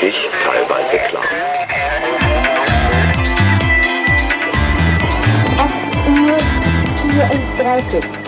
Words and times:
wirklich 0.00 0.28
teilweise 0.44 0.98
klar. 1.08 1.24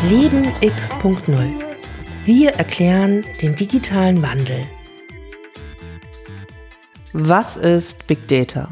Leben 0.09 0.49
X.0. 0.61 1.55
Wir 2.25 2.51
erklären 2.55 3.25
den 3.41 3.55
digitalen 3.55 4.23
Wandel. 4.23 4.65
Was 7.13 7.57
ist 7.57 8.07
Big 8.07 8.29
Data? 8.29 8.69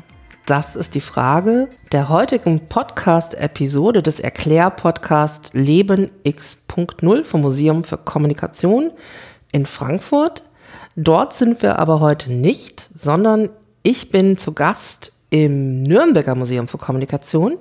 Das 0.46 0.77
ist 0.77 0.95
die 0.95 1.01
Frage 1.01 1.69
der 1.93 2.09
heutigen 2.09 2.69
Podcast-Episode 2.69 4.03
des 4.03 4.21
Erklär-Podcast 4.21 5.51
Leben 5.53 6.11
X.0 6.25 7.25
vom 7.25 7.41
Museum 7.41 7.85
für 7.85 7.98
Kommunikation 7.98 8.91
in 9.53 9.64
Frankfurt. 9.64 10.43
Dort 11.03 11.32
sind 11.32 11.62
wir 11.62 11.79
aber 11.79 12.01
heute 12.01 12.30
nicht, 12.30 12.90
sondern 12.95 13.49
ich 13.82 14.11
bin 14.11 14.36
zu 14.36 14.53
Gast 14.53 15.14
im 15.31 15.82
Nürnberger 15.82 16.35
Museum 16.35 16.68
für 16.68 16.77
Kommunikation 16.77 17.57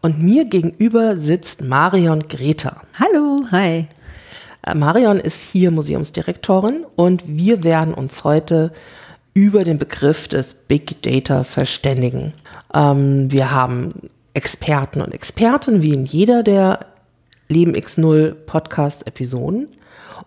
und 0.00 0.20
mir 0.20 0.46
gegenüber 0.46 1.16
sitzt 1.16 1.62
Marion 1.62 2.26
Greta. 2.26 2.82
Hallo, 2.98 3.38
hi. 3.52 3.86
Äh, 4.66 4.74
Marion 4.74 5.20
ist 5.20 5.52
hier 5.52 5.70
Museumsdirektorin 5.70 6.84
und 6.96 7.22
wir 7.28 7.62
werden 7.62 7.94
uns 7.94 8.24
heute 8.24 8.72
über 9.32 9.62
den 9.62 9.78
Begriff 9.78 10.26
des 10.26 10.52
Big 10.52 11.00
Data 11.02 11.44
verständigen. 11.44 12.32
Ähm, 12.74 13.30
wir 13.30 13.52
haben 13.52 14.10
Experten 14.34 15.02
und 15.02 15.14
Experten, 15.14 15.82
wie 15.82 15.94
in 15.94 16.04
jeder 16.04 16.42
der 16.42 16.80
Leben 17.46 17.76
X0 17.76 18.32
Podcast-Episoden. 18.32 19.68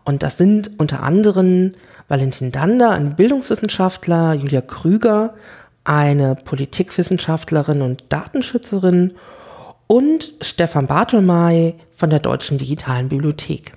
Und 0.05 0.23
das 0.23 0.37
sind 0.37 0.71
unter 0.77 1.03
anderem 1.03 1.73
Valentin 2.07 2.51
Dander, 2.51 2.91
ein 2.91 3.15
Bildungswissenschaftler, 3.15 4.33
Julia 4.33 4.61
Krüger, 4.61 5.33
eine 5.83 6.35
Politikwissenschaftlerin 6.35 7.81
und 7.81 8.03
Datenschützerin 8.09 9.13
und 9.87 10.33
Stefan 10.41 10.87
Bartolmei 10.87 11.75
von 11.91 12.09
der 12.09 12.19
Deutschen 12.19 12.57
Digitalen 12.57 13.09
Bibliothek. 13.09 13.71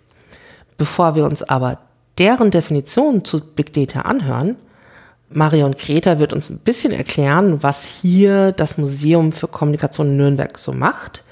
Bevor 0.77 1.15
wir 1.15 1.25
uns 1.25 1.43
aber 1.43 1.79
deren 2.19 2.51
Definition 2.51 3.25
zu 3.25 3.41
Big 3.41 3.73
Data 3.73 4.03
anhören, 4.03 4.57
Marion 5.31 5.73
Greta 5.73 6.19
wird 6.19 6.33
uns 6.33 6.49
ein 6.49 6.59
bisschen 6.59 6.93
erklären, 6.93 7.63
was 7.63 7.85
hier 7.85 8.53
das 8.53 8.79
Museum 8.79 9.33
für 9.33 9.47
Kommunikation 9.47 10.17
Nürnberg 10.17 10.57
so 10.59 10.73
macht. 10.73 11.23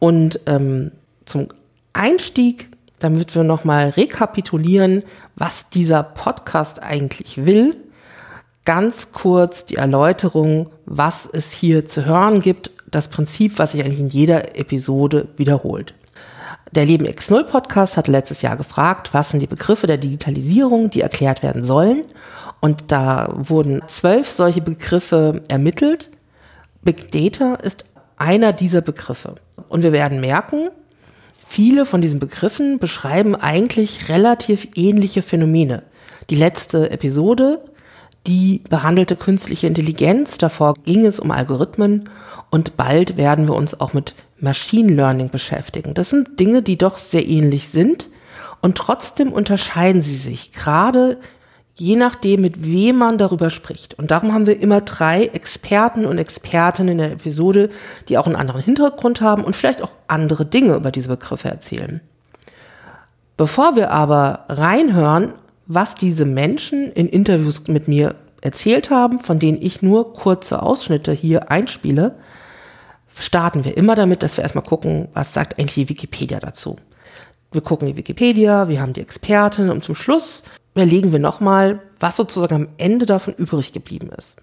Und 0.00 0.40
ähm, 0.46 0.90
zum 1.24 1.48
Einstieg, 1.92 2.70
damit 3.02 3.34
wir 3.34 3.44
nochmal 3.44 3.90
rekapitulieren, 3.90 5.02
was 5.36 5.68
dieser 5.68 6.02
Podcast 6.02 6.82
eigentlich 6.82 7.44
will, 7.44 7.76
ganz 8.64 9.12
kurz 9.12 9.66
die 9.66 9.76
Erläuterung, 9.76 10.70
was 10.86 11.28
es 11.30 11.52
hier 11.52 11.86
zu 11.88 12.04
hören 12.04 12.40
gibt, 12.40 12.70
das 12.90 13.08
Prinzip, 13.08 13.58
was 13.58 13.72
sich 13.72 13.84
eigentlich 13.84 14.00
in 14.00 14.08
jeder 14.08 14.56
Episode 14.56 15.28
wiederholt. 15.36 15.94
Der 16.74 16.86
Leben 16.86 17.06
X0 17.06 17.44
Podcast 17.44 17.96
hat 17.96 18.08
letztes 18.08 18.40
Jahr 18.40 18.56
gefragt, 18.56 19.12
was 19.12 19.30
sind 19.30 19.40
die 19.40 19.46
Begriffe 19.46 19.86
der 19.86 19.98
Digitalisierung, 19.98 20.88
die 20.88 21.02
erklärt 21.02 21.42
werden 21.42 21.64
sollen. 21.64 22.04
Und 22.60 22.92
da 22.92 23.30
wurden 23.34 23.82
zwölf 23.88 24.28
solche 24.28 24.62
Begriffe 24.62 25.42
ermittelt. 25.48 26.10
Big 26.82 27.10
Data 27.10 27.56
ist 27.56 27.84
einer 28.16 28.52
dieser 28.52 28.80
Begriffe. 28.80 29.34
Und 29.68 29.82
wir 29.82 29.92
werden 29.92 30.20
merken, 30.20 30.68
viele 31.52 31.84
von 31.84 32.00
diesen 32.00 32.18
Begriffen 32.18 32.78
beschreiben 32.78 33.36
eigentlich 33.36 34.08
relativ 34.08 34.68
ähnliche 34.74 35.22
Phänomene. 35.22 35.82
Die 36.30 36.34
letzte 36.34 36.90
Episode 36.90 37.60
die 38.26 38.62
behandelte 38.70 39.16
künstliche 39.16 39.66
Intelligenz. 39.66 40.38
Davor 40.38 40.74
ging 40.84 41.06
es 41.06 41.18
um 41.18 41.30
Algorithmen 41.30 42.08
und 42.50 42.76
bald 42.76 43.16
werden 43.16 43.48
wir 43.48 43.54
uns 43.54 43.80
auch 43.80 43.94
mit 43.94 44.14
Machine 44.38 44.92
Learning 44.92 45.30
beschäftigen. 45.30 45.94
Das 45.94 46.10
sind 46.10 46.38
Dinge, 46.38 46.62
die 46.62 46.78
doch 46.78 46.98
sehr 46.98 47.26
ähnlich 47.26 47.68
sind 47.68 48.08
und 48.60 48.76
trotzdem 48.76 49.32
unterscheiden 49.32 50.02
sie 50.02 50.16
sich, 50.16 50.52
gerade 50.52 51.18
je 51.82 51.96
nachdem, 51.96 52.42
mit 52.42 52.64
wem 52.64 52.98
man 52.98 53.18
darüber 53.18 53.50
spricht. 53.50 53.94
Und 53.94 54.12
darum 54.12 54.32
haben 54.32 54.46
wir 54.46 54.60
immer 54.60 54.82
drei 54.82 55.24
Experten 55.24 56.06
und 56.06 56.16
Expertinnen 56.16 56.92
in 56.92 56.98
der 56.98 57.12
Episode, 57.12 57.70
die 58.08 58.18
auch 58.18 58.26
einen 58.26 58.36
anderen 58.36 58.62
Hintergrund 58.62 59.20
haben 59.20 59.42
und 59.42 59.56
vielleicht 59.56 59.82
auch 59.82 59.90
andere 60.06 60.46
Dinge 60.46 60.76
über 60.76 60.92
diese 60.92 61.08
Begriffe 61.08 61.48
erzählen. 61.48 62.00
Bevor 63.36 63.74
wir 63.74 63.90
aber 63.90 64.44
reinhören, 64.48 65.32
was 65.66 65.96
diese 65.96 66.24
Menschen 66.24 66.92
in 66.92 67.08
Interviews 67.08 67.66
mit 67.66 67.88
mir 67.88 68.14
erzählt 68.42 68.90
haben, 68.90 69.18
von 69.18 69.40
denen 69.40 69.60
ich 69.60 69.82
nur 69.82 70.12
kurze 70.12 70.62
Ausschnitte 70.62 71.10
hier 71.10 71.50
einspiele, 71.50 72.14
starten 73.18 73.64
wir 73.64 73.76
immer 73.76 73.96
damit, 73.96 74.22
dass 74.22 74.36
wir 74.36 74.44
erstmal 74.44 74.64
gucken, 74.64 75.08
was 75.14 75.34
sagt 75.34 75.58
eigentlich 75.58 75.88
Wikipedia 75.88 76.38
dazu. 76.38 76.76
Wir 77.50 77.60
gucken 77.60 77.88
die 77.88 77.96
Wikipedia, 77.96 78.68
wir 78.68 78.80
haben 78.80 78.92
die 78.92 79.00
Expertin 79.00 79.68
und 79.68 79.82
zum 79.82 79.96
Schluss 79.96 80.44
überlegen 80.74 81.12
wir 81.12 81.18
nochmal, 81.18 81.80
was 82.00 82.16
sozusagen 82.16 82.54
am 82.54 82.68
Ende 82.78 83.06
davon 83.06 83.34
übrig 83.34 83.72
geblieben 83.72 84.10
ist. 84.16 84.38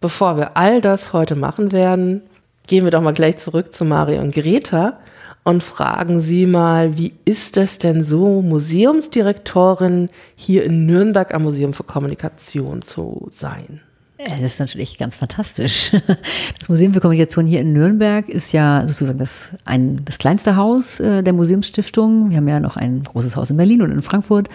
Bevor 0.00 0.36
wir 0.36 0.56
all 0.56 0.80
das 0.80 1.12
heute 1.12 1.34
machen 1.34 1.72
werden, 1.72 2.22
gehen 2.66 2.84
wir 2.84 2.90
doch 2.90 3.02
mal 3.02 3.14
gleich 3.14 3.38
zurück 3.38 3.74
zu 3.74 3.84
Mario 3.84 4.20
und 4.20 4.34
Greta 4.34 4.98
und 5.44 5.62
fragen 5.62 6.20
Sie 6.20 6.46
mal, 6.46 6.96
wie 6.96 7.14
ist 7.24 7.56
es 7.58 7.78
denn 7.78 8.02
so, 8.02 8.40
Museumsdirektorin 8.40 10.08
hier 10.34 10.64
in 10.64 10.86
Nürnberg 10.86 11.34
am 11.34 11.42
Museum 11.42 11.74
für 11.74 11.84
Kommunikation 11.84 12.82
zu 12.82 13.28
sein? 13.30 13.82
Das 14.16 14.40
ist 14.40 14.60
natürlich 14.60 14.96
ganz 14.96 15.16
fantastisch. 15.16 15.92
Das 16.58 16.68
Museum 16.70 16.94
für 16.94 17.00
Kommunikation 17.00 17.44
hier 17.44 17.60
in 17.60 17.74
Nürnberg 17.74 18.26
ist 18.28 18.52
ja 18.52 18.86
sozusagen 18.86 19.18
das, 19.18 19.50
ein, 19.66 20.00
das 20.06 20.16
kleinste 20.16 20.56
Haus 20.56 20.98
äh, 20.98 21.22
der 21.22 21.34
Museumsstiftung. 21.34 22.30
Wir 22.30 22.38
haben 22.38 22.48
ja 22.48 22.58
noch 22.58 22.78
ein 22.78 23.02
großes 23.02 23.36
Haus 23.36 23.50
in 23.50 23.58
Berlin 23.58 23.82
und 23.82 23.90
in 23.90 24.00
Frankfurt. 24.00 24.48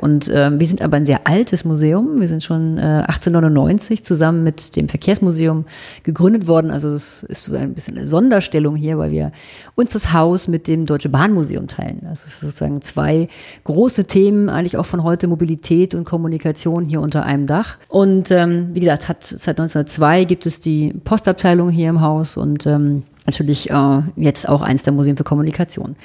Und 0.00 0.28
äh, 0.28 0.50
wir 0.58 0.66
sind 0.66 0.82
aber 0.82 0.98
ein 0.98 1.06
sehr 1.06 1.26
altes 1.26 1.64
Museum. 1.64 2.20
Wir 2.20 2.28
sind 2.28 2.42
schon 2.42 2.76
äh, 2.76 3.04
1899 3.06 4.04
zusammen 4.04 4.42
mit 4.42 4.76
dem 4.76 4.90
Verkehrsmuseum 4.90 5.64
gegründet 6.02 6.46
worden. 6.46 6.70
Also 6.70 6.90
es 6.90 7.22
ist 7.22 7.44
so 7.44 7.56
ein 7.56 7.72
bisschen 7.72 7.96
eine 7.96 8.06
Sonderstellung 8.06 8.76
hier, 8.76 8.98
weil 8.98 9.10
wir 9.10 9.32
uns 9.74 9.92
das 9.92 10.12
Haus 10.12 10.48
mit 10.48 10.68
dem 10.68 10.84
Deutsche 10.84 11.08
Bahnmuseum 11.08 11.66
teilen. 11.66 12.00
Das 12.02 12.26
ist 12.26 12.40
sozusagen 12.40 12.82
zwei 12.82 13.26
große 13.62 14.04
Themen, 14.04 14.50
eigentlich 14.50 14.76
auch 14.76 14.86
von 14.86 15.02
heute 15.02 15.28
Mobilität 15.28 15.94
und 15.94 16.04
Kommunikation 16.04 16.84
hier 16.84 17.00
unter 17.00 17.24
einem 17.24 17.46
Dach. 17.46 17.78
Und 17.88 18.30
ähm, 18.30 18.68
wie 18.74 18.80
gesagt, 18.80 19.03
hat 19.08 19.24
seit 19.24 19.60
1902 19.60 20.24
gibt 20.24 20.46
es 20.46 20.60
die 20.60 20.92
Postabteilung 21.04 21.68
hier 21.68 21.88
im 21.88 22.00
Haus 22.00 22.36
und 22.36 22.66
ähm, 22.66 23.02
natürlich 23.26 23.70
äh, 23.70 24.00
jetzt 24.16 24.48
auch 24.48 24.62
eins 24.62 24.82
der 24.82 24.92
Museen 24.92 25.16
für 25.16 25.24
Kommunikation. 25.24 25.96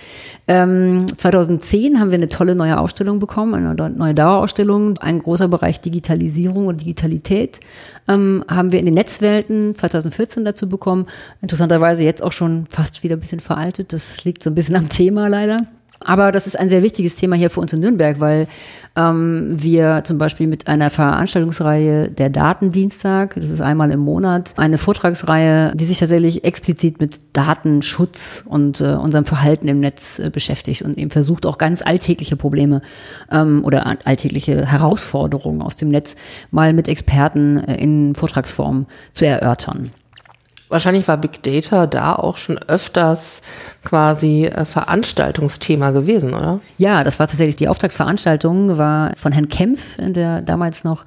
Ähm, 0.48 1.06
2010 1.18 2.00
haben 2.00 2.12
wir 2.12 2.18
eine 2.18 2.28
tolle 2.28 2.56
neue 2.56 2.80
Ausstellung 2.80 3.20
bekommen, 3.20 3.54
eine 3.54 3.90
neue 3.90 4.14
Dauerausstellung, 4.14 4.98
ein 5.00 5.20
großer 5.20 5.48
Bereich 5.48 5.82
Digitalisierung 5.82 6.68
und 6.68 6.82
Digitalität 6.82 7.60
ähm, 8.08 8.44
haben 8.50 8.72
wir 8.72 8.80
in 8.80 8.86
den 8.86 8.96
Netzwelten 8.96 9.76
2014 9.76 10.46
dazu 10.46 10.70
bekommen. 10.70 11.06
Interessanterweise 11.42 12.04
jetzt 12.04 12.24
auch 12.24 12.32
schon 12.32 12.66
fast 12.70 13.04
wieder 13.04 13.16
ein 13.16 13.20
bisschen 13.20 13.40
veraltet. 13.40 13.94
Das 13.94 14.24
liegt 14.24 14.44
so 14.44 14.50
ein 14.50 14.56
bisschen 14.56 14.76
am 14.76 14.90
Thema 14.90 15.28
leider. 15.28 15.60
Aber 16.02 16.32
das 16.32 16.48
ist 16.48 16.58
ein 16.58 16.70
sehr 16.70 16.82
wichtiges 16.82 17.16
Thema 17.16 17.36
hier 17.36 17.50
für 17.50 17.60
uns 17.60 17.74
in 17.74 17.82
Nürnberg, 17.82 18.20
weil 18.20 18.48
ähm, 18.96 19.52
wir 19.52 20.04
zum 20.06 20.18
Beispiel 20.18 20.48
mit 20.48 20.68
einer 20.68 20.90
Veranstaltungsreihe 20.90 22.10
der 22.10 22.30
Datendienstag, 22.30 23.36
das 23.36 23.50
ist 23.50 23.62
einmal 23.62 23.92
im 23.92 24.00
Monat, 24.00 24.54
eine 24.58 24.78
Vortragsreihe, 24.78 25.74
die 25.76 25.84
sich 25.84 26.00
tatsächlich 26.00 26.46
explizit 26.46 27.02
mit 27.02 27.20
Datenschutz 27.34 28.46
und 28.48 28.80
äh, 28.80 28.94
unserem 28.94 29.26
Verhalten 29.26 29.68
im 29.68 29.82
Netz 29.82 30.20
äh, 30.20 30.30
beschäftigt 30.30 30.84
und 30.84 30.98
eben 30.98 31.12
versucht 31.12 31.46
auch 31.46 31.58
ganz 31.58 31.82
alltägliche 31.82 32.38
Probleme 32.38 32.82
ähm, 33.30 33.66
oder 33.66 33.86
alltägliche 34.06 34.66
Herausforderungen 34.66 35.62
aus 35.62 35.76
dem 35.76 35.90
Netz 35.90 36.16
mal 36.50 36.72
mit 36.72 36.88
Experten 36.88 37.58
äh, 37.58 37.76
in 37.76 38.16
Vortragsform 38.16 38.86
zu 39.12 39.26
erörtern. 39.26 39.92
Wahrscheinlich 40.70 41.08
war 41.08 41.18
Big 41.18 41.42
Data 41.42 41.88
da 41.88 42.16
auch 42.16 42.38
schon 42.38 42.60
öfters 42.68 43.42
quasi 43.84 44.46
äh, 44.46 44.66
Veranstaltungsthema 44.66 45.92
gewesen, 45.92 46.34
oder? 46.34 46.60
Ja, 46.78 47.04
das 47.04 47.20
war 47.20 47.28
tatsächlich 47.28 47.56
die 47.56 47.68
Auftragsveranstaltung, 47.68 48.78
war 48.78 49.14
von 49.16 49.32
Herrn 49.32 49.48
Kempf, 49.48 49.98
der 50.00 50.42
damals 50.42 50.84
noch 50.84 51.06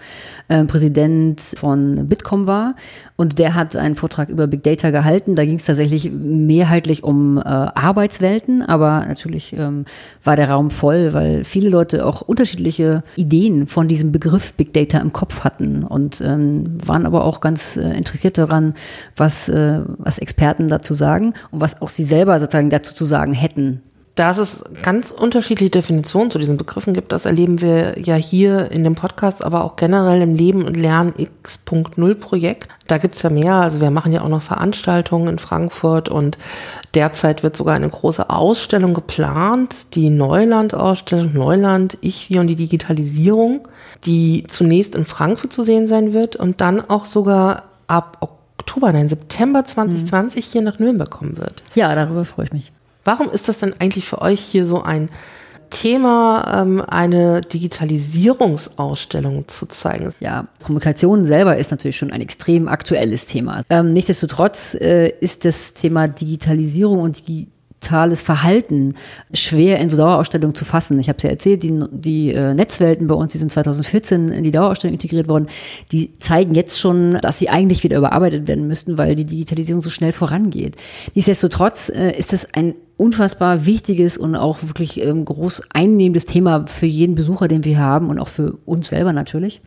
äh, 0.48 0.64
Präsident 0.64 1.40
von 1.40 2.08
Bitkom 2.08 2.46
war. 2.46 2.74
Und 3.16 3.38
der 3.38 3.54
hat 3.54 3.76
einen 3.76 3.94
Vortrag 3.94 4.30
über 4.30 4.46
Big 4.46 4.62
Data 4.62 4.90
gehalten. 4.90 5.34
Da 5.34 5.44
ging 5.44 5.56
es 5.56 5.64
tatsächlich 5.64 6.10
mehrheitlich 6.10 7.04
um 7.04 7.38
äh, 7.38 7.42
Arbeitswelten, 7.42 8.62
aber 8.62 9.04
natürlich 9.06 9.52
ähm, 9.56 9.84
war 10.24 10.34
der 10.36 10.50
Raum 10.50 10.70
voll, 10.70 11.12
weil 11.12 11.44
viele 11.44 11.68
Leute 11.68 12.04
auch 12.04 12.22
unterschiedliche 12.22 13.04
Ideen 13.16 13.66
von 13.66 13.86
diesem 13.86 14.12
Begriff 14.12 14.54
Big 14.54 14.72
Data 14.72 14.98
im 14.98 15.12
Kopf 15.12 15.44
hatten 15.44 15.84
und 15.84 16.20
ähm, 16.20 16.64
waren 16.84 17.06
aber 17.06 17.24
auch 17.24 17.40
ganz 17.40 17.76
äh, 17.76 17.92
interessiert 17.96 18.38
daran, 18.38 18.74
was, 19.16 19.50
was 19.52 20.18
Experten 20.18 20.68
dazu 20.68 20.94
sagen 20.94 21.34
und 21.50 21.60
was 21.60 21.80
auch 21.82 21.88
sie 21.88 22.04
selber 22.04 22.38
sozusagen 22.40 22.70
dazu 22.72 22.94
zu 22.94 23.04
sagen 23.04 23.32
hätten 23.32 23.82
dass 24.14 24.36
es 24.36 24.62
ganz 24.82 25.10
unterschiedliche 25.10 25.70
Definitionen 25.70 26.30
zu 26.30 26.38
diesen 26.38 26.58
Begriffen 26.58 26.92
gibt, 26.92 27.12
das 27.12 27.24
erleben 27.24 27.62
wir 27.62 27.98
ja 27.98 28.14
hier 28.14 28.70
in 28.70 28.84
dem 28.84 28.94
Podcast, 28.94 29.42
aber 29.42 29.64
auch 29.64 29.76
generell 29.76 30.20
im 30.20 30.34
Leben 30.34 30.64
und 30.64 30.76
Lernen 30.76 31.14
X.0 31.16 32.14
Projekt. 32.16 32.68
Da 32.88 32.98
gibt's 32.98 33.22
ja 33.22 33.30
mehr, 33.30 33.54
also 33.54 33.80
wir 33.80 33.90
machen 33.90 34.12
ja 34.12 34.20
auch 34.20 34.28
noch 34.28 34.42
Veranstaltungen 34.42 35.28
in 35.28 35.38
Frankfurt 35.38 36.10
und 36.10 36.36
derzeit 36.94 37.42
wird 37.42 37.56
sogar 37.56 37.74
eine 37.74 37.88
große 37.88 38.28
Ausstellung 38.28 38.92
geplant, 38.92 39.94
die 39.94 40.10
Neuland-Ausstellung, 40.10 41.32
Neuland, 41.32 41.96
ich, 42.02 42.28
wir 42.28 42.42
und 42.42 42.48
die 42.48 42.56
Digitalisierung, 42.56 43.66
die 44.04 44.44
zunächst 44.46 44.94
in 44.94 45.06
Frankfurt 45.06 45.54
zu 45.54 45.62
sehen 45.62 45.86
sein 45.86 46.12
wird 46.12 46.36
und 46.36 46.60
dann 46.60 46.82
auch 46.90 47.06
sogar 47.06 47.62
ab 47.86 48.18
Oktober, 48.20 48.41
nein, 48.92 49.08
September 49.08 49.64
2020 49.64 50.46
mhm. 50.46 50.52
hier 50.52 50.62
nach 50.62 50.78
Nürnberg 50.78 51.10
kommen 51.10 51.38
wird. 51.38 51.62
Ja, 51.74 51.94
darüber 51.94 52.24
freue 52.24 52.46
ich 52.46 52.52
mich. 52.52 52.72
Warum 53.04 53.30
ist 53.30 53.48
das 53.48 53.58
denn 53.58 53.74
eigentlich 53.78 54.06
für 54.06 54.22
euch 54.22 54.40
hier 54.40 54.66
so 54.66 54.82
ein 54.82 55.08
Thema, 55.70 56.62
ähm, 56.62 56.82
eine 56.86 57.40
Digitalisierungsausstellung 57.40 59.48
zu 59.48 59.66
zeigen? 59.66 60.12
Ja, 60.20 60.46
Kommunikation 60.62 61.24
selber 61.24 61.56
ist 61.56 61.70
natürlich 61.70 61.96
schon 61.96 62.12
ein 62.12 62.20
extrem 62.20 62.68
aktuelles 62.68 63.26
Thema. 63.26 63.62
Ähm, 63.70 63.92
nichtsdestotrotz 63.92 64.74
äh, 64.74 65.08
ist 65.20 65.44
das 65.44 65.74
Thema 65.74 66.08
Digitalisierung 66.08 67.00
und 67.00 67.26
die 67.26 67.48
digitales 67.82 68.22
Verhalten 68.22 68.94
schwer 69.32 69.78
in 69.78 69.88
so 69.88 69.96
Dauerausstellungen 69.96 70.54
zu 70.54 70.64
fassen. 70.64 70.98
Ich 71.00 71.08
habe 71.08 71.16
es 71.16 71.22
ja 71.24 71.30
erzählt, 71.30 71.62
die, 71.62 71.84
die 71.90 72.32
äh, 72.32 72.54
Netzwelten 72.54 73.08
bei 73.08 73.14
uns, 73.14 73.32
die 73.32 73.38
sind 73.38 73.50
2014 73.50 74.28
in 74.28 74.44
die 74.44 74.50
Dauerausstellung 74.50 74.94
integriert 74.94 75.28
worden, 75.28 75.48
die 75.90 76.16
zeigen 76.18 76.54
jetzt 76.54 76.78
schon, 76.78 77.18
dass 77.20 77.38
sie 77.38 77.48
eigentlich 77.48 77.82
wieder 77.82 77.98
überarbeitet 77.98 78.46
werden 78.46 78.66
müssten, 78.66 78.98
weil 78.98 79.16
die 79.16 79.24
Digitalisierung 79.24 79.82
so 79.82 79.90
schnell 79.90 80.12
vorangeht. 80.12 80.76
Nichtsdestotrotz 81.14 81.88
äh, 81.88 82.16
ist 82.16 82.32
es 82.32 82.54
ein 82.54 82.74
unfassbar 82.96 83.66
wichtiges 83.66 84.16
und 84.16 84.36
auch 84.36 84.62
wirklich 84.62 85.00
ähm, 85.00 85.24
groß 85.24 85.62
einnehmendes 85.72 86.26
Thema 86.26 86.66
für 86.66 86.86
jeden 86.86 87.16
Besucher, 87.16 87.48
den 87.48 87.64
wir 87.64 87.78
haben 87.78 88.10
und 88.10 88.20
auch 88.20 88.28
für 88.28 88.58
uns 88.64 88.88
selber 88.88 89.12
natürlich. 89.12 89.60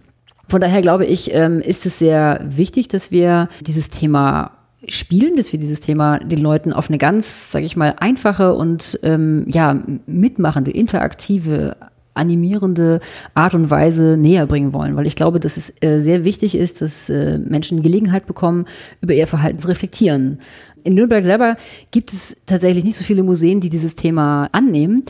Von 0.47 0.61
daher 0.61 0.81
glaube 0.81 1.05
ich, 1.05 1.33
ähm, 1.33 1.59
ist 1.59 1.85
es 1.85 1.99
sehr 1.99 2.39
wichtig, 2.45 2.87
dass 2.87 3.11
wir 3.11 3.49
dieses 3.61 3.89
Thema 3.89 4.54
spielen, 4.87 5.35
dass 5.35 5.51
wir 5.51 5.59
dieses 5.59 5.81
Thema 5.81 6.19
den 6.19 6.39
Leuten 6.39 6.73
auf 6.73 6.89
eine 6.89 6.97
ganz, 6.97 7.51
sage 7.51 7.65
ich 7.65 7.75
mal, 7.75 7.95
einfache 7.99 8.53
und 8.53 8.99
ähm, 9.03 9.45
ja 9.47 9.79
mitmachende, 10.05 10.71
interaktive 10.71 11.77
animierende 12.13 13.01
Art 13.33 13.55
und 13.55 13.69
Weise 13.69 14.15
näher 14.17 14.47
bringen 14.47 14.73
wollen, 14.73 14.95
weil 14.95 15.05
ich 15.05 15.17
glaube, 15.17 15.41
dass 15.41 15.57
es 15.57 15.73
äh, 15.81 15.99
sehr 15.99 16.23
wichtig 16.23 16.55
ist, 16.55 16.81
dass 16.81 17.09
äh, 17.09 17.37
Menschen 17.39 17.81
Gelegenheit 17.81 18.25
bekommen, 18.25 18.65
über 19.01 19.13
ihr 19.13 19.27
Verhalten 19.27 19.59
zu 19.59 19.67
reflektieren 19.67 20.39
in 20.85 20.93
Nürnberg 20.93 21.25
selber 21.25 21.57
gibt 21.89 22.13
es 22.13 22.37
tatsächlich 22.45 22.83
nicht 22.83 22.95
so 22.95 23.03
viele 23.03 23.23
Museen, 23.23 23.59
die 23.59 23.69
dieses 23.69 23.95
Thema 23.95 24.47
annehmen. 24.51 25.03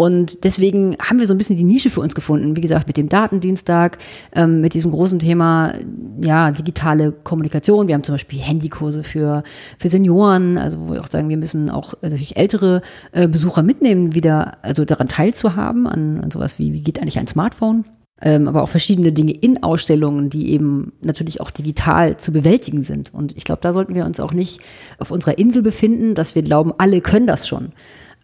Und 0.00 0.44
deswegen 0.44 0.96
haben 0.98 1.18
wir 1.18 1.26
so 1.26 1.34
ein 1.34 1.36
bisschen 1.36 1.58
die 1.58 1.62
Nische 1.62 1.90
für 1.90 2.00
uns 2.00 2.14
gefunden. 2.14 2.56
Wie 2.56 2.62
gesagt, 2.62 2.86
mit 2.86 2.96
dem 2.96 3.10
Datendienstag, 3.10 3.98
ähm, 4.34 4.62
mit 4.62 4.72
diesem 4.72 4.90
großen 4.90 5.18
Thema, 5.18 5.74
ja, 6.22 6.52
digitale 6.52 7.12
Kommunikation. 7.12 7.86
Wir 7.86 7.96
haben 7.96 8.02
zum 8.02 8.14
Beispiel 8.14 8.38
Handykurse 8.38 9.02
für, 9.02 9.42
für 9.76 9.90
Senioren, 9.90 10.56
also 10.56 10.80
wo 10.80 10.94
wir 10.94 11.02
auch 11.02 11.06
sagen, 11.06 11.28
wir 11.28 11.36
müssen 11.36 11.68
auch 11.68 11.92
natürlich 12.00 12.38
ältere 12.38 12.80
äh, 13.12 13.28
Besucher 13.28 13.62
mitnehmen, 13.62 14.14
wieder, 14.14 14.56
also 14.62 14.86
daran 14.86 15.06
teilzuhaben, 15.06 15.86
an, 15.86 16.18
an 16.20 16.30
sowas 16.30 16.58
wie, 16.58 16.72
wie 16.72 16.82
geht 16.82 16.98
eigentlich 16.98 17.18
ein 17.18 17.26
Smartphone? 17.26 17.84
ähm, 18.22 18.48
aber 18.48 18.62
auch 18.62 18.70
verschiedene 18.70 19.12
Dinge 19.12 19.32
in 19.32 19.62
Ausstellungen, 19.62 20.30
die 20.30 20.50
eben 20.52 20.92
natürlich 21.02 21.42
auch 21.42 21.50
digital 21.50 22.16
zu 22.16 22.32
bewältigen 22.32 22.82
sind. 22.82 23.12
Und 23.12 23.36
ich 23.36 23.44
glaube, 23.44 23.60
da 23.60 23.74
sollten 23.74 23.94
wir 23.94 24.06
uns 24.06 24.18
auch 24.18 24.32
nicht 24.32 24.60
auf 24.98 25.10
unserer 25.10 25.36
Insel 25.36 25.60
befinden, 25.62 26.14
dass 26.14 26.34
wir 26.34 26.42
glauben, 26.42 26.72
alle 26.78 27.02
können 27.02 27.26
das 27.26 27.46
schon. 27.46 27.72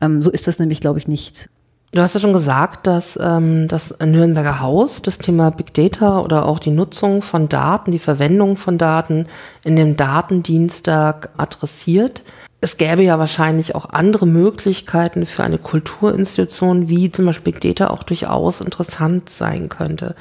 Ähm, 0.00 0.20
so 0.22 0.30
ist 0.30 0.46
das 0.46 0.58
nämlich, 0.58 0.80
glaube 0.80 0.98
ich, 0.98 1.08
nicht. 1.08 1.50
Du 1.96 2.02
hast 2.02 2.12
ja 2.12 2.20
schon 2.20 2.34
gesagt, 2.34 2.86
dass 2.86 3.18
ähm, 3.22 3.68
das 3.68 3.98
Nürnberger 4.04 4.60
Haus 4.60 5.00
das 5.00 5.16
Thema 5.16 5.50
Big 5.50 5.72
Data 5.72 6.20
oder 6.20 6.44
auch 6.44 6.58
die 6.58 6.70
Nutzung 6.70 7.22
von 7.22 7.48
Daten, 7.48 7.90
die 7.90 7.98
Verwendung 7.98 8.58
von 8.58 8.76
Daten 8.76 9.26
in 9.64 9.76
dem 9.76 9.96
Datendienstag 9.96 11.30
adressiert 11.38 12.22
es 12.60 12.78
gäbe 12.78 13.02
ja 13.02 13.18
wahrscheinlich 13.18 13.74
auch 13.74 13.90
andere 13.90 14.26
Möglichkeiten 14.26 15.26
für 15.26 15.44
eine 15.44 15.58
Kulturinstitution, 15.58 16.88
wie 16.88 17.10
zum 17.10 17.26
Beispiel 17.26 17.52
Big 17.52 17.60
Data 17.60 17.90
auch 17.90 18.02
durchaus 18.02 18.60
interessant 18.60 19.28
sein 19.28 19.68
könnte. 19.68 20.16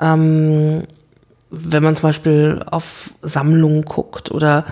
Ähm, 0.00 0.82
wenn 1.50 1.82
man 1.82 1.96
zum 1.96 2.02
Beispiel 2.02 2.62
auf 2.70 3.14
Sammlungen 3.22 3.82
guckt 3.82 4.30
oder 4.30 4.66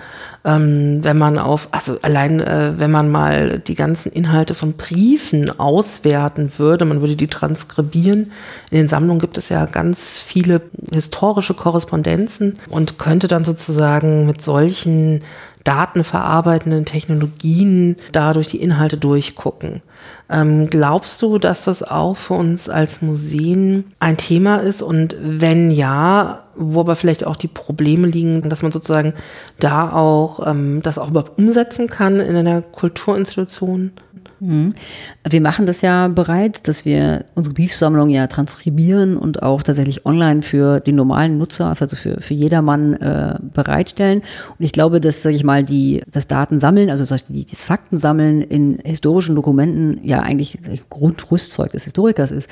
ähm, 0.45 0.99
wenn 1.03 1.17
man 1.17 1.39
auf, 1.39 1.69
also 1.71 1.97
allein 2.01 2.39
äh, 2.39 2.73
wenn 2.77 2.91
man 2.91 3.09
mal 3.09 3.57
die 3.57 3.73
ganzen 3.73 4.11
Inhalte 4.11 4.53
von 4.53 4.73
Briefen 4.73 5.59
auswerten 5.59 6.51
würde, 6.57 6.85
man 6.85 7.01
würde 7.01 7.15
die 7.15 7.27
transkribieren. 7.27 8.31
In 8.69 8.77
den 8.77 8.87
Sammlungen 8.87 9.19
gibt 9.19 9.37
es 9.37 9.49
ja 9.49 9.65
ganz 9.65 10.21
viele 10.21 10.61
historische 10.91 11.55
Korrespondenzen 11.55 12.59
und 12.69 12.99
könnte 12.99 13.27
dann 13.27 13.43
sozusagen 13.43 14.27
mit 14.27 14.41
solchen 14.43 15.21
datenverarbeitenden 15.63 16.85
Technologien 16.85 17.97
dadurch 18.11 18.47
die 18.49 18.61
Inhalte 18.61 18.97
durchgucken. 18.97 19.81
Ähm, 20.29 20.67
glaubst 20.69 21.21
du, 21.21 21.37
dass 21.37 21.63
das 21.63 21.83
auch 21.83 22.15
für 22.15 22.33
uns 22.33 22.67
als 22.69 23.01
Museen 23.01 23.85
ein 23.99 24.17
Thema 24.17 24.57
ist? 24.57 24.81
Und 24.81 25.15
wenn 25.19 25.71
ja, 25.71 26.43
wo 26.55 26.81
aber 26.81 26.95
vielleicht 26.95 27.25
auch 27.25 27.35
die 27.35 27.47
Probleme 27.47 28.07
liegen, 28.07 28.49
dass 28.49 28.61
man 28.61 28.71
sozusagen 28.71 29.13
da 29.59 29.91
auch 29.93 30.45
ähm, 30.45 30.81
das 30.83 30.97
auch 30.97 31.09
überhaupt 31.09 31.37
umsetzen 31.39 31.87
kann 31.87 32.19
in 32.19 32.35
einer 32.35 32.61
Kulturinstitution? 32.61 33.91
Mhm. 34.39 34.75
Also 35.23 35.33
wir 35.33 35.41
machen 35.41 35.65
das 35.65 35.81
ja 35.81 36.07
bereits, 36.07 36.61
dass 36.61 36.85
wir 36.85 37.25
unsere 37.35 37.53
Briefsammlung 37.53 38.09
ja 38.09 38.27
transkribieren 38.27 39.17
und 39.17 39.41
auch 39.41 39.63
tatsächlich 39.63 40.05
online 40.05 40.41
für 40.41 40.79
den 40.79 40.95
normalen 40.95 41.37
Nutzer, 41.37 41.67
also 41.79 41.95
für, 41.95 42.21
für 42.21 42.33
jedermann 42.33 42.93
äh, 42.93 43.35
bereitstellen. 43.53 44.21
Und 44.57 44.65
ich 44.65 44.71
glaube, 44.71 45.01
dass, 45.01 45.23
sage 45.23 45.35
ich 45.35 45.43
mal, 45.43 45.63
die, 45.63 46.01
das 46.11 46.27
Datensammeln, 46.27 46.89
also 46.89 47.03
das 47.05 47.65
Faktensammeln 47.65 48.41
in 48.41 48.79
historischen 48.83 49.35
Dokumenten 49.35 49.99
ja 50.03 50.16
eigentlich 50.21 50.57
Grundrüstzeug 50.89 51.71
des 51.71 51.85
Historikers 51.85 52.31
ist. 52.31 52.49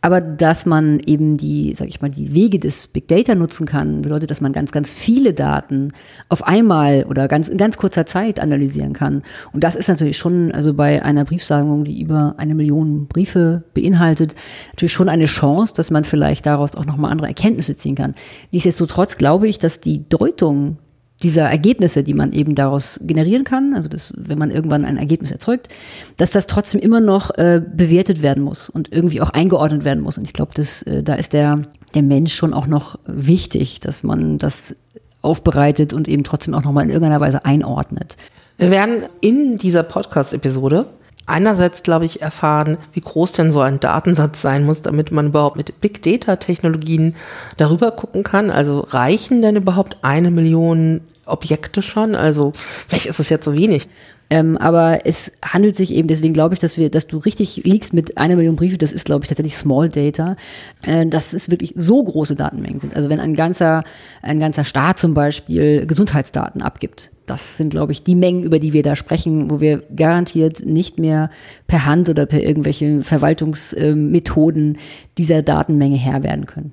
Aber 0.00 0.20
dass 0.20 0.66
man 0.66 1.00
eben 1.00 1.36
die, 1.36 1.74
sage 1.74 1.88
ich 1.88 2.00
mal, 2.00 2.10
die 2.10 2.34
Wege 2.34 2.58
des 2.58 2.86
Big 2.86 3.08
Data 3.08 3.34
nutzen 3.34 3.66
kann, 3.66 4.02
bedeutet, 4.02 4.30
dass 4.30 4.40
man 4.40 4.52
ganz, 4.52 4.72
ganz 4.72 4.90
viele 4.90 5.34
Daten 5.34 5.92
auf 6.28 6.46
einmal 6.46 7.04
oder 7.04 7.28
ganz, 7.28 7.48
in 7.48 7.58
ganz 7.58 7.76
kurzer 7.76 8.06
Zeit 8.06 8.40
analysieren 8.40 8.92
kann. 8.92 9.22
Und 9.52 9.64
das 9.64 9.76
ist 9.76 9.88
natürlich 9.88 10.16
schon, 10.18 10.52
also 10.52 10.74
bei 10.74 11.02
einer 11.02 11.24
Briefsammlung, 11.24 11.84
die 11.84 12.00
über 12.00 12.34
eine 12.38 12.54
Million 12.54 13.06
Briefe 13.06 13.64
beinhaltet, 13.74 14.34
natürlich 14.70 14.92
schon 14.92 15.08
eine 15.08 15.26
Chance, 15.26 15.74
dass 15.74 15.90
man 15.90 16.04
vielleicht 16.04 16.46
daraus 16.46 16.74
auch 16.74 16.86
nochmal 16.86 17.10
andere 17.10 17.28
Erkenntnisse 17.28 17.76
ziehen 17.76 17.94
kann. 17.94 18.14
Nichtsdestotrotz 18.50 19.16
glaube 19.16 19.48
ich, 19.48 19.58
dass 19.58 19.80
die 19.80 20.08
Deutung 20.08 20.78
dieser 21.22 21.44
Ergebnisse, 21.44 22.04
die 22.04 22.14
man 22.14 22.32
eben 22.32 22.54
daraus 22.54 23.00
generieren 23.02 23.44
kann, 23.44 23.74
also 23.74 23.88
das, 23.88 24.12
wenn 24.16 24.38
man 24.38 24.50
irgendwann 24.50 24.84
ein 24.84 24.96
Ergebnis 24.96 25.32
erzeugt, 25.32 25.68
dass 26.16 26.30
das 26.30 26.46
trotzdem 26.46 26.80
immer 26.80 27.00
noch 27.00 27.30
äh, 27.36 27.60
bewertet 27.60 28.22
werden 28.22 28.44
muss 28.44 28.68
und 28.68 28.92
irgendwie 28.92 29.20
auch 29.20 29.30
eingeordnet 29.30 29.84
werden 29.84 30.00
muss. 30.02 30.16
Und 30.16 30.24
ich 30.24 30.32
glaube, 30.32 30.52
äh, 30.60 31.02
da 31.02 31.14
ist 31.14 31.32
der, 31.32 31.62
der 31.94 32.02
Mensch 32.02 32.34
schon 32.34 32.54
auch 32.54 32.68
noch 32.68 32.98
wichtig, 33.06 33.80
dass 33.80 34.04
man 34.04 34.38
das 34.38 34.76
aufbereitet 35.20 35.92
und 35.92 36.06
eben 36.06 36.22
trotzdem 36.22 36.54
auch 36.54 36.62
nochmal 36.62 36.84
in 36.84 36.90
irgendeiner 36.90 37.20
Weise 37.20 37.44
einordnet. 37.44 38.16
Wir 38.56 38.70
werden 38.70 39.02
in 39.20 39.58
dieser 39.58 39.82
Podcast-Episode 39.82 40.86
einerseits, 41.28 41.82
glaube 41.82 42.04
ich, 42.04 42.22
erfahren, 42.22 42.78
wie 42.92 43.00
groß 43.00 43.32
denn 43.32 43.50
so 43.50 43.60
ein 43.60 43.80
Datensatz 43.80 44.40
sein 44.40 44.64
muss, 44.64 44.82
damit 44.82 45.12
man 45.12 45.28
überhaupt 45.28 45.56
mit 45.56 45.80
Big 45.80 46.02
Data-Technologien 46.02 47.16
darüber 47.56 47.90
gucken 47.92 48.22
kann. 48.22 48.50
Also 48.50 48.80
reichen 48.80 49.42
denn 49.42 49.56
überhaupt 49.56 49.98
eine 50.02 50.30
Million 50.30 51.00
Objekte 51.26 51.82
schon? 51.82 52.14
Also 52.14 52.52
vielleicht 52.86 53.06
ist 53.06 53.20
es 53.20 53.28
jetzt 53.28 53.44
so 53.44 53.54
wenig. 53.54 53.88
Ähm, 54.30 54.58
aber 54.58 55.06
es 55.06 55.32
handelt 55.42 55.76
sich 55.76 55.94
eben, 55.94 56.06
deswegen 56.06 56.34
glaube 56.34 56.54
ich, 56.54 56.60
dass 56.60 56.76
wir, 56.76 56.90
dass 56.90 57.06
du 57.06 57.18
richtig 57.18 57.62
liegst 57.64 57.94
mit 57.94 58.18
einer 58.18 58.36
Million 58.36 58.56
Briefe, 58.56 58.76
das 58.76 58.92
ist, 58.92 59.06
glaube 59.06 59.24
ich, 59.24 59.28
tatsächlich 59.28 59.56
Small 59.56 59.88
Data, 59.88 60.36
äh, 60.84 61.06
dass 61.06 61.32
es 61.32 61.50
wirklich 61.50 61.72
so 61.76 62.02
große 62.02 62.36
Datenmengen 62.36 62.80
sind. 62.80 62.94
Also 62.94 63.08
wenn 63.08 63.20
ein 63.20 63.34
ganzer, 63.34 63.84
ein 64.20 64.38
ganzer 64.38 64.64
Staat 64.64 64.98
zum 64.98 65.14
Beispiel 65.14 65.86
Gesundheitsdaten 65.86 66.60
abgibt, 66.60 67.10
das 67.26 67.56
sind, 67.56 67.70
glaube 67.70 67.92
ich, 67.92 68.02
die 68.02 68.14
Mengen, 68.14 68.42
über 68.42 68.58
die 68.58 68.72
wir 68.72 68.82
da 68.82 68.96
sprechen, 68.96 69.50
wo 69.50 69.60
wir 69.60 69.82
garantiert 69.94 70.64
nicht 70.64 70.98
mehr 70.98 71.30
per 71.66 71.86
Hand 71.86 72.08
oder 72.08 72.26
per 72.26 72.42
irgendwelche 72.42 73.02
Verwaltungsmethoden 73.02 74.78
dieser 75.16 75.42
Datenmenge 75.42 75.96
Herr 75.96 76.22
werden 76.22 76.46
können. 76.46 76.72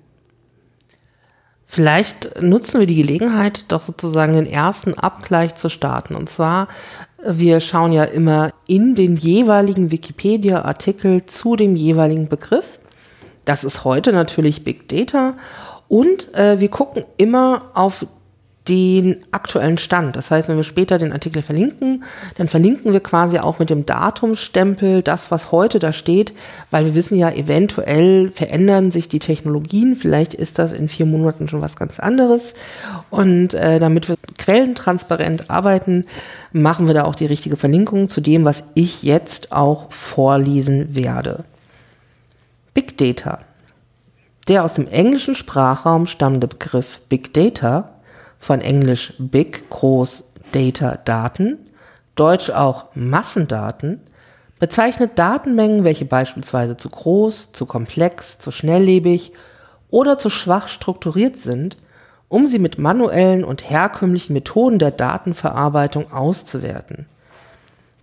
Vielleicht 1.68 2.42
nutzen 2.42 2.80
wir 2.80 2.88
die 2.88 2.96
Gelegenheit, 2.96 3.66
doch 3.70 3.82
sozusagen 3.82 4.34
den 4.34 4.46
ersten 4.46 4.94
Abgleich 4.94 5.56
zu 5.56 5.68
starten. 5.68 6.16
Und 6.16 6.30
zwar, 6.30 6.70
wir 7.28 7.60
schauen 7.60 7.92
ja 7.92 8.04
immer 8.04 8.52
in 8.68 8.96
den 8.96 9.18
jeweiligen 9.18 9.92
Wikipedia-Artikel 9.92 11.26
zu 11.26 11.56
dem 11.56 11.76
jeweiligen 11.76 12.30
Begriff. 12.30 12.80
Das 13.46 13.64
ist 13.64 13.84
heute 13.84 14.14
natürlich 14.14 14.64
Big 14.64 14.88
Data. 14.90 15.36
Und 15.88 16.34
äh, 16.36 16.60
wir 16.60 16.70
gucken 16.70 17.04
immer 17.18 17.72
auf 17.74 18.06
den 18.68 19.18
aktuellen 19.32 19.78
Stand. 19.78 20.16
Das 20.16 20.32
heißt, 20.32 20.50
wenn 20.50 20.58
wir 20.58 20.64
später 20.64 20.98
den 20.98 21.14
Artikel 21.14 21.44
verlinken, 21.44 22.04
dann 22.38 22.48
verlinken 22.48 22.94
wir 22.94 23.00
quasi 23.00 23.38
auch 23.38 23.60
mit 23.60 23.70
dem 23.70 23.86
Datumstempel 23.86 25.04
das, 25.04 25.30
was 25.30 25.52
heute 25.52 25.78
da 25.78 25.94
steht, 25.94 26.34
weil 26.72 26.86
wir 26.86 26.96
wissen 26.96 27.18
ja, 27.18 27.30
eventuell 27.30 28.32
verändern 28.32 28.90
sich 28.90 29.08
die 29.08 29.20
Technologien. 29.20 29.96
Vielleicht 29.96 30.34
ist 30.34 30.58
das 30.58 30.74
in 30.74 30.90
vier 30.90 31.06
Monaten 31.06 31.48
schon 31.48 31.62
was 31.62 31.76
ganz 31.76 32.00
anderes. 32.00 32.56
Und 33.12 33.54
äh, 33.54 33.80
damit 33.80 34.10
wir 34.10 34.16
quellentransparent 34.38 35.52
arbeiten, 35.52 36.06
machen 36.52 36.88
wir 36.88 36.96
da 36.96 37.04
auch 37.04 37.16
die 37.16 37.28
richtige 37.28 37.58
Verlinkung 37.58 38.10
zu 38.10 38.20
dem, 38.20 38.46
was 38.46 38.64
ich 38.74 39.04
jetzt 39.04 39.52
auch 39.52 39.92
vorlesen 39.92 40.96
werde. 40.96 41.44
Big 42.74 42.98
Data. 42.98 43.40
Der 44.48 44.64
aus 44.64 44.74
dem 44.74 44.88
englischen 44.88 45.36
Sprachraum 45.36 46.08
stammende 46.08 46.48
Begriff 46.48 47.02
Big 47.10 47.34
Data 47.34 47.95
von 48.46 48.62
Englisch 48.62 49.14
Big, 49.18 49.72
groß, 49.72 50.34
Data, 50.52 51.00
Daten, 51.04 51.58
Deutsch 52.14 52.52
auch 52.52 52.86
Massendaten, 52.94 54.00
bezeichnet 54.60 55.18
Datenmengen, 55.18 55.84
welche 55.84 56.06
beispielsweise 56.06 56.78
zu 56.78 56.90
groß, 56.90 57.54
zu 57.54 57.66
komplex, 57.66 58.38
zu 58.38 58.52
schnelllebig 58.52 59.34
oder 59.90 60.20
zu 60.20 60.30
schwach 60.30 60.68
strukturiert 60.68 61.38
sind, 61.38 61.78
um 62.30 62.46
sie 62.46 62.60
mit 62.60 62.78
manuellen 62.78 63.44
und 63.44 63.68
herkömmlichen 63.68 64.34
Methoden 64.34 64.78
der 64.78 64.92
Datenverarbeitung 64.92 66.12
auszuwerten. 66.12 67.08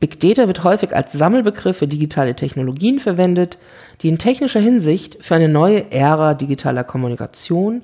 Big 0.00 0.18
Data 0.18 0.48
wird 0.48 0.64
häufig 0.64 0.92
als 0.96 1.12
Sammelbegriff 1.12 1.76
für 1.76 1.86
digitale 1.86 2.34
Technologien 2.34 2.98
verwendet, 2.98 3.58
die 4.00 4.08
in 4.08 4.18
technischer 4.18 4.58
Hinsicht 4.58 5.18
für 5.24 5.36
eine 5.36 5.48
neue 5.48 5.92
Ära 5.92 6.34
digitaler 6.34 6.82
Kommunikation 6.82 7.82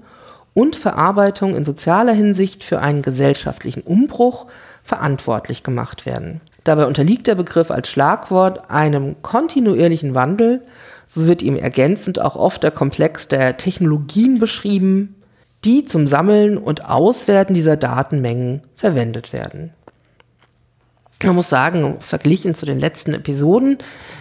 und 0.58 0.74
Verarbeitung 0.74 1.54
in 1.54 1.64
sozialer 1.64 2.12
Hinsicht 2.12 2.64
für 2.64 2.80
einen 2.80 3.00
gesellschaftlichen 3.00 3.80
Umbruch 3.82 4.46
verantwortlich 4.82 5.62
gemacht 5.62 6.04
werden. 6.04 6.40
Dabei 6.64 6.86
unterliegt 6.86 7.28
der 7.28 7.36
Begriff 7.36 7.70
als 7.70 7.88
Schlagwort 7.88 8.68
einem 8.68 9.22
kontinuierlichen 9.22 10.16
Wandel, 10.16 10.62
so 11.06 11.28
wird 11.28 11.44
ihm 11.44 11.54
ergänzend 11.54 12.20
auch 12.20 12.34
oft 12.34 12.64
der 12.64 12.72
Komplex 12.72 13.28
der 13.28 13.56
Technologien 13.56 14.40
beschrieben, 14.40 15.22
die 15.64 15.84
zum 15.84 16.08
Sammeln 16.08 16.58
und 16.58 16.90
Auswerten 16.90 17.54
dieser 17.54 17.76
Datenmengen 17.76 18.62
verwendet 18.74 19.32
werden. 19.32 19.70
Man 21.24 21.34
muss 21.34 21.48
sagen, 21.48 21.96
verglichen 21.98 22.54
zu 22.54 22.64
den 22.64 22.78
letzten 22.78 23.12
Episoden 23.12 23.78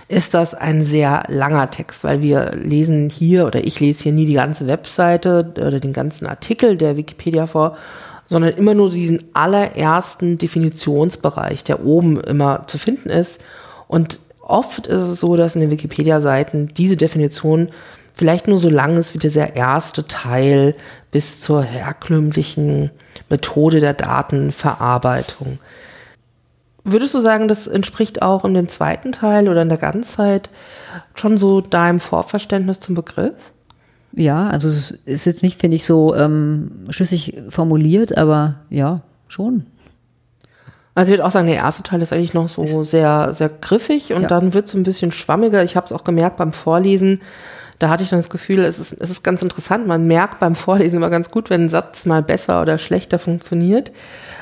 ist 0.08 0.34
das 0.34 0.56
ein 0.56 0.84
sehr 0.84 1.24
langer 1.28 1.70
Text, 1.70 2.04
weil 2.04 2.24
wir 2.24 2.54
lesen 2.56 3.12
hier 3.12 3.46
oder 3.46 3.64
ich 3.64 3.80
lese 3.80 4.04
hier 4.04 4.14
nie 4.14 4.26
die 4.26 4.34
ganze 4.34 4.68
Webseite 4.68 5.54
oder 5.56 5.80
den 5.80 5.94
ganzen 5.94 6.26
Artikel 6.26 6.76
der 6.76 6.98
Wikipedia 6.98 7.46
vor, 7.46 7.78
sondern 8.26 8.56
immer 8.56 8.74
nur 8.74 8.90
diesen 8.90 9.24
allerersten 9.34 10.40
Definitionsbereich, 10.40 11.64
der 11.64 11.86
oben 11.86 12.20
immer 12.20 12.66
zu 12.66 12.80
finden 12.80 13.12
ist. 13.12 13.42
Und 13.88 14.20
oft 14.42 14.88
ist 14.88 15.00
es 15.00 15.20
so, 15.20 15.36
dass 15.36 15.54
in 15.54 15.62
den 15.62 15.72
Wikipedia-Seiten 15.72 16.68
diese 16.74 16.98
Definition 16.98 17.70
vielleicht 18.14 18.48
nur 18.48 18.58
so 18.58 18.70
lang 18.70 18.98
ist 18.98 19.14
wie 19.14 19.20
dieser 19.20 19.56
erste 19.56 20.08
Teil 20.08 20.76
bis 21.12 21.42
zur 21.42 21.62
herkömmlichen 21.62 22.90
Methode 23.30 23.82
der 23.82 23.94
Datenverarbeitung. 23.94 25.60
Würdest 26.90 27.14
du 27.14 27.20
sagen, 27.20 27.50
das 27.50 27.68
entspricht 27.68 28.22
auch 28.22 28.46
in 28.46 28.54
dem 28.54 28.70
zweiten 28.70 29.12
Teil 29.12 29.50
oder 29.50 29.62
in 29.62 29.68
der 29.68 29.78
Ganzheit 29.78 30.50
schon 31.16 31.38
so 31.38 31.60
deinem 31.60 32.00
Vorverständnis 32.00 32.80
zum 32.80 32.96
Begriff? 32.96 33.52
Ja, 34.14 34.48
also 34.48 34.70
es 34.70 34.92
ist 35.04 35.26
jetzt 35.26 35.44
nicht, 35.44 35.60
finde 35.60 35.76
ich, 35.76 35.86
so 35.86 36.16
ähm, 36.16 36.86
schlüssig 36.90 37.44
formuliert, 37.50 38.18
aber 38.18 38.56
ja, 38.70 39.02
schon. 39.28 39.66
Also 40.96 41.12
ich 41.12 41.18
würde 41.18 41.28
auch 41.28 41.32
sagen, 41.32 41.48
der 41.48 41.58
erste 41.58 41.84
Teil 41.84 42.02
ist 42.02 42.14
eigentlich 42.14 42.34
noch 42.34 42.48
so 42.48 42.64
ist, 42.64 42.90
sehr, 42.90 43.34
sehr 43.34 43.50
griffig 43.50 44.14
und 44.14 44.22
ja. 44.22 44.28
dann 44.30 44.54
wird 44.54 44.68
es 44.68 44.74
ein 44.74 44.84
bisschen 44.84 45.12
schwammiger. 45.12 45.64
Ich 45.66 45.76
habe 45.76 45.86
es 45.86 45.92
auch 45.92 46.06
gemerkt 46.06 46.38
beim 46.38 46.54
Vorlesen, 46.54 47.22
da 47.80 47.90
hatte 47.90 48.04
ich 48.04 48.10
dann 48.10 48.20
das 48.20 48.30
Gefühl, 48.30 48.64
es 48.64 48.80
ist, 48.80 48.94
es 48.94 49.10
ist 49.10 49.24
ganz 49.24 49.42
interessant. 49.42 49.88
Man 49.88 50.08
merkt 50.08 50.40
beim 50.40 50.56
Vorlesen 50.56 50.98
immer 50.98 51.10
ganz 51.10 51.30
gut, 51.30 51.50
wenn 51.50 51.66
ein 51.66 51.70
Satz 51.70 52.06
mal 52.06 52.24
besser 52.24 52.62
oder 52.62 52.78
schlechter 52.78 53.20
funktioniert. 53.20 53.92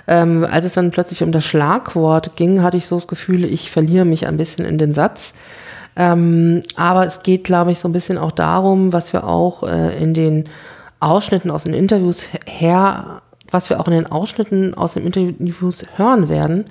Ähm, 0.08 0.46
als 0.50 0.66
es 0.66 0.74
dann 0.74 0.92
plötzlich 0.92 1.24
um 1.24 1.32
das 1.32 1.44
Schlagwort 1.44 2.36
ging, 2.36 2.62
hatte 2.62 2.78
ich 2.78 2.88
so 2.88 2.96
das 2.96 3.08
Gefühl, 3.08 3.44
ich 3.46 3.72
verliere 3.72 4.06
mich 4.06 4.28
ein 4.28 4.38
bisschen 4.38 4.66
in 4.66 4.78
den 4.78 4.94
Satz. 4.94 5.34
Ähm, 5.98 6.62
aber 6.76 7.06
es 7.06 7.24
geht, 7.24 7.44
glaube 7.44 7.72
ich, 7.72 7.80
so 7.80 7.90
ein 7.90 7.94
bisschen 7.94 8.18
auch 8.18 8.32
darum, 8.32 8.94
was 8.94 9.14
wir 9.14 9.26
auch 9.26 9.64
äh, 9.64 9.98
in 9.98 10.14
den 10.14 10.46
Ausschnitten 11.00 11.52
aus 11.52 11.64
den 11.64 11.74
Interviews 11.74 12.26
her, 12.46 13.22
was 13.52 13.70
wir 13.70 13.80
auch 13.80 13.88
in 13.88 13.94
den 13.94 14.12
Ausschnitten 14.12 14.74
aus 14.74 14.94
den 14.94 15.06
Interviews 15.06 15.86
hören 15.98 16.30
werden, 16.30 16.66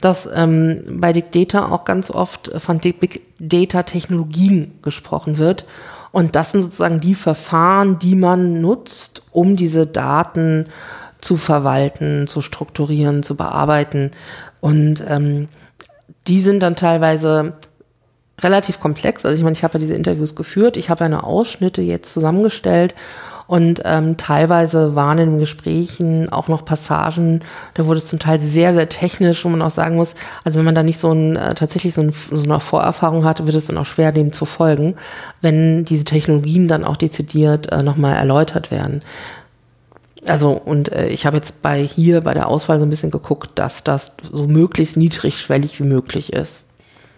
dass 0.00 0.28
ähm, 0.32 0.98
bei 1.00 1.12
Big 1.12 1.32
Data 1.32 1.70
auch 1.70 1.84
ganz 1.84 2.10
oft 2.10 2.50
von 2.58 2.78
Big 2.78 3.22
Data 3.38 3.82
Technologien 3.82 4.72
gesprochen 4.82 5.38
wird. 5.38 5.64
Und 6.12 6.36
das 6.36 6.52
sind 6.52 6.62
sozusagen 6.62 7.00
die 7.00 7.14
Verfahren, 7.14 7.98
die 7.98 8.14
man 8.14 8.60
nutzt, 8.60 9.22
um 9.32 9.56
diese 9.56 9.86
Daten 9.86 10.66
zu 11.20 11.36
verwalten, 11.36 12.26
zu 12.26 12.40
strukturieren, 12.40 13.22
zu 13.22 13.36
bearbeiten. 13.36 14.12
Und 14.60 15.04
ähm, 15.08 15.48
die 16.26 16.40
sind 16.40 16.62
dann 16.62 16.76
teilweise 16.76 17.54
relativ 18.40 18.80
komplex. 18.80 19.24
Also 19.24 19.36
ich 19.36 19.42
meine, 19.42 19.54
ich 19.54 19.64
habe 19.64 19.74
ja 19.74 19.80
diese 19.80 19.94
Interviews 19.94 20.34
geführt, 20.34 20.76
ich 20.76 20.90
habe 20.90 21.04
eine 21.04 21.24
Ausschnitte 21.24 21.82
jetzt 21.82 22.12
zusammengestellt 22.12 22.94
und 23.46 23.82
ähm, 23.84 24.16
teilweise 24.16 24.96
waren 24.96 25.18
in 25.18 25.30
den 25.30 25.38
Gesprächen 25.38 26.32
auch 26.32 26.48
noch 26.48 26.64
Passagen, 26.64 27.40
da 27.74 27.86
wurde 27.86 27.98
es 27.98 28.08
zum 28.08 28.18
Teil 28.18 28.40
sehr, 28.40 28.74
sehr 28.74 28.88
technisch, 28.88 29.44
wo 29.44 29.48
man 29.48 29.62
auch 29.62 29.70
sagen 29.70 29.96
muss, 29.96 30.14
also 30.44 30.58
wenn 30.58 30.64
man 30.64 30.74
da 30.74 30.82
nicht 30.82 30.98
so 30.98 31.12
ein, 31.12 31.36
äh, 31.36 31.54
tatsächlich 31.54 31.94
so, 31.94 32.02
ein, 32.02 32.12
so 32.12 32.42
eine 32.42 32.60
Vorerfahrung 32.60 33.24
hat, 33.24 33.46
wird 33.46 33.56
es 33.56 33.66
dann 33.66 33.78
auch 33.78 33.86
schwer, 33.86 34.12
dem 34.12 34.32
zu 34.32 34.44
folgen, 34.46 34.96
wenn 35.40 35.84
diese 35.84 36.04
Technologien 36.04 36.68
dann 36.68 36.84
auch 36.84 36.96
dezidiert 36.96 37.72
äh, 37.72 37.82
nochmal 37.82 38.16
erläutert 38.16 38.70
werden. 38.70 39.00
Also 40.28 40.50
und 40.50 40.90
äh, 40.92 41.08
ich 41.08 41.26
habe 41.26 41.36
jetzt 41.36 41.62
bei 41.62 41.82
hier 41.82 42.20
bei 42.20 42.34
der 42.34 42.48
Auswahl 42.48 42.78
so 42.78 42.86
ein 42.86 42.90
bisschen 42.90 43.10
geguckt, 43.10 43.50
dass 43.54 43.84
das 43.84 44.12
so 44.32 44.46
möglichst 44.48 44.96
niedrigschwellig 44.96 45.78
wie 45.78 45.84
möglich 45.84 46.32
ist. 46.32 46.65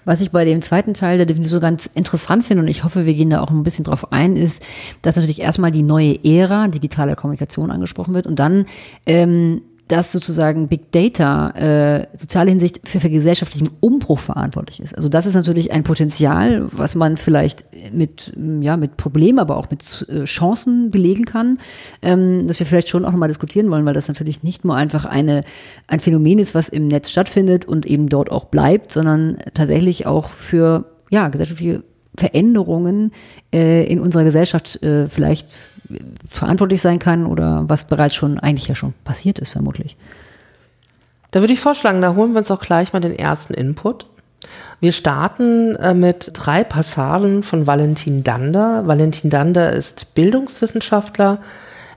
Was 0.08 0.22
ich 0.22 0.30
bei 0.30 0.46
dem 0.46 0.62
zweiten 0.62 0.94
Teil 0.94 1.18
der 1.18 1.26
Definition 1.26 1.60
ganz 1.60 1.84
interessant 1.84 2.42
finde, 2.42 2.62
und 2.62 2.68
ich 2.68 2.82
hoffe, 2.82 3.04
wir 3.04 3.12
gehen 3.12 3.28
da 3.28 3.42
auch 3.42 3.50
ein 3.50 3.62
bisschen 3.62 3.84
drauf 3.84 4.10
ein, 4.10 4.36
ist, 4.36 4.62
dass 5.02 5.16
natürlich 5.16 5.42
erstmal 5.42 5.70
die 5.70 5.82
neue 5.82 6.24
Ära 6.24 6.68
digitaler 6.68 7.14
Kommunikation 7.14 7.70
angesprochen 7.70 8.14
wird 8.14 8.26
und 8.26 8.38
dann 8.38 8.64
ähm, 9.04 9.60
dass 9.88 10.12
sozusagen 10.12 10.68
Big 10.68 10.92
Data 10.92 11.50
äh, 11.50 12.06
soziale 12.12 12.50
Hinsicht 12.50 12.86
für, 12.86 13.00
für 13.00 13.10
gesellschaftlichen 13.10 13.70
Umbruch 13.80 14.18
verantwortlich 14.18 14.80
ist. 14.80 14.94
Also 14.94 15.08
das 15.08 15.26
ist 15.26 15.34
natürlich 15.34 15.72
ein 15.72 15.82
Potenzial, 15.82 16.66
was 16.70 16.94
man 16.94 17.16
vielleicht 17.16 17.64
mit, 17.92 18.32
ja, 18.60 18.76
mit 18.76 18.96
Problemen, 18.96 19.38
aber 19.38 19.56
auch 19.56 19.70
mit 19.70 20.06
äh, 20.08 20.24
Chancen 20.24 20.90
belegen 20.90 21.24
kann, 21.24 21.58
ähm, 22.02 22.46
dass 22.46 22.58
wir 22.58 22.66
vielleicht 22.66 22.88
schon 22.88 23.04
auch 23.04 23.12
nochmal 23.12 23.28
diskutieren 23.28 23.70
wollen, 23.70 23.86
weil 23.86 23.94
das 23.94 24.08
natürlich 24.08 24.42
nicht 24.42 24.64
nur 24.64 24.76
einfach 24.76 25.04
eine, 25.04 25.42
ein 25.86 26.00
Phänomen 26.00 26.38
ist, 26.38 26.54
was 26.54 26.68
im 26.68 26.88
Netz 26.88 27.10
stattfindet 27.10 27.64
und 27.64 27.86
eben 27.86 28.08
dort 28.08 28.30
auch 28.30 28.44
bleibt, 28.44 28.92
sondern 28.92 29.38
tatsächlich 29.54 30.06
auch 30.06 30.28
für 30.28 30.84
ja, 31.10 31.28
gesellschaftliche 31.28 31.82
Veränderungen 32.18 33.12
äh, 33.52 33.84
in 33.84 34.00
unserer 34.00 34.24
Gesellschaft 34.24 34.82
äh, 34.82 35.08
vielleicht 35.08 35.58
verantwortlich 36.28 36.80
sein 36.80 36.98
kann 36.98 37.26
oder 37.26 37.64
was 37.66 37.86
bereits 37.86 38.14
schon 38.14 38.38
eigentlich 38.38 38.68
ja 38.68 38.74
schon 38.74 38.94
passiert 39.04 39.38
ist, 39.38 39.50
vermutlich. 39.50 39.96
Da 41.30 41.40
würde 41.40 41.52
ich 41.52 41.60
vorschlagen, 41.60 42.00
da 42.00 42.14
holen 42.14 42.32
wir 42.32 42.38
uns 42.38 42.50
auch 42.50 42.60
gleich 42.60 42.92
mal 42.92 43.00
den 43.00 43.18
ersten 43.18 43.54
Input. 43.54 44.06
Wir 44.80 44.92
starten 44.92 45.76
äh, 45.76 45.94
mit 45.94 46.30
drei 46.34 46.64
Passagen 46.64 47.42
von 47.42 47.66
Valentin 47.66 48.22
Dander. 48.22 48.86
Valentin 48.86 49.30
Dander 49.30 49.72
ist 49.72 50.14
Bildungswissenschaftler. 50.14 51.38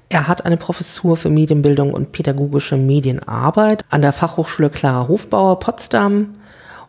Er 0.09 0.27
hat 0.27 0.45
eine 0.45 0.57
Professur 0.57 1.15
für 1.15 1.29
Medienbildung 1.29 1.93
und 1.93 2.11
pädagogische 2.11 2.75
Medienarbeit 2.75 3.85
an 3.89 4.01
der 4.01 4.11
Fachhochschule 4.11 4.69
Clara 4.69 5.07
Hofbauer 5.07 5.59
Potsdam. 5.59 6.35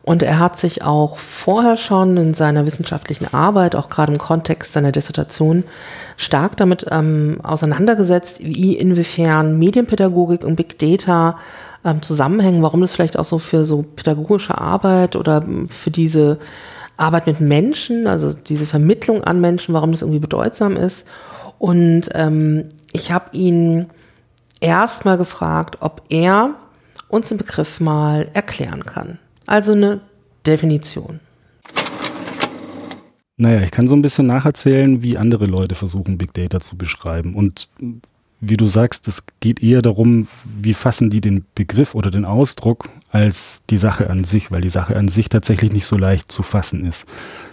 Und 0.04 0.24
er 0.24 0.40
hat 0.40 0.58
sich 0.58 0.82
auch 0.82 1.16
vorher 1.16 1.76
schon 1.76 2.16
in 2.16 2.34
seiner 2.34 2.66
wissenschaftlichen 2.66 3.32
Arbeit, 3.32 3.76
auch 3.76 3.88
gerade 3.88 4.12
im 4.12 4.18
Kontext 4.18 4.72
seiner 4.72 4.90
Dissertation, 4.90 5.62
stark 6.16 6.56
damit 6.56 6.86
ähm, 6.90 7.38
auseinandergesetzt, 7.44 8.40
wie 8.40 8.76
inwiefern 8.76 9.58
Medienpädagogik 9.60 10.42
und 10.44 10.56
Big 10.56 10.78
Data 10.80 11.38
ähm, 11.84 12.02
zusammenhängen, 12.02 12.62
warum 12.62 12.80
das 12.80 12.94
vielleicht 12.94 13.16
auch 13.16 13.24
so 13.24 13.38
für 13.38 13.64
so 13.64 13.82
pädagogische 13.82 14.58
Arbeit 14.58 15.14
oder 15.14 15.44
für 15.68 15.92
diese 15.92 16.38
Arbeit 16.96 17.26
mit 17.26 17.40
Menschen, 17.40 18.08
also 18.08 18.32
diese 18.32 18.66
Vermittlung 18.66 19.22
an 19.22 19.40
Menschen, 19.40 19.72
warum 19.72 19.92
das 19.92 20.02
irgendwie 20.02 20.18
bedeutsam 20.18 20.76
ist. 20.76 21.06
Und 21.58 22.10
ähm, 22.14 22.68
ich 22.92 23.12
habe 23.12 23.26
ihn 23.32 23.86
erst 24.60 25.04
mal 25.04 25.16
gefragt, 25.16 25.78
ob 25.80 26.02
er 26.08 26.50
uns 27.08 27.28
den 27.28 27.38
Begriff 27.38 27.78
mal 27.78 28.28
erklären 28.34 28.84
kann. 28.84 29.18
Also 29.52 29.72
eine 29.72 30.00
Definition. 30.46 31.20
Naja, 33.36 33.60
ich 33.60 33.70
kann 33.70 33.86
so 33.86 33.94
ein 33.94 34.00
bisschen 34.00 34.26
nacherzählen, 34.26 35.02
wie 35.02 35.18
andere 35.18 35.44
Leute 35.44 35.74
versuchen, 35.74 36.16
Big 36.16 36.32
Data 36.32 36.58
zu 36.58 36.78
beschreiben. 36.78 37.34
Und 37.34 37.68
wie 38.40 38.56
du 38.56 38.64
sagst, 38.64 39.08
es 39.08 39.24
geht 39.40 39.62
eher 39.62 39.82
darum, 39.82 40.26
wie 40.46 40.72
fassen 40.72 41.10
die 41.10 41.20
den 41.20 41.44
Begriff 41.54 41.94
oder 41.94 42.10
den 42.10 42.24
Ausdruck 42.24 42.88
als 43.10 43.62
die 43.68 43.76
Sache 43.76 44.08
an 44.08 44.24
sich, 44.24 44.50
weil 44.50 44.62
die 44.62 44.70
Sache 44.70 44.96
an 44.96 45.08
sich 45.08 45.28
tatsächlich 45.28 45.70
nicht 45.70 45.84
so 45.84 45.98
leicht 45.98 46.32
zu 46.32 46.42
fassen 46.42 46.86
ist. 46.86 47.04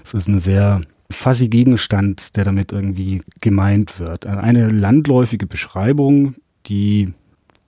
Es 0.06 0.14
ist 0.14 0.30
ein 0.30 0.40
sehr 0.40 0.80
fuzzy 1.12 1.50
Gegenstand, 1.50 2.38
der 2.38 2.46
damit 2.46 2.72
irgendwie 2.72 3.24
gemeint 3.42 4.00
wird. 4.00 4.26
Eine 4.26 4.70
landläufige 4.70 5.48
Beschreibung, 5.48 6.36
die 6.66 7.14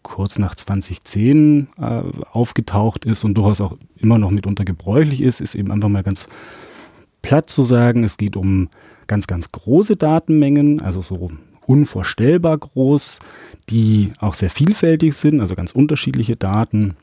kurz 0.04 0.40
nach 0.40 0.56
2010 0.56 1.68
äh, 1.78 2.02
aufgetaucht 2.32 3.06
ist 3.06 3.24
und 3.24 3.36
durchaus 3.36 3.62
auch 3.62 3.78
immer 3.98 4.18
noch 4.18 4.32
mitunter 4.32 4.66
gebräuchlich 4.66 5.22
ist, 5.22 5.42
ist 5.42 5.56
eben 5.56 5.72
einfach 5.72 5.90
mal 5.90 6.04
ganz 6.04 6.28
platt 7.22 7.50
zu 7.50 7.64
sagen, 7.64 8.04
es 8.04 8.18
geht 8.18 8.36
um 8.36 8.70
ganz, 9.08 9.28
ganz 9.28 9.52
große 9.52 9.96
Datenmengen, 9.96 10.82
also 10.82 11.02
so 11.02 11.32
unvorstellbar 11.66 12.58
groß, 12.58 13.20
die 13.70 14.12
auch 14.20 14.34
sehr 14.34 14.50
vielfältig 14.50 15.16
sind, 15.16 15.40
also 15.40 15.56
ganz 15.56 15.72
unterschiedliche 15.72 16.36
Daten. 16.36 16.96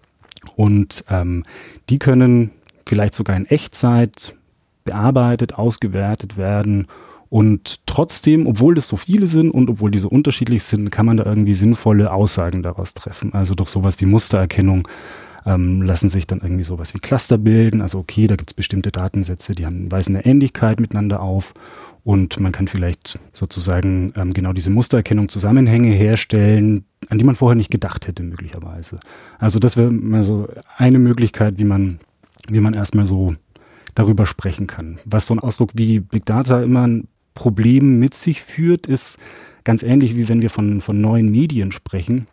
Und 0.57 1.05
ähm, 1.09 1.45
die 1.89 1.99
können 1.99 2.51
vielleicht 2.87 3.15
sogar 3.15 3.37
in 3.37 3.47
Echtzeit 3.47 4.35
bearbeitet, 4.85 5.55
ausgewertet 5.55 6.37
werden. 6.37 6.87
Und 7.31 7.81
trotzdem, 7.87 8.47
obwohl 8.47 8.75
das 8.75 8.89
so 8.89 8.97
viele 8.97 9.27
sind 9.27 9.51
und 9.51 9.69
obwohl 9.69 9.91
die 9.91 9.99
so 9.99 10.09
unterschiedlich 10.09 10.65
sind, 10.65 10.91
kann 10.91 11.07
man 11.07 11.19
da 11.19 11.27
irgendwie 11.27 11.55
sinnvolle 11.55 12.13
Aussagen 12.13 12.63
daraus 12.63 12.95
treffen. 12.95 13.35
Also 13.35 13.55
durch 13.55 13.69
sowas 13.69 14.01
wie 14.01 14.07
Mustererkennung 14.07 14.89
ähm, 15.45 15.83
lassen 15.83 16.09
sich 16.09 16.27
dann 16.27 16.41
irgendwie 16.41 16.65
sowas 16.65 16.95
wie 16.95 16.99
Cluster 16.99 17.39
bilden. 17.39 17.83
Also 17.83 17.99
okay, 17.99 18.27
da 18.27 18.37
gibt 18.37 18.51
es 18.51 18.55
bestimmte 18.55 18.91
Datensätze, 18.91 19.55
die 19.55 19.67
haben, 19.67 19.91
weisen 19.93 20.17
eine 20.17 20.25
Ähnlichkeit 20.25 20.81
miteinander 20.81 21.21
auf. 21.21 21.55
Und 22.03 22.41
man 22.41 22.53
kann 22.53 22.69
vielleicht 22.69 23.19
sozusagen 23.35 24.13
ähm, 24.17 24.33
genau 24.33 24.55
diese 24.55 24.71
Mustererkennung 24.71 25.29
Zusammenhänge 25.29 25.91
herstellen, 25.91 26.85
an 27.11 27.19
die 27.19 27.25
man 27.25 27.37
vorher 27.37 27.57
nicht 27.57 27.71
gedacht 27.71 28.07
hätte, 28.07 28.23
möglicherweise. 28.23 29.01
Also 29.39 29.59
das 29.59 29.77
wäre 29.77 29.91
mal 29.91 30.25
so 30.25 30.49
eine 30.77 30.99
Möglichkeit, 30.99 31.59
wie 31.59 31.65
man, 31.65 31.99
wie 32.49 32.61
man 32.61 32.73
erstmal 32.73 33.07
so 33.07 33.35
darüber 33.95 34.25
sprechen 34.25 34.67
kann. 34.67 34.99
Was 35.05 35.27
so 35.27 35.35
ein 35.35 35.41
Ausdruck 35.41 35.73
wie 35.75 36.01
Big 36.01 36.25
Data 36.25 36.63
immer 36.63 36.89
Problem 37.39 38.01
mit 38.01 38.15
sich 38.15 38.43
führt, 38.43 38.89
ist 38.89 39.17
ganz 39.63 39.85
ähnlich 39.85 40.17
wie 40.17 40.29
wenn 40.29 40.43
wir 40.43 40.51
von, 40.51 40.81
von 40.81 41.01
neuen 41.01 41.31
Medien 41.31 41.71
sprechen, 41.71 42.27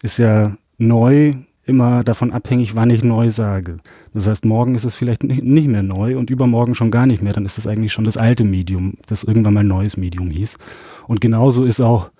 ist 0.00 0.18
ja 0.18 0.56
neu 0.78 1.32
immer 1.64 2.04
davon 2.04 2.30
abhängig, 2.30 2.76
wann 2.76 2.90
ich 2.90 3.02
neu 3.02 3.32
sage. 3.32 3.78
Das 4.12 4.28
heißt, 4.28 4.44
morgen 4.44 4.76
ist 4.76 4.84
es 4.84 4.94
vielleicht 4.94 5.24
nicht 5.24 5.66
mehr 5.66 5.82
neu 5.82 6.16
und 6.16 6.30
übermorgen 6.30 6.76
schon 6.76 6.92
gar 6.92 7.04
nicht 7.04 7.20
mehr. 7.20 7.32
Dann 7.32 7.46
ist 7.46 7.58
es 7.58 7.66
eigentlich 7.66 7.92
schon 7.92 8.04
das 8.04 8.16
alte 8.16 8.44
Medium, 8.44 8.94
das 9.06 9.24
irgendwann 9.24 9.54
mal 9.54 9.64
neues 9.64 9.96
Medium 9.96 10.30
hieß. 10.30 10.56
Und 11.08 11.20
genauso 11.20 11.64
ist 11.64 11.80
auch 11.80 12.10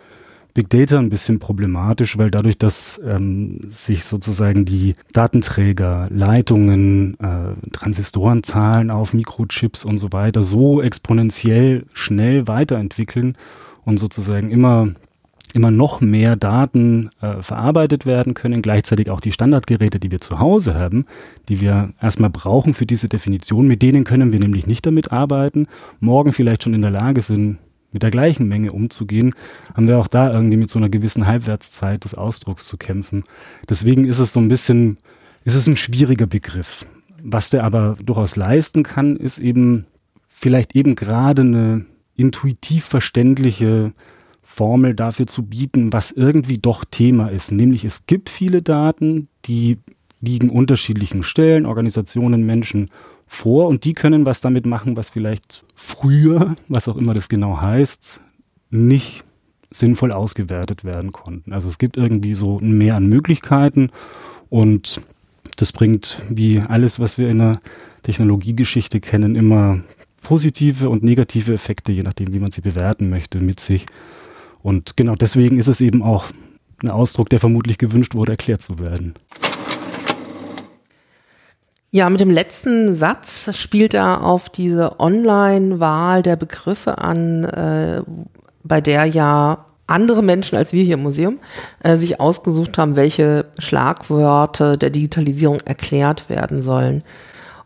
Big 0.55 0.71
Data 0.71 1.01
ein 1.01 1.11
bisschen 1.11 1.41
problematisch, 1.41 2.17
weil 2.17 2.31
dadurch, 2.31 2.57
dass 2.57 3.01
ähm, 3.05 3.59
sich 3.71 4.05
sozusagen 4.05 4.65
die 4.65 4.95
Datenträger, 5.13 6.07
Leitungen, 6.11 7.19
äh, 7.19 7.71
Transistorenzahlen 7.73 8.93
auf 8.93 9.15
Mikrochips 9.15 9.85
und 9.85 9.99
so 9.99 10.13
weiter 10.13 10.45
so 10.45 10.81
exponentiell 10.81 11.87
schnell 11.93 12.47
weiterentwickeln 12.47 13.37
und 13.85 13.99
sozusagen 13.99 14.51
immer 14.51 14.95
immer 15.55 15.71
noch 15.71 16.01
mehr 16.01 16.35
Daten 16.37 17.11
äh, 17.21 17.41
verarbeitet 17.41 18.07
werden 18.07 18.35
können, 18.35 18.61
gleichzeitig 18.61 19.11
auch 19.11 19.21
die 19.21 19.31
Standardgeräte, 19.31 20.01
die 20.01 20.11
wir 20.11 20.21
zu 20.21 20.41
Hause 20.41 20.75
haben, 20.75 21.07
die 21.49 21.61
wir 21.61 21.93
erstmal 22.01 22.31
brauchen 22.31 22.75
für 22.75 22.87
diese 22.87 23.09
Definition, 23.09 23.69
mit 23.69 23.81
denen 23.81 24.03
können 24.03 24.33
wir 24.33 24.41
nämlich 24.41 24.67
nicht 24.67 24.85
damit 24.85 25.13
arbeiten, 25.13 25.69
morgen 26.01 26.33
vielleicht 26.33 26.65
schon 26.65 26.75
in 26.75 26.83
der 26.83 26.91
Lage 26.91 27.21
sind, 27.21 27.59
mit 27.95 28.03
der 28.03 28.11
gleichen 28.11 28.47
Menge 28.47 28.73
umzugehen, 28.73 29.35
haben 29.75 29.89
wir 29.89 29.99
auch 29.99 30.09
da 30.09 30.31
irgendwie 30.31 30.59
mit 30.59 30.69
so 30.69 30.79
einer 30.79 30.91
gewissen 30.91 31.27
Halbwertszeit 31.27 32.05
des 32.05 32.15
Ausdrucks 32.15 32.67
zu 32.67 32.77
kämpfen. 32.77 33.25
Deswegen 33.69 34.05
ist 34.05 34.19
es 34.19 34.35
so 34.35 34.41
ein 34.41 34.49
bisschen, 34.49 34.99
ist 35.45 35.55
es 35.55 35.67
ein 35.67 35.77
schwieriger 35.77 36.27
Begriff. 36.27 36.85
Was 37.23 37.49
der 37.49 37.65
aber 37.65 37.97
durchaus 38.05 38.37
leisten 38.37 38.83
kann, 38.83 39.17
ist 39.17 39.39
eben 39.39 39.87
vielleicht 40.29 40.77
eben 40.77 40.95
gerade 40.97 41.43
eine 41.43 41.87
intuitiv 42.17 42.85
verständliche 42.85 43.95
Formel 44.43 44.95
dafür 44.95 45.27
zu 45.27 45.45
bieten, 45.45 45.93
was 45.93 46.11
irgendwie 46.11 46.59
doch 46.59 46.85
Thema 46.85 47.29
ist. 47.29 47.51
Nämlich 47.51 47.85
es 47.85 48.05
gibt 48.07 48.29
viele 48.29 48.61
Daten, 48.61 49.29
die 49.47 49.79
liegen 50.21 50.51
unterschiedlichen 50.51 51.23
Stellen, 51.23 51.67
Organisationen, 51.67 52.45
Menschen 52.45 52.91
vor 53.35 53.69
und 53.69 53.85
die 53.85 53.93
können 53.93 54.25
was 54.25 54.41
damit 54.41 54.65
machen, 54.65 54.97
was 54.97 55.11
vielleicht 55.11 55.65
früher, 55.75 56.55
was 56.69 56.89
auch 56.89 56.97
immer 56.97 57.15
das 57.15 57.29
genau 57.29 57.61
heißt, 57.61 58.21
nicht 58.71 59.25
sinnvoll 59.71 60.13
ausgewertet 60.13 60.85
werden 60.85 61.13
konnten. 61.13 61.53
Also 61.53 61.69
es 61.69 61.79
gibt 61.79 61.97
irgendwie 61.97 62.35
so 62.35 62.59
mehr 62.61 62.97
an 62.97 63.07
Möglichkeiten 63.07 63.91
und 64.49 65.01
das 65.57 65.73
bringt, 65.73 66.23
wie 66.29 66.61
alles, 66.61 67.01
was 67.01 67.19
wir 67.19 67.29
in 67.29 67.39
der 67.39 67.61
Technologiegeschichte 68.03 69.01
kennen, 69.01 69.35
immer 69.35 69.81
positive 70.23 70.89
und 70.89 71.03
negative 71.03 71.53
Effekte, 71.53 71.93
je 71.93 72.03
nachdem, 72.03 72.33
wie 72.33 72.39
man 72.41 72.53
sie 72.53 72.61
bewerten 72.61 73.11
möchte, 73.11 73.41
mit 73.41 73.61
sich. 73.61 73.87
Und 74.63 74.97
genau 74.97 75.15
deswegen 75.15 75.59
ist 75.59 75.69
es 75.69 75.81
eben 75.81 76.03
auch 76.03 76.27
ein 76.83 76.91
Ausdruck, 76.91 77.31
der 77.31 77.41
vermutlich 77.41 77.79
gewünscht 77.79 78.15
wurde, 78.15 78.33
erklärt 78.33 78.63
zu 78.63 78.79
werden. 78.79 79.15
Ja, 81.95 82.11
mit 82.11 82.19
dem 82.19 82.33
letzten 82.33 82.97
Satz 82.97 83.57
spielt 83.57 83.95
er 83.95 84.25
auf 84.25 84.49
diese 84.49 84.99
Online-Wahl 84.99 86.25
der 86.25 86.35
Begriffe 86.35 86.99
an, 86.99 87.45
äh, 87.45 88.03
bei 88.65 88.81
der 88.81 89.05
ja 89.05 89.67
andere 89.87 90.21
Menschen 90.21 90.59
als 90.59 90.73
wir 90.73 90.83
hier 90.83 90.95
im 90.95 91.05
Museum 91.05 91.39
äh, 91.85 91.97
sich 91.97 92.19
ausgesucht 92.19 92.79
haben, 92.79 92.97
welche 92.97 93.45
Schlagwörter 93.59 94.77
der 94.77 94.91
Digitalisierung 94.91 95.61
erklärt 95.61 96.29
werden 96.29 96.63
sollen. 96.63 97.05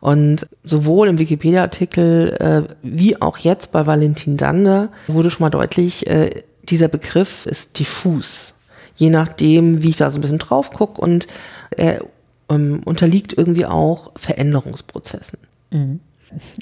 Und 0.00 0.46
sowohl 0.62 1.08
im 1.08 1.18
Wikipedia-Artikel 1.18 2.36
äh, 2.38 2.74
wie 2.82 3.22
auch 3.22 3.38
jetzt 3.38 3.72
bei 3.72 3.86
Valentin 3.86 4.36
Dander 4.36 4.90
wurde 5.06 5.30
schon 5.30 5.44
mal 5.44 5.48
deutlich, 5.48 6.06
äh, 6.06 6.28
dieser 6.64 6.88
Begriff 6.88 7.46
ist 7.46 7.78
diffus. 7.78 8.56
Je 8.94 9.08
nachdem, 9.08 9.82
wie 9.82 9.88
ich 9.88 9.96
da 9.96 10.10
so 10.10 10.18
ein 10.18 10.20
bisschen 10.20 10.38
drauf 10.38 10.68
gucke 10.70 11.00
und 11.00 11.28
er 11.70 12.02
ähm, 12.50 12.80
unterliegt 12.84 13.36
irgendwie 13.36 13.66
auch 13.66 14.12
Veränderungsprozessen. 14.16 15.38
Mhm. 15.70 16.00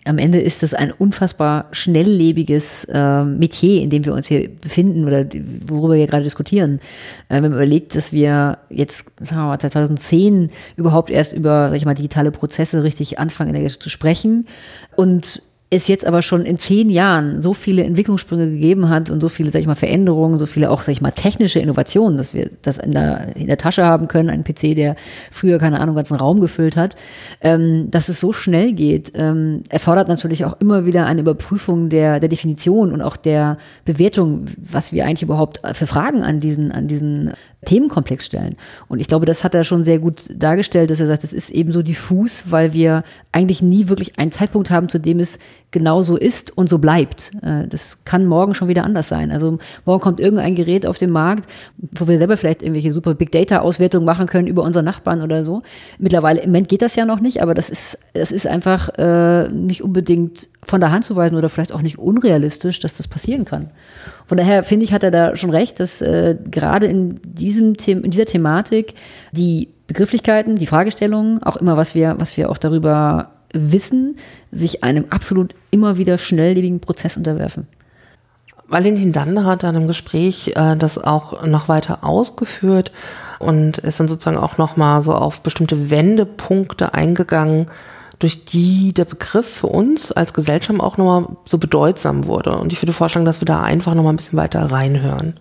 Am 0.05 0.19
Ende 0.19 0.41
ist 0.41 0.63
es 0.63 0.75
ein 0.75 0.93
unfassbar 0.93 1.67
schnelllebiges 1.73 2.85
äh, 2.85 3.25
Metier, 3.25 3.83
in 3.83 3.91
dem 3.91 4.05
wir 4.05 4.15
uns 4.15 4.29
hier 4.29 4.49
befinden 4.49 5.05
oder 5.05 5.27
worüber 5.67 5.95
wir 5.95 6.07
gerade 6.07 6.23
diskutieren. 6.23 6.79
Äh, 7.29 7.37
wenn 7.37 7.51
man 7.51 7.55
überlegt, 7.55 7.97
dass 7.97 8.13
wir 8.13 8.59
jetzt 8.71 9.11
sagen 9.19 9.49
wir, 9.49 9.59
2010 9.59 10.51
überhaupt 10.77 11.11
erst 11.11 11.33
über 11.33 11.69
sag 11.69 11.77
ich 11.77 11.85
mal, 11.85 11.95
digitale 11.95 12.31
Prozesse 12.31 12.85
richtig 12.85 13.19
anfangen 13.19 13.69
zu 13.69 13.89
sprechen 13.89 14.47
und 14.95 15.43
es 15.69 15.89
jetzt 15.89 16.07
aber 16.07 16.23
schon 16.23 16.45
in 16.45 16.59
zehn 16.59 16.89
Jahren 16.91 17.43
so 17.43 17.53
viele 17.53 17.83
Entwicklungssprünge 17.83 18.51
gegeben 18.51 18.89
hat 18.89 19.11
und 19.11 19.21
so 19.21 19.29
viele, 19.29 19.51
sag 19.51 19.61
ich 19.61 19.67
mal, 19.67 19.75
Veränderungen, 19.75 20.39
so 20.39 20.47
viele 20.47 20.71
auch, 20.71 20.83
sag 20.83 20.93
ich 20.93 21.01
mal, 21.01 21.11
technische 21.11 21.59
Innovationen, 21.59 22.17
dass 22.17 22.35
wir 22.35 22.49
das 22.63 22.79
in 22.79 22.93
der, 22.93 23.35
in 23.35 23.49
der 23.49 23.59
Tasche 23.59 23.85
haben 23.85 24.07
können, 24.07 24.31
ein 24.31 24.45
PC, 24.45 24.77
der 24.77 24.95
früher, 25.33 25.59
keine 25.59 25.81
Ahnung, 25.81 25.97
ganzen 25.97 26.15
Raum 26.15 26.39
gefüllt 26.41 26.77
hat, 26.77 26.95
ähm, 27.41 27.89
dass 27.91 28.09
es 28.09 28.21
so 28.21 28.33
schnell 28.33 28.75
geht, 28.75 29.11
ähm, 29.17 29.63
erfordert 29.69 30.07
natürlich 30.07 30.45
auch 30.45 30.55
immer 30.61 30.87
wieder 30.87 31.05
eine 31.07 31.23
Überprüfung 31.23 31.89
der, 31.89 32.21
der 32.21 32.29
Definition 32.29 32.93
und 32.93 33.03
auch 33.03 33.17
der 33.17 33.59
Bewertung, 33.85 34.45
was 34.57 34.93
wir 34.93 35.05
eigentlich 35.05 35.25
überhaupt 35.25 35.63
für 35.73 35.89
Fragen 35.89 36.23
an 36.23 36.39
diesen, 36.39 36.71
an 36.71 36.87
diesen 36.87 37.33
Themenkomplex 37.67 38.25
stellen. 38.25 38.57
Und 38.89 39.01
ich 39.01 39.09
glaube, 39.09 39.27
das 39.27 39.45
hat 39.45 39.55
er 39.55 39.65
schon 39.65 39.85
sehr 39.85 39.99
gut 39.99 40.25
dargestellt, 40.35 40.91
dass 40.91 41.01
er 41.01 41.07
sagt, 41.07 41.25
es 41.25 41.35
ist 41.35 41.51
eben 41.51 41.73
so 41.73 41.83
diffus, 41.83 42.51
weil 42.51 42.73
wir 42.73 43.05
eigentlich 43.33 43.61
nie 43.61 43.89
wirklich 43.89 44.19
einen 44.19 44.33
Zeitpunkt 44.33 44.71
haben, 44.71 44.89
zu 44.89 44.99
dem 44.99 45.21
es 45.21 45.39
genau 45.77 46.01
so 46.01 46.17
ist 46.17 46.57
und 46.57 46.71
so 46.71 46.79
bleibt. 46.79 47.33
Äh, 47.43 47.69
das 47.69 48.03
kann 48.05 48.27
morgen 48.27 48.55
schon 48.55 48.69
wieder 48.69 48.85
anders 48.85 49.09
sein. 49.09 49.31
Also 49.31 49.59
morgen 49.85 50.01
kommt 50.01 50.21
irgendein 50.21 50.55
Gerät 50.55 50.87
auf 50.87 50.97
den 50.97 51.11
Markt, 51.11 51.47
wo 51.77 52.09
wir 52.09 52.17
selber 52.17 52.39
vielleicht 52.39 52.63
irgendwelche 52.63 52.93
super 52.93 53.15
Big 53.15 53.31
Data 53.31 53.59
Auswertungen 53.59 54.07
machen 54.07 54.27
können 54.27 54.49
über 54.49 54.63
unsere 54.63 54.83
Nachbarn 54.83 55.21
oder 55.21 55.45
so. 55.45 55.63
Mittlerweile 55.99 56.41
im 56.41 56.49
Moment 56.49 56.71
geht 56.71 56.81
das 56.81 56.97
ja 56.97 57.05
noch 57.05 57.21
nicht, 57.21 57.43
aber 57.43 57.53
das 57.53 57.69
ist, 57.69 57.99
das 58.15 58.33
ist 58.33 58.47
einfach 58.47 58.89
äh, 58.97 59.49
nicht 59.49 59.83
unbedingt 59.83 60.49
von 60.63 60.81
der 60.81 60.93
Hand 60.93 61.05
zu 61.05 61.15
weisen 61.15 61.37
oder 61.37 61.51
vielleicht 61.51 61.73
auch 61.73 61.83
nicht 61.83 61.99
unrealistisch, 61.99 62.79
dass 62.79 62.97
das 62.97 63.07
passieren 63.07 63.45
kann. 63.45 63.69
Von 64.25 64.39
daher 64.39 64.65
finde 64.65 64.85
ich, 64.85 64.95
hat 64.95 65.03
er 65.03 65.11
da 65.11 65.37
schon 65.37 65.51
recht, 65.51 65.79
dass 65.79 66.01
äh, 66.01 66.37
gerade 66.51 66.87
in 66.87 67.21
diesem 67.23 67.75
The 67.79 67.93
in 67.93 68.11
dieser 68.11 68.25
Thematik 68.25 68.95
die 69.33 69.69
Begrifflichkeiten, 69.87 70.57
die 70.57 70.67
Fragestellungen, 70.67 71.43
auch 71.43 71.57
immer 71.57 71.77
was 71.77 71.95
wir, 71.95 72.17
was 72.19 72.37
wir 72.37 72.51
auch 72.51 72.59
darüber 72.59 73.36
wissen, 73.73 74.17
sich 74.53 74.85
einem 74.85 75.07
absolut 75.11 75.55
immer 75.71 75.99
wieder 75.99 76.19
schnelllebigen 76.19 76.81
Prozess 76.81 77.17
unterwerfen. 77.17 77.67
Valentin 78.69 79.13
Dande 79.13 79.45
hat 79.45 79.63
dann 79.63 79.77
im 79.77 79.87
Gespräch 79.87 80.53
äh, 80.57 80.77
das 80.77 80.99
auch 80.99 81.45
noch 81.47 81.69
weiter 81.69 82.03
ausgeführt 82.03 82.91
und 83.39 83.79
ist 83.79 84.01
dann 84.01 84.09
sozusagen 84.09 84.39
auch 84.39 84.59
nochmal 84.59 85.03
so 85.03 85.15
auf 85.15 85.41
bestimmte 85.41 85.91
Wendepunkte 85.91 86.93
eingegangen, 86.95 87.67
durch 88.19 88.45
die 88.45 88.93
der 88.95 89.05
Begriff 89.05 89.47
für 89.47 89.67
uns 89.67 90.11
als 90.11 90.33
Gesellschaft 90.33 90.81
auch 90.81 90.97
nochmal 90.97 91.37
so 91.45 91.59
bedeutsam 91.59 92.25
wurde. 92.25 92.57
Und 92.57 92.73
ich 92.73 92.83
würde 92.83 92.93
vorschlagen, 92.93 93.27
dass 93.27 93.41
wir 93.41 93.47
da 93.47 93.63
einfach 93.63 93.95
nochmal 93.95 94.15
ein 94.15 94.17
bisschen 94.17 94.39
weiter 94.39 94.73
reinhören. 94.73 95.35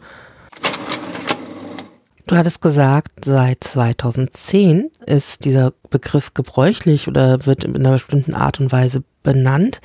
Du 2.28 2.36
hattest 2.36 2.60
gesagt, 2.62 3.24
seit 3.24 3.64
2010 3.64 4.90
ist 5.06 5.46
dieser 5.46 5.74
Begriff 5.92 6.34
gebräuchlich 6.34 7.08
oder 7.08 7.46
wird 7.46 7.64
in 7.64 7.76
einer 7.76 7.92
bestimmten 7.92 8.34
Art 8.34 8.60
und 8.60 8.72
Weise 8.72 9.04
benannt. 9.22 9.80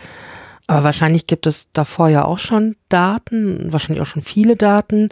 Aber 0.66 0.84
wahrscheinlich 0.84 1.26
gibt 1.26 1.46
es 1.46 1.66
davor 1.72 2.08
ja 2.08 2.24
auch 2.24 2.38
schon 2.38 2.76
Daten, 2.88 3.72
wahrscheinlich 3.72 4.00
auch 4.00 4.06
schon 4.06 4.22
viele 4.22 4.56
Daten. 4.56 5.10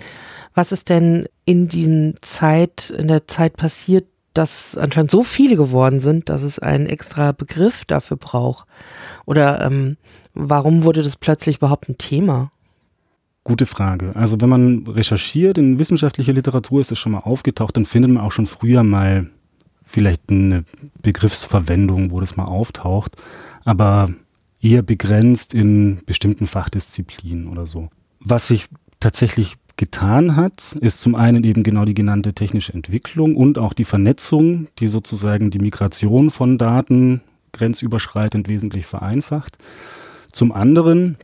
Was 0.54 0.72
ist 0.72 0.88
denn 0.88 1.26
in 1.44 1.68
diesen 1.68 2.14
Zeit, 2.22 2.90
in 2.96 3.08
der 3.08 3.26
Zeit 3.26 3.56
passiert, 3.56 4.06
dass 4.32 4.78
anscheinend 4.78 5.10
so 5.10 5.22
viele 5.22 5.56
geworden 5.56 6.00
sind, 6.00 6.30
dass 6.30 6.42
es 6.42 6.58
einen 6.58 6.86
extra 6.86 7.32
Begriff 7.32 7.84
dafür 7.84 8.16
braucht? 8.16 8.66
Oder 9.26 9.60
ähm, 9.66 9.98
warum 10.32 10.84
wurde 10.84 11.02
das 11.02 11.16
plötzlich 11.16 11.56
überhaupt 11.56 11.90
ein 11.90 11.98
Thema? 11.98 12.52
Gute 13.48 13.64
Frage. 13.64 14.14
Also 14.14 14.38
wenn 14.42 14.50
man 14.50 14.86
recherchiert 14.86 15.56
in 15.56 15.78
wissenschaftlicher 15.78 16.34
Literatur, 16.34 16.82
ist 16.82 16.92
es 16.92 16.98
schon 16.98 17.12
mal 17.12 17.20
aufgetaucht, 17.20 17.78
dann 17.78 17.86
findet 17.86 18.10
man 18.10 18.22
auch 18.22 18.30
schon 18.30 18.46
früher 18.46 18.82
mal 18.82 19.30
vielleicht 19.82 20.28
eine 20.28 20.64
Begriffsverwendung, 21.00 22.10
wo 22.10 22.20
das 22.20 22.36
mal 22.36 22.44
auftaucht, 22.44 23.16
aber 23.64 24.10
eher 24.60 24.82
begrenzt 24.82 25.54
in 25.54 26.00
bestimmten 26.04 26.46
Fachdisziplinen 26.46 27.48
oder 27.48 27.66
so. 27.66 27.88
Was 28.20 28.48
sich 28.48 28.68
tatsächlich 29.00 29.54
getan 29.78 30.36
hat, 30.36 30.76
ist 30.82 31.00
zum 31.00 31.14
einen 31.14 31.42
eben 31.42 31.62
genau 31.62 31.86
die 31.86 31.94
genannte 31.94 32.34
technische 32.34 32.74
Entwicklung 32.74 33.34
und 33.34 33.56
auch 33.56 33.72
die 33.72 33.86
Vernetzung, 33.86 34.68
die 34.78 34.88
sozusagen 34.88 35.50
die 35.50 35.58
Migration 35.58 36.30
von 36.30 36.58
Daten 36.58 37.22
grenzüberschreitend 37.52 38.46
wesentlich 38.46 38.84
vereinfacht. 38.84 39.56
Zum 40.32 40.52
anderen 40.52 41.16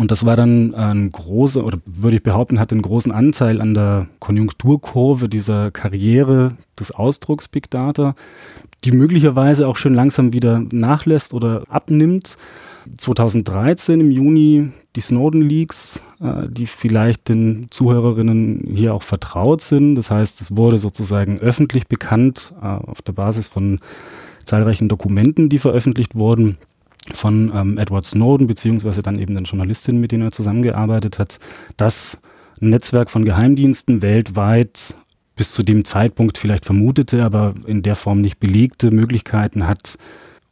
und 0.00 0.10
das 0.10 0.24
war 0.24 0.34
dann 0.34 0.74
ein 0.74 1.12
großer, 1.12 1.62
oder 1.62 1.78
würde 1.84 2.16
ich 2.16 2.22
behaupten, 2.22 2.58
hat 2.58 2.72
einen 2.72 2.80
großen 2.80 3.12
Anteil 3.12 3.60
an 3.60 3.74
der 3.74 4.08
Konjunkturkurve 4.18 5.28
dieser 5.28 5.70
Karriere 5.70 6.56
des 6.78 6.90
Ausdrucks 6.90 7.48
Big 7.48 7.70
Data, 7.70 8.14
die 8.82 8.92
möglicherweise 8.92 9.68
auch 9.68 9.76
schon 9.76 9.92
langsam 9.92 10.32
wieder 10.32 10.62
nachlässt 10.72 11.34
oder 11.34 11.64
abnimmt. 11.68 12.38
2013 12.96 14.00
im 14.00 14.10
Juni 14.10 14.70
die 14.96 15.02
Snowden 15.02 15.42
Leaks, 15.42 16.02
äh, 16.22 16.48
die 16.48 16.66
vielleicht 16.66 17.28
den 17.28 17.66
Zuhörerinnen 17.70 18.70
hier 18.74 18.94
auch 18.94 19.02
vertraut 19.02 19.60
sind. 19.60 19.96
Das 19.96 20.10
heißt, 20.10 20.40
es 20.40 20.56
wurde 20.56 20.78
sozusagen 20.78 21.40
öffentlich 21.40 21.88
bekannt 21.88 22.54
äh, 22.62 22.64
auf 22.64 23.02
der 23.02 23.12
Basis 23.12 23.48
von 23.48 23.78
zahlreichen 24.46 24.88
Dokumenten, 24.88 25.50
die 25.50 25.58
veröffentlicht 25.58 26.14
wurden 26.14 26.56
von 27.16 27.52
ähm, 27.54 27.78
Edward 27.78 28.04
Snowden, 28.04 28.46
beziehungsweise 28.46 29.02
dann 29.02 29.18
eben 29.18 29.34
den 29.34 29.44
Journalistinnen, 29.44 30.00
mit 30.00 30.12
denen 30.12 30.24
er 30.24 30.30
zusammengearbeitet 30.30 31.18
hat, 31.18 31.38
dass 31.76 32.18
ein 32.60 32.70
Netzwerk 32.70 33.10
von 33.10 33.24
Geheimdiensten 33.24 34.02
weltweit 34.02 34.94
bis 35.36 35.52
zu 35.52 35.62
dem 35.62 35.84
Zeitpunkt 35.84 36.36
vielleicht 36.36 36.66
vermutete, 36.66 37.24
aber 37.24 37.54
in 37.66 37.82
der 37.82 37.94
Form 37.94 38.20
nicht 38.20 38.40
belegte 38.40 38.90
Möglichkeiten 38.90 39.66
hat, 39.66 39.96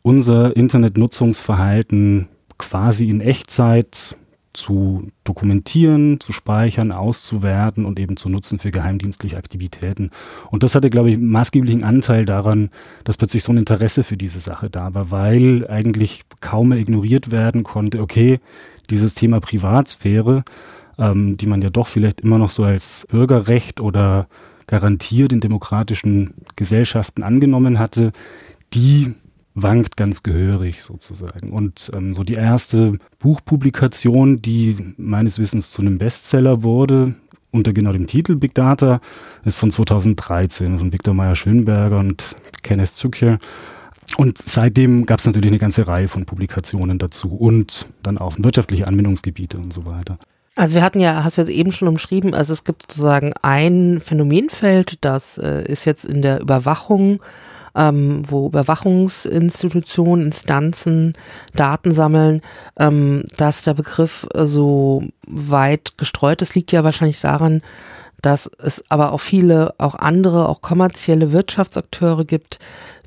unser 0.03 0.57
Internetnutzungsverhalten 0.57 2.29
quasi 2.57 3.09
in 3.09 3.21
Echtzeit 3.21 4.17
zu 4.53 5.11
dokumentieren, 5.25 6.21
zu 6.21 6.33
speichern, 6.33 6.93
auszuwerten 6.93 7.85
und 7.85 7.99
eben 8.01 8.17
zu 8.17 8.29
nutzen 8.29 8.59
für 8.59 8.71
geheimdienstliche 8.71 9.37
Aktivitäten. 9.37 10.11
Und 10.51 10.63
das 10.63 10.75
hatte, 10.75 10.91
glaube 10.91 11.11
ich, 11.11 11.19
maßgeblichen 11.19 11.85
Anteil 11.85 12.25
daran, 12.25 12.71
dass 13.05 13.17
plötzlich 13.17 13.43
so 13.45 13.53
ein 13.53 13.59
Interesse 13.59 14.05
für 14.05 14.17
diese 14.17 14.41
Sache 14.41 14.71
da 14.71 14.95
war, 14.95 15.11
weil 15.11 15.67
eigentlich 15.69 16.23
kaum 16.41 16.71
mehr 16.71 16.79
ignoriert 16.79 17.31
werden 17.31 17.63
konnte, 17.63 18.01
okay, 18.01 18.41
dieses 18.91 19.15
Thema 19.15 19.41
Privatsphäre, 19.41 20.45
ähm, 20.99 21.37
die 21.37 21.47
man 21.47 21.63
ja 21.63 21.71
doch 21.71 21.87
vielleicht 21.87 22.21
immer 22.21 22.39
noch 22.39 22.51
so 22.51 22.65
als 22.65 23.07
Bürgerrecht 23.11 23.81
oder 23.81 24.29
garantiert 24.67 25.33
in 25.33 25.41
demokratischen 25.41 26.35
Gesellschaften 26.57 27.23
angenommen 27.23 27.79
hatte, 27.79 28.13
die 28.75 29.15
wankt 29.63 29.97
ganz 29.97 30.23
gehörig 30.23 30.83
sozusagen. 30.83 31.53
Und 31.53 31.91
ähm, 31.95 32.15
so 32.15 32.23
die 32.23 32.35
erste 32.35 32.99
Buchpublikation, 33.19 34.41
die 34.43 34.95
meines 34.97 35.39
Wissens 35.39 35.71
zu 35.71 35.83
einem 35.83 35.99
Bestseller 35.99 36.63
wurde, 36.63 37.15
unter 37.51 37.73
genau 37.73 37.93
dem 37.93 38.07
Titel 38.07 38.37
Big 38.37 38.55
Data, 38.55 39.01
ist 39.45 39.59
von 39.59 39.71
2013 39.71 40.79
von 40.79 40.93
Viktor 40.93 41.15
Meyer-Schönberger 41.15 41.99
und 41.99 42.37
Kenneth 42.63 42.93
Zucker. 42.93 43.39
Und 44.17 44.39
seitdem 44.39 45.07
gab 45.07 45.19
es 45.19 45.27
natürlich 45.27 45.49
eine 45.49 45.59
ganze 45.59 45.87
Reihe 45.87 46.09
von 46.09 46.25
Publikationen 46.25 46.99
dazu 46.99 47.35
und 47.35 47.87
dann 48.03 48.19
auch 48.19 48.37
wirtschaftliche 48.39 48.87
Anwendungsgebiete 48.87 49.59
und 49.59 49.73
so 49.73 49.87
weiter. 49.87 50.19
Also 50.57 50.75
wir 50.75 50.83
hatten 50.83 50.99
ja, 50.99 51.23
hast 51.23 51.37
du 51.37 51.43
jetzt 51.43 51.51
eben 51.51 51.71
schon 51.71 51.87
umschrieben, 51.87 52.35
also 52.35 52.53
es 52.53 52.65
gibt 52.65 52.83
sozusagen 52.83 53.33
ein 53.43 54.01
Phänomenfeld, 54.01 55.05
das 55.05 55.39
äh, 55.39 55.63
ist 55.71 55.85
jetzt 55.85 56.05
in 56.05 56.21
der 56.21 56.41
Überwachung 56.41 57.21
ähm, 57.79 58.23
wo 58.29 58.49
Überwachungsinstitutionen, 58.49 60.27
Instanzen 60.27 61.15
Daten 61.55 61.93
sammeln, 61.93 62.43
ähm, 62.79 63.23
dass 63.37 63.63
der 63.63 63.75
Begriff 63.75 64.27
so 64.35 65.03
weit 65.27 65.97
gestreut 65.97 66.43
ist, 66.43 66.57
liegt 66.57 66.73
ja 66.73 66.83
wahrscheinlich 66.83 67.21
daran, 67.21 67.63
dass 68.21 68.51
es 68.59 68.83
aber 68.91 69.13
auch 69.13 69.21
viele, 69.21 69.75
auch 69.79 69.95
andere, 69.95 70.49
auch 70.49 70.61
kommerzielle 70.61 71.33
Wirtschaftsakteure 71.33 72.25
gibt, 72.25 72.59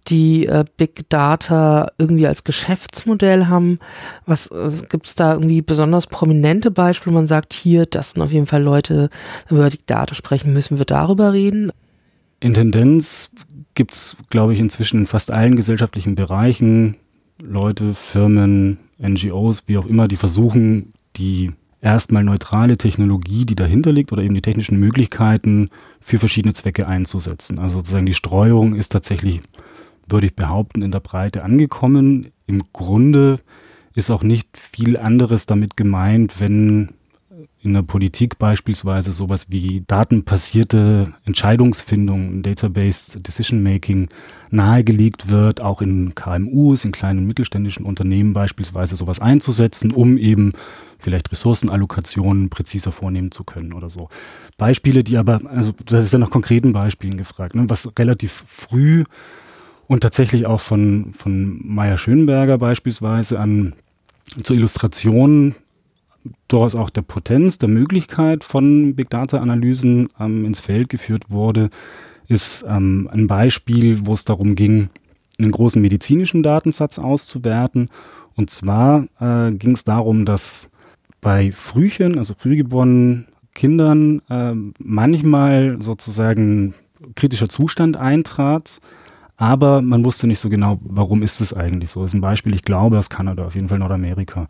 die 0.07 0.47
äh, 0.47 0.63
Big 0.77 1.09
Data 1.09 1.89
irgendwie 1.97 2.25
als 2.25 2.43
Geschäftsmodell 2.43 3.47
haben. 3.47 3.79
Was 4.25 4.47
äh, 4.47 4.71
gibt 4.89 5.05
es 5.05 5.15
da 5.15 5.33
irgendwie 5.33 5.61
besonders 5.61 6.07
prominente 6.07 6.71
Beispiele? 6.71 7.13
Man 7.13 7.27
sagt 7.27 7.53
hier, 7.53 7.85
das 7.85 8.11
sind 8.11 8.21
auf 8.21 8.31
jeden 8.31 8.47
Fall 8.47 8.63
Leute, 8.63 9.09
wenn 9.47 9.57
wir 9.57 9.65
über 9.65 9.71
Big 9.71 9.85
Data 9.85 10.15
sprechen, 10.15 10.53
müssen 10.53 10.77
wir 10.77 10.85
darüber 10.85 11.33
reden. 11.33 11.71
In 12.39 12.55
Tendenz 12.55 13.29
gibt 13.81 13.95
es, 13.95 14.15
glaube 14.29 14.53
ich, 14.53 14.59
inzwischen 14.59 14.99
in 14.99 15.07
fast 15.07 15.31
allen 15.31 15.55
gesellschaftlichen 15.55 16.13
Bereichen 16.13 16.97
Leute, 17.41 17.95
Firmen, 17.95 18.77
NGOs, 19.01 19.63
wie 19.65 19.79
auch 19.79 19.87
immer, 19.87 20.07
die 20.07 20.17
versuchen, 20.17 20.93
die 21.15 21.53
erstmal 21.81 22.23
neutrale 22.23 22.77
Technologie, 22.77 23.43
die 23.43 23.55
dahinter 23.55 23.91
liegt 23.91 24.11
oder 24.11 24.21
eben 24.21 24.35
die 24.35 24.43
technischen 24.43 24.79
Möglichkeiten 24.79 25.71
für 25.99 26.19
verschiedene 26.19 26.53
Zwecke 26.53 26.89
einzusetzen. 26.89 27.57
Also 27.57 27.77
sozusagen 27.77 28.05
die 28.05 28.13
Streuung 28.13 28.75
ist 28.75 28.91
tatsächlich, 28.91 29.41
würde 30.07 30.27
ich 30.27 30.35
behaupten, 30.35 30.83
in 30.83 30.91
der 30.91 30.99
Breite 30.99 31.43
angekommen. 31.43 32.27
Im 32.45 32.61
Grunde 32.73 33.39
ist 33.95 34.11
auch 34.11 34.21
nicht 34.21 34.59
viel 34.59 34.95
anderes 34.95 35.47
damit 35.47 35.75
gemeint, 35.75 36.39
wenn 36.39 36.89
in 37.63 37.73
der 37.73 37.83
Politik 37.83 38.39
beispielsweise 38.39 39.13
sowas 39.13 39.47
wie 39.49 39.83
datenbasierte 39.85 41.13
Entscheidungsfindung, 41.25 42.41
Database 42.41 43.19
Decision 43.19 43.61
Making 43.61 44.09
nahegelegt 44.49 45.29
wird, 45.29 45.61
auch 45.61 45.81
in 45.81 46.15
KMUs, 46.15 46.85
in 46.85 46.91
kleinen 46.91 47.19
und 47.19 47.27
mittelständischen 47.27 47.85
Unternehmen 47.85 48.33
beispielsweise 48.33 48.95
sowas 48.95 49.19
einzusetzen, 49.19 49.91
um 49.91 50.17
eben 50.17 50.53
vielleicht 50.97 51.31
Ressourcenallokationen 51.31 52.49
präziser 52.49 52.91
vornehmen 52.91 53.31
zu 53.31 53.43
können 53.43 53.73
oder 53.73 53.89
so. 53.89 54.09
Beispiele, 54.57 55.03
die 55.03 55.17
aber, 55.17 55.41
also 55.45 55.73
das 55.85 56.05
ist 56.05 56.13
ja 56.13 56.19
nach 56.19 56.31
konkreten 56.31 56.73
Beispielen 56.73 57.17
gefragt, 57.17 57.53
ne, 57.53 57.65
was 57.67 57.87
relativ 57.97 58.43
früh 58.47 59.03
und 59.87 60.01
tatsächlich 60.01 60.47
auch 60.47 60.61
von, 60.61 61.13
von 61.13 61.59
Meier 61.63 61.97
Schönberger 61.97 62.57
beispielsweise 62.57 63.39
an 63.39 63.73
zur 64.43 64.55
Illustration 64.55 65.55
durchaus 66.47 66.75
auch 66.75 66.89
der 66.89 67.01
Potenz, 67.01 67.57
der 67.57 67.69
Möglichkeit 67.69 68.43
von 68.43 68.95
Big 68.95 69.09
Data 69.09 69.39
Analysen 69.39 70.09
ähm, 70.19 70.45
ins 70.45 70.59
Feld 70.59 70.89
geführt 70.89 71.29
wurde, 71.29 71.69
ist 72.27 72.65
ähm, 72.67 73.09
ein 73.11 73.27
Beispiel, 73.27 74.05
wo 74.05 74.13
es 74.13 74.25
darum 74.25 74.55
ging, 74.55 74.89
einen 75.39 75.51
großen 75.51 75.81
medizinischen 75.81 76.43
Datensatz 76.43 76.99
auszuwerten. 76.99 77.89
Und 78.35 78.49
zwar 78.49 79.07
äh, 79.19 79.51
ging 79.51 79.71
es 79.71 79.83
darum, 79.83 80.25
dass 80.25 80.69
bei 81.19 81.51
Frühchen, 81.51 82.17
also 82.17 82.33
frühgeborenen 82.37 83.27
Kindern, 83.53 84.21
äh, 84.29 84.53
manchmal 84.79 85.77
sozusagen 85.81 86.73
kritischer 87.15 87.49
Zustand 87.49 87.97
eintrat, 87.97 88.79
aber 89.37 89.81
man 89.81 90.05
wusste 90.05 90.27
nicht 90.27 90.39
so 90.39 90.49
genau, 90.49 90.79
warum 90.83 91.23
ist 91.23 91.41
es 91.41 91.53
eigentlich 91.53 91.89
so. 91.89 92.01
Das 92.01 92.11
ist 92.11 92.15
ein 92.15 92.21
Beispiel, 92.21 92.53
ich 92.53 92.63
glaube, 92.63 92.99
aus 92.99 93.09
Kanada, 93.09 93.45
auf 93.45 93.55
jeden 93.55 93.69
Fall 93.69 93.79
Nordamerika. 93.79 94.47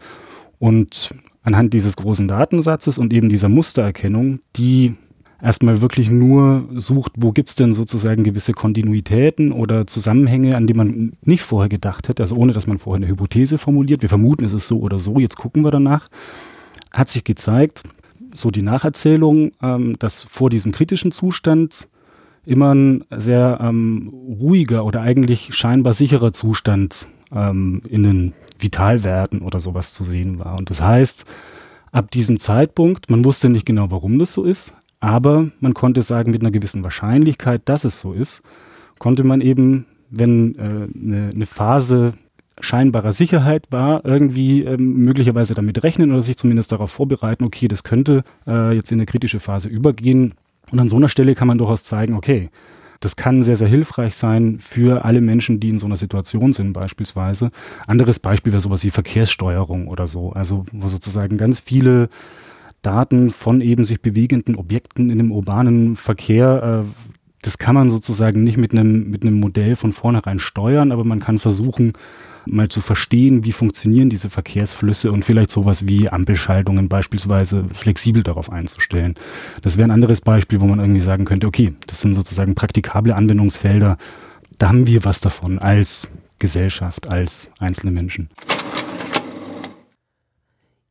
Und 0.60 1.16
anhand 1.43 1.73
dieses 1.73 1.95
großen 1.95 2.27
Datensatzes 2.27 2.97
und 2.97 3.13
eben 3.13 3.30
dieser 3.30 3.49
Mustererkennung, 3.49 4.39
die 4.56 4.95
erstmal 5.41 5.82
wirklich 5.82 6.10
nur 6.10 6.67
sucht, 6.73 7.13
wo 7.17 7.32
gibt's 7.32 7.56
denn 7.56 7.73
sozusagen 7.73 8.23
gewisse 8.23 8.54
Kontinuitäten 8.54 9.51
oder 9.51 9.88
Zusammenhänge, 9.88 10.56
an 10.56 10.67
die 10.67 10.73
man 10.73 11.13
nicht 11.23 11.41
vorher 11.41 11.69
gedacht 11.69 12.10
hätte, 12.10 12.23
also 12.23 12.36
ohne 12.36 12.54
dass 12.54 12.67
man 12.67 12.77
vorher 12.77 13.04
eine 13.04 13.12
Hypothese 13.12 13.58
formuliert. 13.58 14.01
Wir 14.01 14.10
vermuten, 14.10 14.45
es 14.45 14.54
ist 14.54 14.67
so 14.67 14.80
oder 14.80 14.99
so, 14.99 15.19
jetzt 15.19 15.38
gucken 15.38 15.63
wir 15.63 15.71
danach. 15.71 16.08
Hat 16.91 17.10
sich 17.10 17.23
gezeigt, 17.23 17.84
so 18.36 18.49
die 18.51 18.62
Nacherzählung, 18.62 19.51
ähm, 19.62 19.95
dass 19.97 20.23
vor 20.23 20.49
diesem 20.49 20.71
kritischen 20.71 21.12
Zustand 21.12 21.89
immer 22.45 22.73
ein 22.73 23.04
sehr 23.12 23.60
ähm, 23.62 24.12
ruhiger 24.30 24.86
oder 24.86 25.01
eigentlich 25.01 25.54
scheinbar 25.54 25.93
sicherer 25.93 26.34
Zustand 26.34 27.08
ähm, 27.34 27.82
in 27.88 28.04
den 28.04 28.34
Vitalwerten 28.62 29.41
oder 29.41 29.60
sowas 29.60 29.93
zu 29.93 30.04
sehen 30.04 30.39
war. 30.39 30.58
Und 30.58 30.69
das 30.69 30.82
heißt, 30.82 31.26
ab 31.91 32.12
diesem 32.12 32.39
Zeitpunkt, 32.39 33.10
man 33.10 33.26
wusste 33.26 33.50
nicht 33.50 33.65
genau, 33.65 33.91
warum 33.91 34.19
das 34.19 34.34
so 34.34 34.43
ist, 34.43 34.74
Aber 35.02 35.50
man 35.60 35.74
konnte 35.74 36.04
sagen, 36.04 36.32
mit 36.32 36.41
einer 36.41 36.52
gewissen 36.52 36.84
Wahrscheinlichkeit, 36.84 37.63
dass 37.65 37.84
es 37.84 38.00
so 38.00 38.13
ist, 38.13 38.43
konnte 39.00 39.24
man 39.24 39.41
eben, 39.41 39.88
wenn 40.12 40.56
äh, 40.56 40.62
eine, 40.62 41.32
eine 41.34 41.45
Phase 41.47 42.13
scheinbarer 42.60 43.12
Sicherheit 43.12 43.65
war, 43.71 44.06
irgendwie 44.06 44.63
ähm, 44.63 44.97
möglicherweise 44.97 45.56
damit 45.56 45.82
rechnen 45.82 46.12
oder 46.12 46.21
sich 46.21 46.38
zumindest 46.38 46.71
darauf 46.71 46.91
vorbereiten, 46.91 47.43
okay, 47.43 47.67
das 47.67 47.84
könnte 47.84 48.24
äh, 48.45 48.76
jetzt 48.76 48.91
in 48.91 49.00
eine 49.00 49.08
kritische 49.08 49.39
Phase 49.39 49.67
übergehen. 49.67 50.36
Und 50.71 50.80
an 50.80 50.88
so 50.88 50.97
einer 50.97 51.10
Stelle 51.10 51.34
kann 51.34 51.47
man 51.47 51.58
durchaus 51.58 51.84
zeigen, 51.84 52.13
okay, 52.13 52.52
das 53.02 53.16
kann 53.16 53.44
sehr, 53.44 53.58
sehr 53.58 53.68
hilfreich 53.68 54.16
sein 54.16 54.60
für 54.60 55.04
alle 55.04 55.22
Menschen, 55.22 55.60
die 55.60 55.70
in 55.70 55.80
so 55.80 55.88
einer 55.88 55.98
Situation 55.98 56.54
sind 56.54 56.72
beispielsweise. 56.72 57.52
Anderes 57.88 58.20
Beispiel 58.20 58.54
wäre 58.54 58.62
sowas 58.62 58.84
wie 58.84 58.92
Verkehrssteuerung 58.92 59.88
oder 59.88 60.08
so. 60.08 60.32
Also 60.32 60.66
wo 60.72 60.88
sozusagen 60.88 61.38
ganz 61.38 61.60
viele 61.60 62.10
Daten 62.84 63.32
von 63.32 63.60
eben 63.60 63.86
sich 63.86 64.02
bewegenden 64.02 64.56
Objekten 64.56 65.10
in 65.10 65.18
dem 65.18 65.32
urbanen 65.32 65.98
Verkehr, 65.98 66.84
äh, 66.86 67.06
das 67.42 67.58
kann 67.58 67.74
man 67.74 67.90
sozusagen 67.90 68.44
nicht 68.44 68.58
mit 68.58 68.72
einem, 68.72 69.10
mit 69.10 69.24
einem 69.24 69.40
Modell 69.40 69.76
von 69.76 69.94
vornherein 69.94 70.38
steuern, 70.38 70.92
aber 70.92 71.04
man 71.04 71.20
kann 71.20 71.40
versuchen, 71.40 71.94
mal 72.45 72.69
zu 72.69 72.82
verstehen, 72.82 73.43
wie 73.43 73.51
funktionieren 73.51 74.10
diese 74.10 74.30
Verkehrsflüsse 74.30 75.12
und 75.12 75.25
vielleicht 75.25 75.51
sowas 75.51 75.88
wie 75.88 76.10
Ampelschaltungen 76.10 76.89
beispielsweise 76.89 77.65
flexibel 77.73 78.23
darauf 78.23 78.51
einzustellen. 78.51 79.15
Das 79.62 79.77
wäre 79.77 79.88
ein 79.88 79.91
anderes 79.91 80.21
Beispiel, 80.21 80.62
wo 80.62 80.67
man 80.67 80.80
irgendwie 80.80 81.01
sagen 81.01 81.25
könnte, 81.25 81.47
okay, 81.47 81.73
das 81.88 82.01
sind 82.01 82.15
sozusagen 82.15 82.56
praktikable 82.56 83.15
Anwendungsfelder. 83.15 83.97
Da 84.58 84.69
haben 84.69 84.88
wir 84.88 85.04
was 85.06 85.21
davon 85.21 85.60
als 85.60 86.08
Gesellschaft, 86.39 87.10
als 87.10 87.49
einzelne 87.60 87.91
Menschen. 87.91 88.30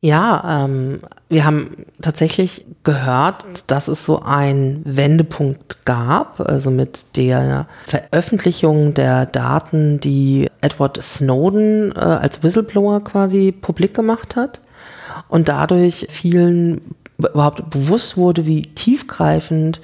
Ja, 0.03 0.65
ähm, 0.65 0.99
wir 1.29 1.45
haben 1.45 1.85
tatsächlich 2.01 2.65
gehört, 2.83 3.69
dass 3.69 3.87
es 3.87 4.03
so 4.03 4.23
einen 4.23 4.81
Wendepunkt 4.83 5.85
gab, 5.85 6.39
also 6.39 6.71
mit 6.71 7.17
der 7.17 7.67
Veröffentlichung 7.85 8.95
der 8.95 9.27
Daten, 9.27 9.99
die 9.99 10.49
Edward 10.61 10.99
Snowden 11.03 11.91
äh, 11.95 11.99
als 11.99 12.41
Whistleblower 12.41 13.03
quasi 13.03 13.51
publik 13.51 13.93
gemacht 13.93 14.35
hat 14.35 14.59
und 15.29 15.49
dadurch 15.49 16.07
vielen 16.09 16.81
überhaupt 17.19 17.69
bewusst 17.69 18.17
wurde, 18.17 18.47
wie 18.47 18.63
tiefgreifend 18.63 19.81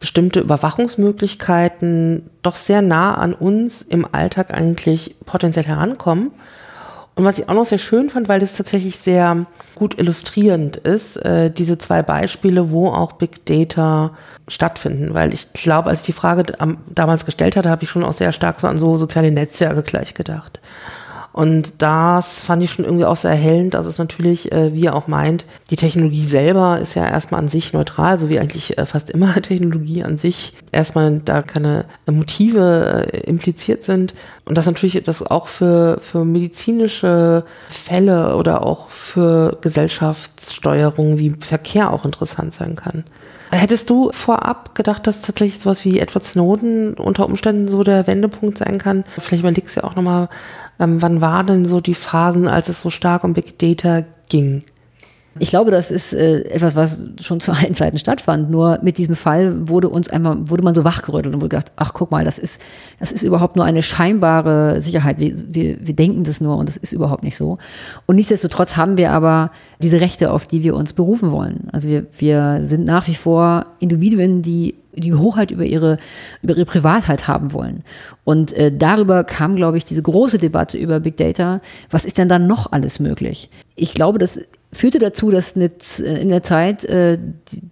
bestimmte 0.00 0.40
Überwachungsmöglichkeiten 0.40 2.28
doch 2.42 2.56
sehr 2.56 2.82
nah 2.82 3.14
an 3.14 3.32
uns 3.32 3.82
im 3.82 4.08
Alltag 4.10 4.52
eigentlich 4.52 5.14
potenziell 5.24 5.66
herankommen 5.66 6.32
und 7.22 7.28
was 7.28 7.38
ich 7.38 7.48
auch 7.48 7.54
noch 7.54 7.64
sehr 7.64 7.78
schön 7.78 8.10
fand, 8.10 8.28
weil 8.28 8.40
das 8.40 8.54
tatsächlich 8.54 8.96
sehr 8.96 9.46
gut 9.76 9.96
illustrierend 9.96 10.76
ist, 10.76 11.16
äh, 11.18 11.52
diese 11.52 11.78
zwei 11.78 12.02
Beispiele, 12.02 12.72
wo 12.72 12.88
auch 12.88 13.12
Big 13.12 13.46
Data 13.46 14.10
stattfinden. 14.48 15.14
Weil 15.14 15.32
ich 15.32 15.52
glaube, 15.52 15.88
als 15.88 16.00
ich 16.00 16.06
die 16.06 16.14
Frage 16.14 16.42
damals 16.92 17.24
gestellt 17.24 17.54
hatte, 17.54 17.70
habe 17.70 17.84
ich 17.84 17.90
schon 17.90 18.02
auch 18.02 18.12
sehr 18.12 18.32
stark 18.32 18.58
so 18.58 18.66
an 18.66 18.80
so 18.80 18.96
soziale 18.96 19.30
Netzwerke 19.30 19.84
gleich 19.84 20.14
gedacht. 20.14 20.58
Und 21.32 21.80
das 21.80 22.40
fand 22.40 22.62
ich 22.62 22.70
schon 22.70 22.84
irgendwie 22.84 23.04
auch 23.04 23.16
sehr 23.16 23.30
erhellend, 23.30 23.74
dass 23.74 23.86
es 23.86 23.98
natürlich, 23.98 24.52
äh, 24.52 24.74
wie 24.74 24.86
er 24.86 24.94
auch 24.94 25.08
meint, 25.08 25.46
die 25.70 25.76
Technologie 25.76 26.24
selber 26.24 26.78
ist 26.78 26.94
ja 26.94 27.08
erstmal 27.08 27.40
an 27.40 27.48
sich 27.48 27.72
neutral, 27.72 28.18
so 28.18 28.28
wie 28.28 28.38
eigentlich 28.38 28.78
äh, 28.78 28.84
fast 28.84 29.10
immer 29.10 29.34
Technologie 29.42 30.04
an 30.04 30.18
sich 30.18 30.52
erstmal 30.72 31.20
da 31.24 31.42
keine 31.42 31.86
Motive 32.06 33.08
äh, 33.12 33.20
impliziert 33.20 33.84
sind. 33.84 34.14
Und 34.44 34.58
das 34.58 34.66
natürlich 34.66 35.02
das 35.04 35.22
auch 35.22 35.46
für, 35.46 35.98
für 36.00 36.24
medizinische 36.24 37.44
Fälle 37.68 38.36
oder 38.36 38.66
auch 38.66 38.88
für 38.88 39.56
Gesellschaftssteuerung 39.60 41.18
wie 41.18 41.30
Verkehr 41.40 41.92
auch 41.92 42.04
interessant 42.04 42.52
sein 42.52 42.76
kann. 42.76 43.04
Hättest 43.54 43.90
du 43.90 44.10
vorab 44.12 44.74
gedacht, 44.74 45.06
dass 45.06 45.20
tatsächlich 45.20 45.60
sowas 45.60 45.84
wie 45.84 45.98
Edward 45.98 46.24
Snowden 46.24 46.94
unter 46.94 47.26
Umständen 47.26 47.68
so 47.68 47.84
der 47.84 48.06
Wendepunkt 48.06 48.56
sein 48.56 48.78
kann? 48.78 49.04
Vielleicht 49.18 49.42
überlegst 49.42 49.76
du 49.76 49.80
ja 49.80 49.86
auch 49.86 49.94
nochmal, 49.94 50.30
ähm, 50.82 51.00
wann 51.00 51.20
waren 51.20 51.46
denn 51.46 51.66
so 51.66 51.80
die 51.80 51.94
Phasen, 51.94 52.48
als 52.48 52.68
es 52.68 52.80
so 52.80 52.90
stark 52.90 53.24
um 53.24 53.34
Big 53.34 53.58
Data 53.58 54.04
ging? 54.28 54.62
Ich 55.38 55.48
glaube, 55.48 55.70
das 55.70 55.90
ist 55.90 56.12
äh, 56.12 56.42
etwas, 56.42 56.76
was 56.76 57.04
schon 57.20 57.40
zu 57.40 57.52
allen 57.52 57.72
Zeiten 57.72 57.96
stattfand. 57.96 58.50
Nur 58.50 58.80
mit 58.82 58.98
diesem 58.98 59.16
Fall 59.16 59.66
wurde 59.66 59.88
uns 59.88 60.10
einmal, 60.10 60.50
wurde 60.50 60.62
man 60.62 60.74
so 60.74 60.84
wachgerüttelt 60.84 61.34
und 61.34 61.40
wurde 61.40 61.56
gedacht, 61.56 61.72
ach 61.76 61.94
guck 61.94 62.10
mal, 62.10 62.22
das 62.22 62.38
ist, 62.38 62.60
das 62.98 63.12
ist 63.12 63.22
überhaupt 63.22 63.56
nur 63.56 63.64
eine 63.64 63.82
scheinbare 63.82 64.82
Sicherheit. 64.82 65.18
Wir, 65.18 65.32
wir, 65.54 65.86
wir 65.86 65.94
denken 65.94 66.24
das 66.24 66.42
nur 66.42 66.58
und 66.58 66.68
das 66.68 66.76
ist 66.76 66.92
überhaupt 66.92 67.22
nicht 67.22 67.36
so. 67.36 67.56
Und 68.04 68.16
nichtsdestotrotz 68.16 68.76
haben 68.76 68.98
wir 68.98 69.10
aber 69.12 69.52
diese 69.80 70.02
Rechte, 70.02 70.32
auf 70.32 70.46
die 70.46 70.62
wir 70.62 70.74
uns 70.74 70.92
berufen 70.92 71.32
wollen. 71.32 71.68
Also 71.72 71.88
wir, 71.88 72.06
wir 72.18 72.58
sind 72.62 72.84
nach 72.84 73.08
wie 73.08 73.14
vor 73.14 73.64
Individuen, 73.78 74.42
die 74.42 74.74
die 74.94 75.14
Hoheit 75.14 75.50
über 75.50 75.64
ihre, 75.64 75.98
über 76.42 76.54
ihre 76.54 76.64
Privatheit 76.64 77.28
haben 77.28 77.52
wollen. 77.52 77.82
Und 78.24 78.52
äh, 78.52 78.70
darüber 78.76 79.24
kam, 79.24 79.56
glaube 79.56 79.76
ich, 79.76 79.84
diese 79.84 80.02
große 80.02 80.38
Debatte 80.38 80.78
über 80.78 81.00
Big 81.00 81.16
Data. 81.16 81.60
Was 81.90 82.04
ist 82.04 82.18
denn 82.18 82.28
dann 82.28 82.46
noch 82.46 82.70
alles 82.72 83.00
möglich? 83.00 83.50
Ich 83.74 83.94
glaube, 83.94 84.18
das 84.18 84.38
führte 84.72 84.98
dazu, 84.98 85.30
dass 85.30 85.52
in 85.52 86.28
der 86.30 86.42
Zeit 86.42 86.84
äh, 86.86 87.18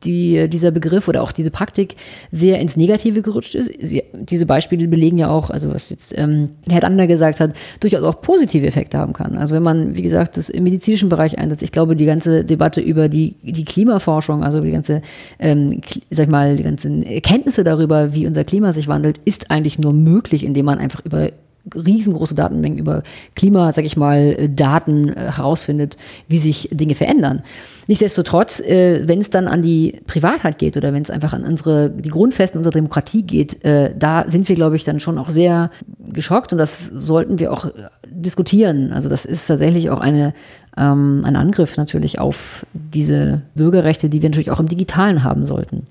die, 0.05 0.49
dieser 0.49 0.71
Begriff 0.71 1.09
oder 1.09 1.23
auch 1.23 1.33
diese 1.33 1.51
Praktik 1.51 1.97
sehr 2.31 2.61
ins 2.61 2.77
Negative 2.77 3.23
gerutscht 3.23 3.55
ist. 3.55 3.73
Sie, 3.81 4.03
diese 4.15 4.45
Beispiele 4.45 4.87
belegen 4.87 5.17
ja 5.17 5.31
auch, 5.31 5.49
also 5.49 5.73
was 5.73 5.89
jetzt 5.89 6.17
ähm, 6.17 6.49
Herr 6.69 6.85
Ander 6.85 7.07
gesagt 7.07 7.41
hat, 7.41 7.55
durchaus 7.81 8.03
auch 8.03 8.21
positive 8.21 8.67
Effekte 8.67 8.99
haben 8.99 9.15
kann. 9.15 9.39
Also 9.39 9.55
wenn 9.55 9.63
man, 9.63 9.97
wie 9.97 10.03
gesagt, 10.03 10.37
das 10.37 10.51
im 10.51 10.65
medizinischen 10.65 11.09
Bereich 11.09 11.39
einsetzt, 11.39 11.63
ich 11.63 11.73
glaube, 11.73 11.97
die 11.97 12.07
ganze 12.07 12.45
Debatte 12.45 12.83
über 12.83 13.09
die, 13.09 13.37
die 13.43 13.65
Klimaforschung, 13.65 14.45
also 14.45 14.61
die 14.61 14.71
ganze, 14.71 15.01
ähm, 15.39 15.81
sag 16.11 16.29
mal, 16.29 16.57
die 16.57 16.65
ganzen 16.65 17.03
Erkenntnisse 17.03 17.65
darüber, 17.65 18.15
wie 18.15 18.27
unser 18.27 18.45
Klima 18.45 18.75
sich 18.75 18.89
wandelt, 18.89 19.21
ist 19.25 19.51
eigentlich 19.51 19.79
nur 19.79 19.95
möglich, 19.95 20.45
indem 20.45 20.67
man 20.67 20.79
einfach 20.79 21.03
über 21.05 21.31
riesengroße 21.75 22.35
Datenmengen 22.35 22.79
über 22.79 23.03
Klima, 23.35 23.73
sag 23.73 23.85
ich 23.85 23.96
mal, 23.96 24.35
äh, 24.37 24.49
Daten 24.49 25.09
äh, 25.09 25.33
herausfindet, 25.33 25.96
wie 26.29 26.38
sich 26.38 26.68
Dinge 26.73 26.94
verändern. 26.94 27.42
Nichtsdestotrotz, 27.87 28.61
äh, 28.61 29.07
wenn 29.07 29.20
es 29.20 29.31
dann 29.31 29.46
an 29.46 29.62
die 29.62 30.01
Privatheit 30.07 30.59
geht 30.59 30.77
oder 30.77 30.92
wenn 30.92 31.03
es 31.03 31.11
einfach 31.11 31.33
an 31.33 31.44
unsere, 31.44 31.90
die 31.90 32.09
Grundfesten 32.09 32.59
unserer 32.59 32.73
Demokratie 32.73 33.23
geht, 33.23 33.59
da 33.62 34.25
sind 34.29 34.49
wir, 34.49 34.57
glaube 34.57 34.77
ich, 34.77 34.85
dann 34.85 35.01
schon 35.01 35.18
auch 35.18 35.29
sehr 35.29 35.70
geschockt 36.12 36.53
und 36.53 36.59
das 36.59 36.87
sollten 36.87 37.38
wir 37.38 37.53
auch 37.53 37.70
diskutieren. 38.07 38.92
Also 38.92 39.09
das 39.09 39.25
ist 39.25 39.46
tatsächlich 39.46 39.90
auch 39.90 40.01
eine, 40.01 40.35
ähm, 40.77 41.23
ein 41.25 41.37
Angriff 41.37 41.77
natürlich 41.77 42.18
auf 42.18 42.66
diese 42.73 43.42
Bürgerrechte, 43.55 44.09
die 44.09 44.23
wir 44.23 44.31
natürlich 44.31 44.51
auch 44.51 44.61
im 44.61 44.68
Digitalen 44.68 45.25
haben 45.25 45.44
sollten. 45.44 45.87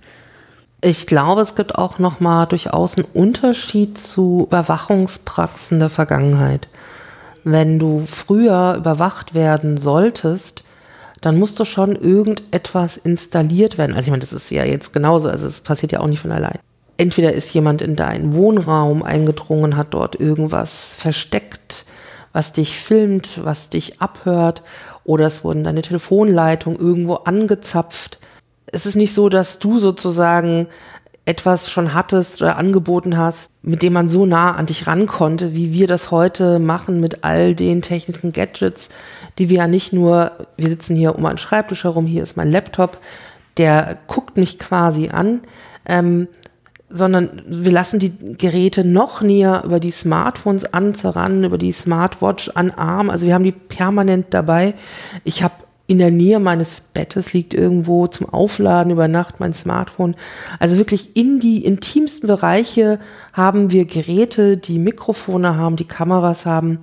Ich 0.81 1.07
glaube, 1.07 1.41
es 1.41 1.55
gibt 1.55 1.75
auch 1.75 1.99
nochmal 1.99 2.47
durchaus 2.47 2.95
einen 2.95 3.07
Unterschied 3.13 3.97
zu 3.97 4.45
Überwachungspraxen 4.47 5.79
der 5.79 5.89
Vergangenheit. 5.89 6.69
Wenn 7.43 7.79
du 7.79 8.05
früher 8.07 8.75
überwacht 8.77 9.33
werden 9.33 9.77
solltest, 9.77 10.63
dann 11.19 11.37
musste 11.37 11.65
schon 11.65 11.97
irgendetwas 11.97 12.95
installiert 12.95 13.77
werden. 13.77 13.93
Also 13.93 14.07
ich 14.07 14.11
meine, 14.11 14.21
das 14.21 14.31
ist 14.31 14.51
ja 14.51 14.63
jetzt 14.63 14.93
genauso, 14.93 15.27
also 15.27 15.47
es 15.47 15.59
passiert 15.59 15.91
ja 15.91 15.99
auch 15.99 16.07
nicht 16.07 16.21
von 16.21 16.31
allein. 16.31 16.59
Entweder 16.95 17.33
ist 17.33 17.53
jemand 17.53 17.81
in 17.81 17.97
deinen 17.97 18.33
Wohnraum 18.33 19.03
eingedrungen, 19.03 19.75
hat 19.75 19.93
dort 19.93 20.17
irgendwas 20.17 20.91
versteckt, 20.97 21.85
was 22.31 22.53
dich 22.53 22.79
filmt, 22.79 23.43
was 23.43 23.69
dich 23.69 24.01
abhört, 24.01 24.61
oder 25.03 25.27
es 25.27 25.43
wurden 25.43 25.65
deine 25.65 25.81
Telefonleitungen 25.81 26.79
irgendwo 26.79 27.15
angezapft 27.15 28.18
es 28.71 28.85
ist 28.85 28.95
nicht 28.95 29.13
so, 29.13 29.29
dass 29.29 29.59
du 29.59 29.79
sozusagen 29.79 30.67
etwas 31.25 31.69
schon 31.69 31.93
hattest 31.93 32.41
oder 32.41 32.57
angeboten 32.57 33.15
hast, 33.15 33.51
mit 33.61 33.83
dem 33.83 33.93
man 33.93 34.09
so 34.09 34.25
nah 34.25 34.55
an 34.55 34.65
dich 34.65 34.87
ran 34.87 35.05
konnte, 35.05 35.53
wie 35.53 35.71
wir 35.73 35.85
das 35.85 36.09
heute 36.09 36.57
machen 36.57 36.99
mit 36.99 37.23
all 37.23 37.53
den 37.53 37.83
technischen 37.83 38.31
Gadgets, 38.33 38.89
die 39.37 39.49
wir 39.49 39.57
ja 39.57 39.67
nicht 39.67 39.93
nur, 39.93 40.31
wir 40.57 40.69
sitzen 40.69 40.95
hier 40.95 41.15
um 41.15 41.25
einen 41.27 41.37
Schreibtisch 41.37 41.83
herum, 41.83 42.07
hier 42.07 42.23
ist 42.23 42.35
mein 42.35 42.51
Laptop, 42.51 42.97
der 43.57 43.99
guckt 44.07 44.37
mich 44.37 44.57
quasi 44.57 45.09
an, 45.09 45.41
ähm, 45.85 46.27
sondern 46.89 47.43
wir 47.45 47.71
lassen 47.71 47.99
die 47.99 48.17
Geräte 48.35 48.83
noch 48.83 49.21
näher 49.21 49.61
über 49.63 49.79
die 49.79 49.91
Smartphones 49.91 50.73
anzuran, 50.73 51.43
über 51.43 51.59
die 51.59 51.71
Smartwatch 51.71 52.49
an 52.55 52.71
Arm. 52.71 53.11
Also 53.11 53.27
wir 53.27 53.35
haben 53.35 53.43
die 53.43 53.51
permanent 53.51 54.27
dabei. 54.31 54.73
Ich 55.23 55.43
habe 55.43 55.53
in 55.89 55.97
der 55.97 56.11
Nähe 56.11 56.39
meines 56.39 56.81
Bettes 56.81 57.33
liegt 57.33 57.55
irgendwo 57.55 58.05
zum 58.05 58.29
Aufladen 58.29 58.91
über 58.91 59.07
Nacht 59.07 59.39
mein 59.39 59.55
Smartphone. 59.55 60.15
Also 60.59 60.77
wirklich 60.77 61.17
in 61.17 61.39
die 61.39 61.65
intimsten 61.65 62.27
Bereiche 62.27 62.99
haben 63.33 63.71
wir 63.71 63.85
Geräte, 63.85 64.57
die 64.57 64.77
Mikrofone 64.77 65.57
haben, 65.57 65.77
die 65.77 65.87
Kameras 65.87 66.45
haben. 66.45 66.77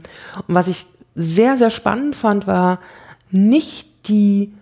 Und 0.49 0.57
was 0.57 0.67
ich 0.67 0.87
sehr, 1.15 1.57
sehr 1.57 1.71
spannend 1.71 2.17
fand, 2.17 2.49
war 2.49 2.81
nicht 3.31 4.09
die 4.09 4.53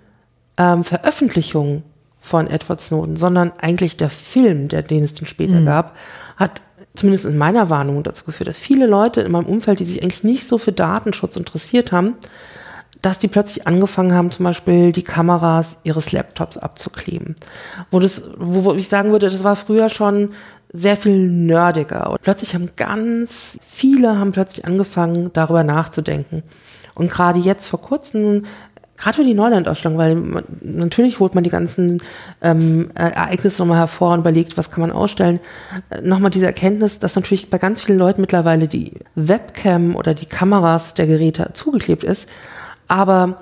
ähm, 0.58 0.84
Veröffentlichung 0.84 1.82
von 2.20 2.46
Edward 2.46 2.80
Snowden, 2.80 3.16
sondern 3.16 3.50
eigentlich 3.62 3.96
der 3.96 4.10
Film, 4.10 4.68
der, 4.68 4.82
den 4.82 5.04
es 5.04 5.14
dann 5.14 5.26
später 5.26 5.60
mhm. 5.60 5.64
gab, 5.64 5.96
hat 6.36 6.60
zumindest 6.94 7.24
in 7.24 7.38
meiner 7.38 7.70
Warnung 7.70 8.02
dazu 8.02 8.26
geführt, 8.26 8.48
dass 8.48 8.58
viele 8.58 8.86
Leute 8.86 9.22
in 9.22 9.32
meinem 9.32 9.46
Umfeld, 9.46 9.80
die 9.80 9.84
sich 9.84 10.02
eigentlich 10.02 10.22
nicht 10.22 10.46
so 10.46 10.58
für 10.58 10.72
Datenschutz 10.72 11.34
interessiert 11.36 11.92
haben, 11.92 12.16
dass 13.04 13.18
die 13.18 13.28
plötzlich 13.28 13.66
angefangen 13.66 14.14
haben, 14.14 14.30
zum 14.30 14.44
Beispiel 14.44 14.90
die 14.90 15.02
Kameras 15.02 15.78
ihres 15.84 16.12
Laptops 16.12 16.56
abzukleben. 16.56 17.34
Wo, 17.90 18.00
das, 18.00 18.22
wo, 18.38 18.72
ich 18.72 18.88
sagen 18.88 19.10
würde, 19.12 19.28
das 19.28 19.44
war 19.44 19.56
früher 19.56 19.90
schon 19.90 20.30
sehr 20.72 20.96
viel 20.96 21.28
nerdiger. 21.28 22.10
Und 22.10 22.22
plötzlich 22.22 22.54
haben 22.54 22.70
ganz 22.76 23.58
viele 23.62 24.18
haben 24.18 24.32
plötzlich 24.32 24.64
angefangen, 24.64 25.30
darüber 25.34 25.64
nachzudenken. 25.64 26.42
Und 26.94 27.10
gerade 27.10 27.40
jetzt 27.40 27.66
vor 27.66 27.82
kurzem 27.82 28.44
gerade 28.96 29.16
für 29.16 29.24
die 29.24 29.34
Neulandausstellung, 29.34 29.98
weil 29.98 30.14
man, 30.14 30.44
natürlich 30.62 31.20
holt 31.20 31.34
man 31.34 31.44
die 31.44 31.50
ganzen 31.50 32.00
ähm, 32.40 32.90
Ereignisse 32.94 33.60
nochmal 33.60 33.78
hervor 33.78 34.12
und 34.12 34.20
überlegt, 34.20 34.56
was 34.56 34.70
kann 34.70 34.80
man 34.80 34.92
ausstellen. 34.92 35.40
Äh, 35.90 36.00
nochmal 36.02 36.30
diese 36.30 36.46
Erkenntnis, 36.46 37.00
dass 37.00 37.16
natürlich 37.16 37.50
bei 37.50 37.58
ganz 37.58 37.82
vielen 37.82 37.98
Leuten 37.98 38.20
mittlerweile 38.20 38.68
die 38.68 38.92
Webcam 39.14 39.94
oder 39.96 40.14
die 40.14 40.26
Kameras 40.26 40.94
der 40.94 41.06
Geräte 41.06 41.50
zugeklebt 41.52 42.04
ist. 42.04 42.28
Aber, 42.94 43.38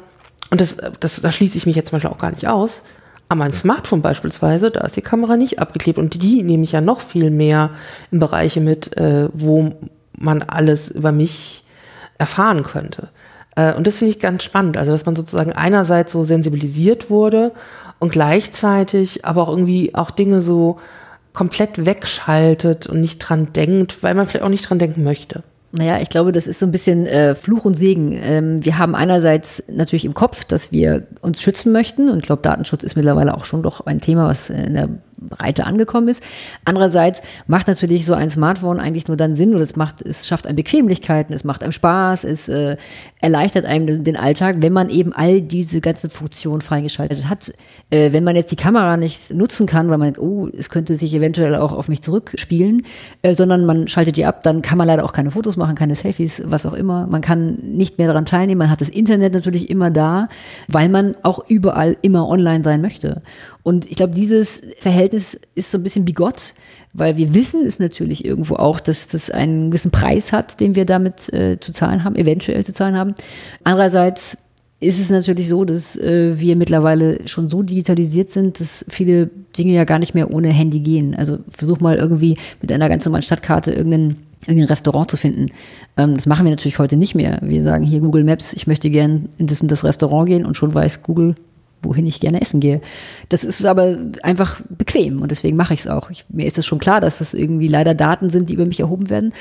und 0.51 0.62
das, 0.62 0.79
das, 0.99 1.21
da 1.21 1.31
schließe 1.31 1.59
ich 1.59 1.67
mich 1.67 1.77
jetzt 1.77 1.91
zum 1.91 1.97
Beispiel 1.97 2.11
auch 2.11 2.17
gar 2.17 2.31
nicht 2.31 2.49
aus, 2.49 2.85
an 3.29 3.37
meinem 3.37 3.53
Smartphone 3.53 4.01
beispielsweise, 4.01 4.71
da 4.71 4.81
ist 4.81 4.97
die 4.97 5.03
Kamera 5.03 5.37
nicht 5.37 5.59
abgeklebt 5.59 5.99
und 5.99 6.23
die 6.23 6.43
nehme 6.43 6.65
ich 6.65 6.73
ja 6.73 6.81
noch 6.81 7.03
viel 7.03 7.29
mehr 7.29 7.69
in 8.11 8.19
Bereiche 8.19 8.62
mit, 8.62 8.97
äh, 8.97 9.29
wo 9.35 9.75
man 10.19 10.43
alles 10.43 10.88
über 10.88 11.12
mich 11.12 11.65
erfahren 12.17 12.62
könnte. 12.62 13.11
Äh, 13.55 13.75
und 13.75 13.87
das 13.87 13.99
finde 13.99 14.12
ich 14.12 14.21
ganz 14.21 14.43
spannend, 14.43 14.79
also 14.79 14.91
dass 14.91 15.05
man 15.05 15.17
sozusagen 15.17 15.53
einerseits 15.53 16.12
so 16.12 16.25
sensibilisiert 16.25 17.11
wurde 17.11 17.53
und 17.99 18.11
gleichzeitig 18.11 19.27
aber 19.27 19.43
auch 19.43 19.51
irgendwie 19.51 19.95
auch 19.95 20.11
Dinge 20.11 20.41
so 20.41 20.79
komplett 21.35 21.85
wegschaltet 21.85 22.87
und 22.87 23.03
nicht 23.03 23.19
dran 23.19 23.53
denkt, 23.53 24.03
weil 24.03 24.15
man 24.15 24.27
vielleicht 24.27 24.47
auch 24.47 24.51
nicht 24.51 24.69
dran 24.69 24.79
denken 24.79 25.05
möchte. 25.05 25.43
Naja, 25.75 25.99
ich 26.01 26.11
glaube, 26.11 26.33
das 26.33 26.47
ist 26.47 26.61
so 26.61 26.67
ein 26.67 26.71
bisschen 26.71 27.07
äh, 27.07 27.35
Fluch 27.35 27.65
und 27.65 27.75
Segen. 27.75 28.13
Ähm, 28.13 28.63
wir 28.63 28.77
haben 28.77 28.95
einerseits 28.95 29.63
natürlich 29.69 30.05
im 30.05 30.13
Kopf, 30.13 30.45
dass 30.45 30.71
wir 30.71 31.05
uns 31.23 31.41
schützen 31.41 31.73
möchten. 31.73 32.11
Und 32.11 32.19
ich 32.19 32.25
glaube, 32.25 32.43
Datenschutz 32.43 32.83
ist 32.83 32.95
mittlerweile 32.95 33.35
auch 33.35 33.47
schon 33.47 33.63
doch 33.63 33.87
ein 33.87 33.99
Thema, 33.99 34.27
was 34.27 34.51
in 34.51 34.75
der 34.75 34.91
Breite 35.29 35.65
angekommen 35.65 36.09
ist. 36.09 36.23
Andererseits 36.65 37.23
macht 37.47 37.69
natürlich 37.69 38.05
so 38.05 38.15
ein 38.15 38.31
Smartphone 38.31 38.79
eigentlich 38.79 39.09
nur 39.09 39.17
dann 39.17 39.37
Sinn 39.37 39.55
oder 39.55 39.63
es 39.63 39.77
macht, 39.77 40.03
es 40.03 40.27
schafft 40.27 40.47
einem 40.47 40.57
Bequemlichkeiten, 40.57 41.35
es 41.35 41.45
macht 41.45 41.63
einem 41.63 41.73
Spaß, 41.73 42.25
es 42.25 42.49
äh, 42.49 42.77
erleichtert 43.21 43.65
einem 43.65 44.05
den 44.05 44.17
Alltag, 44.17 44.57
wenn 44.61 44.73
man 44.73 44.91
eben 44.91 45.13
all 45.13 45.41
diese 45.41 45.81
ganzen 45.81 46.11
Funktionen 46.11 46.61
freigeschaltet 46.61 47.29
hat. 47.29 47.53
Äh, 47.91 48.13
wenn 48.13 48.25
man 48.25 48.37
jetzt 48.37 48.53
die 48.53 48.57
Kamera 48.57 48.97
nicht 48.97 49.33
nutzen 49.33 49.67
kann, 49.67 49.89
weil 49.91 49.99
man 49.99 50.13
denkt, 50.13 50.21
oh, 50.21 50.49
es 50.49 50.71
könnte 50.71 50.97
sich 50.97 51.15
eventuell 51.15 51.55
auch 51.55 51.73
auf 51.73 51.89
mich 51.89 52.03
zurückspielen, 52.03 52.85
äh, 53.23 53.35
sondern 53.35 53.65
man 53.65 53.89
schaltet 53.89 54.17
die 54.17 54.27
ab, 54.27 54.43
dann 54.43 54.63
kann 54.63 54.79
man 54.79 54.87
leider 54.87 55.05
auch 55.05 55.13
keine 55.13 55.31
Fotos 55.31 55.57
machen, 55.57 55.75
keine 55.75 55.95
Selfies, 55.95 56.43
was 56.47 56.67
auch 56.67 56.75
immer. 56.75 57.07
Man 57.07 57.21
kann 57.21 57.55
nicht 57.63 57.99
mehr 57.99 58.09
daran 58.09 58.27
teilnehmen. 58.27 58.59
Man 58.59 58.71
hat 58.71 58.81
das 58.81 58.89
Internet 58.89 59.35
natürlich 59.35 59.71
immer 59.71 59.91
da, 59.91 60.29
weil 60.69 60.89
man 60.89 61.17
auch 61.23 61.45
überall 61.49 61.97
immer 62.03 62.29
online 62.29 62.65
sein 62.65 62.81
möchte. 62.81 63.23
Und 63.62 63.87
ich 63.87 63.96
glaube, 63.96 64.14
dieses 64.14 64.62
Verhältnis 64.79 65.38
ist 65.55 65.70
so 65.70 65.79
ein 65.79 65.83
bisschen 65.83 66.05
bigott, 66.05 66.55
weil 66.92 67.16
wir 67.16 67.35
wissen 67.35 67.64
es 67.64 67.79
natürlich 67.79 68.25
irgendwo 68.25 68.57
auch, 68.57 68.81
dass 68.81 69.09
das 69.09 69.31
einen 69.31 69.70
gewissen 69.70 69.90
Preis 69.90 70.33
hat, 70.33 70.61
den 70.61 70.75
wir 70.75 70.85
damit 70.85 71.33
äh, 71.33 71.59
zu 71.61 71.72
zahlen 71.72 72.05
haben, 72.05 72.16
eventuell 72.16 72.64
zu 72.64 72.72
zahlen 72.72 72.96
haben. 72.96 73.14
Andererseits 73.64 74.37
ist 74.83 74.98
es 74.98 75.11
natürlich 75.11 75.48
so, 75.48 75.64
dass 75.64 75.96
äh, 75.96 76.38
wir 76.38 76.57
mittlerweile 76.57 77.27
schon 77.29 77.48
so 77.48 77.62
digitalisiert 77.62 78.31
sind, 78.31 78.59
dass 78.59 78.85
viele 78.88 79.31
Dinge 79.57 79.72
ja 79.72 79.85
gar 79.85 80.01
nicht 80.01 80.14
mehr 80.14 80.35
ohne 80.35 80.48
Handy 80.48 80.81
gehen. 80.81 81.14
Also 81.14 81.38
versuch 81.48 81.79
mal 81.79 81.96
irgendwie 81.96 82.37
mit 82.61 82.72
einer 82.72 82.88
ganz 82.88 83.05
normalen 83.05 83.22
Stadtkarte 83.22 83.72
irgendein, 83.72 84.14
irgendein 84.46 84.68
Restaurant 84.68 85.09
zu 85.09 85.16
finden. 85.16 85.53
Ähm, 85.96 86.14
das 86.14 86.27
machen 86.27 86.44
wir 86.44 86.51
natürlich 86.51 86.81
heute 86.81 86.96
nicht 86.96 87.14
mehr. 87.14 87.38
Wir 87.42 87.62
sagen 87.62 87.85
hier 87.85 88.01
Google 88.01 88.25
Maps, 88.25 88.55
ich 88.55 88.66
möchte 88.66 88.90
gern 88.90 89.29
in 89.38 89.46
das 89.46 89.62
und 89.62 89.70
das 89.70 89.85
Restaurant 89.85 90.29
gehen 90.29 90.44
und 90.44 90.57
schon 90.57 90.75
weiß 90.75 91.05
Google, 91.05 91.37
wohin 91.83 92.07
ich 92.07 92.21
gerne 92.21 92.40
essen 92.40 92.61
gehe. 92.61 92.81
Das 93.29 93.45
ist 93.45 93.64
aber 93.64 93.99
einfach 94.23 94.61
bequem 94.68 95.21
und 95.23 95.31
deswegen 95.31 95.57
mache 95.57 95.75
ich 95.75 95.81
es 95.81 95.88
auch. 95.88 96.11
Mir 96.29 96.47
ist 96.47 96.59
es 96.59 96.66
schon 96.66 96.79
klar, 96.79 97.01
dass 97.01 97.21
es 97.21 97.35
irgendwie 97.35 97.68
leider 97.68 97.95
Daten 97.95 98.31
sind, 98.31 98.51
die 98.51 98.55
über 98.55 98.66
mich 98.66 98.81
erhoben 98.81 99.11
werden. 99.11 99.33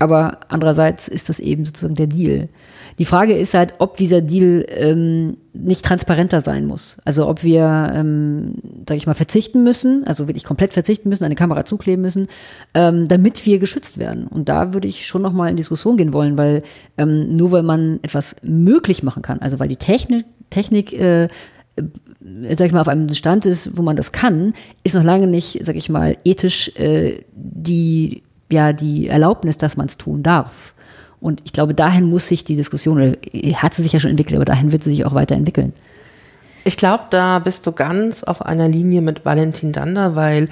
Aber 0.00 0.38
andererseits 0.48 1.08
ist 1.08 1.28
das 1.28 1.40
eben 1.40 1.64
sozusagen 1.64 1.94
der 1.94 2.06
Deal. 2.06 2.48
Die 2.98 3.04
Frage 3.04 3.36
ist 3.36 3.54
halt, 3.54 3.74
ob 3.78 3.96
dieser 3.96 4.20
Deal 4.20 4.64
ähm, 4.68 5.36
nicht 5.52 5.84
transparenter 5.84 6.40
sein 6.40 6.66
muss. 6.66 6.98
Also 7.04 7.28
ob 7.28 7.42
wir, 7.42 7.92
ähm, 7.94 8.54
sag 8.88 8.96
ich 8.96 9.06
mal, 9.06 9.14
verzichten 9.14 9.64
müssen, 9.64 10.04
also 10.04 10.28
wirklich 10.28 10.44
komplett 10.44 10.72
verzichten 10.72 11.08
müssen, 11.08 11.24
eine 11.24 11.34
Kamera 11.34 11.64
zukleben 11.64 12.02
müssen, 12.02 12.28
ähm, 12.74 13.08
damit 13.08 13.44
wir 13.44 13.58
geschützt 13.58 13.98
werden. 13.98 14.26
Und 14.28 14.48
da 14.48 14.72
würde 14.72 14.86
ich 14.86 15.06
schon 15.06 15.22
nochmal 15.22 15.50
in 15.50 15.56
Diskussion 15.56 15.96
gehen 15.96 16.12
wollen, 16.12 16.38
weil 16.38 16.62
ähm, 16.96 17.36
nur 17.36 17.50
weil 17.50 17.62
man 17.64 17.98
etwas 18.02 18.36
möglich 18.42 19.02
machen 19.02 19.22
kann, 19.22 19.40
also 19.40 19.58
weil 19.58 19.68
die 19.68 19.76
Technik, 19.76 20.24
Technik 20.50 20.92
äh, 20.92 21.28
sag 22.50 22.66
ich 22.66 22.72
mal, 22.72 22.80
auf 22.80 22.88
einem 22.88 23.08
Stand 23.14 23.46
ist, 23.46 23.76
wo 23.76 23.82
man 23.82 23.96
das 23.96 24.12
kann, 24.12 24.54
ist 24.84 24.94
noch 24.94 25.04
lange 25.04 25.26
nicht, 25.26 25.64
sag 25.64 25.76
ich 25.76 25.88
mal, 25.88 26.16
ethisch 26.24 26.74
äh, 26.76 27.22
die, 27.32 28.22
ja, 28.50 28.72
die 28.72 29.08
Erlaubnis, 29.08 29.58
dass 29.58 29.76
man 29.76 29.86
es 29.86 29.98
tun 29.98 30.22
darf. 30.22 30.74
Und 31.20 31.40
ich 31.44 31.52
glaube, 31.52 31.74
dahin 31.74 32.04
muss 32.04 32.28
sich 32.28 32.44
die 32.44 32.56
Diskussion, 32.56 32.98
oder 32.98 33.16
hat 33.54 33.74
sie 33.74 33.82
sich 33.82 33.92
ja 33.92 34.00
schon 34.00 34.10
entwickelt, 34.10 34.36
aber 34.36 34.44
dahin 34.44 34.72
wird 34.72 34.84
sie 34.84 34.90
sich 34.90 35.04
auch 35.04 35.14
weiterentwickeln. 35.14 35.72
Ich 36.64 36.76
glaube, 36.76 37.04
da 37.10 37.38
bist 37.38 37.66
du 37.66 37.72
ganz 37.72 38.24
auf 38.24 38.44
einer 38.44 38.68
Linie 38.68 39.00
mit 39.00 39.24
Valentin 39.24 39.72
Dander, 39.72 40.16
weil 40.16 40.48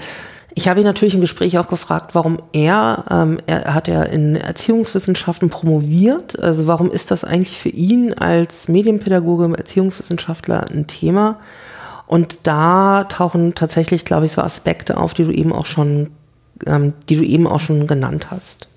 ich 0.59 0.69
habe 0.69 0.81
ihn 0.81 0.87
natürlich 0.87 1.12
im 1.14 1.21
Gespräch 1.21 1.59
auch 1.59 1.69
gefragt, 1.69 2.14
warum 2.14 2.38
er, 2.55 3.05
ähm, 3.11 3.37
er 3.47 3.75
hat 3.75 3.88
ja 3.88 4.03
in 4.03 4.37
Erziehungswissenschaften 4.37 5.51
promoviert. 5.51 6.40
Also 6.40 6.66
warum 6.66 6.90
ist 6.90 7.11
das 7.11 7.25
eigentlich 7.25 7.59
für 7.59 7.69
ihn 7.69 8.14
als 8.14 8.66
Medienpädagoge, 8.66 9.55
Erziehungswissenschaftler 9.55 10.64
ein 10.71 10.87
Thema? 10.87 11.38
Und 12.07 12.47
da 12.47 13.05
tauchen 13.05 13.55
tatsächlich, 13.55 14.07
glaube 14.07 14.25
ich, 14.25 14.33
so 14.33 14.40
Aspekte 14.40 14.97
auf, 14.97 15.12
die 15.12 15.25
du 15.25 15.31
eben 15.31 15.53
auch 15.53 15.66
schon, 15.66 16.09
ähm, 16.66 16.95
die 17.11 17.16
du 17.16 17.23
eben 17.23 17.47
auch 17.47 17.61
schon 17.61 17.87
genannt 17.87 18.31
hast. 18.31 18.69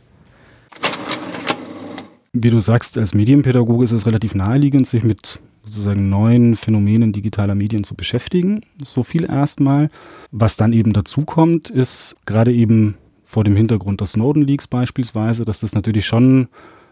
Wie 2.33 2.49
du 2.49 2.59
sagst, 2.59 2.97
als 2.97 3.13
Medienpädagoge 3.13 3.85
ist 3.85 3.93
es 3.93 4.05
relativ 4.05 4.35
naheliegend, 4.35 4.85
sich 4.85 5.03
mit 5.03 5.39
sozusagen 5.69 6.09
neuen 6.09 6.55
Phänomenen 6.55 7.13
digitaler 7.13 7.55
Medien 7.55 7.83
zu 7.83 7.95
beschäftigen. 7.95 8.61
So 8.83 9.03
viel 9.03 9.25
erstmal. 9.25 9.89
Was 10.31 10.57
dann 10.57 10.73
eben 10.73 10.93
dazu 10.93 11.25
kommt, 11.25 11.69
ist 11.69 12.15
gerade 12.25 12.53
eben 12.53 12.95
vor 13.23 13.43
dem 13.43 13.55
Hintergrund 13.55 13.99
der 13.99 14.07
Snowden 14.07 14.43
Leaks 14.43 14.67
beispielsweise, 14.67 15.45
dass 15.45 15.59
das 15.59 15.73
natürlich 15.73 16.05
schon 16.05 16.47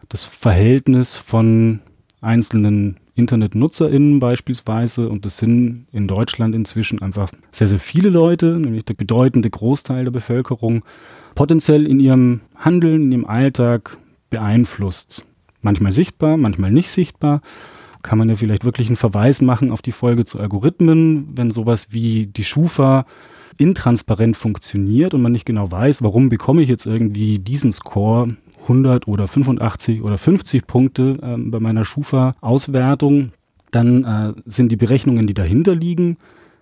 das 0.09 0.25
Verhältnis 0.25 1.17
von 1.17 1.79
einzelnen 2.21 2.97
InternetnutzerInnen 3.15 4.19
beispielsweise, 4.19 5.09
und 5.09 5.25
das 5.25 5.39
sind 5.39 5.87
in 5.91 6.07
Deutschland 6.07 6.53
inzwischen 6.53 7.01
einfach 7.01 7.31
sehr, 7.51 7.67
sehr 7.67 7.79
viele 7.79 8.09
Leute, 8.09 8.59
nämlich 8.59 8.85
der 8.85 8.93
bedeutende 8.93 9.49
Großteil 9.49 10.03
der 10.03 10.11
Bevölkerung, 10.11 10.83
potenziell 11.33 11.87
in 11.87 11.99
ihrem 11.99 12.41
Handeln, 12.55 13.03
in 13.03 13.11
ihrem 13.11 13.25
Alltag 13.25 13.97
beeinflusst. 14.29 15.25
Manchmal 15.61 15.91
sichtbar, 15.91 16.37
manchmal 16.37 16.71
nicht 16.71 16.91
sichtbar 16.91 17.41
kann 18.03 18.17
man 18.17 18.29
ja 18.29 18.35
vielleicht 18.35 18.65
wirklich 18.65 18.87
einen 18.87 18.95
Verweis 18.95 19.41
machen 19.41 19.71
auf 19.71 19.81
die 19.81 19.91
Folge 19.91 20.25
zu 20.25 20.39
Algorithmen, 20.39 21.29
wenn 21.35 21.51
sowas 21.51 21.89
wie 21.91 22.27
die 22.27 22.43
Schufa 22.43 23.05
intransparent 23.57 24.37
funktioniert 24.37 25.13
und 25.13 25.21
man 25.21 25.31
nicht 25.31 25.45
genau 25.45 25.71
weiß, 25.71 26.01
warum 26.03 26.29
bekomme 26.29 26.61
ich 26.61 26.69
jetzt 26.69 26.85
irgendwie 26.85 27.39
diesen 27.39 27.71
Score 27.71 28.35
100 28.63 29.07
oder 29.07 29.27
85 29.27 30.01
oder 30.03 30.17
50 30.17 30.67
Punkte 30.67 31.17
äh, 31.21 31.37
bei 31.37 31.59
meiner 31.59 31.85
Schufa-Auswertung, 31.85 33.31
dann 33.71 34.03
äh, 34.03 34.33
sind 34.45 34.71
die 34.71 34.75
Berechnungen, 34.75 35.27
die 35.27 35.33
dahinter 35.33 35.73
liegen, 35.73 36.17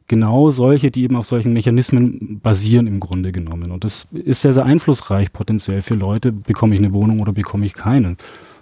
genau 0.08 0.52
solche, 0.52 0.92
die 0.92 1.04
eben 1.04 1.16
auf 1.16 1.26
solchen 1.26 1.54
Mechanismen 1.54 2.40
basieren 2.42 2.88
im 2.88 3.00
Grunde 3.00 3.32
genommen. 3.32 3.72
Und 3.72 3.84
das 3.84 4.08
ist 4.12 4.42
sehr, 4.42 4.54
sehr 4.54 4.66
einflussreich 4.66 5.34
potenziell 5.34 5.82
für 5.82 5.96
Leute, 5.96 6.32
bekomme 6.32 6.76
ich 6.76 6.82
eine 6.82 6.94
Wohnung 6.94 7.20
oder 7.22 7.34
bekomme 7.34 7.66
ich 7.66 7.74
keine 7.74 8.16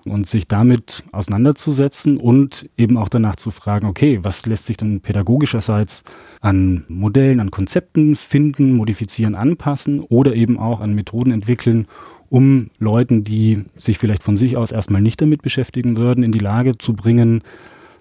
und 0.06 0.28
sich 0.28 0.48
damit 0.48 1.04
auseinanderzusetzen 1.12 2.18
und 2.18 2.70
eben 2.78 2.98
auch 2.98 3.10
danach 3.10 3.36
zu 3.36 3.52
fragen, 3.52 3.88
okay, 3.88 4.20
was 4.22 4.46
lässt 4.46 4.66
sich 4.66 4.78
denn 4.78 5.02
pädagogischerseits 5.02 6.04
an 6.42 6.86
Modellen, 6.88 7.40
an 7.40 7.52
Konzepten 7.52 8.16
finden, 8.16 8.74
modifizieren, 8.74 9.36
anpassen 9.36 10.02
oder 10.02 10.34
eben 10.36 10.60
auch 10.60 10.82
an 10.82 10.94
Methoden 10.94 11.32
entwickeln, 11.32 11.88
um 12.30 12.70
Leuten, 12.80 13.24
die 13.24 13.64
sich 13.76 13.98
vielleicht 13.98 14.24
von 14.24 14.38
sich 14.38 14.58
aus 14.58 14.72
erstmal 14.72 15.02
nicht 15.02 15.22
damit 15.22 15.42
beschäftigen 15.42 15.98
würden, 15.98 16.24
in 16.24 16.32
die 16.32 16.40
Lage 16.40 16.78
zu 16.78 16.94
bringen, 16.94 17.44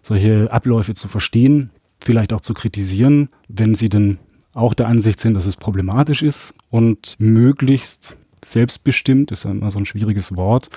solche 0.02 0.50
Abläufe 0.50 0.94
zu 0.94 1.06
verstehen, 1.06 1.70
vielleicht 2.00 2.32
auch 2.32 2.40
zu 2.40 2.54
kritisieren, 2.54 3.28
wenn 3.48 3.74
sie 3.74 3.88
denn 3.88 4.18
auch 4.54 4.74
der 4.74 4.88
Ansicht 4.88 5.20
sind, 5.20 5.34
dass 5.34 5.46
es 5.46 5.56
problematisch 5.56 6.22
ist 6.22 6.54
und 6.70 7.16
möglichst 7.18 8.16
selbstbestimmt, 8.44 9.30
ist 9.30 9.44
ja 9.44 9.50
immer 9.50 9.70
so 9.70 9.78
ein 9.78 9.86
schwieriges 9.86 10.36
Wort, 10.36 10.68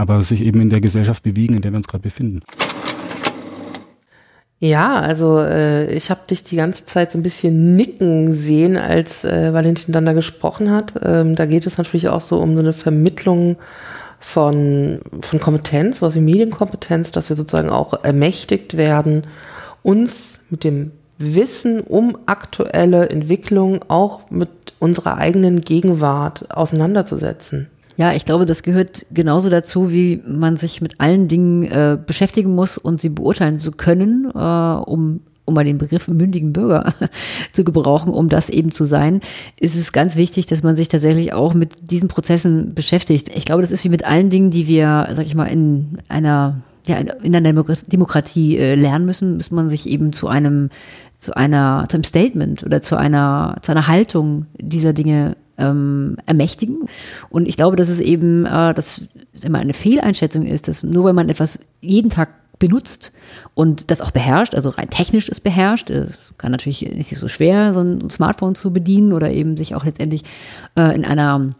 aber 0.00 0.22
sich 0.22 0.40
eben 0.40 0.60
in 0.62 0.70
der 0.70 0.80
Gesellschaft 0.80 1.22
bewegen, 1.22 1.54
in 1.54 1.62
der 1.62 1.72
wir 1.72 1.76
uns 1.76 1.86
gerade 1.86 2.02
befinden. 2.02 2.40
Ja, 4.58 4.96
also 4.96 5.38
äh, 5.38 5.90
ich 5.92 6.10
habe 6.10 6.20
dich 6.28 6.44
die 6.44 6.56
ganze 6.56 6.84
Zeit 6.84 7.12
so 7.12 7.18
ein 7.18 7.22
bisschen 7.22 7.76
nicken 7.76 8.32
sehen, 8.32 8.76
als 8.76 9.24
äh, 9.24 9.52
Valentin 9.52 9.92
dann 9.92 10.04
da 10.04 10.12
gesprochen 10.12 10.70
hat. 10.70 10.94
Ähm, 11.02 11.34
da 11.34 11.46
geht 11.46 11.66
es 11.66 11.78
natürlich 11.78 12.08
auch 12.08 12.20
so 12.20 12.38
um 12.38 12.54
so 12.54 12.60
eine 12.60 12.74
Vermittlung 12.74 13.56
von, 14.18 15.00
von 15.20 15.40
Kompetenz, 15.40 16.02
was 16.02 16.14
wie 16.14 16.20
Medienkompetenz, 16.20 17.10
dass 17.12 17.30
wir 17.30 17.36
sozusagen 17.36 17.70
auch 17.70 18.04
ermächtigt 18.04 18.76
werden, 18.76 19.26
uns 19.82 20.40
mit 20.50 20.64
dem 20.64 20.92
Wissen 21.16 21.80
um 21.80 22.18
aktuelle 22.26 23.08
Entwicklungen 23.08 23.80
auch 23.88 24.30
mit 24.30 24.50
unserer 24.78 25.16
eigenen 25.16 25.62
Gegenwart 25.62 26.54
auseinanderzusetzen. 26.54 27.70
Ja, 28.00 28.14
ich 28.14 28.24
glaube, 28.24 28.46
das 28.46 28.62
gehört 28.62 29.04
genauso 29.12 29.50
dazu, 29.50 29.92
wie 29.92 30.22
man 30.26 30.56
sich 30.56 30.80
mit 30.80 30.98
allen 31.02 31.28
Dingen 31.28 31.64
äh, 31.64 31.98
beschäftigen 32.04 32.54
muss 32.54 32.78
und 32.78 32.98
sie 32.98 33.10
beurteilen 33.10 33.58
zu 33.58 33.72
können, 33.72 34.24
äh, 34.34 34.38
um 34.38 35.20
um 35.44 35.54
mal 35.54 35.64
den 35.64 35.78
Begriff 35.78 36.06
mündigen 36.08 36.52
Bürger 36.52 36.94
zu 37.52 37.64
gebrauchen, 37.64 38.12
um 38.12 38.28
das 38.28 38.48
eben 38.48 38.70
zu 38.70 38.84
sein, 38.84 39.20
ist 39.58 39.74
es 39.74 39.92
ganz 39.92 40.14
wichtig, 40.14 40.46
dass 40.46 40.62
man 40.62 40.76
sich 40.76 40.88
tatsächlich 40.88 41.32
auch 41.32 41.54
mit 41.54 41.90
diesen 41.90 42.08
Prozessen 42.08 42.72
beschäftigt. 42.72 43.28
Ich 43.34 43.44
glaube, 43.44 43.60
das 43.60 43.72
ist 43.72 43.84
wie 43.84 43.88
mit 43.88 44.04
allen 44.04 44.30
Dingen, 44.30 44.50
die 44.50 44.66
wir, 44.68 45.08
sag 45.10 45.26
ich 45.26 45.34
mal, 45.34 45.46
in 45.46 45.98
einer 46.08 46.62
ja, 46.86 46.96
in 46.96 47.36
einer 47.36 47.52
Demokratie 47.52 48.56
äh, 48.56 48.76
lernen 48.76 49.04
müssen, 49.04 49.34
muss 49.36 49.50
man 49.50 49.68
sich 49.68 49.86
eben 49.86 50.14
zu 50.14 50.28
einem, 50.28 50.70
zu 51.18 51.34
einer, 51.34 51.84
zu 51.88 51.96
einem 51.98 52.04
Statement 52.04 52.62
oder 52.62 52.80
zu 52.80 52.96
einer, 52.96 53.58
zu 53.60 53.72
einer 53.72 53.86
Haltung 53.88 54.46
dieser 54.58 54.94
Dinge 54.94 55.36
ähm, 55.60 56.16
ermächtigen. 56.26 56.86
Und 57.28 57.46
ich 57.46 57.56
glaube, 57.56 57.76
dass 57.76 57.88
es 57.88 58.00
eben, 58.00 58.46
äh, 58.46 58.74
dass 58.74 59.02
es 59.32 59.44
immer 59.44 59.58
eine 59.58 59.74
Fehleinschätzung 59.74 60.46
ist, 60.46 60.68
dass 60.68 60.82
nur 60.82 61.04
wenn 61.04 61.14
man 61.14 61.28
etwas 61.28 61.60
jeden 61.80 62.10
Tag 62.10 62.30
benutzt 62.58 63.12
und 63.54 63.90
das 63.90 64.00
auch 64.00 64.10
beherrscht, 64.12 64.54
also 64.54 64.68
rein 64.68 64.90
technisch 64.90 65.28
ist 65.28 65.42
beherrscht. 65.42 65.90
Es 65.90 66.34
kann 66.38 66.52
natürlich 66.52 66.82
nicht 66.82 67.16
so 67.16 67.26
schwer, 67.26 67.74
so 67.74 67.80
ein 67.80 68.10
Smartphone 68.10 68.54
zu 68.54 68.72
bedienen 68.72 69.12
oder 69.12 69.30
eben 69.30 69.56
sich 69.56 69.74
auch 69.74 69.84
letztendlich 69.84 70.22
äh, 70.76 70.94
in 70.94 71.04
einer 71.04 71.50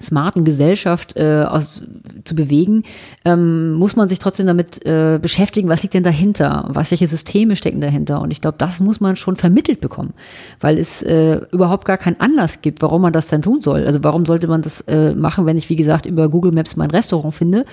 smarten 0.00 0.44
Gesellschaft 0.44 1.16
äh, 1.16 1.44
aus, 1.48 1.82
zu 2.24 2.34
bewegen, 2.34 2.84
ähm, 3.24 3.74
muss 3.74 3.96
man 3.96 4.08
sich 4.08 4.18
trotzdem 4.18 4.46
damit 4.46 4.84
äh, 4.86 5.18
beschäftigen, 5.20 5.68
was 5.68 5.82
liegt 5.82 5.94
denn 5.94 6.02
dahinter, 6.02 6.66
was 6.68 6.90
welche 6.90 7.06
Systeme 7.06 7.56
stecken 7.56 7.80
dahinter. 7.80 8.20
Und 8.20 8.30
ich 8.30 8.40
glaube, 8.40 8.58
das 8.58 8.80
muss 8.80 9.00
man 9.00 9.16
schon 9.16 9.36
vermittelt 9.36 9.80
bekommen, 9.80 10.14
weil 10.60 10.78
es 10.78 11.02
äh, 11.02 11.40
überhaupt 11.52 11.84
gar 11.84 11.98
keinen 11.98 12.20
Anlass 12.20 12.62
gibt, 12.62 12.82
warum 12.82 13.02
man 13.02 13.12
das 13.12 13.28
dann 13.28 13.42
tun 13.42 13.60
soll. 13.60 13.86
Also 13.86 14.02
warum 14.02 14.24
sollte 14.24 14.46
man 14.46 14.62
das 14.62 14.80
äh, 14.82 15.14
machen, 15.14 15.46
wenn 15.46 15.56
ich, 15.56 15.68
wie 15.68 15.76
gesagt, 15.76 16.06
über 16.06 16.28
Google 16.28 16.52
Maps 16.52 16.76
mein 16.76 16.90
Restaurant 16.90 17.34
finde? 17.34 17.64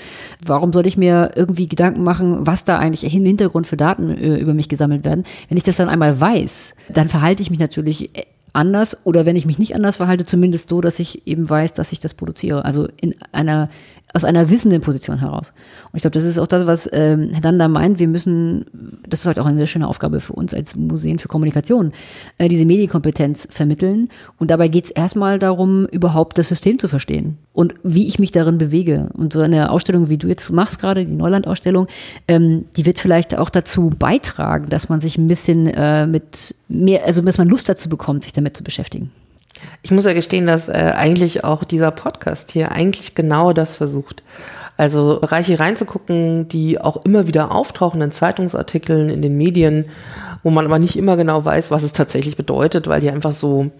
Warum 0.45 0.73
sollte 0.73 0.89
ich 0.89 0.97
mir 0.97 1.31
irgendwie 1.35 1.67
Gedanken 1.67 2.03
machen, 2.03 2.45
was 2.45 2.65
da 2.65 2.77
eigentlich 2.77 3.13
im 3.13 3.25
Hintergrund 3.25 3.67
für 3.67 3.77
Daten 3.77 4.09
äh, 4.09 4.37
über 4.37 4.53
mich 4.53 4.69
gesammelt 4.69 5.05
werden? 5.05 5.23
Wenn 5.49 5.57
ich 5.57 5.63
das 5.63 5.77
dann 5.77 5.89
einmal 5.89 6.19
weiß, 6.19 6.75
dann 6.89 7.07
verhalte 7.07 7.41
ich 7.41 7.49
mich 7.49 7.59
natürlich 7.59 8.11
anders 8.57 9.05
oder 9.05 9.25
wenn 9.25 9.35
ich 9.35 9.45
mich 9.45 9.59
nicht 9.59 9.75
anders 9.75 9.97
verhalte, 9.97 10.25
zumindest 10.25 10.69
so, 10.69 10.81
dass 10.81 10.99
ich 10.99 11.27
eben 11.27 11.47
weiß, 11.49 11.73
dass 11.73 11.91
ich 11.91 11.99
das 11.99 12.15
produziere. 12.15 12.65
Also 12.65 12.89
in 12.99 13.13
einer 13.31 13.69
aus 14.17 14.23
einer 14.23 14.49
wissenden 14.49 14.81
Position 14.81 15.19
heraus. 15.19 15.53
Und 15.91 15.97
ich 15.97 16.01
glaube, 16.01 16.15
das 16.15 16.23
ist 16.23 16.39
auch 16.39 16.47
das, 16.47 16.65
was 16.65 16.89
ähm, 16.91 17.29
Herr 17.33 17.41
Danda 17.41 17.67
meint. 17.67 17.99
Wir 17.99 18.07
müssen, 18.07 18.65
das 19.07 19.19
ist 19.19 19.25
halt 19.27 19.37
auch 19.37 19.45
eine 19.45 19.59
sehr 19.59 19.67
schöne 19.67 19.87
Aufgabe 19.87 20.21
für 20.21 20.33
uns 20.33 20.55
als 20.55 20.75
Museen 20.75 21.19
für 21.19 21.27
Kommunikation, 21.27 21.91
äh, 22.39 22.47
diese 22.49 22.65
Medienkompetenz 22.65 23.47
vermitteln. 23.51 24.09
Und 24.39 24.49
dabei 24.49 24.69
geht 24.69 24.85
es 24.85 24.89
erstmal 24.89 25.37
darum, 25.37 25.85
überhaupt 25.85 26.39
das 26.39 26.49
System 26.49 26.79
zu 26.79 26.87
verstehen 26.87 27.37
und 27.53 27.75
wie 27.83 28.07
ich 28.07 28.17
mich 28.17 28.31
darin 28.31 28.57
bewege. 28.57 29.09
Und 29.13 29.33
so 29.33 29.41
eine 29.41 29.69
Ausstellung, 29.69 30.09
wie 30.09 30.17
du 30.17 30.27
jetzt 30.27 30.49
machst 30.51 30.79
gerade, 30.79 31.05
die 31.05 31.13
Neuland-Ausstellung, 31.13 31.87
ähm, 32.27 32.65
die 32.75 32.87
wird 32.87 32.97
vielleicht 32.97 33.37
auch 33.37 33.51
dazu 33.51 33.91
beitragen, 33.91 34.69
dass 34.69 34.89
man 34.89 34.99
sich 34.99 35.19
ein 35.19 35.27
bisschen 35.27 35.67
äh, 35.67 36.07
mit 36.07 36.55
mehr, 36.69 37.05
also 37.05 37.21
dass 37.21 37.37
man 37.37 37.47
Lust 37.47 37.69
dazu 37.69 37.87
bekommt, 37.87 38.23
sich 38.23 38.33
damit 38.33 38.57
zu 38.57 38.63
beschäftigen. 38.63 39.11
Ich 39.81 39.91
muss 39.91 40.05
ja 40.05 40.13
gestehen, 40.13 40.47
dass 40.47 40.67
äh, 40.67 40.93
eigentlich 40.95 41.43
auch 41.43 41.63
dieser 41.63 41.91
Podcast 41.91 42.51
hier 42.51 42.71
eigentlich 42.71 43.15
genau 43.15 43.53
das 43.53 43.73
versucht. 43.73 44.23
Also 44.77 45.19
Bereiche 45.19 45.59
reinzugucken, 45.59 46.47
die 46.47 46.79
auch 46.79 47.03
immer 47.03 47.27
wieder 47.27 47.51
auftauchen 47.51 48.01
in 48.01 48.11
Zeitungsartikeln, 48.11 49.09
in 49.09 49.23
den 49.23 49.35
Medien, 49.35 49.85
wo 50.43 50.51
man 50.51 50.65
aber 50.65 50.77
nicht 50.77 50.95
immer 50.95 51.17
genau 51.17 51.43
weiß, 51.43 51.71
was 51.71 51.81
es 51.81 51.93
tatsächlich 51.93 52.37
bedeutet, 52.37 52.87
weil 52.87 53.01
die 53.01 53.09
einfach 53.09 53.33
so 53.33 53.71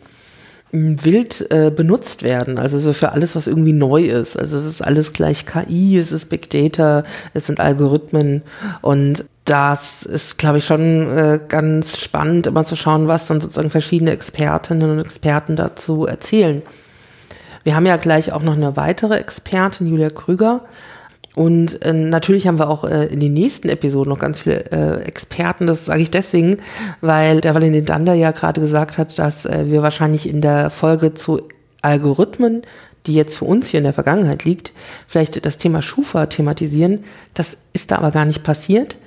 hm, 0.71 1.03
wild 1.05 1.51
äh, 1.51 1.69
benutzt 1.69 2.23
werden. 2.23 2.57
Also 2.57 2.79
so 2.79 2.93
für 2.93 3.11
alles, 3.11 3.35
was 3.35 3.45
irgendwie 3.45 3.73
neu 3.73 4.05
ist. 4.05 4.37
Also 4.37 4.57
es 4.57 4.65
ist 4.65 4.81
alles 4.81 5.13
gleich 5.13 5.45
KI, 5.45 5.99
es 5.99 6.11
ist 6.11 6.29
Big 6.29 6.49
Data, 6.49 7.03
es 7.35 7.45
sind 7.45 7.59
Algorithmen 7.59 8.41
und 8.81 9.25
das 9.47 10.03
ist, 10.03 10.37
glaube 10.37 10.57
ich, 10.57 10.65
schon 10.65 11.09
äh, 11.09 11.39
ganz 11.47 11.97
spannend, 11.97 12.47
immer 12.47 12.65
zu 12.65 12.75
schauen, 12.75 13.07
was 13.07 13.27
dann 13.27 13.39
sozusagen 13.39 13.69
verschiedene 13.69 14.11
Expertinnen 14.11 14.91
und 14.91 14.99
Experten 14.99 15.55
dazu 15.55 16.05
erzählen. 16.05 16.61
Wir 17.63 17.75
haben 17.75 17.85
ja 17.85 17.95
gleich 17.95 18.33
auch 18.33 18.43
noch 18.43 18.55
eine 18.55 18.75
weitere 18.75 19.15
Expertin, 19.15 19.87
Julia 19.87 20.09
Krüger. 20.09 20.65
Und 21.33 21.81
äh, 21.85 21.93
natürlich 21.93 22.45
haben 22.45 22.59
wir 22.59 22.69
auch 22.69 22.83
äh, 22.83 23.05
in 23.05 23.21
den 23.21 23.33
nächsten 23.33 23.69
Episoden 23.69 24.09
noch 24.09 24.19
ganz 24.19 24.39
viele 24.39 24.65
äh, 24.71 25.03
Experten. 25.03 25.65
Das 25.65 25.85
sage 25.85 26.01
ich 26.01 26.11
deswegen, 26.11 26.57
weil 26.99 27.39
der 27.39 27.55
Valentin 27.55 27.85
Dander 27.85 28.15
ja 28.15 28.31
gerade 28.31 28.59
gesagt 28.59 28.97
hat, 28.97 29.17
dass 29.17 29.45
äh, 29.45 29.65
wir 29.67 29.81
wahrscheinlich 29.81 30.27
in 30.27 30.41
der 30.41 30.69
Folge 30.69 31.13
zu 31.13 31.47
Algorithmen, 31.81 32.63
die 33.05 33.13
jetzt 33.13 33.37
für 33.37 33.45
uns 33.45 33.67
hier 33.67 33.77
in 33.77 33.85
der 33.85 33.93
Vergangenheit 33.93 34.43
liegt, 34.43 34.73
vielleicht 35.07 35.45
das 35.45 35.57
Thema 35.57 35.81
Schufa 35.81 36.25
thematisieren. 36.25 37.05
Das 37.33 37.55
ist 37.71 37.91
da 37.91 37.99
aber 37.99 38.11
gar 38.11 38.25
nicht 38.25 38.43
passiert. 38.43 38.97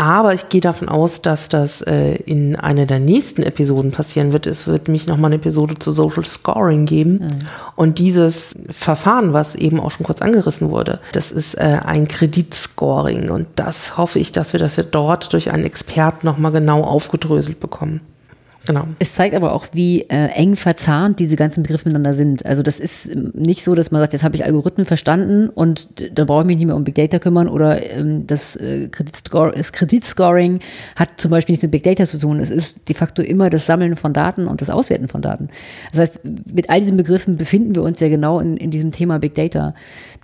Aber 0.00 0.32
ich 0.32 0.48
gehe 0.48 0.62
davon 0.62 0.88
aus, 0.88 1.20
dass 1.20 1.50
das 1.50 1.82
äh, 1.82 2.14
in 2.14 2.56
einer 2.56 2.86
der 2.86 2.98
nächsten 2.98 3.42
Episoden 3.42 3.92
passieren 3.92 4.32
wird. 4.32 4.46
Es 4.46 4.66
wird 4.66 4.88
mich 4.88 5.06
nochmal 5.06 5.28
eine 5.28 5.34
Episode 5.34 5.74
zu 5.74 5.92
Social 5.92 6.24
Scoring 6.24 6.86
geben. 6.86 7.18
Mhm. 7.18 7.28
Und 7.76 7.98
dieses 7.98 8.54
Verfahren, 8.70 9.34
was 9.34 9.54
eben 9.54 9.78
auch 9.78 9.90
schon 9.90 10.06
kurz 10.06 10.22
angerissen 10.22 10.70
wurde, 10.70 11.00
das 11.12 11.30
ist 11.30 11.52
äh, 11.58 11.80
ein 11.84 12.08
Kreditscoring. 12.08 13.28
Und 13.28 13.48
das 13.56 13.98
hoffe 13.98 14.18
ich, 14.20 14.32
dass 14.32 14.54
wir 14.54 14.60
das 14.60 14.78
wir 14.78 14.84
dort 14.84 15.34
durch 15.34 15.50
einen 15.50 15.64
Experten 15.64 16.26
nochmal 16.26 16.52
genau 16.52 16.82
aufgedröselt 16.82 17.60
bekommen. 17.60 18.00
Genau. 18.66 18.86
Es 18.98 19.14
zeigt 19.14 19.34
aber 19.34 19.52
auch, 19.52 19.68
wie 19.72 20.02
äh, 20.02 20.26
eng 20.34 20.54
verzahnt 20.54 21.18
diese 21.18 21.36
ganzen 21.36 21.62
Begriffe 21.62 21.88
miteinander 21.88 22.12
sind. 22.12 22.44
Also 22.44 22.62
das 22.62 22.78
ist 22.78 23.06
ähm, 23.06 23.32
nicht 23.34 23.64
so, 23.64 23.74
dass 23.74 23.90
man 23.90 24.00
sagt, 24.02 24.12
jetzt 24.12 24.22
habe 24.22 24.36
ich 24.36 24.44
Algorithmen 24.44 24.84
verstanden 24.84 25.48
und 25.48 25.88
da 26.16 26.24
brauche 26.24 26.42
ich 26.42 26.46
mich 26.46 26.56
nicht 26.58 26.66
mehr 26.66 26.76
um 26.76 26.84
Big 26.84 26.94
Data 26.94 27.18
kümmern 27.18 27.48
oder 27.48 27.82
ähm, 27.90 28.26
das, 28.26 28.56
äh, 28.56 28.88
Kreditscore, 28.88 29.52
das 29.56 29.72
Kreditscoring 29.72 30.60
hat 30.96 31.08
zum 31.16 31.30
Beispiel 31.30 31.54
nichts 31.54 31.62
mit 31.62 31.70
Big 31.70 31.84
Data 31.84 32.04
zu 32.04 32.18
tun. 32.18 32.38
Es 32.38 32.50
ist 32.50 32.88
de 32.88 32.94
facto 32.94 33.22
immer 33.22 33.48
das 33.48 33.64
Sammeln 33.64 33.96
von 33.96 34.12
Daten 34.12 34.46
und 34.46 34.60
das 34.60 34.68
Auswerten 34.68 35.08
von 35.08 35.22
Daten. 35.22 35.48
Das 35.92 36.00
heißt, 36.00 36.20
mit 36.52 36.68
all 36.68 36.80
diesen 36.80 36.98
Begriffen 36.98 37.36
befinden 37.36 37.74
wir 37.74 37.82
uns 37.82 38.00
ja 38.00 38.08
genau 38.08 38.40
in, 38.40 38.58
in 38.58 38.70
diesem 38.70 38.92
Thema 38.92 39.18
Big 39.18 39.34
Data. 39.34 39.74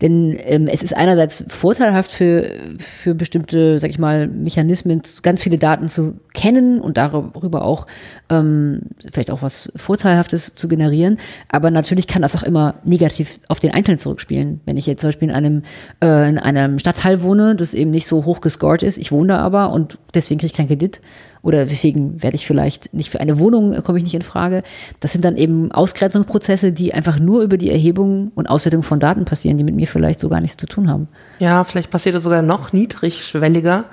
Denn 0.00 0.38
ähm, 0.44 0.68
es 0.68 0.82
ist 0.82 0.94
einerseits 0.94 1.44
vorteilhaft 1.48 2.10
für, 2.10 2.50
für 2.78 3.14
bestimmte, 3.14 3.80
sag 3.80 3.90
ich 3.90 3.98
mal, 3.98 4.26
Mechanismen, 4.26 5.00
ganz 5.22 5.42
viele 5.42 5.58
Daten 5.58 5.88
zu 5.88 6.20
kennen 6.34 6.80
und 6.80 6.98
darüber 6.98 7.64
auch 7.64 7.86
ähm, 8.28 8.82
vielleicht 9.10 9.30
auch 9.30 9.40
was 9.40 9.72
Vorteilhaftes 9.74 10.54
zu 10.54 10.68
generieren. 10.68 11.18
Aber 11.48 11.70
natürlich 11.70 12.06
kann 12.06 12.22
das 12.22 12.36
auch 12.36 12.42
immer 12.42 12.74
negativ 12.84 13.40
auf 13.48 13.58
den 13.58 13.72
Einzelnen 13.72 13.98
zurückspielen. 13.98 14.60
Wenn 14.66 14.76
ich 14.76 14.86
jetzt 14.86 15.00
zum 15.00 15.08
Beispiel 15.08 15.28
in 15.30 15.34
einem, 15.34 15.62
äh, 16.02 16.28
in 16.28 16.38
einem 16.38 16.78
Stadtteil 16.78 17.22
wohne, 17.22 17.56
das 17.56 17.72
eben 17.72 17.90
nicht 17.90 18.06
so 18.06 18.26
hoch 18.26 18.42
gescored 18.42 18.82
ist, 18.82 18.98
ich 18.98 19.12
wohne 19.12 19.28
da 19.28 19.38
aber 19.38 19.72
und 19.72 19.98
deswegen 20.14 20.38
kriege 20.38 20.50
ich 20.50 20.56
keinen 20.56 20.68
Kredit 20.68 21.00
oder 21.46 21.64
deswegen 21.64 22.20
werde 22.24 22.34
ich 22.34 22.44
vielleicht 22.44 22.92
nicht 22.92 23.08
für 23.08 23.20
eine 23.20 23.38
Wohnung, 23.38 23.72
äh, 23.72 23.80
komme 23.80 23.98
ich 23.98 24.04
nicht 24.04 24.14
in 24.14 24.22
Frage. 24.22 24.64
Das 24.98 25.12
sind 25.12 25.24
dann 25.24 25.36
eben 25.36 25.70
Ausgrenzungsprozesse, 25.70 26.72
die 26.72 26.92
einfach 26.92 27.20
nur 27.20 27.42
über 27.42 27.56
die 27.56 27.70
Erhebung 27.70 28.32
und 28.34 28.50
Auswertung 28.50 28.82
von 28.82 28.98
Daten 28.98 29.24
passieren, 29.24 29.56
die 29.56 29.62
mit 29.62 29.76
mir 29.76 29.86
vielleicht 29.86 30.20
so 30.20 30.28
gar 30.28 30.40
nichts 30.40 30.56
zu 30.56 30.66
tun 30.66 30.90
haben. 30.90 31.06
Ja, 31.38 31.62
vielleicht 31.62 31.90
passiert 31.90 32.16
das 32.16 32.24
sogar 32.24 32.42
noch 32.42 32.72
niedrigschwelliger. 32.72 33.84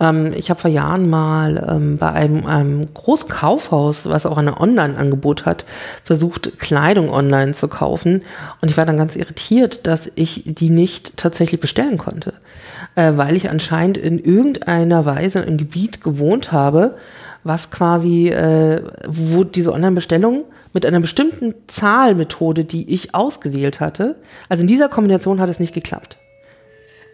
Ähm, 0.00 0.32
ich 0.34 0.50
habe 0.50 0.60
vor 0.60 0.70
Jahren 0.70 1.08
mal 1.08 1.66
ähm, 1.70 1.98
bei 1.98 2.10
einem, 2.10 2.46
einem 2.46 2.92
großen 2.92 3.28
Kaufhaus, 3.28 4.08
was 4.08 4.26
auch 4.26 4.38
ein 4.38 4.48
Online-Angebot 4.48 5.46
hat, 5.46 5.64
versucht, 6.04 6.58
Kleidung 6.58 7.10
online 7.10 7.52
zu 7.52 7.68
kaufen. 7.68 8.22
Und 8.62 8.70
ich 8.70 8.76
war 8.76 8.86
dann 8.86 8.96
ganz 8.96 9.16
irritiert, 9.16 9.86
dass 9.86 10.10
ich 10.14 10.42
die 10.46 10.70
nicht 10.70 11.16
tatsächlich 11.16 11.60
bestellen 11.60 11.98
konnte 11.98 12.32
äh, 12.94 13.12
weil 13.16 13.36
ich 13.36 13.50
anscheinend 13.50 13.98
in 13.98 14.18
irgendeiner 14.18 15.04
Weise 15.04 15.40
in 15.40 15.48
einem 15.48 15.58
Gebiet 15.58 16.00
gewohnt 16.02 16.52
habe, 16.52 16.96
was 17.44 17.70
quasi, 17.70 18.28
äh, 18.28 18.82
wo 19.06 19.44
diese 19.44 19.72
Online-Bestellung 19.72 20.44
mit 20.72 20.84
einer 20.84 21.00
bestimmten 21.00 21.54
Zahlmethode, 21.66 22.64
die 22.64 22.92
ich 22.92 23.14
ausgewählt 23.14 23.80
hatte, 23.80 24.16
also 24.48 24.62
in 24.62 24.68
dieser 24.68 24.88
Kombination 24.88 25.40
hat 25.40 25.48
es 25.48 25.60
nicht 25.60 25.74
geklappt. 25.74 26.18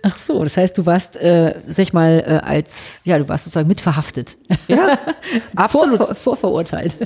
Ach 0.09 0.17
so, 0.17 0.45
das 0.45 0.57
heißt, 0.57 0.79
du 0.79 0.87
warst, 0.87 1.17
äh, 1.17 1.55
sag 1.67 1.83
ich 1.83 1.93
mal, 1.93 2.23
äh, 2.25 2.47
als, 2.47 3.01
ja, 3.03 3.19
du 3.19 3.29
warst 3.29 3.45
sozusagen 3.45 3.67
mitverhaftet. 3.67 4.39
Ja, 4.69 4.97
absolut. 5.57 5.99
Vor, 5.99 6.15
vorverurteilt. 6.15 6.97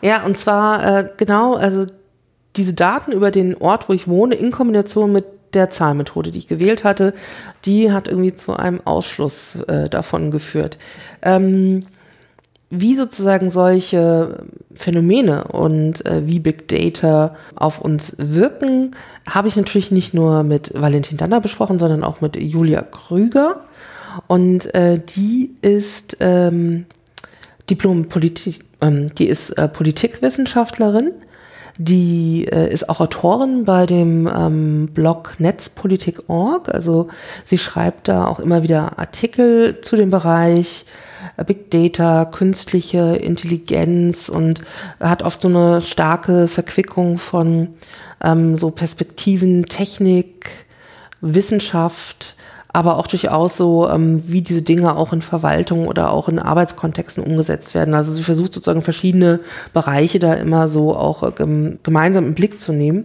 Ja, 0.00 0.24
und 0.24 0.38
zwar 0.38 0.98
äh, 1.00 1.08
genau, 1.16 1.54
also 1.54 1.86
diese 2.54 2.72
Daten 2.72 3.10
über 3.10 3.32
den 3.32 3.56
Ort, 3.56 3.88
wo 3.88 3.94
ich 3.94 4.06
wohne, 4.06 4.36
in 4.36 4.52
Kombination 4.52 5.12
mit 5.12 5.24
der 5.54 5.70
Zahlmethode, 5.70 6.30
die 6.30 6.38
ich 6.38 6.46
gewählt 6.46 6.84
hatte, 6.84 7.14
die 7.64 7.90
hat 7.90 8.06
irgendwie 8.06 8.34
zu 8.34 8.54
einem 8.54 8.80
Ausschluss 8.84 9.56
äh, 9.66 9.88
davon 9.88 10.30
geführt. 10.30 10.78
Ähm, 11.20 11.86
wie 12.80 12.96
sozusagen 12.96 13.50
solche 13.50 14.44
Phänomene 14.74 15.44
und 15.44 16.04
äh, 16.06 16.26
wie 16.26 16.40
Big 16.40 16.66
Data 16.68 17.34
auf 17.54 17.80
uns 17.80 18.16
wirken, 18.18 18.90
habe 19.28 19.48
ich 19.48 19.56
natürlich 19.56 19.90
nicht 19.90 20.14
nur 20.14 20.42
mit 20.42 20.72
Valentin 20.74 21.16
Danner 21.16 21.40
besprochen, 21.40 21.78
sondern 21.78 22.02
auch 22.02 22.20
mit 22.20 22.36
Julia 22.36 22.82
Krüger. 22.82 23.60
Und 24.26 24.74
äh, 24.74 24.98
die 24.98 25.54
ist 25.62 26.16
ähm, 26.20 26.86
Diplom-Politik, 27.70 28.64
ähm, 28.80 29.14
die 29.14 29.26
ist 29.26 29.50
äh, 29.50 29.68
Politikwissenschaftlerin. 29.68 31.12
Die 31.78 32.46
äh, 32.52 32.72
ist 32.72 32.88
auch 32.88 33.00
Autorin 33.00 33.64
bei 33.64 33.86
dem 33.86 34.28
ähm, 34.28 34.88
Blog 34.94 35.34
Netzpolitik.org. 35.38 36.68
Also 36.72 37.08
sie 37.44 37.58
schreibt 37.58 38.08
da 38.08 38.26
auch 38.26 38.38
immer 38.38 38.62
wieder 38.62 38.98
Artikel 38.98 39.80
zu 39.80 39.96
dem 39.96 40.10
Bereich 40.10 40.86
Big 41.46 41.70
Data, 41.70 42.24
künstliche 42.24 43.16
Intelligenz 43.16 44.28
und 44.28 44.60
hat 45.00 45.22
oft 45.22 45.42
so 45.42 45.48
eine 45.48 45.80
starke 45.80 46.48
Verquickung 46.48 47.18
von 47.18 47.68
ähm, 48.22 48.56
so 48.56 48.70
Perspektiven, 48.70 49.66
Technik, 49.66 50.50
Wissenschaft, 51.20 52.36
aber 52.74 52.98
auch 52.98 53.06
durchaus 53.06 53.56
so, 53.56 53.88
ähm, 53.88 54.22
wie 54.26 54.42
diese 54.42 54.62
Dinge 54.62 54.96
auch 54.96 55.12
in 55.12 55.22
Verwaltung 55.22 55.86
oder 55.86 56.10
auch 56.10 56.28
in 56.28 56.40
Arbeitskontexten 56.40 57.22
umgesetzt 57.22 57.74
werden. 57.74 57.94
Also 57.94 58.12
sie 58.12 58.24
versucht 58.24 58.52
sozusagen 58.52 58.82
verschiedene 58.82 59.40
Bereiche 59.72 60.18
da 60.18 60.34
immer 60.34 60.68
so 60.68 60.96
auch 60.96 61.32
ähm, 61.38 61.78
gemeinsam 61.84 62.26
im 62.26 62.34
Blick 62.34 62.58
zu 62.60 62.72
nehmen. 62.72 63.04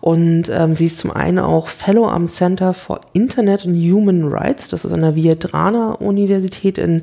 Und 0.00 0.48
ähm, 0.48 0.74
sie 0.74 0.86
ist 0.86 0.98
zum 0.98 1.10
einen 1.10 1.38
auch 1.38 1.68
Fellow 1.68 2.06
am 2.08 2.26
Center 2.26 2.72
for 2.72 3.00
Internet 3.12 3.66
and 3.66 3.76
Human 3.76 4.28
Rights. 4.28 4.68
Das 4.68 4.84
ist 4.84 4.92
an 4.92 5.02
der 5.02 5.14
Viedrana 5.14 5.92
Universität 5.92 6.78
in 6.78 7.02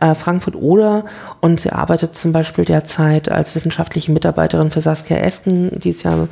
äh, 0.00 0.14
Frankfurt-Oder. 0.14 1.04
Und 1.40 1.60
sie 1.60 1.70
arbeitet 1.70 2.14
zum 2.14 2.32
Beispiel 2.32 2.64
derzeit 2.64 3.30
als 3.30 3.54
wissenschaftliche 3.54 4.12
Mitarbeiterin 4.12 4.70
für 4.70 4.80
Saskia 4.80 5.18
Esken. 5.18 5.78
Die 5.80 5.90
ist 5.90 6.04
ja 6.04 6.26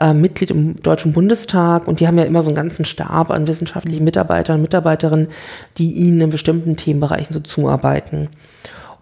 äh, 0.00 0.14
Mitglied 0.14 0.50
im 0.50 0.80
Deutschen 0.82 1.12
Bundestag. 1.12 1.86
Und 1.86 2.00
die 2.00 2.06
haben 2.06 2.18
ja 2.18 2.24
immer 2.24 2.42
so 2.42 2.48
einen 2.48 2.56
ganzen 2.56 2.86
Stab 2.86 3.30
an 3.30 3.46
wissenschaftlichen 3.46 4.04
Mitarbeitern 4.04 4.56
und 4.56 4.62
Mitarbeiterinnen, 4.62 5.28
die 5.76 5.92
ihnen 5.92 6.22
in 6.22 6.30
bestimmten 6.30 6.76
Themenbereichen 6.76 7.34
so 7.34 7.40
zuarbeiten. 7.40 8.30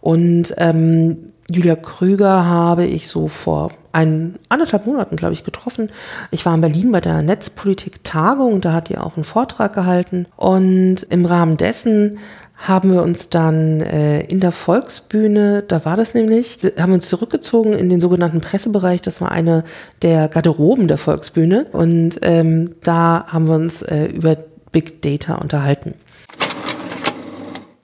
Und 0.00 0.54
ähm, 0.58 1.32
Julia 1.48 1.76
Krüger 1.76 2.44
habe 2.44 2.86
ich 2.86 3.06
so 3.08 3.28
vor 3.28 3.70
ein, 3.92 4.34
anderthalb 4.48 4.86
Monaten, 4.86 5.16
glaube 5.16 5.32
ich, 5.32 5.44
getroffen. 5.44 5.90
Ich 6.30 6.44
war 6.44 6.54
in 6.54 6.60
Berlin 6.60 6.90
bei 6.90 7.00
der 7.00 7.22
Netzpolitik-Tagung, 7.22 8.60
da 8.60 8.72
hat 8.72 8.88
die 8.88 8.98
auch 8.98 9.16
einen 9.16 9.24
Vortrag 9.24 9.72
gehalten. 9.72 10.26
Und 10.36 11.04
im 11.08 11.24
Rahmen 11.24 11.56
dessen 11.56 12.18
haben 12.56 12.92
wir 12.92 13.02
uns 13.02 13.28
dann 13.28 13.80
äh, 13.80 14.22
in 14.22 14.40
der 14.40 14.50
Volksbühne, 14.50 15.62
da 15.62 15.84
war 15.84 15.96
das 15.96 16.14
nämlich, 16.14 16.58
haben 16.78 16.90
wir 16.90 16.96
uns 16.96 17.08
zurückgezogen 17.08 17.74
in 17.74 17.88
den 17.88 18.00
sogenannten 18.00 18.40
Pressebereich. 18.40 19.02
Das 19.02 19.20
war 19.20 19.30
eine 19.30 19.62
der 20.02 20.28
Garderoben 20.28 20.88
der 20.88 20.98
Volksbühne. 20.98 21.66
Und 21.72 22.18
ähm, 22.22 22.74
da 22.82 23.26
haben 23.28 23.46
wir 23.46 23.54
uns 23.54 23.82
äh, 23.82 24.06
über 24.06 24.36
Big 24.72 25.00
Data 25.00 25.36
unterhalten. 25.36 25.94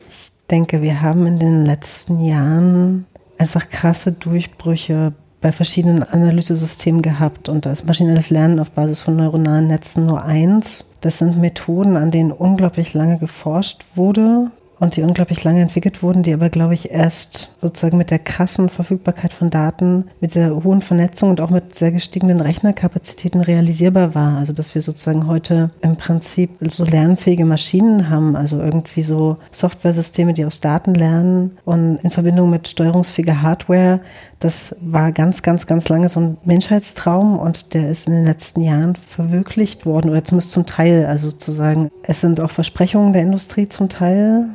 Ich 0.08 0.32
denke, 0.50 0.82
wir 0.82 1.00
haben 1.00 1.26
in 1.26 1.38
den 1.38 1.64
letzten 1.64 2.24
Jahren 2.24 3.06
einfach 3.42 3.68
krasse 3.68 4.12
Durchbrüche 4.12 5.12
bei 5.40 5.50
verschiedenen 5.50 6.04
Analysesystemen 6.04 7.02
gehabt 7.02 7.48
und 7.48 7.66
da 7.66 7.72
ist 7.72 7.84
maschinelles 7.84 8.30
Lernen 8.30 8.60
auf 8.60 8.70
Basis 8.70 9.00
von 9.00 9.16
neuronalen 9.16 9.66
Netzen 9.66 10.04
nur 10.04 10.22
eins. 10.22 10.94
Das 11.00 11.18
sind 11.18 11.38
Methoden, 11.38 11.96
an 11.96 12.12
denen 12.12 12.30
unglaublich 12.30 12.94
lange 12.94 13.18
geforscht 13.18 13.84
wurde 13.96 14.52
und 14.82 14.96
die 14.96 15.02
unglaublich 15.02 15.44
lange 15.44 15.60
entwickelt 15.60 16.02
wurden, 16.02 16.24
die 16.24 16.34
aber, 16.34 16.48
glaube 16.48 16.74
ich, 16.74 16.90
erst 16.90 17.54
sozusagen 17.60 17.98
mit 17.98 18.10
der 18.10 18.18
krassen 18.18 18.68
Verfügbarkeit 18.68 19.32
von 19.32 19.48
Daten, 19.48 20.06
mit 20.20 20.34
der 20.34 20.64
hohen 20.64 20.82
Vernetzung 20.82 21.30
und 21.30 21.40
auch 21.40 21.50
mit 21.50 21.72
sehr 21.72 21.92
gestiegenen 21.92 22.40
Rechnerkapazitäten 22.40 23.42
realisierbar 23.42 24.16
war. 24.16 24.38
Also, 24.38 24.52
dass 24.52 24.74
wir 24.74 24.82
sozusagen 24.82 25.28
heute 25.28 25.70
im 25.82 25.94
Prinzip 25.94 26.50
so 26.62 26.82
lernfähige 26.82 27.44
Maschinen 27.44 28.10
haben, 28.10 28.34
also 28.34 28.58
irgendwie 28.58 29.04
so 29.04 29.36
Softwaresysteme, 29.52 30.34
die 30.34 30.44
aus 30.44 30.60
Daten 30.60 30.94
lernen 30.94 31.58
und 31.64 31.98
in 32.02 32.10
Verbindung 32.10 32.50
mit 32.50 32.66
steuerungsfähiger 32.66 33.40
Hardware, 33.40 34.00
das 34.40 34.74
war 34.80 35.12
ganz, 35.12 35.44
ganz, 35.44 35.68
ganz 35.68 35.88
lange 35.90 36.08
so 36.08 36.18
ein 36.18 36.38
Menschheitstraum 36.44 37.38
und 37.38 37.74
der 37.74 37.88
ist 37.88 38.08
in 38.08 38.14
den 38.14 38.24
letzten 38.24 38.62
Jahren 38.62 38.96
verwirklicht 38.96 39.86
worden 39.86 40.10
oder 40.10 40.24
zumindest 40.24 40.50
zum 40.50 40.66
Teil. 40.66 41.06
Also 41.06 41.30
sozusagen, 41.30 41.88
es 42.02 42.20
sind 42.20 42.40
auch 42.40 42.50
Versprechungen 42.50 43.12
der 43.12 43.22
Industrie 43.22 43.68
zum 43.68 43.88
Teil 43.88 44.48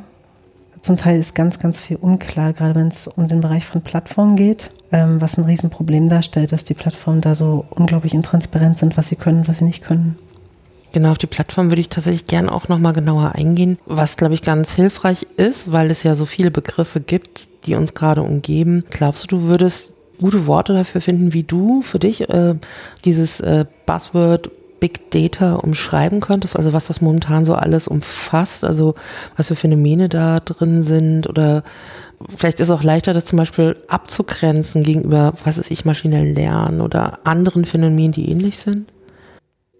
zum 0.82 0.96
Teil 0.96 1.20
ist 1.20 1.34
ganz, 1.34 1.58
ganz 1.58 1.78
viel 1.78 1.96
unklar, 1.96 2.52
gerade 2.52 2.74
wenn 2.74 2.88
es 2.88 3.06
um 3.06 3.28
den 3.28 3.40
Bereich 3.40 3.64
von 3.64 3.82
Plattformen 3.82 4.36
geht, 4.36 4.70
ähm, 4.92 5.20
was 5.20 5.38
ein 5.38 5.44
Riesenproblem 5.44 6.08
darstellt, 6.08 6.52
dass 6.52 6.64
die 6.64 6.74
Plattformen 6.74 7.20
da 7.20 7.34
so 7.34 7.66
unglaublich 7.70 8.14
intransparent 8.14 8.78
sind, 8.78 8.96
was 8.96 9.08
sie 9.08 9.16
können, 9.16 9.48
was 9.48 9.58
sie 9.58 9.64
nicht 9.64 9.82
können. 9.82 10.18
Genau, 10.92 11.10
auf 11.10 11.18
die 11.18 11.26
Plattform 11.26 11.70
würde 11.70 11.80
ich 11.80 11.90
tatsächlich 11.90 12.24
gerne 12.24 12.50
auch 12.50 12.68
nochmal 12.68 12.94
genauer 12.94 13.32
eingehen, 13.34 13.78
was, 13.84 14.16
glaube 14.16 14.34
ich, 14.34 14.42
ganz 14.42 14.74
hilfreich 14.74 15.26
ist, 15.36 15.70
weil 15.70 15.90
es 15.90 16.02
ja 16.02 16.14
so 16.14 16.24
viele 16.24 16.50
Begriffe 16.50 17.00
gibt, 17.00 17.48
die 17.66 17.74
uns 17.74 17.92
gerade 17.92 18.22
umgeben. 18.22 18.84
Glaubst 18.90 19.24
du, 19.24 19.26
du 19.36 19.42
würdest 19.42 19.94
gute 20.18 20.46
Worte 20.46 20.72
dafür 20.72 21.00
finden, 21.00 21.32
wie 21.32 21.42
du 21.42 21.82
für 21.82 21.98
dich 21.98 22.28
äh, 22.28 22.54
dieses 23.04 23.40
äh, 23.40 23.66
Buzzword 23.86 24.50
Big 24.80 25.10
Data 25.10 25.54
umschreiben 25.54 26.20
könntest, 26.20 26.56
also 26.56 26.72
was 26.72 26.86
das 26.86 27.00
momentan 27.00 27.46
so 27.46 27.54
alles 27.54 27.88
umfasst, 27.88 28.64
also 28.64 28.94
was 29.36 29.48
für 29.48 29.56
Phänomene 29.56 30.08
da 30.08 30.40
drin 30.40 30.82
sind 30.82 31.28
oder 31.28 31.62
vielleicht 32.36 32.60
ist 32.60 32.68
es 32.68 32.74
auch 32.74 32.82
leichter, 32.82 33.12
das 33.12 33.26
zum 33.26 33.38
Beispiel 33.38 33.76
abzugrenzen 33.88 34.82
gegenüber, 34.82 35.32
was 35.44 35.58
ist 35.58 35.70
ich, 35.70 35.84
maschinell 35.84 36.32
lernen 36.32 36.80
oder 36.80 37.20
anderen 37.24 37.64
Phänomenen, 37.64 38.12
die 38.12 38.30
ähnlich 38.30 38.58
sind? 38.58 38.92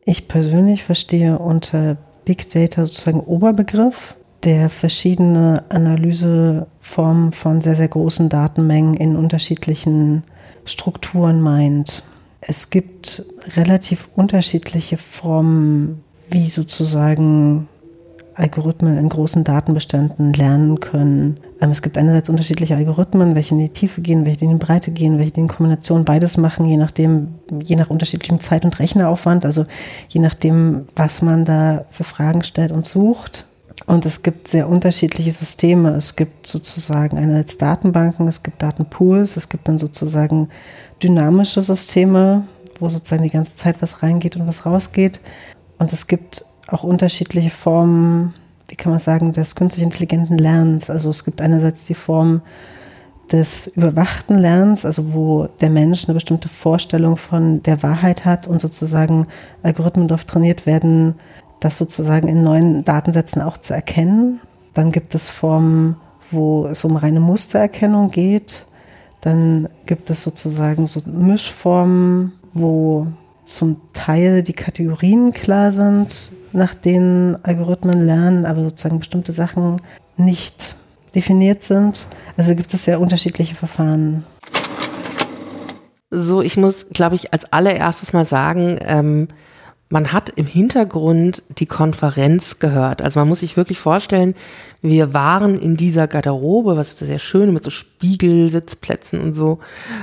Ich 0.04 0.28
persönlich 0.28 0.84
verstehe 0.84 1.38
unter 1.38 1.96
Big 2.24 2.48
Data 2.50 2.86
sozusagen 2.86 3.20
Oberbegriff, 3.20 4.16
der 4.44 4.68
verschiedene 4.68 5.64
Analyseformen 5.68 7.32
von 7.32 7.60
sehr, 7.60 7.74
sehr 7.74 7.88
großen 7.88 8.28
Datenmengen 8.28 8.94
in 8.94 9.16
unterschiedlichen 9.16 10.22
Strukturen 10.64 11.40
meint. 11.40 12.02
Es 12.40 12.70
gibt 12.70 13.24
relativ 13.56 14.08
unterschiedliche 14.14 14.96
Formen, 14.96 16.02
wie 16.30 16.48
sozusagen 16.48 17.68
Algorithmen 18.38 18.96
in 18.96 19.08
großen 19.08 19.42
Datenbeständen 19.42 20.32
lernen 20.32 20.78
können. 20.78 21.40
Ähm, 21.60 21.70
es 21.70 21.82
gibt 21.82 21.98
einerseits 21.98 22.28
unterschiedliche 22.28 22.76
Algorithmen, 22.76 23.34
welche 23.34 23.54
in 23.54 23.60
die 23.60 23.68
Tiefe 23.68 24.00
gehen, 24.00 24.24
welche 24.24 24.44
in 24.44 24.52
die 24.52 24.64
Breite 24.64 24.92
gehen, 24.92 25.18
welche 25.18 25.40
in 25.40 25.48
Kombination 25.48 26.04
beides 26.04 26.36
machen, 26.36 26.66
je 26.66 26.76
nachdem, 26.76 27.34
je 27.64 27.74
nach 27.74 27.90
unterschiedlichem 27.90 28.40
Zeit- 28.40 28.64
und 28.64 28.78
Rechneraufwand, 28.78 29.44
also 29.44 29.66
je 30.08 30.20
nachdem, 30.20 30.86
was 30.94 31.20
man 31.20 31.44
da 31.44 31.84
für 31.90 32.04
Fragen 32.04 32.44
stellt 32.44 32.70
und 32.70 32.86
sucht. 32.86 33.44
Und 33.86 34.06
es 34.06 34.22
gibt 34.22 34.48
sehr 34.48 34.68
unterschiedliche 34.68 35.32
Systeme. 35.32 35.90
Es 35.90 36.14
gibt 36.14 36.46
sozusagen 36.46 37.16
einerseits 37.16 37.58
Datenbanken, 37.58 38.28
es 38.28 38.42
gibt 38.42 38.62
Datenpools, 38.62 39.36
es 39.36 39.48
gibt 39.48 39.66
dann 39.66 39.78
sozusagen 39.78 40.48
dynamische 41.02 41.62
Systeme, 41.62 42.46
wo 42.78 42.88
sozusagen 42.88 43.22
die 43.22 43.30
ganze 43.30 43.56
Zeit 43.56 43.80
was 43.80 44.02
reingeht 44.02 44.36
und 44.36 44.46
was 44.46 44.66
rausgeht. 44.66 45.20
Und 45.78 45.92
es 45.92 46.06
gibt 46.06 46.44
auch 46.68 46.84
unterschiedliche 46.84 47.50
Formen, 47.50 48.34
wie 48.68 48.76
kann 48.76 48.92
man 48.92 49.00
sagen, 49.00 49.32
des 49.32 49.54
künstlich 49.54 49.84
intelligenten 49.84 50.38
Lernens. 50.38 50.90
Also 50.90 51.10
es 51.10 51.24
gibt 51.24 51.40
einerseits 51.40 51.84
die 51.84 51.94
Form 51.94 52.42
des 53.32 53.66
überwachten 53.68 54.38
Lernens, 54.38 54.84
also 54.84 55.12
wo 55.12 55.48
der 55.60 55.70
Mensch 55.70 56.06
eine 56.06 56.14
bestimmte 56.14 56.48
Vorstellung 56.48 57.16
von 57.16 57.62
der 57.62 57.82
Wahrheit 57.82 58.24
hat 58.24 58.46
und 58.46 58.60
sozusagen 58.60 59.26
Algorithmen 59.62 60.08
darauf 60.08 60.24
trainiert 60.24 60.66
werden, 60.66 61.14
das 61.60 61.78
sozusagen 61.78 62.28
in 62.28 62.42
neuen 62.42 62.84
Datensätzen 62.84 63.42
auch 63.42 63.58
zu 63.58 63.74
erkennen. 63.74 64.40
Dann 64.74 64.92
gibt 64.92 65.14
es 65.14 65.28
Formen, 65.28 65.96
wo 66.30 66.66
es 66.66 66.84
um 66.84 66.96
reine 66.96 67.20
Mustererkennung 67.20 68.10
geht. 68.10 68.66
Dann 69.20 69.68
gibt 69.86 70.10
es 70.10 70.22
sozusagen 70.22 70.86
so 70.86 71.02
Mischformen, 71.06 72.32
wo 72.52 73.06
zum 73.44 73.80
Teil 73.92 74.42
die 74.42 74.52
Kategorien 74.52 75.32
klar 75.32 75.72
sind, 75.72 76.32
nach 76.52 76.74
denen 76.74 77.42
Algorithmen 77.44 78.06
lernen, 78.06 78.46
aber 78.46 78.60
sozusagen 78.62 78.98
bestimmte 78.98 79.32
Sachen 79.32 79.80
nicht 80.16 80.76
definiert 81.14 81.62
sind. 81.62 82.06
Also 82.36 82.54
gibt 82.54 82.72
es 82.72 82.84
sehr 82.84 83.00
unterschiedliche 83.00 83.54
Verfahren. 83.54 84.24
So, 86.10 86.40
ich 86.40 86.56
muss, 86.56 86.88
glaube 86.90 87.16
ich, 87.16 87.32
als 87.32 87.52
allererstes 87.52 88.12
mal 88.12 88.24
sagen, 88.24 88.78
ähm, 88.82 89.28
man 89.90 90.12
hat 90.12 90.30
im 90.36 90.46
Hintergrund 90.46 91.42
die 91.58 91.66
Konferenz 91.66 92.58
gehört. 92.58 93.00
Also 93.00 93.20
man 93.20 93.28
muss 93.28 93.40
sich 93.40 93.56
wirklich 93.56 93.78
vorstellen, 93.78 94.34
wir 94.82 95.14
waren 95.14 95.58
in 95.58 95.76
dieser 95.76 96.06
Garderobe, 96.06 96.76
was 96.76 96.90
ist 96.90 96.98
sehr 96.98 97.18
schön, 97.18 97.54
mit 97.54 97.64
so 97.64 97.70
Spiegelsitzplätzen 97.70 99.20
und 99.20 99.32
so. 99.32 99.60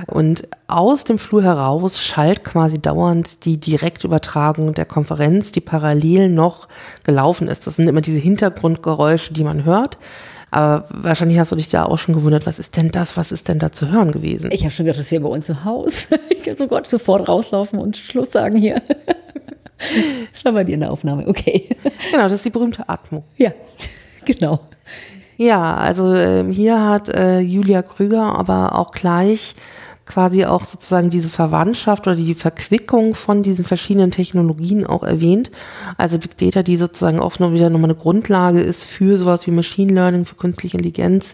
Und 0.07 0.47
aus 0.67 1.03
dem 1.03 1.19
Flur 1.19 1.43
heraus 1.43 2.01
schallt 2.01 2.43
quasi 2.43 2.81
dauernd 2.81 3.45
die 3.45 3.59
Direktübertragung 3.59 4.73
der 4.73 4.85
Konferenz, 4.85 5.51
die 5.51 5.61
parallel 5.61 6.29
noch 6.29 6.67
gelaufen 7.03 7.47
ist. 7.47 7.67
Das 7.67 7.75
sind 7.75 7.87
immer 7.87 8.01
diese 8.01 8.19
Hintergrundgeräusche, 8.19 9.33
die 9.33 9.43
man 9.43 9.65
hört. 9.65 9.99
Aber 10.49 10.87
wahrscheinlich 10.89 11.37
hast 11.37 11.51
du 11.51 11.57
dich 11.57 11.67
da 11.67 11.83
auch 11.83 11.99
schon 11.99 12.15
gewundert, 12.15 12.45
was 12.47 12.59
ist 12.59 12.77
denn 12.77 12.89
das, 12.89 13.17
was 13.17 13.31
ist 13.31 13.49
denn 13.49 13.59
da 13.59 13.71
zu 13.71 13.89
hören 13.89 14.11
gewesen? 14.11 14.49
Ich 14.51 14.61
habe 14.61 14.71
schon 14.71 14.85
gedacht, 14.85 15.01
das 15.01 15.11
wäre 15.11 15.21
bei 15.21 15.29
uns 15.29 15.45
zu 15.45 15.63
Hause. 15.63 16.19
Ich 16.29 16.43
kann 16.43 16.57
so 16.57 16.67
Gott 16.67 16.87
sofort 16.87 17.27
rauslaufen 17.27 17.79
und 17.79 17.97
Schluss 17.97 18.31
sagen 18.31 18.57
hier. 18.57 18.81
Das 20.31 20.45
war 20.45 20.53
bei 20.53 20.63
dir 20.63 20.75
in 20.75 20.81
der 20.81 20.91
Aufnahme, 20.91 21.27
okay. 21.27 21.69
Genau, 22.11 22.23
das 22.23 22.33
ist 22.33 22.45
die 22.45 22.49
berühmte 22.49 22.87
Atmo. 22.87 23.23
Ja, 23.37 23.51
genau. 24.25 24.59
Ja, 25.37 25.75
also 25.75 26.13
äh, 26.13 26.51
hier 26.51 26.81
hat 26.81 27.09
äh, 27.09 27.39
Julia 27.39 27.81
Krüger 27.81 28.37
aber 28.37 28.75
auch 28.75 28.91
gleich 28.91 29.55
quasi 30.05 30.45
auch 30.45 30.65
sozusagen 30.65 31.09
diese 31.09 31.29
Verwandtschaft 31.29 32.07
oder 32.07 32.15
die 32.15 32.35
Verquickung 32.35 33.15
von 33.15 33.43
diesen 33.43 33.65
verschiedenen 33.65 34.11
Technologien 34.11 34.85
auch 34.85 35.03
erwähnt. 35.03 35.51
Also 35.97 36.19
Big 36.19 36.37
Data, 36.37 36.63
die 36.63 36.77
sozusagen 36.77 37.19
auch 37.19 37.39
noch 37.39 37.53
wieder 37.53 37.69
nochmal 37.69 37.89
eine 37.89 37.99
Grundlage 37.99 38.61
ist 38.61 38.83
für 38.83 39.17
sowas 39.17 39.47
wie 39.47 39.51
Machine 39.51 39.93
Learning, 39.93 40.25
für 40.25 40.35
künstliche 40.35 40.77
Intelligenz 40.77 41.33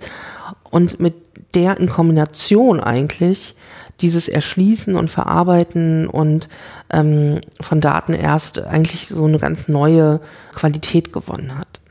und 0.69 0.99
mit 0.99 1.13
der 1.53 1.77
in 1.79 1.89
Kombination 1.89 2.79
eigentlich 2.79 3.55
dieses 4.01 4.27
Erschließen 4.27 4.95
und 4.95 5.09
Verarbeiten 5.09 6.07
und 6.07 6.49
ähm, 6.91 7.41
von 7.59 7.81
Daten 7.81 8.13
erst 8.13 8.59
eigentlich 8.59 9.07
so 9.07 9.25
eine 9.25 9.39
ganz 9.39 9.67
neue 9.67 10.19
Qualität 10.53 11.13
gewonnen 11.13 11.57
hat. 11.57 11.81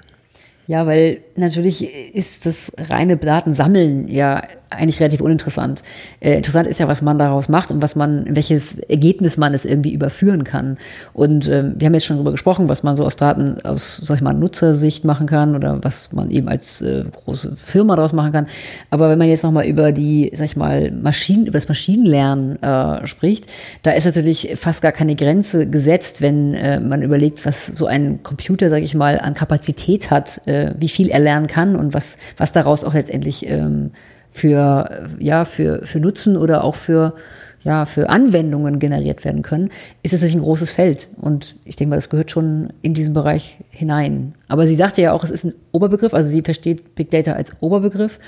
Ja, 0.66 0.86
weil 0.86 1.22
natürlich 1.34 2.14
ist 2.14 2.46
das 2.46 2.72
reine 2.78 3.16
Datensammeln 3.16 4.06
ja 4.08 4.42
eigentlich 4.70 5.00
relativ 5.00 5.20
uninteressant. 5.20 5.82
Äh, 6.20 6.36
interessant 6.36 6.68
ist 6.68 6.78
ja, 6.78 6.88
was 6.88 7.02
man 7.02 7.18
daraus 7.18 7.48
macht 7.48 7.70
und 7.70 7.82
was 7.82 7.96
man, 7.96 8.24
welches 8.28 8.78
Ergebnis 8.78 9.36
man 9.36 9.52
es 9.52 9.64
irgendwie 9.64 9.92
überführen 9.92 10.44
kann. 10.44 10.78
Und 11.12 11.48
ähm, 11.48 11.74
wir 11.76 11.86
haben 11.86 11.94
jetzt 11.94 12.06
schon 12.06 12.16
darüber 12.16 12.30
gesprochen, 12.30 12.68
was 12.68 12.82
man 12.82 12.96
so 12.96 13.04
aus 13.04 13.16
Daten 13.16 13.60
aus, 13.64 14.00
sag 14.02 14.16
ich 14.16 14.22
mal, 14.22 14.32
Nutzersicht 14.32 15.04
machen 15.04 15.26
kann 15.26 15.56
oder 15.56 15.78
was 15.82 16.12
man 16.12 16.30
eben 16.30 16.48
als 16.48 16.82
äh, 16.82 17.04
große 17.10 17.56
Firma 17.56 17.96
daraus 17.96 18.12
machen 18.12 18.32
kann. 18.32 18.46
Aber 18.90 19.10
wenn 19.10 19.18
man 19.18 19.28
jetzt 19.28 19.42
nochmal 19.42 19.66
über 19.66 19.92
die, 19.92 20.30
sag 20.34 20.44
ich 20.44 20.56
mal, 20.56 20.90
Maschinen, 20.92 21.46
über 21.46 21.58
das 21.58 21.68
Maschinenlernen 21.68 22.62
äh, 22.62 23.06
spricht, 23.06 23.46
da 23.82 23.90
ist 23.90 24.04
natürlich 24.04 24.54
fast 24.56 24.82
gar 24.82 24.92
keine 24.92 25.16
Grenze 25.16 25.68
gesetzt, 25.68 26.22
wenn 26.22 26.54
äh, 26.54 26.78
man 26.80 27.02
überlegt, 27.02 27.44
was 27.44 27.66
so 27.66 27.86
ein 27.86 28.22
Computer, 28.22 28.70
sag 28.70 28.82
ich 28.82 28.94
mal, 28.94 29.18
an 29.18 29.34
Kapazität 29.34 30.10
hat, 30.10 30.46
äh, 30.46 30.74
wie 30.78 30.88
viel 30.88 31.08
er 31.08 31.18
lernen 31.18 31.48
kann 31.48 31.74
und 31.74 31.92
was, 31.92 32.16
was 32.36 32.52
daraus 32.52 32.84
auch 32.84 32.94
letztendlich 32.94 33.48
ähm, 33.48 33.90
für, 34.30 35.08
ja, 35.18 35.44
für, 35.44 35.86
für 35.86 36.00
Nutzen 36.00 36.36
oder 36.36 36.64
auch 36.64 36.74
für, 36.74 37.14
ja, 37.62 37.84
für 37.84 38.08
Anwendungen 38.08 38.78
generiert 38.78 39.24
werden 39.24 39.42
können, 39.42 39.68
ist 40.02 40.12
es 40.12 40.20
natürlich 40.20 40.36
ein 40.36 40.42
großes 40.42 40.70
Feld. 40.70 41.08
Und 41.20 41.56
ich 41.64 41.76
denke 41.76 41.90
mal, 41.90 41.96
das 41.96 42.08
gehört 42.08 42.30
schon 42.30 42.72
in 42.82 42.94
diesen 42.94 43.12
Bereich 43.12 43.58
hinein. 43.70 44.34
Aber 44.48 44.66
sie 44.66 44.76
sagte 44.76 45.02
ja 45.02 45.12
auch, 45.12 45.24
es 45.24 45.30
ist 45.30 45.44
ein 45.44 45.54
Oberbegriff, 45.72 46.14
also 46.14 46.30
sie 46.30 46.42
versteht 46.42 46.94
Big 46.94 47.10
Data 47.10 47.32
als 47.32 47.52
Oberbegriff, 47.60 48.18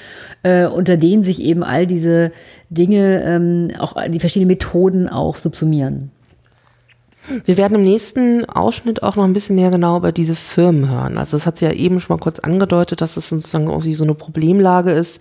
äh, 0.43 0.67
unter 0.67 0.97
denen 0.97 1.23
sich 1.23 1.43
eben 1.43 1.63
all 1.63 1.87
diese 1.87 2.33
Dinge, 2.69 3.23
ähm, 3.25 3.69
auch 3.79 3.95
die 4.09 4.21
verschiedenen 4.21 4.49
Methoden 4.49 5.09
auch 5.09 5.37
subsumieren. 5.37 6.11
Wir 7.45 7.57
werden 7.57 7.77
im 7.77 7.85
nächsten 7.85 8.45
Ausschnitt 8.47 9.03
auch 9.03 9.15
noch 9.15 9.25
ein 9.25 9.33
bisschen 9.33 9.55
mehr 9.55 9.71
genau 9.71 9.97
über 9.97 10.11
diese 10.11 10.35
Firmen 10.35 10.91
hören. 10.91 11.19
Also 11.19 11.37
das 11.37 11.47
hat 11.47 11.57
sie 11.57 11.67
ja 11.67 11.73
eben 11.73 12.01
schon 12.01 12.17
mal 12.17 12.23
kurz 12.23 12.41
angedeutet, 12.41 13.01
dass 13.01 13.17
es 13.17 13.29
sozusagen 13.29 13.69
irgendwie 13.69 13.95
so 13.95 14.03
eine 14.03 14.15
Problemlage 14.15 14.91
ist, 14.91 15.21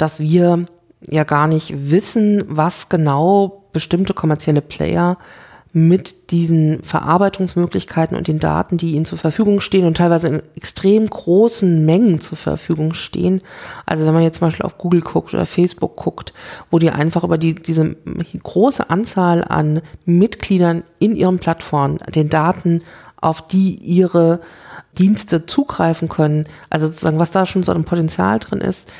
dass 0.00 0.20
wir 0.20 0.66
ja 1.02 1.24
gar 1.24 1.46
nicht 1.46 1.90
wissen, 1.90 2.44
was 2.46 2.88
genau 2.88 3.64
bestimmte 3.72 4.14
kommerzielle 4.14 4.60
Player 4.60 5.18
mit 5.72 6.32
diesen 6.32 6.82
Verarbeitungsmöglichkeiten 6.82 8.16
und 8.16 8.26
den 8.26 8.40
Daten, 8.40 8.76
die 8.76 8.94
ihnen 8.96 9.04
zur 9.04 9.18
Verfügung 9.18 9.60
stehen 9.60 9.86
und 9.86 9.98
teilweise 9.98 10.26
in 10.26 10.42
extrem 10.56 11.08
großen 11.08 11.84
Mengen 11.86 12.20
zur 12.20 12.36
Verfügung 12.36 12.92
stehen. 12.92 13.40
Also 13.86 14.04
wenn 14.04 14.14
man 14.14 14.24
jetzt 14.24 14.38
zum 14.38 14.48
Beispiel 14.48 14.66
auf 14.66 14.78
Google 14.78 15.00
guckt 15.00 15.32
oder 15.32 15.46
Facebook 15.46 15.94
guckt, 15.96 16.32
wo 16.70 16.80
die 16.80 16.90
einfach 16.90 17.22
über 17.22 17.38
die, 17.38 17.54
diese 17.54 17.94
große 18.42 18.90
Anzahl 18.90 19.44
an 19.44 19.80
Mitgliedern 20.06 20.82
in 20.98 21.14
ihren 21.14 21.38
Plattformen, 21.38 21.98
den 22.14 22.30
Daten, 22.30 22.82
auf 23.20 23.46
die 23.46 23.74
ihre 23.76 24.40
Dienste 24.98 25.46
zugreifen 25.46 26.08
können, 26.08 26.46
also 26.68 26.88
sozusagen, 26.88 27.18
was 27.18 27.30
da 27.30 27.46
schon 27.46 27.62
so 27.62 27.72
ein 27.72 27.84
Potenzial 27.84 28.40
drin 28.40 28.60
ist, 28.60 28.92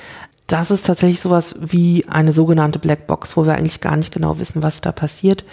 das 0.52 0.72
ist 0.72 0.86
tatsächlich 0.86 1.20
sowas 1.20 1.54
wie 1.60 2.04
eine 2.08 2.32
sogenannte 2.32 2.80
Blackbox, 2.80 3.36
wo 3.36 3.46
wir 3.46 3.54
eigentlich 3.54 3.80
gar 3.80 3.96
nicht 3.96 4.12
genau 4.12 4.40
wissen, 4.40 4.62
was 4.64 4.80
da 4.80 4.90
passiert. 4.90 5.44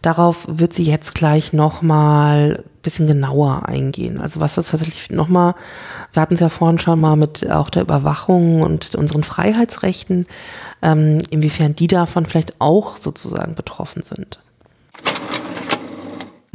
Darauf 0.00 0.46
wird 0.48 0.72
sie 0.72 0.84
jetzt 0.84 1.14
gleich 1.14 1.52
nochmal 1.52 2.62
ein 2.64 2.80
bisschen 2.82 3.06
genauer 3.06 3.68
eingehen. 3.68 4.18
Also 4.18 4.40
was 4.40 4.54
das 4.54 4.68
tatsächlich 4.68 5.10
nochmal, 5.10 5.54
wir 6.12 6.22
hatten 6.22 6.34
es 6.34 6.40
ja 6.40 6.48
vorhin 6.48 6.78
schon 6.78 6.98
mal 7.00 7.16
mit 7.16 7.50
auch 7.50 7.68
der 7.68 7.82
Überwachung 7.82 8.62
und 8.62 8.94
unseren 8.94 9.24
Freiheitsrechten, 9.24 10.26
ähm, 10.80 11.20
inwiefern 11.28 11.74
die 11.74 11.86
davon 11.86 12.24
vielleicht 12.24 12.58
auch 12.58 12.96
sozusagen 12.96 13.56
betroffen 13.56 14.02
sind. 14.02 14.40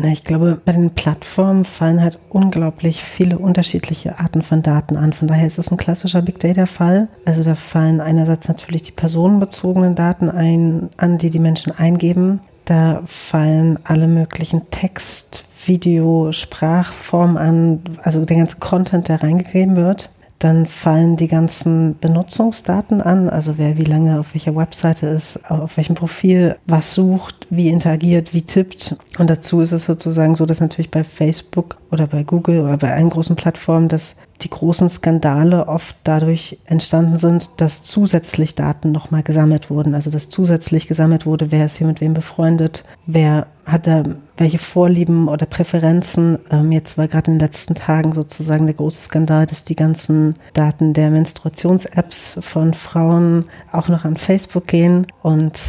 Na, 0.04 0.08
ich 0.08 0.24
glaube, 0.24 0.60
bei 0.66 0.72
den 0.72 0.90
Plattformen 0.90 1.64
fallen 1.64 2.02
halt 2.02 2.18
unglaublich 2.30 3.04
viele 3.04 3.38
unterschiedliche 3.38 4.18
Arten 4.18 4.42
von 4.42 4.64
Daten 4.64 4.98
an. 4.98 5.14
Von 5.14 5.28
daher 5.28 5.46
ist 5.46 5.60
es 5.60 5.70
ein 5.70 5.78
klassischer 5.78 6.24
Big 6.24 6.40
Data-Fall. 6.40 7.08
Also 7.24 7.44
da 7.44 7.54
fallen 7.54 8.02
einerseits 8.02 8.48
natürlich 8.48 8.82
die 8.82 8.94
personenbezogenen 8.94 9.94
Daten 9.94 10.28
ein, 10.32 10.90
an, 10.98 11.20
die 11.20 11.30
die 11.30 11.38
Menschen 11.38 11.72
eingeben. 11.78 12.40
Da 12.66 13.04
fallen 13.06 13.78
alle 13.84 14.08
möglichen 14.08 14.72
Text, 14.72 15.46
Video, 15.68 16.32
Sprachformen 16.32 17.38
an, 17.38 17.82
also 18.02 18.26
der 18.26 18.38
ganze 18.38 18.58
Content, 18.58 19.08
der 19.08 19.22
reingegeben 19.22 19.76
wird. 19.76 20.10
Dann 20.42 20.66
fallen 20.66 21.18
die 21.18 21.28
ganzen 21.28 22.00
Benutzungsdaten 22.00 23.00
an, 23.00 23.30
also 23.30 23.60
wer 23.60 23.78
wie 23.78 23.84
lange 23.84 24.20
auf 24.20 24.34
welcher 24.34 24.56
Webseite 24.56 25.06
ist, 25.06 25.40
auf 25.52 25.78
welchem 25.78 25.94
Profil 25.94 26.56
was 26.66 26.96
sucht, 26.96 27.46
wie 27.52 27.70
interagiert, 27.70 28.34
wie 28.34 28.42
tippt. 28.42 28.96
Und 29.20 29.30
dazu 29.30 29.62
ist 29.62 29.72
es 29.72 29.84
sozusagen 29.84 30.34
so, 30.34 30.48
dass 30.48 30.60
natürlich 30.60 30.90
bei 30.90 31.04
Facebook 31.04 31.78
oder 31.92 32.08
bei 32.08 32.24
Google 32.24 32.62
oder 32.62 32.78
bei 32.78 32.92
allen 32.92 33.12
großen 33.12 33.36
Plattformen, 33.36 33.88
dass 33.88 34.16
die 34.42 34.50
großen 34.50 34.90
Skandale 34.90 35.68
oft 35.68 35.96
dadurch 36.04 36.58
entstanden 36.66 37.18
sind, 37.18 37.62
dass 37.62 37.84
zusätzlich 37.84 38.56
Daten 38.56 38.92
nochmal 38.92 39.24
gesammelt 39.24 39.70
wurden. 39.70 39.94
Also 39.94 40.10
dass 40.10 40.30
zusätzlich 40.30 40.88
gesammelt 40.88 41.26
wurde, 41.26 41.52
wer 41.52 41.66
ist 41.66 41.78
hier 41.78 41.88
mit 41.88 42.02
wem 42.02 42.14
befreundet, 42.14 42.84
wer 43.06 43.48
hat 43.66 43.88
da 43.88 44.04
welche 44.38 44.58
Vorlieben 44.58 45.28
oder 45.28 45.46
Präferenzen. 45.46 46.40
Ähm, 46.50 46.72
jetzt 46.72 46.98
war 46.98 47.08
gerade 47.08 47.32
in 47.32 47.38
den 47.38 47.46
letzten 47.46 47.76
Tagen 47.76 48.14
sozusagen 48.14 48.66
der 48.66 48.76
große 48.76 49.02
Skandal, 49.02 49.46
dass 49.46 49.64
die 49.64 49.76
ganzen 49.76 50.36
Daten 50.54 50.94
der 50.94 51.12
Menstruations-Apps 51.12 52.38
von 52.42 52.74
Frauen 52.74 53.46
auch 53.72 53.88
noch 53.88 54.04
an 54.04 54.18
Facebook 54.18 54.66
gehen. 54.66 55.06
Und 55.22 55.60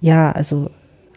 ja, 0.00 0.30
also 0.32 0.70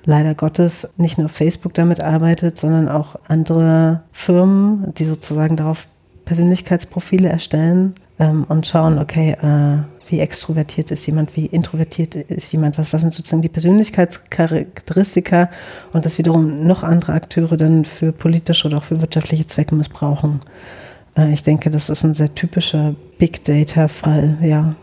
leider 0.06 0.34
Gottes 0.34 0.94
nicht 0.98 1.18
nur 1.18 1.30
Facebook 1.30 1.74
damit 1.74 2.02
arbeitet, 2.02 2.58
sondern 2.58 2.88
auch 2.90 3.16
andere 3.28 4.04
Firmen, 4.12 4.94
die 4.98 5.06
sozusagen 5.06 5.58
darauf 5.58 5.88
Persönlichkeitsprofile 6.32 7.28
erstellen 7.28 7.94
ähm, 8.18 8.46
und 8.48 8.66
schauen, 8.66 9.00
okay, 9.00 9.36
äh, 9.42 9.80
wie 10.10 10.22
extrovertiert 10.22 10.90
ist 10.90 11.06
jemand, 11.06 11.36
wie 11.36 11.46
introvertiert 11.46 12.16
ist 12.16 12.54
jemand, 12.54 12.78
was, 12.78 12.94
was 12.94 13.02
sind 13.02 13.14
sozusagen 13.14 13.42
die 13.42 13.50
Persönlichkeitscharakteristika 13.50 15.50
und 15.92 16.06
das 16.06 16.18
wiederum 16.18 16.66
noch 16.66 16.84
andere 16.84 17.12
Akteure 17.12 17.58
dann 17.58 17.84
für 17.84 18.14
politische 18.14 18.70
oder 18.70 18.78
auch 18.78 18.84
für 18.84 19.02
wirtschaftliche 19.02 19.46
Zwecke 19.46 19.76
missbrauchen. 19.76 20.40
Äh, 21.18 21.34
ich 21.34 21.44
denke, 21.44 21.70
das 21.70 21.90
ist 21.90 22.06
ein 22.06 22.14
sehr 22.14 22.34
typischer 22.34 22.96
Big 23.18 23.44
Data-Fall, 23.44 24.38
ja. 24.42 24.76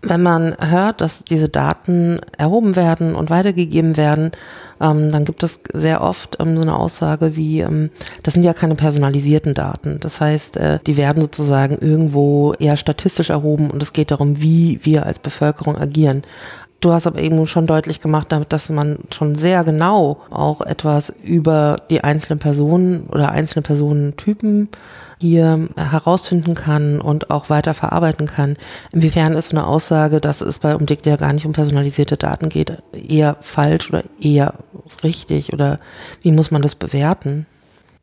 Wenn 0.00 0.22
man 0.22 0.56
hört, 0.60 1.00
dass 1.00 1.24
diese 1.24 1.48
Daten 1.48 2.20
erhoben 2.36 2.76
werden 2.76 3.16
und 3.16 3.30
weitergegeben 3.30 3.96
werden, 3.96 4.30
ähm, 4.80 5.10
dann 5.10 5.24
gibt 5.24 5.42
es 5.42 5.60
sehr 5.72 6.02
oft 6.02 6.36
ähm, 6.38 6.54
so 6.54 6.62
eine 6.62 6.76
Aussage 6.76 7.34
wie, 7.34 7.60
ähm, 7.60 7.90
das 8.22 8.34
sind 8.34 8.44
ja 8.44 8.52
keine 8.52 8.76
personalisierten 8.76 9.54
Daten. 9.54 9.98
Das 10.00 10.20
heißt, 10.20 10.56
äh, 10.56 10.78
die 10.86 10.96
werden 10.96 11.20
sozusagen 11.20 11.78
irgendwo 11.78 12.54
eher 12.54 12.76
statistisch 12.76 13.30
erhoben 13.30 13.70
und 13.70 13.82
es 13.82 13.92
geht 13.92 14.12
darum, 14.12 14.40
wie 14.40 14.78
wir 14.84 15.04
als 15.04 15.18
Bevölkerung 15.18 15.76
agieren. 15.76 16.22
Du 16.80 16.92
hast 16.92 17.08
aber 17.08 17.18
eben 17.18 17.44
schon 17.48 17.66
deutlich 17.66 18.00
gemacht, 18.00 18.28
dass 18.48 18.70
man 18.70 18.98
schon 19.12 19.34
sehr 19.34 19.64
genau 19.64 20.18
auch 20.30 20.60
etwas 20.60 21.12
über 21.24 21.76
die 21.90 22.04
einzelnen 22.04 22.38
Personen 22.38 23.08
oder 23.10 23.30
einzelne 23.32 23.62
Personentypen 23.62 24.68
hier 25.20 25.68
herausfinden 25.76 26.54
kann 26.54 27.00
und 27.00 27.30
auch 27.30 27.50
weiter 27.50 27.74
verarbeiten 27.74 28.26
kann. 28.26 28.56
Inwiefern 28.92 29.34
ist 29.34 29.52
eine 29.52 29.66
Aussage, 29.66 30.20
dass 30.20 30.40
es 30.40 30.58
bei 30.58 30.76
Umdick 30.76 31.04
ja 31.06 31.16
gar 31.16 31.32
nicht 31.32 31.46
um 31.46 31.52
personalisierte 31.52 32.16
Daten 32.16 32.48
geht, 32.48 32.82
eher 32.92 33.36
falsch 33.40 33.88
oder 33.88 34.04
eher 34.20 34.54
richtig 35.02 35.52
oder 35.52 35.80
wie 36.22 36.32
muss 36.32 36.50
man 36.50 36.62
das 36.62 36.74
bewerten? 36.74 37.46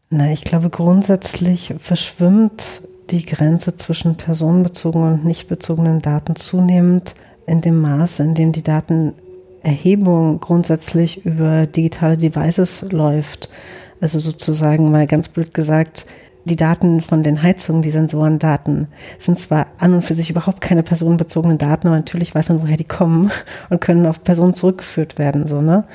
Na, 0.10 0.32
ich 0.32 0.44
glaube 0.44 0.70
grundsätzlich 0.70 1.74
verschwimmt 1.80 2.82
die 3.10 3.26
Grenze 3.26 3.76
zwischen 3.78 4.16
personenbezogenen 4.16 5.14
und 5.14 5.26
nicht 5.26 5.48
bezogenen 5.48 6.02
Daten 6.02 6.36
zunehmend 6.36 7.16
in 7.48 7.62
dem 7.62 7.82
Maße, 7.82 8.24
in 8.24 8.36
dem 8.36 8.52
die 8.52 8.64
Datenerhebung 8.64 10.40
grundsätzlich 10.40 11.26
über 11.26 11.68
digitale 11.68 12.18
Devices 12.18 12.92
läuft. 12.92 13.50
Also 14.02 14.20
sozusagen 14.20 14.92
mal 14.92 15.08
ganz 15.08 15.30
blöd 15.30 15.54
gesagt, 15.54 16.06
die 16.46 16.56
Daten 16.56 17.02
von 17.02 17.24
den 17.24 17.42
Heizungen, 17.42 17.82
die 17.82 17.92
Sensorendaten, 17.92 18.88
sind 19.20 19.40
zwar 19.40 19.68
an 19.80 19.96
und 19.96 20.04
für 20.04 20.14
sich 20.14 20.30
überhaupt 20.30 20.62
keine 20.62 20.84
personenbezogenen 20.84 21.58
Daten, 21.58 21.88
aber 21.88 21.98
natürlich 21.98 22.34
weiß 22.34 22.50
man, 22.50 22.62
woher 22.62 22.78
die 22.78 22.84
kommen 22.84 23.32
und 23.70 23.82
können 23.82 24.06
auf 24.06 24.24
Personen 24.24 24.54
zurückgeführt 24.54 25.18
werden, 25.18 25.48
so, 25.48 25.62
ne? 25.62 25.86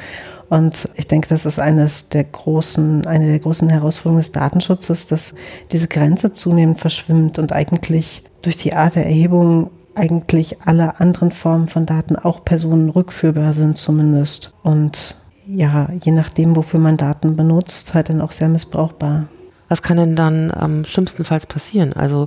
Und 0.48 0.88
ich 0.96 1.06
denke, 1.06 1.28
das 1.28 1.46
ist 1.46 1.60
eines 1.60 2.08
der 2.08 2.24
großen, 2.24 3.06
eine 3.06 3.28
der 3.28 3.38
großen 3.38 3.70
Herausforderungen 3.70 4.20
des 4.20 4.32
Datenschutzes, 4.32 5.06
dass 5.06 5.36
diese 5.70 5.86
Grenze 5.86 6.32
zunehmend 6.32 6.80
verschwimmt 6.80 7.38
und 7.38 7.52
eigentlich 7.52 8.24
durch 8.42 8.56
die 8.56 8.74
Art 8.74 8.96
der 8.96 9.06
Erhebung 9.06 9.70
eigentlich 9.94 10.60
alle 10.62 10.98
anderen 10.98 11.30
Formen 11.30 11.68
von 11.68 11.86
Daten 11.86 12.16
auch 12.16 12.44
Personen 12.44 12.90
rückführbar 12.90 13.54
sind 13.54 13.78
zumindest. 13.78 14.52
Und 14.64 15.14
ja, 15.46 15.88
je 16.02 16.10
nachdem, 16.10 16.56
wofür 16.56 16.80
man 16.80 16.96
Daten 16.96 17.36
benutzt, 17.36 17.94
halt 17.94 18.08
dann 18.08 18.20
auch 18.20 18.32
sehr 18.32 18.48
missbrauchbar. 18.48 19.28
Was 19.70 19.82
kann 19.82 19.98
denn 19.98 20.16
dann 20.16 20.50
am 20.50 20.84
schlimmstenfalls 20.84 21.46
passieren? 21.46 21.92
Also 21.92 22.26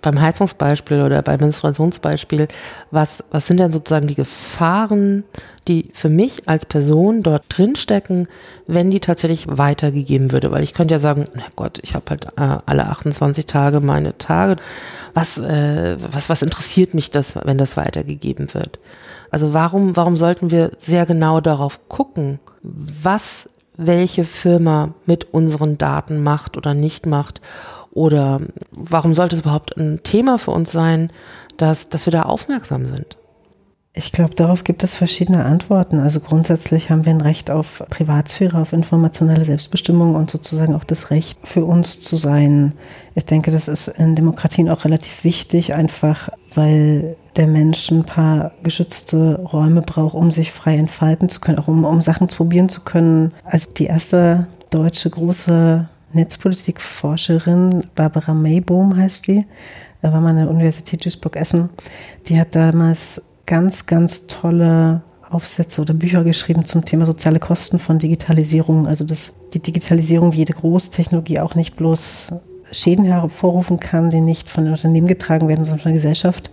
beim 0.00 0.18
Heizungsbeispiel 0.20 1.02
oder 1.02 1.20
beim 1.20 1.38
Menstruationsbeispiel, 1.38 2.48
was, 2.90 3.22
was 3.30 3.46
sind 3.46 3.60
denn 3.60 3.72
sozusagen 3.72 4.06
die 4.06 4.14
Gefahren, 4.14 5.24
die 5.66 5.90
für 5.92 6.08
mich 6.08 6.48
als 6.48 6.64
Person 6.64 7.22
dort 7.22 7.44
drinstecken, 7.50 8.26
wenn 8.66 8.90
die 8.90 9.00
tatsächlich 9.00 9.44
weitergegeben 9.48 10.32
würde? 10.32 10.50
Weil 10.50 10.62
ich 10.62 10.72
könnte 10.72 10.94
ja 10.94 10.98
sagen, 10.98 11.26
na 11.34 11.42
Gott, 11.56 11.78
ich 11.82 11.94
habe 11.94 12.06
halt 12.08 12.24
äh, 12.38 12.58
alle 12.64 12.86
28 12.86 13.44
Tage 13.44 13.80
meine 13.80 14.16
Tage. 14.16 14.56
Was, 15.12 15.36
äh, 15.36 15.98
was, 16.10 16.30
was 16.30 16.40
interessiert 16.40 16.94
mich 16.94 17.10
das, 17.10 17.34
wenn 17.44 17.58
das 17.58 17.76
weitergegeben 17.76 18.54
wird? 18.54 18.78
Also 19.30 19.52
warum, 19.52 19.94
warum 19.94 20.16
sollten 20.16 20.50
wir 20.50 20.70
sehr 20.78 21.04
genau 21.04 21.42
darauf 21.42 21.88
gucken, 21.90 22.40
was 22.62 23.50
welche 23.78 24.24
Firma 24.24 24.92
mit 25.06 25.32
unseren 25.32 25.78
Daten 25.78 26.22
macht 26.22 26.58
oder 26.58 26.74
nicht 26.74 27.06
macht 27.06 27.40
oder 27.90 28.40
warum 28.70 29.14
sollte 29.14 29.36
es 29.36 29.42
überhaupt 29.42 29.76
ein 29.78 30.02
Thema 30.02 30.38
für 30.38 30.50
uns 30.50 30.70
sein, 30.70 31.10
dass, 31.56 31.88
dass 31.88 32.06
wir 32.06 32.12
da 32.12 32.22
aufmerksam 32.22 32.84
sind? 32.86 33.16
Ich 33.94 34.12
glaube, 34.12 34.34
darauf 34.34 34.62
gibt 34.62 34.84
es 34.84 34.94
verschiedene 34.94 35.44
Antworten. 35.44 35.98
Also 35.98 36.20
grundsätzlich 36.20 36.90
haben 36.90 37.04
wir 37.04 37.12
ein 37.12 37.20
Recht 37.20 37.50
auf 37.50 37.82
Privatsphäre, 37.90 38.58
auf 38.58 38.72
informationelle 38.72 39.44
Selbstbestimmung 39.44 40.14
und 40.14 40.30
sozusagen 40.30 40.74
auch 40.74 40.84
das 40.84 41.10
Recht 41.10 41.38
für 41.42 41.64
uns 41.64 41.98
zu 41.98 42.14
sein. 42.14 42.74
Ich 43.16 43.24
denke, 43.24 43.50
das 43.50 43.66
ist 43.66 43.88
in 43.88 44.14
Demokratien 44.14 44.68
auch 44.68 44.84
relativ 44.84 45.24
wichtig, 45.24 45.74
einfach 45.74 46.28
weil 46.58 47.16
der 47.36 47.46
Mensch 47.46 47.88
ein 47.92 48.02
paar 48.02 48.50
geschützte 48.64 49.38
Räume 49.52 49.80
braucht, 49.80 50.14
um 50.14 50.32
sich 50.32 50.50
frei 50.50 50.76
entfalten 50.76 51.28
zu 51.28 51.38
können, 51.38 51.56
auch 51.56 51.68
um, 51.68 51.84
um 51.84 52.02
Sachen 52.02 52.26
probieren 52.26 52.68
zu 52.68 52.80
können. 52.80 53.32
Also 53.44 53.70
die 53.70 53.86
erste 53.86 54.48
deutsche 54.70 55.08
große 55.08 55.88
Netzpolitikforscherin, 56.14 57.84
Barbara 57.94 58.34
Maybohm 58.34 58.96
heißt 58.96 59.28
die, 59.28 59.46
äh, 60.02 60.12
war 60.12 60.20
mal 60.20 60.30
an 60.30 60.36
der 60.36 60.50
Universität 60.50 61.04
Duisburg-Essen. 61.04 61.70
Die 62.26 62.40
hat 62.40 62.56
damals 62.56 63.22
ganz, 63.46 63.86
ganz 63.86 64.26
tolle 64.26 65.02
Aufsätze 65.30 65.80
oder 65.80 65.94
Bücher 65.94 66.24
geschrieben 66.24 66.64
zum 66.64 66.84
Thema 66.84 67.06
soziale 67.06 67.38
Kosten 67.38 67.78
von 67.78 68.00
Digitalisierung. 68.00 68.88
Also 68.88 69.04
dass 69.04 69.36
die 69.54 69.62
Digitalisierung 69.62 70.32
wie 70.32 70.38
jede 70.38 70.54
Großtechnologie 70.54 71.38
auch 71.38 71.54
nicht 71.54 71.76
bloß 71.76 72.32
Schäden 72.72 73.04
hervorrufen 73.04 73.80
kann, 73.80 74.10
die 74.10 74.20
nicht 74.20 74.48
von 74.48 74.64
den 74.64 74.72
Unternehmen 74.72 75.06
getragen 75.06 75.48
werden, 75.48 75.64
sondern 75.64 75.80
von 75.80 75.92
der 75.92 76.00
Gesellschaft. 76.00 76.50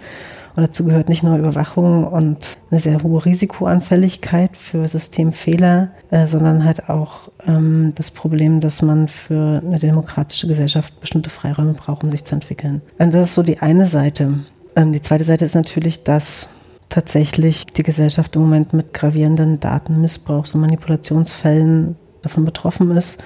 Und 0.55 0.63
dazu 0.63 0.85
gehört 0.85 1.09
nicht 1.09 1.21
nur 1.21 1.37
Überwachung 1.37 2.05
und 2.05 2.57
eine 2.71 2.79
sehr 2.79 3.03
hohe 3.03 3.25
Risikoanfälligkeit 3.25 4.55
für 4.55 4.87
Systemfehler, 4.87 5.89
äh, 6.11 6.27
sondern 6.27 6.63
halt 6.63 6.89
auch 6.89 7.29
ähm, 7.45 7.91
das 7.95 8.09
Problem, 8.09 8.61
dass 8.61 8.81
man 8.81 9.09
für 9.09 9.61
eine 9.65 9.79
demokratische 9.79 10.47
Gesellschaft 10.47 10.97
bestimmte 11.01 11.29
Freiräume 11.29 11.73
braucht, 11.73 12.05
um 12.05 12.11
sich 12.11 12.23
zu 12.23 12.35
entwickeln. 12.35 12.81
Und 12.99 13.13
das 13.13 13.29
ist 13.29 13.35
so 13.35 13.43
die 13.43 13.59
eine 13.59 13.85
Seite. 13.85 14.45
Ähm, 14.77 14.93
die 14.93 15.01
zweite 15.01 15.25
Seite 15.25 15.43
ist 15.43 15.55
natürlich, 15.55 16.03
dass 16.03 16.51
tatsächlich 16.87 17.65
die 17.65 17.83
Gesellschaft 17.83 18.35
im 18.37 18.43
Moment 18.43 18.71
mit 18.71 18.93
gravierenden 18.93 19.59
Datenmissbrauchs- 19.59 20.53
und 20.53 20.61
Manipulationsfällen 20.61 21.97
davon 22.21 22.45
betroffen 22.45 22.95
ist. 22.95 23.21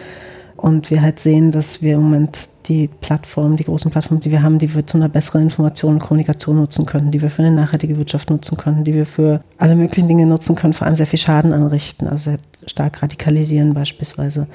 Und 0.58 0.90
wir 0.90 1.04
halt 1.04 1.20
sehen, 1.20 1.52
dass 1.52 1.84
wir 1.84 1.94
im 1.94 2.02
Moment 2.02 2.50
die 2.70 2.88
Plattformen, 2.88 3.57
die 3.57 3.63
großen 3.65 3.89
Plattformen, 3.91 4.22
die 4.22 4.32
wir 4.32 4.43
haben, 4.43 4.59
die 4.59 4.74
wir 4.74 4.86
zu 4.86 4.97
einer 4.97 5.09
besseren 5.09 5.43
Information 5.43 5.95
und 5.95 5.99
Kommunikation 5.99 6.55
nutzen 6.55 6.86
können, 6.86 7.11
die 7.11 7.22
wir 7.22 7.30
für 7.30 7.41
eine 7.41 7.55
nachhaltige 7.55 7.97
Wirtschaft 7.97 8.30
nutzen 8.30 8.57
können, 8.57 8.84
die 8.84 8.93
wir 8.93 9.07
für 9.07 9.41
alle 9.57 9.76
möglichen 9.76 10.07
Dinge 10.07 10.28
nutzen 10.28 10.55
können, 10.55 10.74
vor 10.74 10.86
allem 10.88 10.95
sehr 10.95 11.07
viel 11.07 11.20
Schaden 11.20 11.51
anrichten, 11.51 12.07
also 12.07 12.32
sehr 12.32 12.38
stark 12.67 13.01
radikalisieren 13.01 13.74
beispielsweise. 13.74 14.47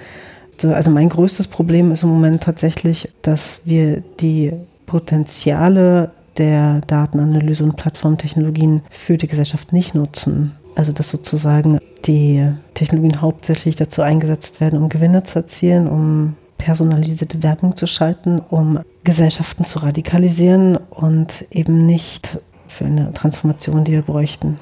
Also 0.63 0.91
mein 0.91 1.09
größtes 1.09 1.49
Problem 1.49 1.91
ist 1.91 2.05
im 2.05 2.11
Moment 2.11 2.45
tatsächlich, 2.45 3.09
dass 3.23 3.61
wir 3.65 4.03
die 4.21 4.53
Potenziale 4.87 6.13
der 6.39 6.81
Datenanalyse 6.87 7.65
und 7.65 7.77
Plattformtechnologien 7.77 8.83
für 8.91 9.19
die 9.19 9.27
Gesellschaft 9.27 9.73
nicht 9.73 9.95
nutzen. 9.95 10.53
Also 10.77 10.93
dass 10.93 11.11
sozusagen 11.11 11.79
die 12.05 12.49
Technologien 12.75 13.21
hauptsächlich 13.21 13.77
dazu 13.77 14.03
eingesetzt 14.03 14.61
werden, 14.61 14.81
um 14.81 14.89
Gewinne 14.89 15.23
zu 15.25 15.41
erzielen, 15.41 15.89
um 15.89 16.35
personalisierte 16.59 17.43
Werbung 17.43 17.77
zu 17.77 17.87
schalten, 17.87 18.41
um 18.41 18.81
Gesellschaften 19.05 19.65
zu 19.65 19.81
radikalisieren 19.81 20.77
und 20.77 21.47
eben 21.51 21.87
nicht 21.87 22.39
für 22.67 22.85
eine 22.85 23.13
Transformation, 23.13 23.85
die 23.85 23.93
wir 23.93 24.03
bräuchten. 24.03 24.59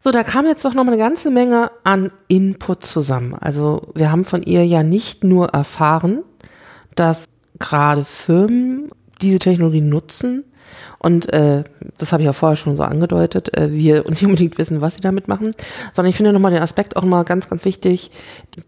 So, 0.00 0.12
da 0.12 0.22
kam 0.22 0.46
jetzt 0.46 0.64
doch 0.64 0.72
noch 0.72 0.84
mal 0.84 0.92
eine 0.92 1.02
ganze 1.02 1.30
Menge 1.30 1.70
an 1.82 2.12
Input 2.28 2.84
zusammen. 2.84 3.34
Also 3.34 3.88
wir 3.94 4.10
haben 4.10 4.24
von 4.24 4.42
ihr 4.42 4.64
ja 4.64 4.82
nicht 4.84 5.24
nur 5.24 5.48
erfahren, 5.48 6.22
dass 6.94 7.28
gerade 7.58 8.04
Firmen 8.04 8.88
diese 9.20 9.40
Technologie 9.40 9.80
nutzen 9.80 10.44
und 10.98 11.32
äh, 11.32 11.64
das 11.98 12.12
habe 12.12 12.22
ich 12.22 12.26
ja 12.26 12.32
vorher 12.32 12.56
schon 12.56 12.76
so 12.76 12.82
angedeutet, 12.82 13.56
äh, 13.56 13.70
wir 13.72 14.04
nicht 14.08 14.24
unbedingt 14.24 14.58
wissen, 14.58 14.80
was 14.80 14.96
sie 14.96 15.00
damit 15.00 15.28
machen, 15.28 15.52
sondern 15.92 16.10
ich 16.10 16.16
finde 16.16 16.32
nochmal 16.32 16.52
den 16.52 16.62
Aspekt 16.62 16.96
auch 16.96 17.04
mal 17.04 17.24
ganz, 17.24 17.48
ganz 17.48 17.64
wichtig, 17.64 18.10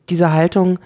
diese 0.08 0.32
Haltung, 0.32 0.78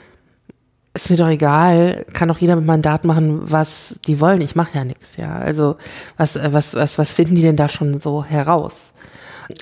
ist 0.95 1.11
mir 1.11 1.17
doch 1.17 1.29
egal, 1.29 2.05
kann 2.13 2.29
doch 2.29 2.39
jeder 2.39 2.57
mit 2.57 2.67
meinen 2.67 2.83
Daten 2.83 3.07
machen, 3.07 3.51
was 3.51 4.01
die 4.07 4.21
wollen. 4.21 4.43
Ich 4.43 4.57
mache 4.57 4.77
ja 4.77 4.85
nichts, 4.85 5.17
ja. 5.17 5.37
Also 5.37 5.77
was, 6.17 6.37
äh, 6.37 6.53
was, 6.53 6.75
was, 6.75 6.99
was 6.99 7.13
finden 7.13 7.35
die 7.35 7.43
denn 7.43 7.57
da 7.57 7.69
schon 7.69 8.01
so 8.01 8.25
heraus? 8.25 8.93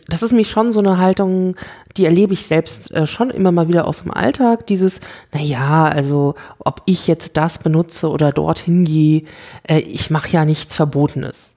Das 0.09 0.23
ist 0.23 0.33
mich 0.33 0.51
schon 0.51 0.73
so 0.73 0.81
eine 0.81 0.99
Haltung, 0.99 1.57
die 1.97 2.05
erlebe 2.05 2.33
ich 2.33 2.47
selbst 2.47 2.91
äh, 2.93 3.07
schon 3.07 3.31
immer 3.31 3.53
mal 3.53 3.69
wieder 3.69 3.87
aus 3.87 4.03
dem 4.03 4.13
Alltag. 4.13 4.67
Dieses, 4.67 5.01
na 5.33 5.41
ja, 5.41 5.85
also 5.85 6.35
ob 6.59 6.83
ich 6.87 7.07
jetzt 7.07 7.37
das 7.37 7.59
benutze 7.59 8.11
oder 8.11 8.33
dorthin 8.33 8.85
gehe, 8.85 9.25
äh, 9.69 9.79
ich 9.79 10.11
mache 10.11 10.31
ja 10.31 10.45
nichts 10.45 10.75
Verbotenes. 10.75 11.55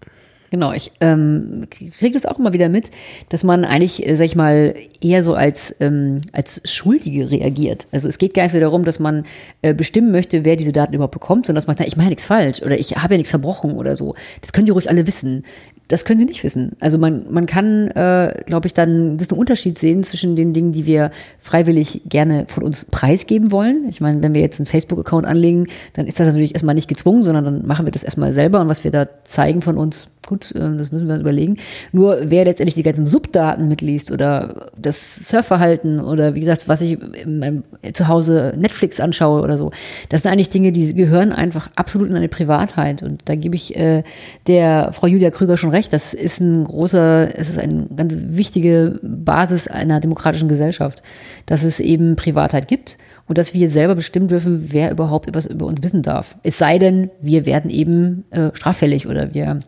Genau, 0.53 0.71
ich 0.71 0.91
ähm, 1.01 1.65
kriege 1.97 2.13
das 2.13 2.27
auch 2.27 2.37
immer 2.37 2.53
wieder 2.53 2.69
mit, 2.69 2.91
dass 3.29 3.43
man 3.43 3.65
eigentlich, 3.65 4.07
äh, 4.07 4.15
sag 4.15 4.25
ich 4.25 4.35
mal, 4.35 4.75
eher 5.01 5.23
so 5.23 5.33
als, 5.33 5.75
ähm, 5.79 6.19
als 6.31 6.61
Schuldige 6.63 7.31
reagiert. 7.31 7.87
Also 7.91 8.07
es 8.07 8.19
geht 8.19 8.35
gar 8.35 8.43
nicht 8.43 8.51
so 8.51 8.59
darum, 8.59 8.85
dass 8.85 8.99
man 8.99 9.23
äh, 9.63 9.73
bestimmen 9.73 10.11
möchte, 10.11 10.45
wer 10.45 10.55
diese 10.55 10.71
Daten 10.71 10.93
überhaupt 10.93 11.13
bekommt, 11.13 11.47
sondern 11.47 11.59
dass 11.59 11.65
man 11.65 11.75
sagt, 11.75 11.89
ich 11.89 11.97
mache 11.97 12.05
ja 12.05 12.09
nichts 12.11 12.27
falsch 12.27 12.61
oder 12.61 12.77
ich 12.77 12.95
habe 12.97 13.15
ja 13.15 13.17
nichts 13.17 13.31
verbrochen 13.31 13.71
oder 13.71 13.95
so. 13.95 14.13
Das 14.41 14.53
können 14.53 14.67
die 14.67 14.71
ruhig 14.71 14.91
alle 14.91 15.07
wissen. 15.07 15.43
Das 15.87 16.05
können 16.05 16.19
sie 16.19 16.25
nicht 16.25 16.43
wissen. 16.43 16.73
Also 16.79 16.99
man, 16.99 17.25
man 17.31 17.47
kann, 17.47 17.87
äh, 17.89 18.43
glaube 18.45 18.67
ich, 18.67 18.75
dann 18.75 18.89
einen 18.89 19.17
gewissen 19.17 19.37
Unterschied 19.37 19.79
sehen 19.79 20.03
zwischen 20.03 20.35
den 20.35 20.53
Dingen, 20.53 20.71
die 20.71 20.85
wir 20.85 21.09
freiwillig 21.39 22.03
gerne 22.05 22.45
von 22.47 22.63
uns 22.63 22.85
preisgeben 22.85 23.51
wollen. 23.51 23.87
Ich 23.89 24.01
meine, 24.01 24.21
wenn 24.21 24.35
wir 24.35 24.41
jetzt 24.41 24.59
einen 24.59 24.67
Facebook-Account 24.67 25.25
anlegen, 25.25 25.65
dann 25.93 26.05
ist 26.05 26.19
das 26.19 26.27
natürlich 26.27 26.53
erstmal 26.53 26.75
nicht 26.75 26.87
gezwungen, 26.87 27.23
sondern 27.23 27.43
dann 27.43 27.67
machen 27.67 27.85
wir 27.85 27.91
das 27.91 28.03
erstmal 28.03 28.33
selber 28.33 28.61
und 28.61 28.69
was 28.69 28.83
wir 28.83 28.91
da 28.91 29.07
zeigen 29.25 29.61
von 29.61 29.77
uns, 29.77 30.09
gut, 30.27 30.53
äh, 30.55 30.75
das 30.77 30.91
müssen 30.91 31.07
wir 31.07 31.17
überlegen. 31.17 31.57
Nur 31.91 32.17
wer 32.25 32.45
letztendlich 32.45 32.75
die 32.75 32.83
ganzen 32.83 33.05
Subdaten 33.05 33.67
mitliest 33.67 34.11
oder 34.11 34.71
das 34.77 35.27
Surfverhalten 35.27 35.99
oder 35.99 36.35
wie 36.35 36.39
gesagt, 36.39 36.67
was 36.67 36.81
ich 36.81 36.97
meinem, 37.25 37.63
zu 37.93 38.07
Hause 38.07 38.53
Netflix 38.57 38.99
anschaue 38.99 39.41
oder 39.41 39.57
so, 39.57 39.71
das 40.09 40.21
sind 40.21 40.31
eigentlich 40.31 40.49
Dinge, 40.49 40.71
die 40.71 40.93
gehören 40.93 41.31
einfach 41.31 41.69
absolut 41.75 42.09
in 42.09 42.15
eine 42.15 42.29
Privatheit. 42.29 43.03
Und 43.03 43.21
da 43.25 43.35
gebe 43.35 43.55
ich 43.55 43.75
äh, 43.75 44.03
der 44.47 44.91
Frau 44.93 45.07
Julia 45.07 45.31
Krüger 45.31 45.57
schon 45.57 45.71
recht. 45.71 45.93
Das 45.93 46.13
ist 46.13 46.39
ein 46.39 46.63
großer, 46.63 47.37
es 47.37 47.49
ist 47.49 47.59
eine 47.59 47.87
ganz 47.95 48.13
wichtige 48.15 48.99
Basis 49.01 49.67
einer 49.67 49.99
demokratischen 49.99 50.47
Gesellschaft, 50.47 51.03
dass 51.45 51.63
es 51.63 51.79
eben 51.79 52.15
Privatheit 52.15 52.67
gibt 52.67 52.97
und 53.27 53.37
dass 53.37 53.53
wir 53.53 53.69
selber 53.69 53.95
bestimmen 53.95 54.27
dürfen, 54.27 54.71
wer 54.71 54.91
überhaupt 54.91 55.27
etwas 55.27 55.45
über 55.45 55.65
uns 55.65 55.81
wissen 55.81 56.01
darf. 56.01 56.37
Es 56.43 56.57
sei 56.57 56.77
denn, 56.77 57.09
wir 57.21 57.45
werden 57.45 57.71
eben 57.71 58.25
äh, 58.31 58.49
straffällig 58.53 59.07
oder 59.07 59.33
wir 59.33 59.59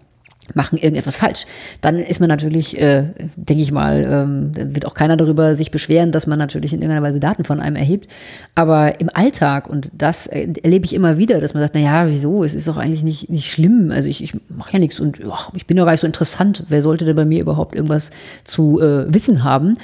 machen 0.54 0.78
irgendetwas 0.78 1.16
falsch, 1.16 1.46
dann 1.82 1.98
ist 1.98 2.20
man 2.20 2.30
natürlich, 2.30 2.80
äh, 2.80 3.06
denke 3.36 3.64
ich 3.64 3.72
mal, 3.72 4.04
ähm, 4.04 4.52
wird 4.76 4.86
auch 4.86 4.94
keiner 4.94 5.18
darüber 5.18 5.56
sich 5.56 5.72
beschweren, 5.72 6.12
dass 6.12 6.28
man 6.28 6.38
natürlich 6.38 6.74
in 6.74 6.82
irgendeiner 6.82 7.06
Weise 7.06 7.20
Daten 7.20 7.44
von 7.44 7.60
einem 7.60 7.76
erhebt. 7.76 8.10
Aber 8.54 9.00
im 9.00 9.10
Alltag, 9.14 9.68
und 9.68 9.90
das 9.94 10.28
erlebe 10.28 10.86
ich 10.86 10.94
immer 10.94 11.18
wieder, 11.18 11.42
dass 11.42 11.54
man 11.54 11.64
sagt, 11.64 11.76
na 11.76 11.82
ja, 11.82 12.08
wieso, 12.08 12.44
es 12.44 12.54
ist 12.54 12.68
doch 12.68 12.78
eigentlich 12.78 13.04
nicht, 13.04 13.30
nicht 13.30 13.50
schlimm, 13.50 13.92
also 13.92 14.08
ich, 14.08 14.24
ich 14.24 14.36
mache 14.50 14.74
ja 14.74 14.80
nichts 14.80 15.00
und 15.00 15.20
oh, 15.26 15.52
ich 15.56 15.66
bin 15.66 15.78
doch 15.78 15.86
gar 15.86 15.92
nicht 15.92 16.02
so 16.02 16.08
interessant, 16.08 16.64
wer 16.70 16.82
sollte 16.82 17.06
denn 17.06 17.16
bei 17.16 17.26
mir 17.26 17.42
überhaupt 17.42 17.76
irgendwas 17.76 18.12
zu 18.44 18.80
äh, 18.80 19.12
wissen 19.14 19.44
haben? 19.44 19.76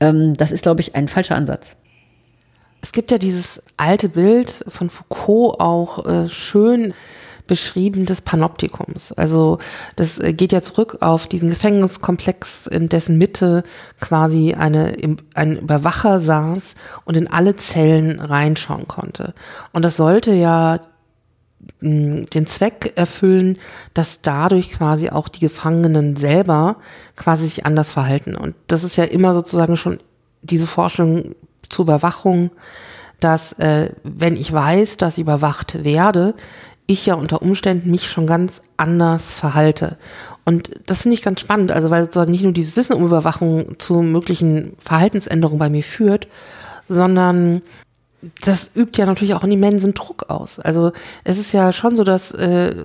Ähm, 0.00 0.36
das 0.36 0.52
ist, 0.52 0.62
glaube 0.62 0.80
ich, 0.80 0.94
ein 0.94 1.08
falscher 1.08 1.36
Ansatz. 1.36 1.76
Es 2.82 2.92
gibt 2.92 3.10
ja 3.10 3.18
dieses 3.18 3.62
alte 3.76 4.08
Bild 4.08 4.64
von 4.68 4.88
Foucault 4.88 5.60
auch 5.60 6.06
äh, 6.06 6.28
schön 6.28 6.94
beschrieben 7.50 8.06
des 8.06 8.20
Panoptikums. 8.20 9.10
Also 9.10 9.58
das 9.96 10.20
äh, 10.20 10.32
geht 10.32 10.52
ja 10.52 10.62
zurück 10.62 10.98
auf 11.00 11.26
diesen 11.26 11.48
Gefängniskomplex, 11.48 12.68
in 12.68 12.88
dessen 12.88 13.18
Mitte 13.18 13.64
quasi 14.00 14.54
eine, 14.54 14.96
ein 15.34 15.58
Überwacher 15.58 16.20
saß 16.20 16.76
und 17.04 17.16
in 17.16 17.26
alle 17.26 17.56
Zellen 17.56 18.20
reinschauen 18.20 18.86
konnte. 18.86 19.34
Und 19.72 19.84
das 19.84 19.96
sollte 19.96 20.32
ja 20.32 20.78
den 21.82 22.46
Zweck 22.46 22.92
erfüllen, 22.94 23.58
dass 23.94 24.22
dadurch 24.22 24.70
quasi 24.70 25.10
auch 25.10 25.28
die 25.28 25.40
Gefangenen 25.40 26.16
selber 26.16 26.76
quasi 27.16 27.46
sich 27.46 27.66
anders 27.66 27.92
verhalten. 27.92 28.36
Und 28.36 28.54
das 28.68 28.84
ist 28.84 28.94
ja 28.94 29.04
immer 29.04 29.34
sozusagen 29.34 29.76
schon 29.76 29.98
diese 30.40 30.68
Forschung 30.68 31.34
zur 31.68 31.84
Überwachung, 31.84 32.50
dass 33.20 33.52
äh, 33.54 33.90
wenn 34.02 34.36
ich 34.36 34.52
weiß, 34.52 34.96
dass 34.96 35.18
ich 35.18 35.22
überwacht 35.22 35.84
werde, 35.84 36.34
ich 36.92 37.06
ja 37.06 37.14
unter 37.14 37.42
Umständen 37.42 37.90
mich 37.90 38.10
schon 38.10 38.26
ganz 38.26 38.62
anders 38.76 39.34
verhalte. 39.34 39.96
Und 40.44 40.70
das 40.86 41.02
finde 41.02 41.14
ich 41.14 41.22
ganz 41.22 41.40
spannend, 41.40 41.70
also 41.70 41.90
weil 41.90 42.04
sozusagen 42.04 42.30
nicht 42.30 42.42
nur 42.42 42.52
dieses 42.52 42.76
Wissen 42.76 42.94
um 42.94 43.04
Überwachung 43.04 43.78
zu 43.78 44.02
möglichen 44.02 44.74
Verhaltensänderungen 44.78 45.58
bei 45.58 45.70
mir 45.70 45.82
führt, 45.82 46.28
sondern 46.88 47.62
das 48.44 48.76
übt 48.76 48.98
ja 49.00 49.06
natürlich 49.06 49.34
auch 49.34 49.42
einen 49.42 49.52
immensen 49.52 49.94
Druck 49.94 50.28
aus. 50.28 50.58
Also 50.58 50.92
es 51.24 51.38
ist 51.38 51.52
ja 51.52 51.72
schon 51.72 51.96
so, 51.96 52.04
dass 52.04 52.32
äh, 52.32 52.84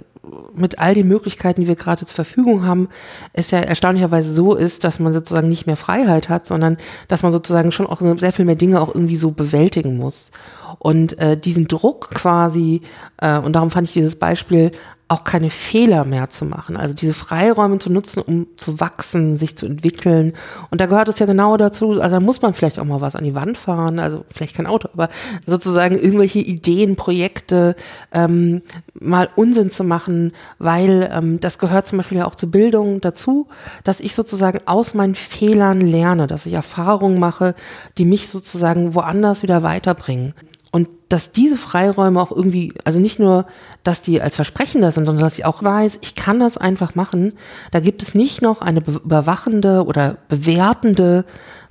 mit 0.55 0.79
all 0.79 0.93
den 0.93 1.07
Möglichkeiten, 1.07 1.61
die 1.61 1.67
wir 1.67 1.75
gerade 1.75 2.05
zur 2.05 2.15
Verfügung 2.15 2.65
haben, 2.65 2.89
es 3.33 3.51
ja 3.51 3.59
erstaunlicherweise 3.59 4.33
so 4.33 4.55
ist, 4.55 4.83
dass 4.83 4.99
man 4.99 5.13
sozusagen 5.13 5.49
nicht 5.49 5.67
mehr 5.67 5.77
Freiheit 5.77 6.29
hat, 6.29 6.45
sondern 6.45 6.77
dass 7.07 7.23
man 7.23 7.31
sozusagen 7.31 7.71
schon 7.71 7.87
auch 7.87 8.01
sehr 8.17 8.31
viel 8.31 8.45
mehr 8.45 8.55
Dinge 8.55 8.81
auch 8.81 8.93
irgendwie 8.93 9.17
so 9.17 9.31
bewältigen 9.31 9.97
muss. 9.97 10.31
Und 10.79 11.17
äh, 11.19 11.37
diesen 11.37 11.67
Druck 11.67 12.09
quasi, 12.11 12.81
äh, 13.17 13.37
und 13.39 13.53
darum 13.53 13.71
fand 13.71 13.87
ich 13.87 13.93
dieses 13.93 14.17
Beispiel 14.17 14.71
auch 15.07 15.23
keine 15.23 15.51
Fehler 15.51 16.03
mehr 16.03 16.31
zu 16.31 16.45
machen. 16.45 16.77
Also 16.77 16.95
diese 16.95 17.13
Freiräume 17.13 17.77
zu 17.77 17.91
nutzen, 17.91 18.21
um 18.21 18.47
zu 18.57 18.79
wachsen, 18.79 19.35
sich 19.35 19.55
zu 19.55 19.67
entwickeln. 19.67 20.33
Und 20.71 20.81
da 20.81 20.87
gehört 20.87 21.09
es 21.09 21.19
ja 21.19 21.27
genau 21.27 21.57
dazu, 21.57 22.01
also 22.01 22.15
da 22.15 22.19
muss 22.19 22.41
man 22.41 22.55
vielleicht 22.55 22.79
auch 22.79 22.85
mal 22.85 23.01
was 23.01 23.15
an 23.15 23.23
die 23.23 23.35
Wand 23.35 23.57
fahren, 23.57 23.99
also 23.99 24.25
vielleicht 24.33 24.55
kein 24.55 24.65
Auto, 24.65 24.89
aber 24.93 25.09
sozusagen 25.45 25.95
irgendwelche 25.95 26.39
Ideen, 26.39 26.95
Projekte 26.95 27.75
ähm, 28.11 28.63
mal 28.99 29.29
Unsinn 29.35 29.69
zu 29.69 29.83
machen, 29.83 30.14
weil 30.59 31.09
ähm, 31.13 31.39
das 31.39 31.59
gehört 31.59 31.87
zum 31.87 31.97
Beispiel 31.97 32.19
ja 32.19 32.25
auch 32.25 32.35
zur 32.35 32.51
Bildung 32.51 33.01
dazu, 33.01 33.47
dass 33.83 33.99
ich 33.99 34.15
sozusagen 34.15 34.59
aus 34.65 34.93
meinen 34.93 35.15
Fehlern 35.15 35.81
lerne, 35.81 36.27
dass 36.27 36.45
ich 36.45 36.53
Erfahrungen 36.53 37.19
mache, 37.19 37.55
die 37.97 38.05
mich 38.05 38.29
sozusagen 38.29 38.95
woanders 38.95 39.43
wieder 39.43 39.63
weiterbringen. 39.63 40.33
Und 40.75 40.89
dass 41.07 41.31
diese 41.31 41.55
Freiräume 41.55 42.19
auch 42.19 42.31
irgendwie, 42.31 42.73
also 42.83 42.99
nicht 42.99 43.17
nur, 43.17 43.45
dass 43.83 44.01
die 44.01 44.21
als 44.21 44.35
Versprechen 44.35 44.81
da 44.81 44.91
sind, 44.91 45.05
sondern 45.05 45.23
dass 45.23 45.37
ich 45.37 45.45
auch 45.45 45.63
weiß, 45.63 45.99
ich 46.01 46.15
kann 46.15 46.37
das 46.37 46.57
einfach 46.57 46.95
machen. 46.95 47.31
Da 47.71 47.79
gibt 47.79 48.03
es 48.03 48.13
nicht 48.13 48.41
noch 48.41 48.59
eine 48.59 48.81
überwachende 48.81 49.85
oder 49.85 50.17
bewertende, 50.27 51.23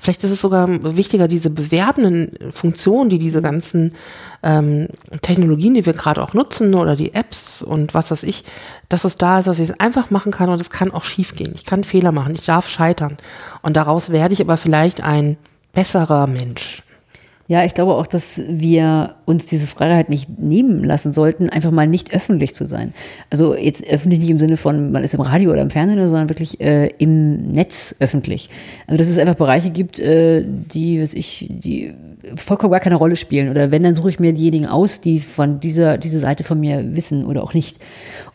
vielleicht 0.04 0.22
ist 0.22 0.30
es 0.30 0.40
sogar 0.42 0.68
wichtiger, 0.96 1.28
diese 1.28 1.48
bewertenden 1.48 2.52
Funktionen, 2.52 3.08
die 3.08 3.18
diese 3.18 3.40
ganzen 3.40 3.94
ähm, 4.42 4.88
Technologien, 5.22 5.72
die 5.72 5.86
wir 5.86 5.94
gerade 5.94 6.22
auch 6.22 6.34
nutzen 6.34 6.74
oder 6.74 6.94
die 6.94 7.14
Apps 7.14 7.62
und 7.62 7.94
was 7.94 8.10
weiß 8.10 8.22
ich, 8.24 8.44
dass 8.90 9.04
es 9.04 9.16
da 9.16 9.38
ist, 9.38 9.46
dass 9.46 9.58
ich 9.58 9.70
es 9.70 9.80
einfach 9.80 10.10
machen 10.10 10.30
kann 10.30 10.50
und 10.50 10.60
es 10.60 10.68
kann 10.68 10.90
auch 10.90 11.04
schiefgehen. 11.04 11.52
Ich 11.54 11.64
kann 11.64 11.84
Fehler 11.84 12.12
machen, 12.12 12.34
ich 12.34 12.44
darf 12.44 12.68
scheitern. 12.68 13.16
Und 13.62 13.76
daraus 13.76 14.10
werde 14.10 14.34
ich 14.34 14.42
aber 14.42 14.58
vielleicht 14.58 15.02
ein 15.02 15.38
besserer 15.72 16.26
Mensch. 16.26 16.83
Ja, 17.46 17.62
ich 17.62 17.74
glaube 17.74 17.94
auch, 17.94 18.06
dass 18.06 18.40
wir 18.48 19.16
uns 19.26 19.46
diese 19.46 19.66
Freiheit 19.66 20.08
nicht 20.08 20.38
nehmen 20.38 20.82
lassen 20.82 21.12
sollten, 21.12 21.50
einfach 21.50 21.70
mal 21.70 21.86
nicht 21.86 22.14
öffentlich 22.14 22.54
zu 22.54 22.66
sein. 22.66 22.94
Also 23.28 23.54
jetzt 23.54 23.86
öffentlich 23.86 24.20
nicht 24.20 24.30
im 24.30 24.38
Sinne 24.38 24.56
von, 24.56 24.92
man 24.92 25.04
ist 25.04 25.12
im 25.12 25.20
Radio 25.20 25.52
oder 25.52 25.60
im 25.60 25.68
Fernsehen, 25.68 26.06
sondern 26.08 26.30
wirklich 26.30 26.58
äh, 26.62 26.86
im 26.96 27.52
Netz 27.52 27.96
öffentlich. 28.00 28.48
Also 28.86 28.96
dass 28.96 29.08
es 29.08 29.18
einfach 29.18 29.34
Bereiche 29.34 29.68
gibt, 29.68 29.98
äh, 29.98 30.46
die, 30.48 31.02
was 31.02 31.12
ich, 31.12 31.46
die 31.50 31.92
vollkommen 32.36 32.72
gar 32.72 32.80
keine 32.80 32.96
Rolle 32.96 33.16
spielen. 33.16 33.50
Oder 33.50 33.70
wenn, 33.70 33.82
dann 33.82 33.94
suche 33.94 34.08
ich 34.08 34.18
mir 34.18 34.32
diejenigen 34.32 34.66
aus, 34.66 35.02
die 35.02 35.18
von 35.18 35.60
dieser, 35.60 35.98
diese 35.98 36.20
Seite 36.20 36.44
von 36.44 36.58
mir 36.58 36.96
wissen 36.96 37.26
oder 37.26 37.42
auch 37.42 37.52
nicht. 37.52 37.78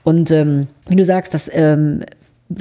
Und 0.03 0.30
ähm, 0.30 0.68
wie 0.88 0.95
du 0.95 1.03
sagst, 1.03 1.34
dass 1.34 1.49
ähm, 1.51 2.03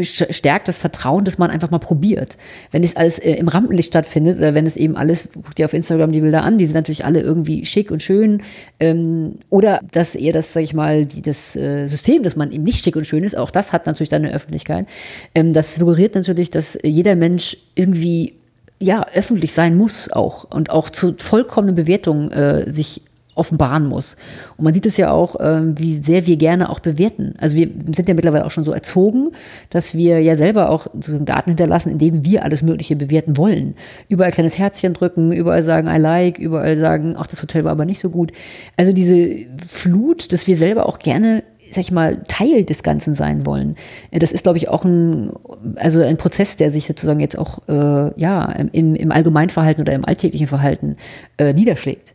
stärkt 0.02 0.68
das 0.68 0.76
Vertrauen, 0.76 1.24
dass 1.24 1.38
man 1.38 1.50
einfach 1.50 1.70
mal 1.70 1.78
probiert. 1.78 2.36
Wenn 2.70 2.84
es 2.84 2.96
alles 2.96 3.18
äh, 3.18 3.34
im 3.34 3.48
Rampenlicht 3.48 3.88
stattfindet, 3.88 4.38
oder 4.38 4.54
wenn 4.54 4.66
es 4.66 4.76
eben 4.76 4.96
alles, 4.96 5.28
guck 5.34 5.54
dir 5.54 5.64
auf 5.64 5.72
Instagram 5.72 6.12
die 6.12 6.20
Bilder 6.20 6.42
an, 6.42 6.58
die 6.58 6.66
sind 6.66 6.74
natürlich 6.74 7.04
alle 7.04 7.20
irgendwie 7.20 7.64
schick 7.64 7.90
und 7.90 8.02
schön, 8.02 8.42
ähm, 8.80 9.36
oder 9.48 9.80
dass 9.90 10.14
eher 10.14 10.32
das, 10.32 10.52
sag 10.52 10.62
ich 10.62 10.74
mal, 10.74 11.06
die, 11.06 11.22
das 11.22 11.56
äh, 11.56 11.86
System, 11.86 12.22
dass 12.22 12.36
man 12.36 12.52
eben 12.52 12.64
nicht 12.64 12.84
schick 12.84 12.96
und 12.96 13.06
schön 13.06 13.24
ist, 13.24 13.36
auch 13.36 13.50
das 13.50 13.72
hat 13.72 13.86
natürlich 13.86 14.10
dann 14.10 14.24
eine 14.24 14.34
Öffentlichkeit. 14.34 14.86
Ähm, 15.34 15.52
das 15.52 15.76
suggeriert 15.76 16.14
natürlich, 16.14 16.50
dass 16.50 16.78
jeder 16.82 17.16
Mensch 17.16 17.56
irgendwie 17.74 18.34
ja, 18.80 19.06
öffentlich 19.12 19.52
sein 19.52 19.74
muss 19.74 20.10
auch 20.12 20.44
und 20.44 20.70
auch 20.70 20.88
zu 20.90 21.14
vollkommenen 21.18 21.74
Bewertungen 21.74 22.30
äh, 22.30 22.70
sich 22.72 23.02
offenbaren 23.38 23.86
muss. 23.86 24.16
Und 24.56 24.64
man 24.64 24.74
sieht 24.74 24.86
es 24.86 24.96
ja 24.96 25.10
auch, 25.10 25.36
ähm, 25.40 25.78
wie 25.78 26.02
sehr 26.02 26.26
wir 26.26 26.36
gerne 26.36 26.70
auch 26.70 26.80
bewerten. 26.80 27.34
Also 27.38 27.56
wir 27.56 27.68
sind 27.94 28.08
ja 28.08 28.14
mittlerweile 28.14 28.44
auch 28.44 28.50
schon 28.50 28.64
so 28.64 28.72
erzogen, 28.72 29.32
dass 29.70 29.94
wir 29.94 30.20
ja 30.20 30.36
selber 30.36 30.70
auch 30.70 30.88
so 31.00 31.18
Daten 31.18 31.50
hinterlassen, 31.50 31.90
indem 31.90 32.24
wir 32.24 32.44
alles 32.44 32.62
Mögliche 32.62 32.96
bewerten 32.96 33.36
wollen. 33.36 33.74
Überall 34.08 34.30
kleines 34.30 34.58
Herzchen 34.58 34.94
drücken, 34.94 35.32
überall 35.32 35.62
sagen 35.62 35.88
I 35.88 35.98
like, 35.98 36.38
überall 36.38 36.76
sagen, 36.76 37.14
ach, 37.18 37.26
das 37.26 37.42
Hotel 37.42 37.64
war 37.64 37.72
aber 37.72 37.84
nicht 37.84 38.00
so 38.00 38.10
gut. 38.10 38.32
Also 38.76 38.92
diese 38.92 39.46
Flut, 39.66 40.32
dass 40.32 40.46
wir 40.46 40.56
selber 40.56 40.86
auch 40.86 40.98
gerne 40.98 41.42
sag 41.70 41.82
ich 41.82 41.92
mal, 41.92 42.22
Teil 42.28 42.64
des 42.64 42.82
Ganzen 42.82 43.14
sein 43.14 43.44
wollen. 43.46 43.76
Das 44.10 44.32
ist, 44.32 44.42
glaube 44.42 44.58
ich, 44.58 44.68
auch 44.68 44.84
ein, 44.84 45.32
also 45.76 46.00
ein 46.00 46.16
Prozess, 46.16 46.56
der 46.56 46.72
sich 46.72 46.86
sozusagen 46.86 47.20
jetzt 47.20 47.38
auch 47.38 47.60
äh, 47.68 48.18
ja, 48.18 48.50
im, 48.72 48.94
im 48.94 49.12
Allgemeinverhalten 49.12 49.82
oder 49.82 49.92
im 49.92 50.04
alltäglichen 50.04 50.46
Verhalten 50.46 50.96
äh, 51.36 51.52
niederschlägt. 51.52 52.14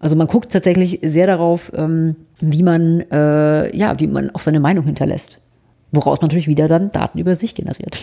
Also 0.00 0.16
man 0.16 0.26
guckt 0.26 0.52
tatsächlich 0.52 1.00
sehr 1.02 1.26
darauf, 1.26 1.72
ähm, 1.74 2.16
wie 2.40 2.62
man, 2.62 3.00
äh, 3.10 3.76
ja, 3.76 3.98
wie 3.98 4.06
man 4.06 4.30
auch 4.30 4.40
seine 4.40 4.60
Meinung 4.60 4.84
hinterlässt. 4.84 5.40
Woraus 5.90 6.20
natürlich 6.20 6.46
wieder 6.46 6.68
dann 6.68 6.92
Daten 6.92 7.18
über 7.18 7.34
sich 7.34 7.54
generiert. 7.54 7.98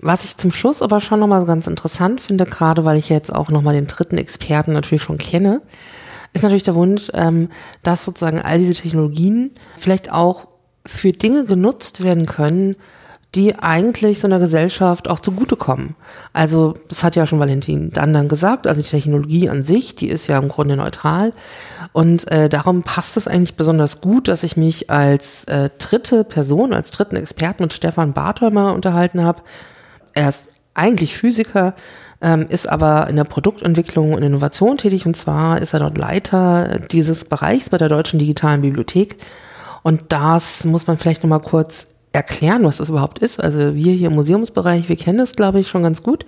Was 0.00 0.24
ich 0.24 0.36
zum 0.36 0.52
Schluss 0.52 0.82
aber 0.82 1.00
schon 1.00 1.20
nochmal 1.20 1.44
ganz 1.44 1.66
interessant 1.66 2.20
finde, 2.20 2.44
gerade 2.44 2.84
weil 2.84 2.98
ich 2.98 3.08
jetzt 3.08 3.34
auch 3.34 3.50
nochmal 3.50 3.74
den 3.74 3.86
dritten 3.86 4.18
Experten 4.18 4.72
natürlich 4.72 5.02
schon 5.02 5.18
kenne, 5.18 5.62
ist 6.34 6.42
natürlich 6.42 6.62
der 6.62 6.74
Wunsch, 6.74 7.10
ähm, 7.14 7.48
dass 7.82 8.04
sozusagen 8.04 8.40
all 8.40 8.58
diese 8.58 8.74
Technologien 8.74 9.52
vielleicht 9.76 10.12
auch 10.12 10.46
für 10.86 11.12
Dinge 11.12 11.44
genutzt 11.44 12.02
werden 12.02 12.26
können, 12.26 12.76
die 13.34 13.58
eigentlich 13.58 14.20
so 14.20 14.26
einer 14.26 14.38
Gesellschaft 14.38 15.08
auch 15.08 15.20
zugutekommen. 15.20 15.94
Also, 16.32 16.72
das 16.88 17.04
hat 17.04 17.14
ja 17.14 17.26
schon 17.26 17.38
Valentin 17.38 17.90
dann 17.90 18.28
gesagt, 18.28 18.66
also 18.66 18.80
die 18.80 18.88
Technologie 18.88 19.50
an 19.50 19.64
sich, 19.64 19.94
die 19.96 20.08
ist 20.08 20.28
ja 20.28 20.38
im 20.38 20.48
Grunde 20.48 20.76
neutral. 20.76 21.34
Und 21.92 22.30
äh, 22.30 22.48
darum 22.48 22.82
passt 22.82 23.18
es 23.18 23.28
eigentlich 23.28 23.56
besonders 23.56 24.00
gut, 24.00 24.28
dass 24.28 24.44
ich 24.44 24.56
mich 24.56 24.88
als 24.88 25.44
äh, 25.44 25.68
dritte 25.78 26.24
Person, 26.24 26.72
als 26.72 26.90
dritten 26.90 27.16
Experten 27.16 27.64
mit 27.64 27.74
Stefan 27.74 28.14
Barthölmer 28.14 28.72
unterhalten 28.72 29.22
habe. 29.22 29.42
Er 30.14 30.30
ist 30.30 30.48
eigentlich 30.72 31.14
Physiker, 31.14 31.74
ähm, 32.22 32.46
ist 32.48 32.66
aber 32.66 33.08
in 33.10 33.16
der 33.16 33.24
Produktentwicklung 33.24 34.14
und 34.14 34.22
Innovation 34.22 34.78
tätig. 34.78 35.04
Und 35.04 35.18
zwar 35.18 35.60
ist 35.60 35.74
er 35.74 35.80
dort 35.80 35.98
Leiter 35.98 36.78
dieses 36.90 37.26
Bereichs 37.26 37.68
bei 37.68 37.76
der 37.76 37.90
Deutschen 37.90 38.18
Digitalen 38.18 38.62
Bibliothek. 38.62 39.18
Und 39.82 40.04
das 40.08 40.64
muss 40.64 40.86
man 40.86 40.96
vielleicht 40.96 41.22
nochmal 41.22 41.40
kurz 41.40 41.88
erklären, 42.12 42.64
was 42.64 42.78
das 42.78 42.88
überhaupt 42.88 43.18
ist. 43.18 43.42
Also 43.42 43.74
wir 43.74 43.92
hier 43.92 44.08
im 44.08 44.14
Museumsbereich, 44.14 44.88
wir 44.88 44.96
kennen 44.96 45.18
das, 45.18 45.36
glaube 45.36 45.60
ich, 45.60 45.68
schon 45.68 45.82
ganz 45.82 46.02
gut. 46.02 46.24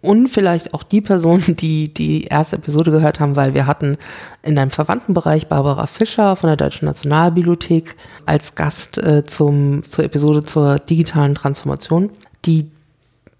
Und 0.00 0.28
vielleicht 0.28 0.74
auch 0.74 0.82
die 0.82 1.00
Personen, 1.00 1.56
die 1.56 1.92
die 1.92 2.24
erste 2.24 2.56
Episode 2.56 2.90
gehört 2.90 3.20
haben, 3.20 3.36
weil 3.36 3.54
wir 3.54 3.66
hatten 3.66 3.96
in 4.42 4.58
einem 4.58 4.70
verwandten 4.70 5.14
Bereich 5.14 5.48
Barbara 5.48 5.86
Fischer 5.86 6.36
von 6.36 6.48
der 6.48 6.56
Deutschen 6.56 6.86
Nationalbibliothek 6.86 7.96
als 8.26 8.54
Gast 8.54 8.98
äh, 8.98 9.24
zum, 9.24 9.82
zur 9.84 10.04
Episode 10.04 10.42
zur 10.42 10.78
digitalen 10.78 11.34
Transformation. 11.34 12.10
Die 12.44 12.70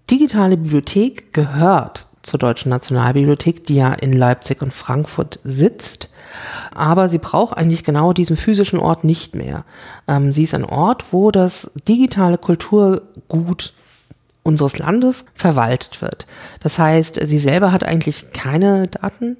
digitale 0.09 0.57
Bibliothek 0.57 1.33
gehört 1.33 2.07
zur 2.23 2.39
Deutschen 2.39 2.69
Nationalbibliothek, 2.69 3.65
die 3.65 3.75
ja 3.75 3.93
in 3.93 4.13
Leipzig 4.13 4.61
und 4.61 4.73
Frankfurt 4.73 5.39
sitzt 5.43 6.09
aber 6.73 7.09
sie 7.09 7.17
braucht 7.17 7.57
eigentlich 7.57 7.83
genau 7.83 8.13
diesen 8.13 8.37
physischen 8.37 8.79
Ort 8.79 9.03
nicht 9.03 9.35
mehr. 9.35 9.63
Ähm, 10.07 10.31
sie 10.31 10.43
ist 10.43 10.53
ein 10.53 10.65
Ort, 10.65 11.05
wo 11.11 11.31
das 11.31 11.71
digitale 11.87 12.37
Kulturgut 12.37 13.73
unseres 14.43 14.77
Landes 14.77 15.25
verwaltet 15.33 16.01
wird. 16.01 16.27
Das 16.59 16.77
heißt, 16.77 17.19
sie 17.23 17.39
selber 17.39 17.71
hat 17.71 17.83
eigentlich 17.83 18.31
keine 18.31 18.87
Daten, 18.87 19.37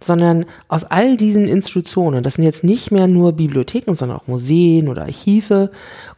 sondern 0.00 0.46
aus 0.68 0.84
all 0.84 1.16
diesen 1.16 1.44
Institutionen, 1.46 2.22
das 2.22 2.34
sind 2.34 2.44
jetzt 2.44 2.64
nicht 2.64 2.90
mehr 2.90 3.06
nur 3.06 3.32
Bibliotheken, 3.32 3.94
sondern 3.94 4.18
auch 4.18 4.28
Museen 4.28 4.88
oder 4.88 5.02
Archive, 5.02 5.70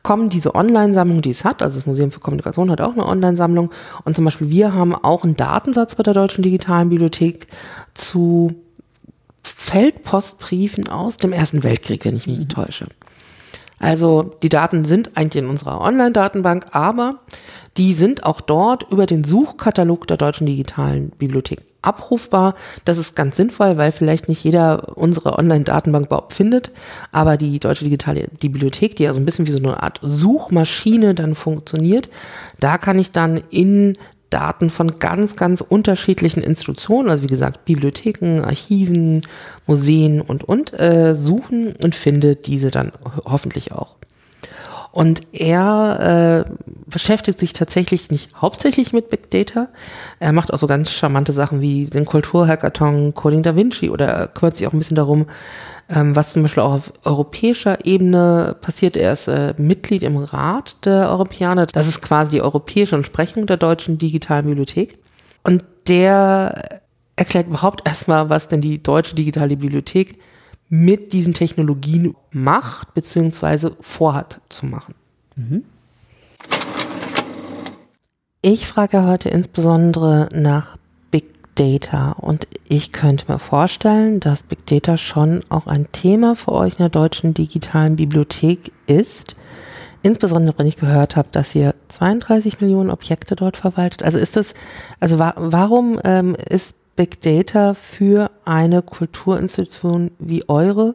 kommen 0.03 0.29
diese 0.29 0.55
Online-Sammlungen, 0.55 1.23
die 1.23 1.31
es 1.31 1.45
hat, 1.45 1.63
also 1.63 1.77
das 1.79 1.87
Museum 1.87 2.11
für 2.11 2.21
Kommunikation 2.21 2.71
hat 2.71 2.81
auch 2.81 2.93
eine 2.93 3.07
Online-Sammlung 3.07 3.71
und 4.05 4.17
zum 4.17 4.25
Beispiel 4.25 4.51
wir 4.51 4.75
haben 4.75 4.95
auch 4.95 5.25
einen 5.25 5.37
Datensatz 5.37 5.95
bei 5.95 6.03
der 6.03 6.15
Deutschen 6.15 6.43
Digitalen 6.43 6.91
Bibliothek 6.91 7.47
zu 7.95 8.53
Feldpostbriefen 9.43 10.89
aus 10.89 11.17
dem 11.17 11.33
Ersten 11.33 11.63
Weltkrieg, 11.63 12.05
wenn 12.05 12.17
ich 12.17 12.27
mich 12.27 12.39
nicht 12.39 12.53
täusche. 12.53 12.87
Also 13.81 14.31
die 14.43 14.51
Daten 14.51 14.85
sind 14.85 15.17
eigentlich 15.17 15.43
in 15.43 15.49
unserer 15.49 15.81
Online-Datenbank, 15.81 16.67
aber 16.73 17.21
die 17.77 17.95
sind 17.95 18.25
auch 18.25 18.43
dort 18.43 18.87
über 18.91 19.07
den 19.07 19.25
Suchkatalog 19.25 20.07
der 20.07 20.19
Deutschen 20.19 20.47
Digitalen 20.47 21.11
Bibliothek 21.11 21.63
abrufbar. 21.81 22.57
Das 22.85 22.99
ist 22.99 23.17
ganz 23.17 23.37
sinnvoll, 23.37 23.79
weil 23.79 23.91
vielleicht 23.91 24.29
nicht 24.29 24.45
jeder 24.45 24.99
unsere 24.99 25.39
Online-Datenbank 25.39 26.07
überhaupt 26.07 26.35
findet, 26.35 26.73
aber 27.11 27.39
die 27.39 27.59
Deutsche 27.59 27.85
Digitale 27.85 28.29
Bibliothek, 28.39 28.97
die 28.97 29.05
ja 29.05 29.15
so 29.15 29.21
ein 29.21 29.25
bisschen 29.25 29.47
wie 29.47 29.53
so 29.53 29.59
eine 29.59 29.83
Art 29.83 29.99
Suchmaschine 30.03 31.15
dann 31.15 31.35
funktioniert, 31.35 32.11
da 32.59 32.77
kann 32.77 32.99
ich 32.99 33.13
dann 33.13 33.41
in 33.51 33.97
Daten 34.31 34.71
von 34.71 34.99
ganz, 34.99 35.37
ganz 35.37 35.61
unterschiedlichen 35.61 36.43
Institutionen, 36.43 37.11
also 37.11 37.23
wie 37.23 37.29
gesagt 37.29 37.65
Bibliotheken, 37.65 38.43
Archiven, 38.45 39.23
Museen 39.67 40.21
und, 40.21 40.45
und, 40.45 40.79
äh, 40.79 41.15
suchen 41.15 41.75
und 41.83 41.95
finde 41.95 42.37
diese 42.37 42.71
dann 42.71 42.93
hoffentlich 43.25 43.73
auch. 43.73 43.97
Und 44.93 45.23
er 45.33 46.45
äh, 46.47 46.53
beschäftigt 46.87 47.39
sich 47.39 47.53
tatsächlich 47.53 48.11
nicht 48.11 48.35
hauptsächlich 48.41 48.93
mit 48.93 49.09
Big 49.09 49.31
Data. 49.31 49.69
Er 50.19 50.33
macht 50.33 50.53
auch 50.53 50.59
so 50.59 50.67
ganz 50.67 50.91
charmante 50.91 51.33
Sachen 51.33 51.61
wie 51.61 51.87
den 51.87 52.05
Kulturhackathon 52.05 53.15
Coding 53.15 53.43
Da 53.43 53.55
Vinci 53.55 53.89
oder 53.89 54.27
kümmert 54.27 54.57
sich 54.57 54.67
auch 54.67 54.73
ein 54.73 54.79
bisschen 54.79 54.97
darum, 54.97 55.27
ähm, 55.89 56.17
was 56.17 56.33
zum 56.33 56.43
Beispiel 56.43 56.65
auch 56.65 56.75
auf 56.75 56.93
europäischer 57.05 57.85
Ebene 57.87 58.57
passiert. 58.61 58.97
Er 58.97 59.13
ist 59.13 59.29
äh, 59.29 59.55
Mitglied 59.59 60.03
im 60.03 60.17
Rat 60.17 60.85
der 60.85 61.09
Europäer. 61.11 61.55
Das 61.67 61.87
ist 61.87 62.03
quasi 62.03 62.33
die 62.33 62.43
europäische 62.43 62.97
Entsprechung 62.97 63.47
der 63.47 63.59
deutschen 63.59 63.97
digitalen 63.97 64.47
Bibliothek. 64.47 64.99
Und 65.45 65.65
der 65.87 66.81
erklärt 67.15 67.47
überhaupt 67.47 67.87
erstmal, 67.87 68.29
was 68.29 68.49
denn 68.49 68.61
die 68.61 68.83
deutsche 68.83 69.15
digitale 69.15 69.57
Bibliothek 69.57 70.19
mit 70.71 71.13
diesen 71.13 71.35
Technologien 71.35 72.15
macht, 72.31 72.95
beziehungsweise 72.95 73.77
vorhat 73.81 74.41
zu 74.49 74.67
machen. 74.67 74.95
Mhm. 75.37 75.65
Ich 78.41 78.67
frage 78.67 79.05
heute 79.05 79.29
insbesondere 79.29 80.29
nach 80.33 80.79
Big 81.11 81.27
Data 81.57 82.13
und 82.13 82.47
ich 82.69 82.93
könnte 82.93 83.31
mir 83.31 83.39
vorstellen, 83.39 84.21
dass 84.21 84.45
Big 84.45 84.65
Data 84.67 84.97
schon 84.97 85.41
auch 85.51 85.67
ein 85.67 85.91
Thema 85.93 86.37
für 86.37 86.53
euch 86.53 86.75
in 86.75 86.79
der 86.79 86.89
deutschen 86.89 87.35
digitalen 87.35 87.97
Bibliothek 87.97 88.73
ist. 88.87 89.35
Insbesondere, 90.03 90.57
wenn 90.59 90.67
ich 90.67 90.77
gehört 90.77 91.17
habe, 91.17 91.29
dass 91.33 91.55
ihr 91.55 91.75
32 91.89 92.61
Millionen 92.61 92.91
Objekte 92.91 93.37
dort 93.37 93.59
verwaltet. 93.59 94.03
Also 94.03 94.19
ist 94.19 94.37
das, 94.37 94.55
also 95.01 95.19
wa 95.19 95.35
warum 95.37 96.01
ähm, 96.05 96.35
ist 96.49 96.77
Big 96.97 97.21
Data 97.21 97.75
für 97.75 98.31
eine 98.45 98.83
Kulturinstitution 98.83 100.11
wie 100.19 100.49
eure 100.49 100.95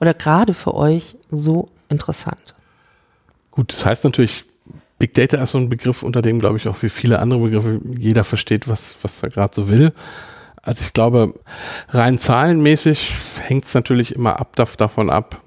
oder 0.00 0.14
gerade 0.14 0.54
für 0.54 0.74
euch 0.74 1.16
so 1.30 1.68
interessant? 1.88 2.54
Gut, 3.50 3.72
das 3.72 3.84
heißt 3.84 4.04
natürlich, 4.04 4.44
Big 4.98 5.14
Data 5.14 5.42
ist 5.42 5.50
so 5.50 5.58
ein 5.58 5.68
Begriff, 5.68 6.02
unter 6.02 6.22
dem, 6.22 6.38
glaube 6.38 6.56
ich, 6.56 6.68
auch 6.68 6.80
wie 6.82 6.88
viele 6.88 7.18
andere 7.18 7.40
Begriffe 7.40 7.80
jeder 7.98 8.24
versteht, 8.24 8.68
was, 8.68 8.96
was 9.02 9.22
er 9.22 9.30
gerade 9.30 9.54
so 9.54 9.68
will. 9.68 9.92
Also 10.62 10.82
ich 10.82 10.92
glaube, 10.92 11.34
rein 11.88 12.18
zahlenmäßig 12.18 13.16
hängt 13.40 13.64
es 13.64 13.74
natürlich 13.74 14.14
immer 14.14 14.38
ab 14.38 14.54
davon 14.54 15.10
ab, 15.10 15.40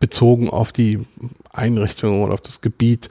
bezogen 0.00 0.50
auf 0.50 0.72
die 0.72 0.98
Einrichtung 1.52 2.22
oder 2.22 2.34
auf 2.34 2.40
das 2.40 2.60
Gebiet, 2.60 3.08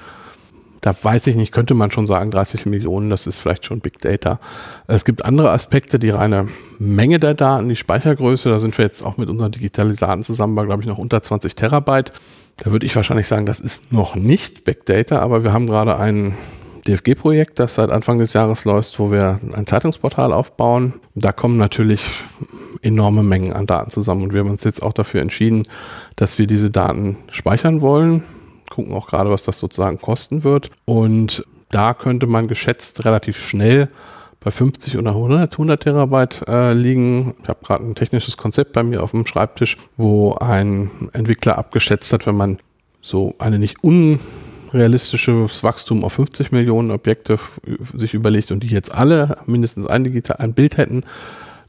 da 0.81 0.93
weiß 0.93 1.27
ich 1.27 1.35
nicht, 1.35 1.51
könnte 1.51 1.73
man 1.73 1.91
schon 1.91 2.07
sagen, 2.07 2.31
30 2.31 2.65
Millionen, 2.65 3.09
das 3.09 3.27
ist 3.27 3.39
vielleicht 3.39 3.65
schon 3.65 3.79
Big 3.79 3.99
Data. 3.99 4.39
Es 4.87 5.05
gibt 5.05 5.25
andere 5.25 5.51
Aspekte, 5.51 5.99
die 5.99 6.09
reine 6.09 6.47
Menge 6.79 7.19
der 7.19 7.33
Daten, 7.33 7.69
die 7.69 7.75
Speichergröße, 7.75 8.49
da 8.49 8.59
sind 8.59 8.77
wir 8.77 8.85
jetzt 8.85 9.03
auch 9.03 9.17
mit 9.17 9.29
unseren 9.29 9.51
Digitalisaten 9.51 10.23
zusammen 10.23 10.55
bei, 10.55 10.65
glaube 10.65 10.83
ich, 10.83 10.87
noch 10.87 10.97
unter 10.97 11.21
20 11.21 11.55
Terabyte. 11.55 12.13
Da 12.57 12.71
würde 12.71 12.85
ich 12.85 12.95
wahrscheinlich 12.95 13.27
sagen, 13.27 13.45
das 13.45 13.59
ist 13.59 13.91
noch 13.91 14.15
nicht 14.15 14.65
Big 14.65 14.85
Data, 14.85 15.19
aber 15.19 15.43
wir 15.43 15.53
haben 15.53 15.67
gerade 15.67 15.97
ein 15.97 16.35
DFG-Projekt, 16.87 17.59
das 17.59 17.75
seit 17.75 17.91
Anfang 17.91 18.17
des 18.19 18.33
Jahres 18.33 18.65
läuft, 18.65 18.99
wo 18.99 19.11
wir 19.11 19.39
ein 19.53 19.65
Zeitungsportal 19.65 20.31
aufbauen. 20.31 20.93
Da 21.15 21.31
kommen 21.31 21.57
natürlich 21.57 22.01
enorme 22.81 23.23
Mengen 23.23 23.53
an 23.53 23.65
Daten 23.65 23.89
zusammen 23.89 24.23
und 24.23 24.33
wir 24.33 24.41
haben 24.41 24.49
uns 24.49 24.63
jetzt 24.63 24.81
auch 24.81 24.93
dafür 24.93 25.21
entschieden, 25.21 25.63
dass 26.15 26.39
wir 26.39 26.47
diese 26.47 26.69
Daten 26.69 27.17
speichern 27.31 27.81
wollen 27.81 28.23
gucken 28.69 28.93
auch 28.93 29.07
gerade, 29.07 29.29
was 29.29 29.43
das 29.43 29.59
sozusagen 29.59 29.99
kosten 29.99 30.43
wird. 30.43 30.69
Und 30.85 31.45
da 31.69 31.93
könnte 31.93 32.27
man 32.27 32.47
geschätzt 32.47 33.05
relativ 33.05 33.37
schnell 33.37 33.89
bei 34.39 34.51
50 34.51 34.97
oder 34.97 35.11
100, 35.11 35.53
100 35.53 35.81
Terabyte 35.81 36.47
äh, 36.47 36.73
liegen. 36.73 37.35
Ich 37.43 37.49
habe 37.49 37.65
gerade 37.65 37.83
ein 37.83 37.95
technisches 37.95 38.37
Konzept 38.37 38.73
bei 38.73 38.83
mir 38.83 39.03
auf 39.03 39.11
dem 39.11 39.25
Schreibtisch, 39.25 39.77
wo 39.97 40.35
ein 40.35 40.89
Entwickler 41.13 41.57
abgeschätzt 41.57 42.13
hat, 42.13 42.27
wenn 42.27 42.35
man 42.35 42.59
so 43.01 43.35
eine 43.39 43.59
nicht 43.59 43.77
unrealistisches 43.83 45.63
Wachstum 45.63 46.03
auf 46.03 46.13
50 46.13 46.51
Millionen 46.51 46.91
Objekte 46.91 47.39
sich 47.93 48.13
überlegt 48.13 48.51
und 48.51 48.61
die 48.61 48.67
jetzt 48.67 48.93
alle 48.93 49.37
mindestens 49.45 49.87
ein 49.87 50.03
digital 50.03 50.37
ein 50.37 50.53
Bild 50.53 50.77
hätten, 50.77 51.03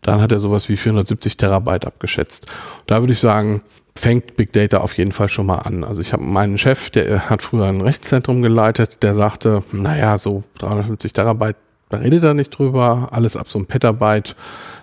dann 0.03 0.21
hat 0.21 0.33
er 0.33 0.41
sowas 0.41 0.69
wie 0.69 0.77
470 0.77 1.37
Terabyte 1.37 1.87
abgeschätzt. 1.87 2.51
Da 2.87 3.01
würde 3.01 3.13
ich 3.13 3.21
sagen, 3.21 3.63
fängt 3.99 4.37
Big 4.37 4.53
Data 4.53 4.79
auf 4.79 4.97
jeden 4.97 5.13
Fall 5.13 5.29
schon 5.29 5.47
mal 5.47 5.59
an. 5.59 5.85
Also 5.85 6.01
ich 6.01 6.13
habe 6.13 6.23
meinen 6.23 6.57
Chef, 6.57 6.91
der 6.91 7.29
hat 7.29 7.43
früher 7.43 7.67
ein 7.67 7.81
Rechtszentrum 7.81 8.43
geleitet, 8.43 9.03
der 9.03 9.15
sagte, 9.15 9.63
naja, 9.73 10.19
so 10.19 10.45
350 10.59 11.13
Terabyte, 11.13 11.57
da 11.89 11.99
redet 11.99 12.23
er 12.23 12.35
nicht 12.35 12.57
drüber, 12.57 13.09
alles 13.13 13.37
ab 13.37 13.49
so 13.49 13.59
einem 13.59 13.67
Petabyte, 13.67 14.37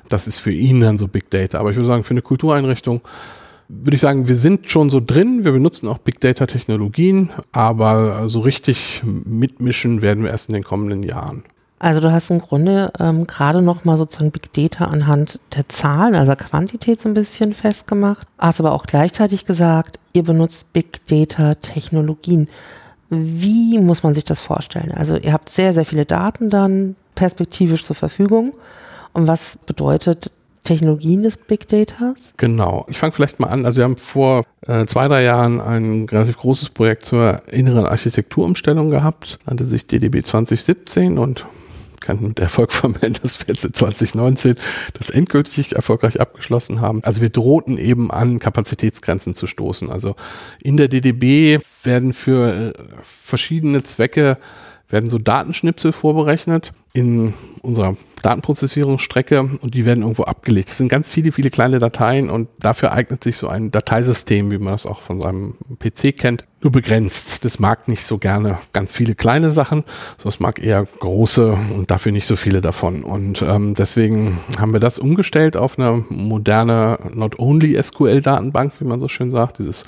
das 0.09 0.28
ist 0.28 0.39
für 0.39 0.51
ihn 0.51 0.80
dann 0.82 0.97
so 0.97 1.07
Big 1.07 1.30
Data. 1.30 1.59
Aber 1.59 1.70
ich 1.70 1.76
würde 1.76 1.88
sagen, 1.88 2.03
für 2.03 2.13
eine 2.13 2.22
Kultureinrichtung 2.22 3.01
würde 3.68 3.95
ich 3.95 4.01
sagen, 4.01 4.28
wir 4.28 4.36
sind 4.36 4.70
schon 4.70 4.89
so 4.89 5.01
drin, 5.03 5.45
wir 5.45 5.51
benutzen 5.51 5.88
auch 5.88 5.97
Big 5.97 6.20
Data 6.20 6.45
Technologien, 6.45 7.30
aber 7.51 8.28
so 8.28 8.41
richtig 8.41 9.01
mitmischen 9.03 10.01
werden 10.01 10.24
wir 10.24 10.32
erst 10.32 10.49
in 10.49 10.55
den 10.55 10.63
kommenden 10.63 11.03
Jahren. 11.03 11.43
Also 11.78 11.99
du 11.99 12.11
hast 12.11 12.30
im 12.30 12.39
Grunde 12.39 12.91
ähm, 12.99 13.28
gerade 13.28 13.61
noch 13.61 13.84
mal 13.84 13.97
sozusagen 13.97 14.32
Big 14.32 14.53
Data 14.53 14.86
anhand 14.86 15.39
der 15.55 15.67
Zahlen, 15.67 16.15
also 16.15 16.34
Quantität 16.36 17.01
so 17.01 17.09
ein 17.09 17.13
bisschen 17.13 17.53
festgemacht, 17.53 18.28
hast 18.39 18.59
aber 18.59 18.71
auch 18.71 18.84
gleichzeitig 18.84 19.45
gesagt, 19.45 19.99
ihr 20.13 20.23
benutzt 20.23 20.71
Big 20.71 21.05
Data 21.07 21.53
Technologien. 21.55 22.47
Wie 23.09 23.80
muss 23.80 24.03
man 24.03 24.15
sich 24.15 24.23
das 24.23 24.39
vorstellen? 24.39 24.91
Also 24.93 25.17
ihr 25.17 25.34
habt 25.34 25.49
sehr, 25.49 25.73
sehr 25.73 25.86
viele 25.86 26.05
Daten 26.05 26.49
dann 26.49 26.95
perspektivisch 27.13 27.84
zur 27.84 27.95
Verfügung. 27.95 28.53
Und 29.13 29.28
was 29.28 29.57
bedeutet 29.65 30.32
Technologien 30.63 31.23
des 31.23 31.38
Big 31.38 31.67
Datas? 31.67 32.34
Genau. 32.38 32.86
Ich 32.89 32.97
fange 32.97 33.11
vielleicht 33.11 33.39
mal 33.39 33.47
an. 33.47 33.65
Also 33.65 33.78
wir 33.78 33.84
haben 33.84 33.97
vor 33.97 34.43
äh, 34.61 34.86
zwei, 34.86 35.07
drei 35.07 35.23
Jahren 35.23 35.61
ein 35.61 36.07
relativ 36.09 36.38
großes 36.38 36.71
Projekt 36.71 37.05
zur 37.05 37.43
inneren 37.47 37.86
Architekturumstellung 37.86 38.89
gehabt, 38.89 39.39
nannte 39.45 39.63
sich 39.63 39.88
DDB 39.88 40.23
2017 40.23 41.17
und 41.17 41.45
kann 42.05 42.21
mit 42.21 42.39
Erfolg 42.39 42.71
vermelden, 42.71 43.15
dass 43.21 43.39
wir 43.39 43.47
jetzt 43.47 43.65
in 43.65 43.73
2019 43.73 44.55
das 44.93 45.09
endgültig 45.09 45.75
erfolgreich 45.75 46.21
abgeschlossen 46.21 46.79
haben. 46.79 47.03
Also 47.03 47.21
wir 47.21 47.29
drohten 47.29 47.77
eben 47.77 48.11
an 48.11 48.39
Kapazitätsgrenzen 48.39 49.33
zu 49.33 49.47
stoßen. 49.47 49.89
Also 49.89 50.15
in 50.61 50.77
der 50.77 50.87
DDB 50.87 51.59
werden 51.83 52.13
für 52.13 52.73
äh, 52.73 52.73
verschiedene 53.01 53.83
Zwecke 53.83 54.37
werden 54.89 55.09
so 55.09 55.17
Datenschnipsel 55.17 55.91
vorberechnet 55.91 56.73
in 56.93 57.33
unserer 57.61 57.97
Datenprozessierungsstrecke 58.21 59.49
und 59.61 59.75
die 59.75 59.86
werden 59.86 60.01
irgendwo 60.01 60.23
abgelegt. 60.23 60.69
Das 60.69 60.77
sind 60.77 60.88
ganz 60.88 61.09
viele, 61.09 61.31
viele 61.31 61.51
kleine 61.51 61.77
Dateien 61.77 62.29
und 62.29 62.47
dafür 62.59 62.91
eignet 62.91 63.23
sich 63.23 63.38
so 63.38 63.47
ein 63.47 63.69
Dateisystem, 63.69 64.49
wie 64.49 64.57
man 64.57 64.73
das 64.73 64.88
auch 64.88 65.01
von 65.01 65.21
seinem 65.21 65.55
PC 65.77 66.17
kennt, 66.17 66.43
nur 66.61 66.71
begrenzt. 66.71 67.45
Das 67.45 67.59
mag 67.59 67.88
nicht 67.88 68.03
so 68.03 68.17
gerne 68.17 68.57
ganz 68.73 68.91
viele 68.91 69.13
kleine 69.13 69.51
Sachen, 69.51 69.83
sondern 70.17 70.29
es 70.29 70.39
mag 70.39 70.63
eher 70.63 70.88
große 70.99 71.51
und 71.75 71.91
dafür 71.91 72.11
nicht 72.11 72.25
so 72.25 72.36
viele 72.36 72.61
davon. 72.61 73.03
Und 73.03 73.43
ähm, 73.43 73.75
deswegen 73.75 74.39
haben 74.57 74.73
wir 74.73 74.79
das 74.79 74.97
umgestellt 74.97 75.55
auf 75.55 75.77
eine 75.77 76.03
moderne 76.09 76.97
Not-Only 77.13 77.81
SQL-Datenbank, 77.81 78.73
wie 78.79 78.86
man 78.86 78.99
so 78.99 79.07
schön 79.07 79.29
sagt, 79.29 79.59
dieses 79.59 79.86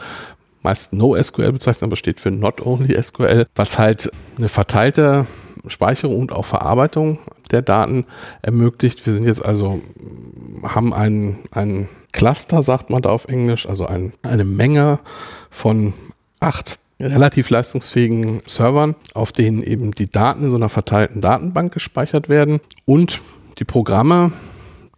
meist 0.61 0.93
NoSQL 0.93 1.51
bezeichnet, 1.51 1.83
aber 1.83 1.95
steht 1.95 2.19
für 2.19 2.31
Not 2.31 2.65
Only 2.65 3.01
SQL, 3.01 3.47
was 3.55 3.77
halt 3.77 4.11
eine 4.37 4.49
verteilte 4.49 5.25
Speicherung 5.67 6.19
und 6.19 6.31
auch 6.31 6.45
Verarbeitung 6.45 7.19
der 7.51 7.61
Daten 7.61 8.05
ermöglicht. 8.41 9.05
Wir 9.05 9.13
sind 9.13 9.27
jetzt 9.27 9.43
also, 9.43 9.81
haben 10.63 10.93
ein, 10.93 11.39
ein 11.51 11.87
Cluster, 12.11 12.61
sagt 12.61 12.89
man 12.89 13.01
da 13.01 13.09
auf 13.09 13.27
Englisch, 13.27 13.67
also 13.67 13.85
ein, 13.85 14.13
eine 14.23 14.45
Menge 14.45 14.99
von 15.49 15.93
acht 16.39 16.79
relativ 16.99 17.49
leistungsfähigen 17.49 18.41
Servern, 18.45 18.95
auf 19.13 19.31
denen 19.31 19.61
eben 19.61 19.91
die 19.91 20.09
Daten 20.09 20.45
in 20.45 20.49
so 20.49 20.57
einer 20.57 20.69
verteilten 20.69 21.21
Datenbank 21.21 21.73
gespeichert 21.73 22.27
werden 22.27 22.59
und 22.85 23.21
die 23.59 23.65
Programme, 23.65 24.31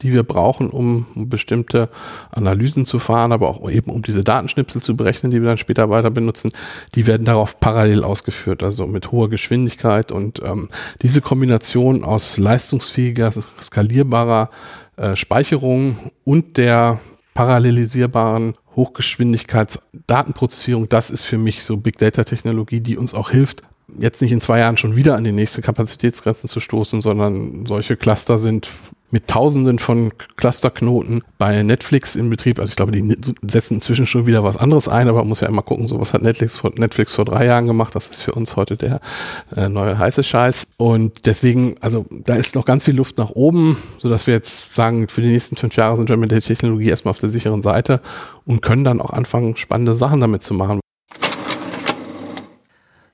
die 0.02 0.14
wir 0.14 0.24
brauchen, 0.24 0.70
um 0.70 1.06
bestimmte 1.16 1.90
Analysen 2.32 2.86
zu 2.86 3.00
fahren, 3.00 3.32
aber 3.32 3.50
auch 3.50 3.70
eben 3.70 3.92
um 3.92 4.02
diese 4.02 4.24
Datenschnipsel 4.24 4.82
zu 4.82 4.96
berechnen, 4.96 5.32
die 5.32 5.42
wir 5.42 5.50
dann 5.50 5.58
später 5.58 5.90
weiter 5.90 6.10
benutzen, 6.10 6.52
die 6.96 7.08
werden 7.08 7.26
darauf 7.26 7.60
parallel 7.60 8.04
ausgeführt, 8.04 8.64
also 8.64 8.88
mit 8.88 9.12
hoher 9.12 9.30
Geschwindigkeit. 9.30 10.12
Und 10.12 10.42
ähm, 10.44 10.70
diese 11.02 11.22
Kombination 11.22 12.04
aus 12.04 12.38
leistungsfähiger, 12.38 13.32
skalierbarer 13.62 14.50
äh, 14.96 15.16
Speicherung 15.16 15.98
und 16.24 16.58
der 16.58 17.00
parallelisierbaren 17.34 18.54
Hochgeschwindigkeitsdatenprozessierung, 18.76 20.90
das 20.90 21.10
ist 21.10 21.24
für 21.24 21.38
mich 21.38 21.64
so 21.64 21.78
Big 21.78 21.98
Data 21.98 22.24
Technologie, 22.24 22.82
die 22.82 22.98
uns 22.98 23.14
auch 23.14 23.30
hilft, 23.30 23.64
jetzt 23.98 24.22
nicht 24.22 24.32
in 24.32 24.42
zwei 24.42 24.60
Jahren 24.60 24.78
schon 24.78 24.96
wieder 24.96 25.16
an 25.16 25.24
die 25.24 25.32
nächste 25.32 25.62
Kapazitätsgrenzen 25.62 26.50
zu 26.50 26.60
stoßen, 26.60 27.02
sondern 27.02 27.66
solche 27.66 27.96
Cluster 27.96 28.38
sind 28.38 28.70
mit 29.12 29.28
Tausenden 29.28 29.80
von 29.80 30.12
Clusterknoten 30.38 31.24
bei 31.38 31.64
Netflix 31.64 32.16
in 32.16 32.30
Betrieb. 32.30 32.60
Also 32.60 32.72
ich 32.72 32.76
glaube, 32.76 32.92
die 32.92 33.18
setzen 33.48 33.76
inzwischen 33.76 34.06
schon 34.06 34.28
wieder 34.28 34.44
was 34.44 34.58
anderes 34.58 34.88
ein, 34.88 35.08
aber 35.08 35.20
man 35.20 35.30
muss 35.30 35.42
ja 35.42 35.48
immer 35.48 35.62
gucken, 35.62 35.88
so 35.88 36.00
was 36.00 36.14
hat 36.14 36.22
Netflix 36.22 36.58
vor, 36.58 36.72
Netflix 36.76 37.16
vor 37.16 37.26
drei 37.26 37.46
Jahren 37.46 37.68
gemacht. 37.68 37.96
Das 37.96 38.08
ist 38.08 38.22
für 38.22 38.34
uns 38.34 38.56
heute 38.56 38.76
der 38.76 39.00
äh, 39.56 39.70
neue 39.70 39.98
heiße 39.98 40.24
Scheiß. 40.24 40.66
Und 40.78 41.26
deswegen, 41.26 41.76
also 41.82 42.06
da 42.10 42.36
ist 42.36 42.56
noch 42.56 42.66
ganz 42.66 42.84
viel 42.84 42.96
Luft 42.96 43.18
nach 43.18 43.32
oben, 43.32 43.78
sodass 43.98 44.28
wir 44.28 44.34
jetzt 44.34 44.74
sagen, 44.74 45.08
für 45.08 45.22
die 45.22 45.30
nächsten 45.30 45.56
fünf 45.56 45.76
Jahre 45.76 45.98
sind 45.98 46.10
wir 46.10 46.18
mit 46.18 46.32
der 46.32 46.42
Technologie 46.42 46.90
erstmal 46.90 47.12
auf 47.12 47.20
der 47.20 47.30
sicheren 47.30 47.62
Seite 47.62 48.02
und 48.46 48.62
können 48.62 48.84
dann 48.84 49.02
auch 49.02 49.12
anfangen, 49.12 49.56
spannende 49.56 49.94
Sachen 49.94 50.20
damit 50.20 50.44
zu 50.44 50.54
machen. 50.54 50.80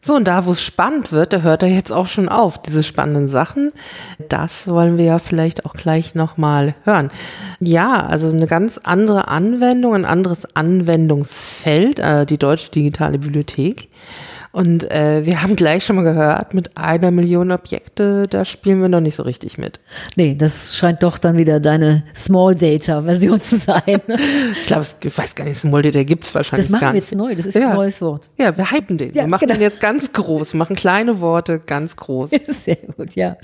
So, 0.05 0.13
und 0.13 0.27
da, 0.27 0.45
wo 0.45 0.51
es 0.51 0.61
spannend 0.61 1.11
wird, 1.11 1.33
da 1.33 1.41
hört 1.41 1.63
er 1.63 1.69
jetzt 1.69 1.91
auch 1.91 2.05
schon 2.05 2.29
auf, 2.29 2.61
diese 2.61 2.83
spannenden 2.83 3.27
Sachen. 3.27 3.71
Das 4.29 4.67
wollen 4.67 4.99
wir 4.99 5.05
ja 5.05 5.17
vielleicht 5.17 5.65
auch 5.65 5.73
gleich 5.73 6.13
nochmal 6.13 6.75
hören. 6.83 7.09
Ja, 7.59 8.05
also 8.05 8.29
eine 8.29 8.45
ganz 8.45 8.79
andere 8.83 9.29
Anwendung, 9.29 9.95
ein 9.95 10.05
anderes 10.05 10.45
Anwendungsfeld, 10.55 11.97
äh, 11.97 12.27
die 12.27 12.37
Deutsche 12.37 12.69
Digitale 12.69 13.17
Bibliothek. 13.17 13.89
Und 14.55 14.89
äh, 14.89 15.25
wir 15.25 15.41
haben 15.41 15.57
gleich 15.57 15.83
schon 15.83 15.97
mal 15.97 16.03
gehört, 16.03 16.53
mit 16.53 16.77
einer 16.77 17.11
Million 17.11 17.51
Objekte, 17.51 18.25
da 18.25 18.45
spielen 18.45 18.79
wir 18.79 18.87
noch 18.87 19.01
nicht 19.01 19.15
so 19.15 19.23
richtig 19.23 19.57
mit. 19.57 19.81
Nee, 20.15 20.33
das 20.33 20.77
scheint 20.77 21.03
doch 21.03 21.17
dann 21.17 21.37
wieder 21.37 21.59
deine 21.59 22.03
Small 22.15 22.55
Data 22.55 23.01
Version 23.01 23.41
zu 23.41 23.57
sein. 23.57 23.83
ich 24.57 24.65
glaube, 24.65 24.85
ich 25.03 25.17
weiß 25.17 25.35
gar 25.35 25.43
nicht, 25.43 25.57
Small 25.57 25.81
Data 25.81 26.03
gibt 26.03 26.23
es 26.23 26.33
wahrscheinlich. 26.33 26.69
Das 26.69 26.71
machen 26.71 26.93
wir 26.93 27.01
jetzt 27.01 27.13
neu, 27.13 27.35
das 27.35 27.47
ist 27.47 27.55
ja. 27.55 27.71
ein 27.71 27.75
neues 27.75 28.01
Wort. 28.01 28.29
Ja, 28.37 28.55
wir 28.55 28.71
hypen 28.71 28.97
den. 28.97 29.09
Ja, 29.09 29.23
wir 29.23 29.27
machen 29.27 29.41
genau. 29.41 29.55
den 29.55 29.61
jetzt 29.61 29.81
ganz 29.81 30.13
groß, 30.13 30.53
wir 30.53 30.57
machen 30.57 30.77
kleine 30.77 31.19
Worte 31.19 31.59
ganz 31.59 31.97
groß. 31.97 32.29
Sehr 32.63 32.77
gut, 32.95 33.13
ja. 33.13 33.35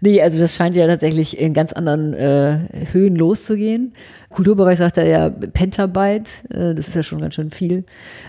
Nee, 0.00 0.20
also 0.20 0.38
das 0.38 0.54
scheint 0.54 0.76
ja 0.76 0.86
tatsächlich 0.86 1.38
in 1.38 1.54
ganz 1.54 1.72
anderen 1.72 2.14
äh, 2.14 2.58
Höhen 2.92 3.16
loszugehen. 3.16 3.92
Kulturbereich 4.30 4.78
sagt 4.78 4.98
er 4.98 5.06
ja 5.06 5.30
Pentabyte, 5.30 6.44
äh, 6.50 6.74
das 6.74 6.88
ist 6.88 6.94
ja 6.94 7.02
schon 7.02 7.20
ganz 7.20 7.34
schön 7.34 7.50
viel. 7.50 7.84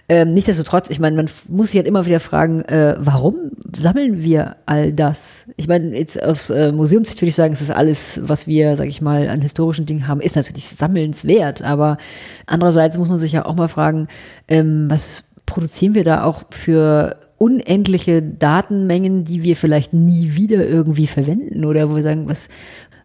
Ähm, 0.07 0.33
Nichtsdestotrotz, 0.33 0.89
ich 0.89 0.99
meine, 0.99 1.15
man 1.17 1.29
muss 1.47 1.71
sich 1.71 1.77
halt 1.77 1.87
immer 1.87 2.05
wieder 2.05 2.19
fragen, 2.19 2.61
äh, 2.61 2.95
warum 2.99 3.51
sammeln 3.75 4.23
wir 4.23 4.55
all 4.65 4.93
das? 4.93 5.47
Ich 5.57 5.67
meine, 5.67 5.97
jetzt 5.97 6.21
aus 6.21 6.49
äh, 6.49 6.71
Museumssicht 6.71 7.21
würde 7.21 7.29
ich 7.29 7.35
sagen, 7.35 7.53
es 7.53 7.61
ist 7.61 7.71
alles, 7.71 8.21
was 8.23 8.47
wir, 8.47 8.77
sag 8.77 8.87
ich 8.87 9.01
mal, 9.01 9.27
an 9.27 9.41
historischen 9.41 9.85
Dingen 9.85 10.07
haben, 10.07 10.21
ist 10.21 10.35
natürlich 10.35 10.69
sammelnswert, 10.69 11.61
aber 11.61 11.97
andererseits 12.45 12.97
muss 12.97 13.09
man 13.09 13.19
sich 13.19 13.33
ja 13.33 13.45
auch 13.45 13.55
mal 13.55 13.67
fragen, 13.67 14.07
ähm, 14.47 14.85
was 14.89 15.25
produzieren 15.45 15.95
wir 15.95 16.03
da 16.03 16.23
auch 16.23 16.43
für 16.51 17.17
unendliche 17.37 18.21
Datenmengen, 18.21 19.23
die 19.23 19.43
wir 19.43 19.55
vielleicht 19.55 19.93
nie 19.93 20.35
wieder 20.35 20.67
irgendwie 20.67 21.07
verwenden 21.07 21.65
oder 21.65 21.89
wo 21.89 21.95
wir 21.95 22.03
sagen, 22.03 22.29
was, 22.29 22.49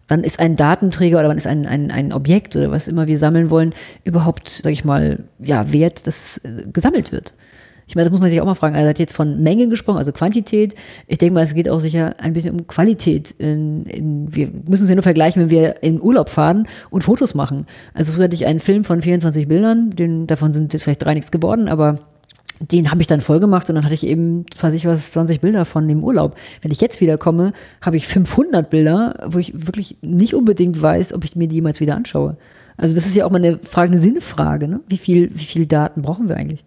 wann 0.09 0.25
ist 0.25 0.41
ein 0.41 0.57
Datenträger 0.57 1.19
oder 1.19 1.29
wann 1.29 1.37
ist 1.37 1.47
ein, 1.47 1.67
ein, 1.67 1.91
ein 1.91 2.13
Objekt 2.13 2.57
oder 2.57 2.71
was 2.71 2.89
immer 2.89 3.07
wir 3.07 3.19
sammeln 3.19 3.51
wollen, 3.51 3.75
überhaupt, 4.05 4.49
sag 4.49 4.73
ich 4.73 4.85
mal, 4.85 5.25
ja, 5.39 5.73
wert, 5.73 6.07
dass 6.07 6.39
es 6.39 6.45
äh, 6.45 6.67
gesammelt 6.73 7.13
wird. 7.13 7.35
Ich 7.87 7.95
meine, 7.95 8.07
das 8.07 8.13
muss 8.13 8.21
man 8.21 8.31
sich 8.31 8.41
auch 8.41 8.47
mal 8.47 8.55
fragen. 8.55 8.75
Er 8.75 8.89
hat 8.89 8.99
jetzt 8.99 9.15
von 9.15 9.43
Mengen 9.43 9.69
gesprochen, 9.69 9.99
also 9.99 10.13
Quantität. 10.13 10.75
Ich 11.09 11.19
denke 11.19 11.35
mal, 11.35 11.43
es 11.43 11.53
geht 11.53 11.69
auch 11.69 11.81
sicher 11.81 12.15
ein 12.21 12.33
bisschen 12.33 12.59
um 12.59 12.67
Qualität. 12.67 13.33
In, 13.33 13.85
in, 13.85 14.35
wir 14.35 14.49
müssen 14.67 14.85
es 14.85 14.89
ja 14.89 14.95
nur 14.95 15.03
vergleichen, 15.03 15.43
wenn 15.43 15.51
wir 15.51 15.83
in 15.83 16.01
Urlaub 16.01 16.31
fahren 16.31 16.67
und 16.89 17.05
Fotos 17.05 17.35
machen. 17.35 17.67
Also 17.93 18.13
früher 18.13 18.25
hatte 18.25 18.35
ich 18.35 18.47
einen 18.47 18.61
Film 18.61 18.85
von 18.85 19.03
24 19.03 19.47
Bildern, 19.47 19.91
den, 19.91 20.27
davon 20.27 20.53
sind 20.53 20.73
jetzt 20.73 20.85
vielleicht 20.85 21.05
drei 21.05 21.13
nichts 21.13 21.31
geworden, 21.31 21.69
aber 21.69 21.99
den 22.71 22.91
habe 22.91 23.01
ich 23.01 23.07
dann 23.07 23.21
voll 23.21 23.41
gemacht 23.41 23.69
und 23.69 23.75
dann 23.75 23.85
hatte 23.85 23.95
ich 23.95 24.07
eben, 24.07 24.47
weiß 24.61 24.75
ich 24.75 24.87
was, 24.87 25.11
20 25.13 25.41
Bilder 25.41 25.65
von 25.65 25.89
dem 25.89 26.05
Urlaub. 26.05 26.37
Wenn 26.61 26.71
ich 26.71 26.81
jetzt 26.81 27.01
wieder 27.01 27.19
komme, 27.19 27.53
habe 27.81 27.97
ich 27.97 28.07
500 28.07 28.71
Bilder, 28.71 29.27
wo 29.27 29.39
ich 29.39 29.53
wirklich 29.67 29.97
nicht 30.03 30.35
unbedingt 30.35 30.81
weiß, 30.81 31.13
ob 31.15 31.25
ich 31.25 31.37
mir 31.37 31.49
die 31.49 31.57
jemals 31.57 31.81
wieder 31.81 31.97
anschaue. 31.97 32.37
Also 32.77 32.95
das 32.95 33.07
ist 33.07 33.17
ja 33.17 33.27
auch 33.27 33.31
mal 33.31 33.39
eine 33.39 33.59
Frage, 33.59 33.93
eine 33.93 34.01
Sinnfrage. 34.01 34.69
Ne? 34.69 34.81
Wie 34.89 34.99
viel, 34.99 35.31
wie 35.35 35.45
viel 35.45 35.67
Daten 35.67 36.03
brauchen 36.03 36.29
wir 36.29 36.37
eigentlich? 36.37 36.65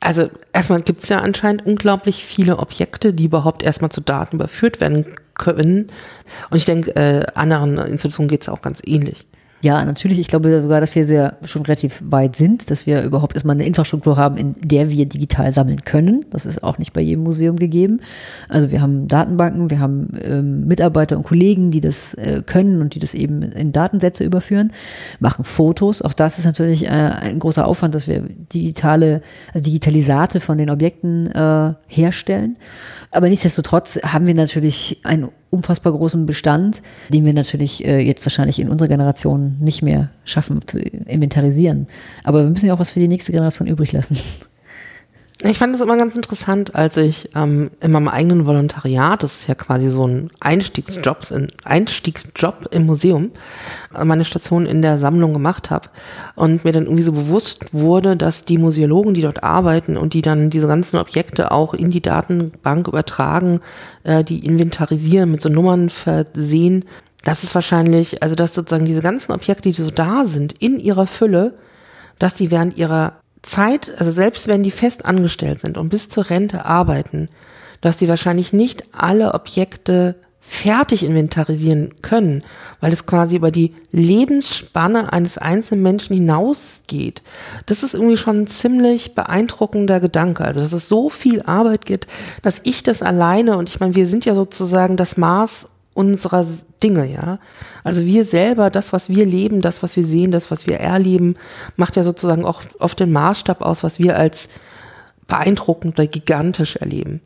Also 0.00 0.30
erstmal 0.52 0.82
gibt 0.82 1.02
es 1.02 1.08
ja 1.08 1.20
anscheinend 1.20 1.66
unglaublich 1.66 2.24
viele 2.24 2.58
Objekte, 2.58 3.12
die 3.12 3.24
überhaupt 3.24 3.62
erstmal 3.62 3.90
zu 3.90 4.00
Daten 4.00 4.36
überführt 4.36 4.80
werden 4.80 5.04
können. 5.34 5.88
Und 6.50 6.56
ich 6.56 6.64
denke, 6.64 6.94
äh, 6.94 7.26
anderen 7.34 7.78
Institutionen 7.78 8.28
geht 8.28 8.42
es 8.42 8.48
auch 8.48 8.62
ganz 8.62 8.80
ähnlich. 8.84 9.26
Ja, 9.60 9.84
natürlich. 9.84 10.20
Ich 10.20 10.28
glaube 10.28 10.60
sogar, 10.62 10.80
dass 10.80 10.94
wir 10.94 11.04
sehr 11.04 11.36
schon 11.42 11.62
relativ 11.62 12.00
weit 12.04 12.36
sind, 12.36 12.70
dass 12.70 12.86
wir 12.86 13.02
überhaupt 13.02 13.34
erstmal 13.34 13.56
eine 13.56 13.66
Infrastruktur 13.66 14.16
haben, 14.16 14.36
in 14.36 14.54
der 14.62 14.88
wir 14.90 15.06
digital 15.06 15.52
sammeln 15.52 15.84
können. 15.84 16.24
Das 16.30 16.46
ist 16.46 16.62
auch 16.62 16.78
nicht 16.78 16.92
bei 16.92 17.00
jedem 17.00 17.24
Museum 17.24 17.56
gegeben. 17.56 18.00
Also 18.48 18.70
wir 18.70 18.80
haben 18.80 19.08
Datenbanken, 19.08 19.68
wir 19.68 19.80
haben 19.80 20.10
ähm, 20.22 20.68
Mitarbeiter 20.68 21.16
und 21.16 21.24
Kollegen, 21.24 21.72
die 21.72 21.80
das 21.80 22.14
äh, 22.14 22.42
können 22.46 22.80
und 22.80 22.94
die 22.94 23.00
das 23.00 23.14
eben 23.14 23.42
in 23.42 23.72
Datensätze 23.72 24.22
überführen, 24.22 24.72
machen 25.18 25.44
Fotos. 25.44 26.02
Auch 26.02 26.12
das 26.12 26.38
ist 26.38 26.44
natürlich 26.44 26.84
äh, 26.84 26.90
ein 26.90 27.40
großer 27.40 27.66
Aufwand, 27.66 27.96
dass 27.96 28.06
wir 28.06 28.20
digitale, 28.52 29.22
also 29.52 29.64
Digitalisate 29.64 30.38
von 30.38 30.56
den 30.56 30.70
Objekten 30.70 31.26
äh, 31.32 31.74
herstellen. 31.88 32.56
Aber 33.10 33.28
nichtsdestotrotz 33.28 33.98
haben 34.02 34.26
wir 34.26 34.34
natürlich 34.34 35.00
einen 35.02 35.28
unfassbar 35.50 35.92
großen 35.92 36.26
Bestand, 36.26 36.82
den 37.08 37.24
wir 37.24 37.32
natürlich 37.32 37.84
äh, 37.84 38.00
jetzt 38.00 38.24
wahrscheinlich 38.24 38.60
in 38.60 38.68
unserer 38.68 38.88
Generation 38.88 39.56
nicht 39.60 39.82
mehr 39.82 40.10
schaffen 40.24 40.60
zu 40.66 40.78
inventarisieren. 40.78 41.86
Aber 42.24 42.42
wir 42.42 42.50
müssen 42.50 42.66
ja 42.66 42.74
auch 42.74 42.78
was 42.78 42.90
für 42.90 43.00
die 43.00 43.08
nächste 43.08 43.32
Generation 43.32 43.66
übrig 43.66 43.92
lassen. 43.92 44.18
Ich 45.44 45.58
fand 45.58 45.72
das 45.72 45.80
immer 45.80 45.96
ganz 45.96 46.16
interessant, 46.16 46.74
als 46.74 46.96
ich 46.96 47.30
ähm, 47.36 47.70
in 47.80 47.92
meinem 47.92 48.08
eigenen 48.08 48.44
Volontariat, 48.44 49.22
das 49.22 49.40
ist 49.40 49.46
ja 49.46 49.54
quasi 49.54 49.88
so 49.88 50.04
ein 50.04 50.30
Einstiegsjob, 50.40 51.30
ein 51.30 51.46
Einstiegsjob 51.64 52.66
im 52.72 52.86
Museum, 52.86 53.30
äh, 53.96 54.04
meine 54.04 54.24
Station 54.24 54.66
in 54.66 54.82
der 54.82 54.98
Sammlung 54.98 55.32
gemacht 55.32 55.70
habe 55.70 55.90
und 56.34 56.64
mir 56.64 56.72
dann 56.72 56.84
irgendwie 56.84 57.04
so 57.04 57.12
bewusst 57.12 57.72
wurde, 57.72 58.16
dass 58.16 58.46
die 58.46 58.58
Museologen, 58.58 59.14
die 59.14 59.22
dort 59.22 59.44
arbeiten 59.44 59.96
und 59.96 60.12
die 60.14 60.22
dann 60.22 60.50
diese 60.50 60.66
ganzen 60.66 60.96
Objekte 60.96 61.52
auch 61.52 61.72
in 61.72 61.92
die 61.92 62.02
Datenbank 62.02 62.88
übertragen, 62.88 63.60
äh, 64.02 64.24
die 64.24 64.44
inventarisieren, 64.44 65.30
mit 65.30 65.40
so 65.40 65.50
Nummern 65.50 65.88
versehen, 65.88 66.84
das 67.22 67.44
ist 67.44 67.54
wahrscheinlich, 67.54 68.24
also 68.24 68.34
dass 68.34 68.54
sozusagen 68.54 68.86
diese 68.86 69.02
ganzen 69.02 69.30
Objekte, 69.30 69.68
die 69.68 69.80
so 69.80 69.90
da 69.90 70.24
sind, 70.24 70.54
in 70.60 70.80
ihrer 70.80 71.06
Fülle, 71.06 71.54
dass 72.18 72.34
die 72.34 72.50
während 72.50 72.76
ihrer 72.76 73.20
Zeit, 73.48 73.92
also 73.98 74.10
selbst 74.10 74.46
wenn 74.48 74.62
die 74.62 74.70
fest 74.70 75.04
angestellt 75.04 75.60
sind 75.60 75.78
und 75.78 75.88
bis 75.88 76.08
zur 76.08 76.30
Rente 76.30 76.64
arbeiten, 76.64 77.28
dass 77.80 77.96
die 77.96 78.08
wahrscheinlich 78.08 78.52
nicht 78.52 78.84
alle 78.92 79.34
Objekte 79.34 80.16
fertig 80.40 81.04
inventarisieren 81.04 82.00
können, 82.00 82.42
weil 82.80 82.92
es 82.92 83.04
quasi 83.04 83.36
über 83.36 83.50
die 83.50 83.74
Lebensspanne 83.92 85.12
eines 85.12 85.36
einzelnen 85.36 85.82
Menschen 85.82 86.14
hinausgeht. 86.14 87.22
Das 87.66 87.82
ist 87.82 87.92
irgendwie 87.92 88.16
schon 88.16 88.42
ein 88.42 88.46
ziemlich 88.46 89.14
beeindruckender 89.14 90.00
Gedanke. 90.00 90.44
Also, 90.44 90.60
dass 90.60 90.72
es 90.72 90.88
so 90.88 91.10
viel 91.10 91.42
Arbeit 91.42 91.84
gibt, 91.84 92.06
dass 92.42 92.62
ich 92.64 92.82
das 92.82 93.02
alleine, 93.02 93.58
und 93.58 93.68
ich 93.68 93.78
meine, 93.78 93.94
wir 93.94 94.06
sind 94.06 94.24
ja 94.24 94.34
sozusagen 94.34 94.96
das 94.96 95.18
Maß 95.18 95.68
unserer 95.98 96.46
Dinge, 96.80 97.10
ja. 97.12 97.40
Also 97.82 98.06
wir 98.06 98.24
selber, 98.24 98.70
das, 98.70 98.92
was 98.92 99.08
wir 99.08 99.26
leben, 99.26 99.60
das, 99.60 99.82
was 99.82 99.96
wir 99.96 100.04
sehen, 100.04 100.30
das, 100.30 100.52
was 100.52 100.68
wir 100.68 100.78
erleben, 100.78 101.34
macht 101.74 101.96
ja 101.96 102.04
sozusagen 102.04 102.44
auch 102.44 102.62
oft 102.78 103.00
den 103.00 103.10
Maßstab 103.10 103.62
aus, 103.62 103.82
was 103.82 103.98
wir 103.98 104.16
als 104.16 104.48
beeindruckend 105.26 105.98
oder 105.98 106.06
gigantisch 106.06 106.76
erleben. 106.76 107.20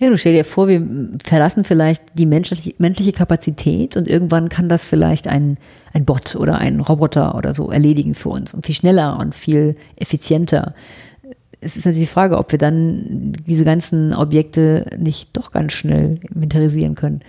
Ja, 0.00 0.10
du 0.10 0.18
stell 0.18 0.32
dir 0.32 0.44
vor, 0.44 0.66
wir 0.66 0.84
verlassen 1.24 1.62
vielleicht 1.62 2.02
die 2.14 2.26
menschliche, 2.26 2.74
menschliche 2.78 3.12
Kapazität 3.12 3.96
und 3.96 4.08
irgendwann 4.08 4.48
kann 4.48 4.68
das 4.68 4.86
vielleicht 4.86 5.28
ein, 5.28 5.56
ein 5.92 6.04
Bot 6.04 6.34
oder 6.34 6.58
ein 6.58 6.80
Roboter 6.80 7.36
oder 7.36 7.54
so 7.54 7.70
erledigen 7.70 8.16
für 8.16 8.30
uns 8.30 8.52
und 8.52 8.66
viel 8.66 8.74
schneller 8.74 9.20
und 9.20 9.36
viel 9.36 9.76
effizienter. 9.94 10.74
Es 11.60 11.76
ist 11.76 11.86
natürlich 11.86 12.08
die 12.08 12.12
Frage, 12.12 12.38
ob 12.38 12.50
wir 12.50 12.58
dann 12.58 13.34
diese 13.46 13.64
ganzen 13.64 14.12
Objekte 14.14 14.86
nicht 14.98 15.30
doch 15.34 15.52
ganz 15.52 15.74
schnell 15.74 16.18
inventarisieren 16.34 16.96
können. 16.96 17.20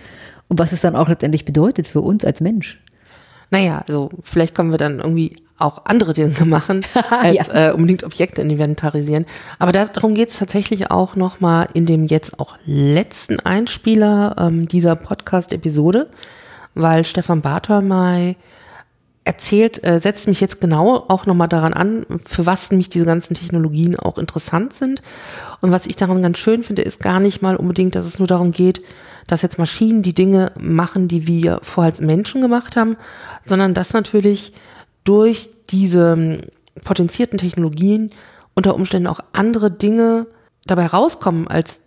Und 0.52 0.58
was 0.58 0.72
es 0.72 0.82
dann 0.82 0.96
auch 0.96 1.08
letztendlich 1.08 1.46
bedeutet 1.46 1.88
für 1.88 2.02
uns 2.02 2.26
als 2.26 2.42
Mensch. 2.42 2.78
Naja, 3.50 3.82
also 3.88 4.10
vielleicht 4.20 4.54
können 4.54 4.70
wir 4.70 4.76
dann 4.76 4.98
irgendwie 4.98 5.34
auch 5.56 5.86
andere 5.86 6.12
Dinge 6.12 6.34
machen, 6.44 6.84
als 7.10 7.46
ja. 7.46 7.70
äh, 7.70 7.72
unbedingt 7.72 8.04
Objekte 8.04 8.42
inventarisieren. 8.42 9.24
Aber 9.58 9.72
darum 9.72 10.12
geht 10.12 10.28
es 10.28 10.36
tatsächlich 10.36 10.90
auch 10.90 11.16
nochmal 11.16 11.70
in 11.72 11.86
dem 11.86 12.04
jetzt 12.04 12.38
auch 12.38 12.58
letzten 12.66 13.40
Einspieler 13.40 14.36
ähm, 14.38 14.68
dieser 14.68 14.94
Podcast-Episode, 14.94 16.10
weil 16.74 17.04
Stefan 17.04 17.40
Bartolmei 17.40 18.36
erzählt, 19.24 19.86
äh, 19.86 20.00
setzt 20.00 20.26
mich 20.26 20.40
jetzt 20.40 20.60
genau 20.60 21.04
auch 21.08 21.26
nochmal 21.26 21.48
daran 21.48 21.74
an, 21.74 22.04
für 22.24 22.44
was 22.44 22.72
mich 22.72 22.88
diese 22.88 23.04
ganzen 23.04 23.34
Technologien 23.34 23.96
auch 23.96 24.18
interessant 24.18 24.72
sind. 24.72 25.00
Und 25.60 25.70
was 25.70 25.86
ich 25.86 25.96
daran 25.96 26.22
ganz 26.22 26.38
schön 26.38 26.64
finde, 26.64 26.82
ist 26.82 27.00
gar 27.00 27.20
nicht 27.20 27.40
mal 27.40 27.56
unbedingt, 27.56 27.94
dass 27.94 28.06
es 28.06 28.18
nur 28.18 28.26
darum 28.26 28.50
geht, 28.50 28.82
dass 29.28 29.42
jetzt 29.42 29.58
Maschinen 29.58 30.02
die 30.02 30.14
Dinge 30.14 30.50
machen, 30.58 31.06
die 31.06 31.26
wir 31.26 31.60
vorher 31.62 31.92
als 31.92 32.00
Menschen 32.00 32.40
gemacht 32.40 32.74
haben, 32.76 32.96
sondern 33.44 33.74
dass 33.74 33.92
natürlich 33.92 34.52
durch 35.04 35.50
diese 35.70 36.12
ähm, 36.12 36.38
potenzierten 36.84 37.38
Technologien 37.38 38.10
unter 38.54 38.74
Umständen 38.74 39.06
auch 39.06 39.20
andere 39.32 39.70
Dinge 39.70 40.26
dabei 40.66 40.86
rauskommen 40.86 41.48
als 41.48 41.82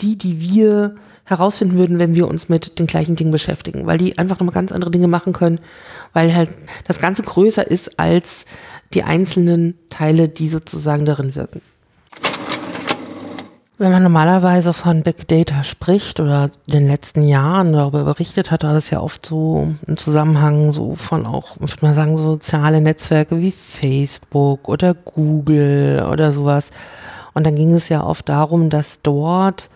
die, 0.00 0.18
die 0.18 0.40
wir 0.40 0.96
herausfinden 1.24 1.78
würden, 1.78 1.98
wenn 1.98 2.14
wir 2.14 2.28
uns 2.28 2.48
mit 2.48 2.78
den 2.78 2.86
gleichen 2.86 3.16
Dingen 3.16 3.30
beschäftigen, 3.30 3.86
weil 3.86 3.98
die 3.98 4.18
einfach 4.18 4.38
nochmal 4.38 4.54
ganz 4.54 4.72
andere 4.72 4.90
Dinge 4.90 5.08
machen 5.08 5.32
können, 5.32 5.60
weil 6.12 6.34
halt 6.34 6.50
das 6.86 7.00
Ganze 7.00 7.22
größer 7.22 7.68
ist 7.68 7.98
als 7.98 8.44
die 8.94 9.04
einzelnen 9.04 9.74
Teile, 9.88 10.28
die 10.28 10.48
sozusagen 10.48 11.04
darin 11.04 11.34
wirken. 11.34 11.62
Wenn 13.78 13.90
man 13.90 14.02
normalerweise 14.04 14.74
von 14.74 15.02
Big 15.02 15.26
Data 15.26 15.64
spricht 15.64 16.20
oder 16.20 16.50
in 16.66 16.72
den 16.72 16.86
letzten 16.86 17.24
Jahren 17.24 17.72
darüber 17.72 18.04
berichtet 18.04 18.50
hat, 18.50 18.62
war 18.62 18.74
das 18.74 18.90
ja 18.90 19.00
oft 19.00 19.26
so 19.26 19.72
im 19.86 19.96
Zusammenhang 19.96 20.70
so 20.70 20.94
von 20.94 21.26
auch, 21.26 21.56
ich 21.56 21.72
würde 21.72 21.86
mal 21.86 21.94
sagen, 21.94 22.16
soziale 22.16 22.80
Netzwerke 22.80 23.40
wie 23.40 23.50
Facebook 23.50 24.68
oder 24.68 24.94
Google 24.94 26.06
oder 26.12 26.30
sowas. 26.30 26.70
Und 27.34 27.44
dann 27.44 27.56
ging 27.56 27.72
es 27.72 27.88
ja 27.88 28.04
oft 28.04 28.28
darum, 28.28 28.70
dass 28.70 29.02
dort 29.02 29.68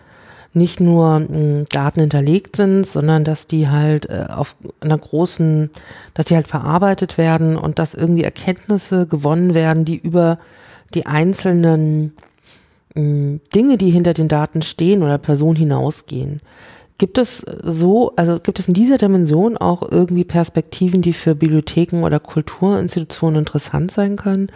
nicht 0.57 0.79
nur 0.79 1.19
hm, 1.19 1.65
Daten 1.69 2.01
hinterlegt 2.01 2.55
sind, 2.55 2.85
sondern 2.85 3.23
dass 3.23 3.47
die 3.47 3.69
halt 3.69 4.09
äh, 4.09 4.25
auf 4.29 4.55
einer 4.79 4.97
großen, 4.97 5.69
dass 6.13 6.25
die 6.25 6.35
halt 6.35 6.47
verarbeitet 6.47 7.17
werden 7.17 7.55
und 7.55 7.79
dass 7.79 7.93
irgendwie 7.93 8.23
Erkenntnisse 8.23 9.07
gewonnen 9.07 9.53
werden, 9.53 9.85
die 9.85 9.97
über 9.97 10.39
die 10.93 11.05
einzelnen 11.05 12.13
hm, 12.95 13.39
Dinge, 13.55 13.77
die 13.77 13.91
hinter 13.91 14.13
den 14.13 14.27
Daten 14.27 14.61
stehen 14.61 15.03
oder 15.03 15.17
Personen 15.17 15.55
hinausgehen. 15.55 16.41
Gibt 16.99 17.19
es 17.19 17.45
so, 17.63 18.13
also 18.15 18.39
gibt 18.39 18.57
es 18.57 18.67
in 18.67 18.73
dieser 18.73 18.97
Dimension 18.97 19.55
auch 19.55 19.83
irgendwie 19.89 20.23
Perspektiven, 20.23 21.03
die 21.03 21.13
für 21.13 21.35
Bibliotheken 21.35 22.03
oder 22.03 22.19
Kulturinstitutionen 22.19 23.39
interessant 23.39 23.91
sein 23.91 24.15
können? 24.15 24.47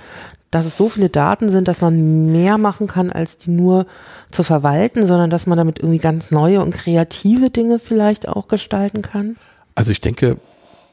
Dass 0.52 0.65
es 0.65 0.78
so 0.78 0.90
viele 0.90 1.10
Daten 1.10 1.49
sind, 1.49 1.68
dass 1.68 1.82
man 1.82 2.32
mehr 2.32 2.57
machen 2.57 2.88
kann, 2.88 3.11
als 3.11 3.38
die 3.38 3.49
nur 3.49 3.88
zu 4.32 4.44
verwalten, 4.44 5.06
sondern 5.06 5.30
dass 5.30 5.48
man 5.48 5.57
damit 5.57 5.80
irgendwie 5.80 5.98
ganz 5.98 6.30
neue 6.30 6.61
und 6.61 6.73
kreative 6.73 7.49
Dinge 7.49 7.80
vielleicht 7.80 8.28
auch 8.28 8.48
gestalten 8.49 9.02
kann? 9.02 9.38
Also 9.76 9.91
ich 9.91 10.02
denke, 10.02 10.38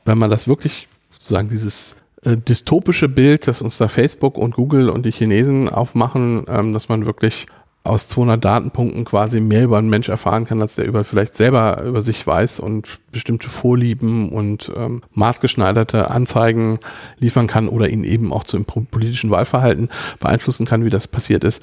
wenn 0.04 0.16
man 0.16 0.30
das 0.30 0.46
wirklich 0.46 0.88
sozusagen 1.10 1.48
dieses 1.48 1.96
äh, 2.22 2.36
dystopische 2.36 3.08
Bild, 3.08 3.48
das 3.48 3.60
uns 3.60 3.78
da 3.78 3.88
Facebook 3.88 4.38
und 4.38 4.54
Google 4.54 4.90
und 4.90 5.04
die 5.04 5.12
Chinesen 5.12 5.68
aufmachen, 5.68 6.44
ähm, 6.48 6.72
dass 6.72 6.88
man 6.88 7.04
wirklich 7.04 7.46
aus 7.88 8.08
200 8.08 8.44
Datenpunkten 8.44 9.04
quasi 9.04 9.40
mehr 9.40 9.64
über 9.64 9.78
einen 9.78 9.88
Mensch 9.88 10.08
erfahren 10.08 10.44
kann, 10.44 10.60
als 10.60 10.76
der 10.76 10.86
über 10.86 11.04
vielleicht 11.04 11.34
selber 11.34 11.82
über 11.82 12.02
sich 12.02 12.24
weiß 12.26 12.60
und 12.60 12.98
bestimmte 13.12 13.48
Vorlieben 13.48 14.30
und 14.30 14.70
ähm, 14.76 15.02
maßgeschneiderte 15.14 16.10
Anzeigen 16.10 16.78
liefern 17.18 17.46
kann 17.46 17.68
oder 17.68 17.88
ihn 17.88 18.04
eben 18.04 18.32
auch 18.32 18.44
zum 18.44 18.64
politischen 18.64 19.30
Wahlverhalten 19.30 19.88
beeinflussen 20.20 20.66
kann, 20.66 20.84
wie 20.84 20.90
das 20.90 21.08
passiert 21.08 21.44
ist. 21.44 21.62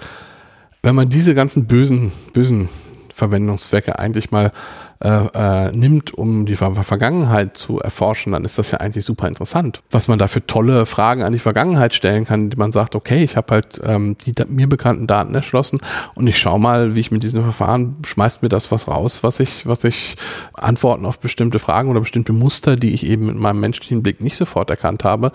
Wenn 0.82 0.96
man 0.96 1.10
diese 1.10 1.34
ganzen 1.34 1.66
bösen, 1.66 2.12
bösen 2.34 2.70
Verwendungszwecke 3.14 3.98
eigentlich 3.98 4.32
mal 4.32 4.52
äh, 5.00 5.10
äh, 5.10 5.72
nimmt, 5.72 6.14
um 6.14 6.46
die 6.46 6.56
Ver 6.56 6.74
Vergangenheit 6.76 7.58
zu 7.58 7.80
erforschen, 7.80 8.34
dann 8.34 8.46
ist 8.46 8.58
das 8.58 8.72
ja 8.72 8.80
eigentlich 8.80 9.06
super 9.06 9.28
interessant. 9.28 9.82
Was 9.92 10.08
man 10.08 10.18
da 10.18 10.28
für 10.28 10.46
tolle 10.46 10.86
Fragen 10.86 11.24
an 11.24 11.34
die 11.34 11.40
Vergangenheit 11.40 11.94
stellen 11.94 12.26
kann, 12.26 12.50
die 12.50 12.58
man 12.58 12.72
sagt, 12.72 12.96
okay, 12.96 13.24
ich 13.24 13.38
habe 13.38 13.54
halt 13.54 13.82
ähm, 13.84 14.16
die 14.26 14.34
mir 14.48 14.68
bekannten 14.68 15.08
Daten 15.08 15.36
erschlossen 15.36 15.80
und 16.16 16.28
ich 16.28 16.38
schaue 16.38 16.60
mal, 16.60 16.96
wie 16.96 17.00
ich 17.00 17.12
mit 17.12 17.24
diesem 17.24 17.44
Verfahren 17.44 17.98
schmeißt 18.06 18.42
mir 18.42 18.50
das 18.50 18.72
was 18.72 18.88
raus, 18.88 19.24
was 19.24 19.40
ich, 19.40 19.68
was 19.68 19.84
ich 19.84 20.16
Antworten 20.54 21.06
auf 21.06 21.20
bestimmte 21.20 21.60
Fragen 21.60 21.90
oder 21.90 22.00
bestimmte 22.00 22.34
Muster, 22.34 22.76
die 22.76 22.94
ich 22.94 23.06
eben 23.06 23.26
mit 23.26 23.36
meinem 23.36 23.60
menschlichen 23.60 24.04
Blick 24.04 24.22
nicht 24.22 24.38
sofort 24.38 24.70
erkannt 24.70 25.04
habe, 25.04 25.32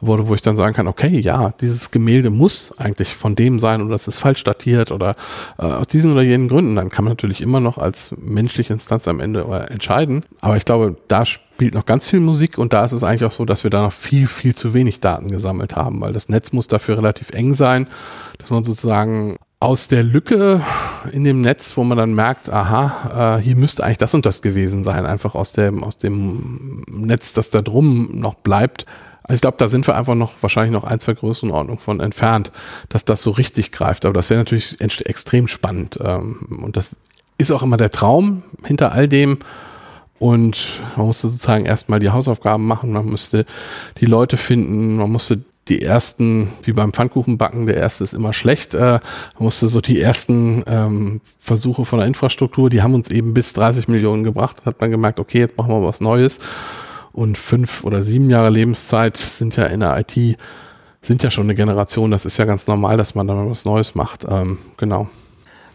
wo, 0.00 0.28
wo 0.28 0.34
ich 0.34 0.42
dann 0.42 0.56
sagen 0.56 0.74
kann, 0.74 0.88
okay, 0.88 1.18
ja, 1.18 1.54
dieses 1.60 1.90
Gemälde 1.90 2.30
muss 2.30 2.78
eigentlich 2.78 3.14
von 3.14 3.34
dem 3.34 3.58
sein 3.58 3.82
oder 3.82 3.94
es 3.94 4.08
ist 4.08 4.18
falsch 4.18 4.44
datiert 4.44 4.92
oder 4.92 5.14
äh, 5.58 5.62
aus 5.62 5.86
diesen 5.86 6.12
oder 6.12 6.22
jenen 6.22 6.48
Gründen. 6.48 6.76
Dann 6.76 6.90
kann 6.90 7.04
man 7.04 7.12
natürlich 7.12 7.40
immer 7.40 7.60
noch 7.60 7.78
als 7.78 8.14
menschliche 8.18 8.72
Instanz 8.72 8.97
kannst 8.98 9.08
am 9.08 9.20
Ende 9.20 9.44
entscheiden. 9.70 10.22
Aber 10.40 10.56
ich 10.56 10.64
glaube, 10.64 10.96
da 11.06 11.24
spielt 11.24 11.74
noch 11.74 11.86
ganz 11.86 12.08
viel 12.08 12.18
Musik 12.18 12.58
und 12.58 12.72
da 12.72 12.84
ist 12.84 12.92
es 12.92 13.04
eigentlich 13.04 13.24
auch 13.24 13.30
so, 13.30 13.44
dass 13.44 13.62
wir 13.62 13.70
da 13.70 13.82
noch 13.82 13.92
viel, 13.92 14.26
viel 14.26 14.56
zu 14.56 14.74
wenig 14.74 14.98
Daten 14.98 15.30
gesammelt 15.30 15.76
haben, 15.76 16.00
weil 16.00 16.12
das 16.12 16.28
Netz 16.28 16.52
muss 16.52 16.66
dafür 16.66 16.98
relativ 16.98 17.30
eng 17.30 17.54
sein, 17.54 17.86
dass 18.38 18.50
man 18.50 18.64
sozusagen 18.64 19.36
aus 19.60 19.88
der 19.88 20.02
Lücke 20.02 20.62
in 21.12 21.24
dem 21.24 21.40
Netz, 21.40 21.76
wo 21.76 21.84
man 21.84 21.98
dann 21.98 22.14
merkt, 22.14 22.50
aha, 22.50 23.36
äh, 23.38 23.42
hier 23.42 23.56
müsste 23.56 23.84
eigentlich 23.84 23.98
das 23.98 24.14
und 24.14 24.26
das 24.26 24.42
gewesen 24.42 24.82
sein, 24.82 25.06
einfach 25.06 25.34
aus 25.34 25.52
dem, 25.52 25.84
aus 25.84 25.96
dem 25.96 26.84
Netz, 26.88 27.32
das 27.32 27.50
da 27.50 27.62
drum 27.62 28.10
noch 28.20 28.34
bleibt. 28.34 28.84
Also 29.22 29.34
ich 29.34 29.40
glaube, 29.42 29.58
da 29.58 29.68
sind 29.68 29.86
wir 29.86 29.94
einfach 29.94 30.14
noch 30.14 30.32
wahrscheinlich 30.40 30.72
noch 30.72 30.84
ein, 30.84 31.00
zwei 31.00 31.14
Größenordnungen 31.14 31.78
von 31.78 32.00
entfernt, 32.00 32.50
dass 32.88 33.04
das 33.04 33.22
so 33.22 33.30
richtig 33.30 33.72
greift. 33.72 34.04
Aber 34.06 34.14
das 34.14 34.30
wäre 34.30 34.38
natürlich 34.38 34.80
extrem 34.80 35.48
spannend. 35.48 35.98
Ähm, 36.02 36.60
und 36.62 36.76
das 36.76 36.96
ist 37.38 37.52
auch 37.52 37.62
immer 37.62 37.76
der 37.76 37.90
Traum 37.90 38.42
hinter 38.64 38.92
all 38.92 39.08
dem. 39.08 39.38
Und 40.18 40.82
man 40.96 41.06
musste 41.06 41.28
sozusagen 41.28 41.64
erstmal 41.64 42.00
die 42.00 42.10
Hausaufgaben 42.10 42.66
machen, 42.66 42.92
man 42.92 43.06
musste 43.06 43.46
die 43.98 44.06
Leute 44.06 44.36
finden, 44.36 44.96
man 44.96 45.10
musste 45.10 45.44
die 45.68 45.82
ersten, 45.82 46.48
wie 46.62 46.72
beim 46.72 46.92
Pfannkuchenbacken, 46.92 47.66
der 47.66 47.76
erste 47.76 48.02
ist 48.02 48.14
immer 48.14 48.32
schlecht, 48.32 48.74
äh, 48.74 48.98
man 48.98 49.00
musste 49.38 49.68
so 49.68 49.80
die 49.80 50.00
ersten 50.00 50.64
ähm, 50.66 51.20
Versuche 51.38 51.84
von 51.84 51.98
der 51.98 52.08
Infrastruktur, 52.08 52.70
die 52.70 52.82
haben 52.82 52.94
uns 52.94 53.10
eben 53.10 53.34
bis 53.34 53.52
30 53.52 53.86
Millionen 53.86 54.24
gebracht, 54.24 54.64
hat 54.64 54.80
man 54.80 54.90
gemerkt, 54.90 55.20
okay, 55.20 55.40
jetzt 55.40 55.56
machen 55.56 55.70
wir 55.70 55.82
was 55.82 56.00
Neues. 56.00 56.40
Und 57.12 57.36
fünf 57.38 57.84
oder 57.84 58.02
sieben 58.02 58.30
Jahre 58.30 58.50
Lebenszeit 58.50 59.16
sind 59.16 59.56
ja 59.56 59.66
in 59.66 59.80
der 59.80 59.98
IT, 59.98 60.38
sind 61.00 61.22
ja 61.22 61.30
schon 61.30 61.44
eine 61.44 61.54
Generation, 61.54 62.10
das 62.10 62.24
ist 62.24 62.38
ja 62.38 62.44
ganz 62.44 62.66
normal, 62.66 62.96
dass 62.96 63.14
man 63.14 63.26
da 63.26 63.34
was 63.48 63.64
Neues 63.64 63.94
macht. 63.94 64.26
Ähm, 64.28 64.58
genau. 64.76 65.08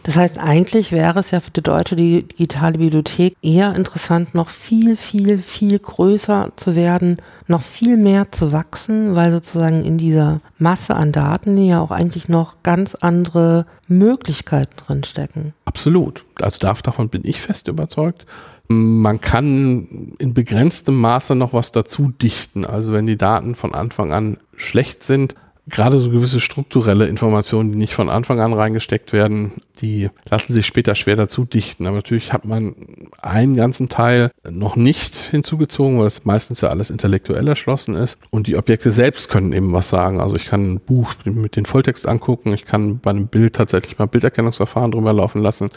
Das 0.04 0.18
heißt, 0.18 0.38
eigentlich 0.38 0.92
wäre 0.92 1.20
es 1.20 1.32
ja 1.32 1.40
für 1.40 1.52
die 1.52 1.62
deutsche 1.62 1.96
digitale 1.96 2.78
Bibliothek 2.78 3.38
eher 3.42 3.74
interessant, 3.74 4.36
noch 4.36 4.50
viel, 4.50 4.98
viel, 4.98 5.38
viel 5.38 5.80
größer 5.80 6.52
zu 6.58 6.76
werden, 6.76 7.18
noch 7.48 7.62
viel 7.62 7.96
mehr 7.96 8.30
zu 8.30 8.52
wachsen, 8.52 9.16
weil 9.16 9.32
sozusagen 9.32 9.86
in 9.86 9.98
dieser 9.98 10.42
Masse 10.58 10.96
an 10.96 11.14
Daten 11.14 11.58
ja 11.58 11.80
auch 11.80 11.92
eigentlich 11.92 12.28
noch 12.28 12.58
ganz 12.64 12.96
andere 12.96 13.66
Möglichkeiten 13.88 14.76
drinstecken. 14.76 15.54
Absolut. 15.64 16.26
Also 16.42 16.60
davon 16.60 17.08
bin 17.08 17.22
ich 17.24 17.40
fest 17.40 17.70
überzeugt. 17.70 18.26
Man 18.68 19.22
kann 19.22 20.16
in 20.20 20.34
begrenztem 20.34 21.00
Maße 21.00 21.36
noch 21.36 21.54
was 21.54 21.72
dazu 21.72 22.10
dichten. 22.10 22.66
Also 22.66 22.92
wenn 22.92 23.06
die 23.06 23.18
Daten 23.18 23.56
von 23.56 23.74
Anfang 23.74 24.12
an 24.12 24.38
schlecht 24.58 25.04
sind, 25.04 25.36
gerade 25.68 25.98
so 25.98 26.10
gewisse 26.10 26.42
strukturelle 26.42 27.08
Informationen, 27.08 27.72
die 27.72 27.78
nicht 27.78 27.94
von 27.94 28.10
Anfang 28.10 28.40
an 28.42 28.54
reingesteckt 28.54 29.14
werden, 29.14 29.54
die 29.80 30.10
lassen 30.30 30.54
sich 30.54 30.66
später 30.66 30.94
schwer 30.94 31.16
dazu 31.16 31.46
dichten. 31.46 31.88
Aber 31.88 31.98
natürlich 31.98 32.34
hat 32.34 32.44
man 32.46 32.76
einen 33.22 33.56
ganzen 33.56 33.88
Teil 33.88 34.32
noch 34.50 34.76
nicht 34.76 35.16
hinzugezogen, 35.16 36.00
weil 36.00 36.08
es 36.08 36.26
meistens 36.26 36.62
ja 36.62 36.70
alles 36.70 36.90
intellektuell 36.90 37.48
erschlossen 37.48 37.96
ist. 37.96 38.20
Und 38.30 38.48
die 38.48 38.58
Objekte 38.58 38.92
selbst 38.92 39.30
können 39.30 39.54
eben 39.54 39.72
was 39.72 39.90
sagen. 39.90 40.20
Also 40.20 40.36
ich 40.36 40.48
kann 40.48 40.74
ein 40.74 40.80
Buch 40.80 41.14
mit 41.24 41.56
dem 41.56 41.66
Volltext 41.66 42.08
angucken, 42.08 42.54
ich 42.54 42.66
kann 42.66 43.00
bei 43.00 43.12
einem 43.12 43.28
Bild 43.28 43.56
tatsächlich 43.56 43.98
mal 43.98 44.08
Bilderkennungsverfahren 44.08 44.92
drüber 44.92 45.14
laufen 45.14 45.42
lassen. 45.42 45.70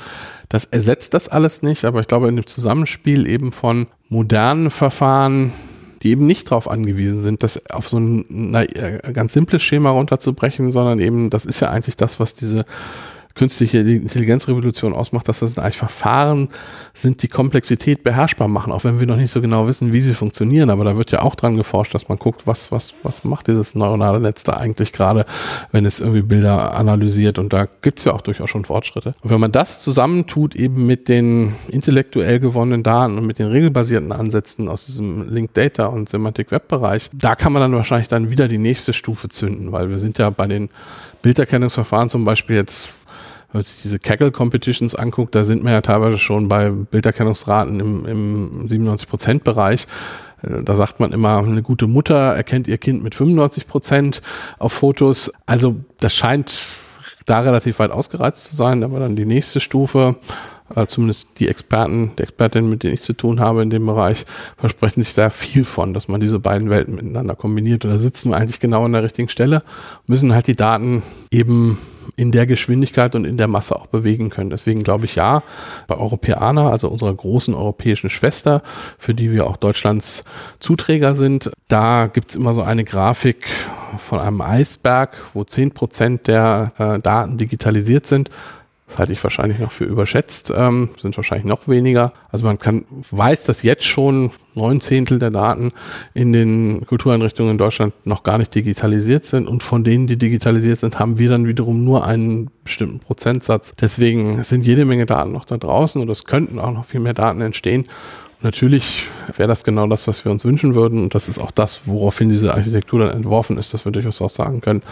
Das 0.49 0.65
ersetzt 0.65 1.15
das 1.15 1.29
alles 1.29 1.63
nicht, 1.63 1.85
aber 1.85 2.01
ich 2.01 2.09
glaube 2.09 2.29
in 2.29 2.37
dem 2.37 2.47
Zusammenspiel 2.47 3.27
eben 3.27 3.53
von 3.53 3.87
modernen 4.09 4.71
Verfahren, 4.71 5.53
die 6.07 6.13
eben 6.13 6.27
nicht 6.27 6.51
darauf 6.51 6.71
angewiesen 6.71 7.19
sind, 7.19 7.43
das 7.43 7.67
auf 7.69 7.89
so 7.89 7.99
ein 7.99 8.25
na, 8.29 8.63
äh, 8.63 9.13
ganz 9.13 9.33
simples 9.33 9.63
Schema 9.63 9.91
runterzubrechen, 9.91 10.71
sondern 10.71 11.01
eben, 11.01 11.31
das 11.31 11.45
ist 11.45 11.61
ja 11.61 11.71
eigentlich 11.71 11.97
das, 11.97 12.21
was 12.21 12.35
diese 12.35 12.65
künstliche 13.37 13.79
Intelligenzrevolution 13.79 14.95
ausmacht, 14.95 15.29
dass 15.29 15.41
das 15.41 15.59
eigentlich 15.59 15.77
Verfahren 15.77 16.49
sind, 16.95 17.23
die 17.23 17.29
Komplexität 17.29 18.03
beherrschbar 18.03 18.49
machen, 18.49 18.73
auch 18.73 18.85
wenn 18.85 18.99
wir 18.99 19.07
noch 19.07 19.17
nicht 19.17 19.31
so 19.31 19.41
genau 19.41 19.69
wissen, 19.69 19.93
wie 19.93 20.01
sie 20.01 20.15
funktionieren. 20.15 20.71
Aber 20.71 20.85
da 20.85 20.97
wird 20.97 21.13
ja 21.13 21.21
auch 21.23 21.35
dran 21.35 21.57
geforscht, 21.57 21.95
dass 21.95 22.09
man 22.09 22.19
guckt, 22.19 22.47
was, 22.47 22.73
was, 22.73 22.95
was 23.03 23.25
macht 23.25 23.49
dieses 23.49 23.75
neuronale 23.75 24.21
Netz 24.21 24.43
da 24.43 24.55
eigentlich 24.55 24.93
gerade, 24.93 25.27
wenn 25.71 25.85
es 25.85 26.01
irgendwie 26.01 26.23
Bilder 26.23 26.75
analysiert. 26.75 27.39
Und 27.39 27.53
da 27.53 27.67
gibt 27.83 27.99
es 27.99 28.07
ja 28.07 28.13
auch 28.13 28.23
durchaus 28.23 28.49
schon 28.49 28.65
Fortschritte. 28.65 29.15
Und 29.23 29.31
wenn 29.31 29.41
man 29.41 29.53
das 29.53 29.81
zusammentut, 29.83 30.57
eben 30.57 30.87
mit 30.87 31.09
den 31.09 31.55
intellektuell 31.69 32.41
gewonnenen 32.41 32.83
Daten 32.83 33.19
und 33.19 33.27
mit 33.27 33.39
den 33.39 33.49
regelbasierten 33.49 34.13
Ansätzen 34.13 34.69
aus 34.69 34.87
diesem 34.87 35.29
Linked 35.29 35.57
Data 35.57 35.87
und 35.87 36.09
Semantic 36.09 36.51
Web 36.51 36.69
Bereich, 36.69 37.11
da 37.13 37.35
kann 37.35 37.53
man 37.53 37.61
dann 37.61 37.75
wahrscheinlich 37.75 38.09
dann 38.09 38.31
wieder 38.31 38.49
die 38.49 38.59
nächste 38.59 38.95
Stufe 38.95 39.29
zünden, 39.29 39.73
weil 39.73 39.91
wir 39.91 39.99
sind 39.99 40.19
ja 40.19 40.31
bei 40.31 40.47
den 40.47 40.71
Bilderkennungsverfahren 41.23 42.09
zum 42.09 42.25
Beispiel 42.25 42.57
jetzt 42.57 42.95
wenn 43.53 43.59
man 43.59 43.63
sich 43.63 43.83
diese 43.83 43.99
Kaggle-Competitions 43.99 44.95
anguckt, 44.95 45.35
da 45.35 45.45
sind 45.45 45.65
wir 45.65 45.73
ja 45.73 45.81
teilweise 45.81 46.19
schon 46.19 46.49
bei 46.49 46.71
Bilderkennungsraten 46.71 47.81
im, 47.81 48.07
im 48.07 48.69
97%-Bereich. 48.69 49.87
Äh, 50.43 50.63
da 50.63 50.75
sagt 50.75 51.01
man 51.01 51.13
immer, 51.13 51.39
eine 51.39 51.63
gute 51.63 51.87
Mutter 51.87 52.35
erkennt 52.35 52.69
ihr 52.69 52.79
Kind 52.79 53.03
mit 53.03 53.15
95 53.15 53.67
Prozent 53.67 54.23
auf 54.59 54.73
Fotos. 54.73 55.33
Also 55.47 55.77
das 56.01 56.15
scheint 56.15 56.59
da 57.27 57.41
relativ 57.41 57.79
weit 57.81 57.91
ausgereizt 57.91 58.45
zu 58.47 58.57
sein. 58.57 58.83
Aber 58.83 59.01
dann 59.01 59.17
die 59.17 59.27
nächste 59.27 59.61
Stufe, 59.61 60.17
äh, 60.75 60.87
zumindest 60.87 61.29
die 61.39 61.49
Experten, 61.49 62.13
die 62.19 62.23
Expertinnen, 62.23 62.69
mit 62.69 62.83
denen 62.83 62.95
ich 62.95 63.03
zu 63.03 63.13
tun 63.13 63.41
habe 63.41 63.63
in 63.63 63.71
dem 63.71 63.87
Bereich, 63.87 64.25
versprechen 64.57 65.03
sich 65.03 65.15
da 65.15 65.31
viel 65.31 65.65
von, 65.65 65.95
dass 65.95 66.09
man 66.09 66.21
diese 66.21 66.39
beiden 66.39 66.71
Welten 66.71 66.95
miteinander 66.95 67.35
kombiniert. 67.35 67.85
Und 67.85 67.93
da 67.93 67.99
sitzen 67.99 68.31
wir 68.31 68.37
eigentlich 68.37 68.61
genau 68.61 68.85
an 68.85 68.93
der 68.93 69.03
richtigen 69.03 69.29
Stelle, 69.29 69.63
müssen 70.07 70.35
halt 70.35 70.47
die 70.47 70.57
Daten 70.57 71.03
eben 71.31 71.79
in 72.15 72.31
der 72.31 72.47
Geschwindigkeit 72.47 73.15
und 73.15 73.25
in 73.25 73.37
der 73.37 73.49
Masse 73.49 73.75
auch 73.75 73.87
bewegen 73.87 74.31
können. 74.31 74.51
Deswegen 74.51 74.85
glaube 74.85 75.07
ich 75.07 75.17
ja, 75.17 75.43
bei 75.89 75.97
Europäana, 75.97 76.71
also 76.71 76.89
unserer 76.89 77.15
großen 77.15 77.55
europäischen 77.55 78.11
Schwester, 78.11 78.63
für 78.99 79.15
die 79.15 79.33
wir 79.33 79.47
auch 79.47 79.57
Deutschlands 79.57 80.25
Zuträger 80.61 81.15
sind, 81.15 81.51
da 81.69 82.07
gibt 82.07 82.31
es 82.31 82.37
immer 82.37 82.55
so 82.55 82.63
eine 82.63 82.85
Grafik 82.85 83.49
von 83.99 84.21
einem 84.21 84.41
Eisberg, 84.41 85.17
wo 85.35 85.45
10 85.45 85.73
Prozent 85.73 86.29
der 86.29 86.73
äh, 86.79 86.99
Daten 87.01 87.39
digitalisiert 87.39 88.07
sind. 88.07 88.31
Das 88.87 88.99
halte 88.99 89.13
ich 89.13 89.23
wahrscheinlich 89.25 89.59
noch 89.59 89.73
für 89.73 89.85
überschätzt, 89.85 90.53
ähm, 90.55 90.91
sind 91.01 91.17
wahrscheinlich 91.17 91.45
noch 91.45 91.67
weniger. 91.67 92.13
Also 92.31 92.47
man 92.47 92.59
kann, 92.59 92.85
weiß, 93.11 93.43
dass 93.45 93.63
jetzt 93.65 93.85
schon 93.85 94.31
neun 94.55 94.81
Zehntel 94.81 95.19
der 95.19 95.31
Daten 95.31 95.73
in 96.15 96.33
den 96.33 96.87
Kultureinrichtungen 96.87 97.53
in 97.53 97.59
Deutschland 97.59 97.95
noch 98.07 98.23
gar 98.23 98.39
nicht 98.39 98.55
digitalisiert 98.55 99.25
sind 99.25 99.49
und 99.49 99.65
von 99.65 99.83
denen, 99.83 100.07
die 100.07 100.17
digitalisiert 100.17 100.79
sind, 100.79 101.01
haben 101.01 101.19
wir 101.19 101.29
dann 101.31 101.49
wiederum 101.49 101.85
nur 101.85 102.05
einen 102.05 102.51
bestimmten 102.63 103.01
Prozentsatz. 103.01 103.75
Deswegen 103.81 104.45
sind 104.45 104.65
jede 104.65 104.85
Menge 104.85 105.05
Daten 105.05 105.33
noch 105.33 105.45
da 105.45 105.57
draußen 105.57 106.01
und 106.01 106.09
es 106.09 106.25
könnten 106.25 106.61
auch 106.61 106.73
noch 106.73 106.85
viel 106.85 107.01
mehr 107.01 107.15
Daten 107.15 107.41
entstehen. 107.41 107.87
natürlich 108.41 109.07
wäre 109.37 109.49
das 109.49 109.65
genau 109.65 109.89
das, 109.89 110.07
was 110.07 110.25
wir 110.25 110.31
uns 110.31 110.45
wünschen 110.45 110.77
würden 110.77 111.03
und 111.03 111.15
das 111.15 111.29
ist 111.29 111.41
auch 111.41 111.51
das, 111.51 111.89
woraufhin 111.89 112.29
diese 112.29 112.55
Architektur 112.55 113.01
dann 113.01 113.17
entworfen 113.17 113.59
ist, 113.59 113.75
dass 113.75 113.85
wir 113.85 113.91
durchaus 113.91 114.23
auch 114.23 114.31
sagen 114.31 114.61
können, 114.61 114.83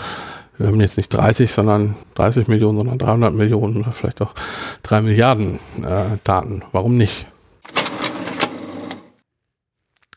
wir 0.59 0.68
haben 0.68 0.81
jetzt 0.81 0.97
nicht 0.97 1.09
30, 1.09 1.51
sondern 1.51 1.97
30 2.14 2.48
Millionen, 2.48 2.78
sondern 2.78 2.98
300 2.98 3.35
Millionen 3.35 3.78
oder 3.78 3.93
vielleicht 3.93 4.22
auch 4.22 4.35
3 4.82 5.02
Milliarden 5.02 5.59
äh, 5.82 6.18
Daten. 6.22 6.62
Warum 6.72 6.97
nicht? 6.97 7.26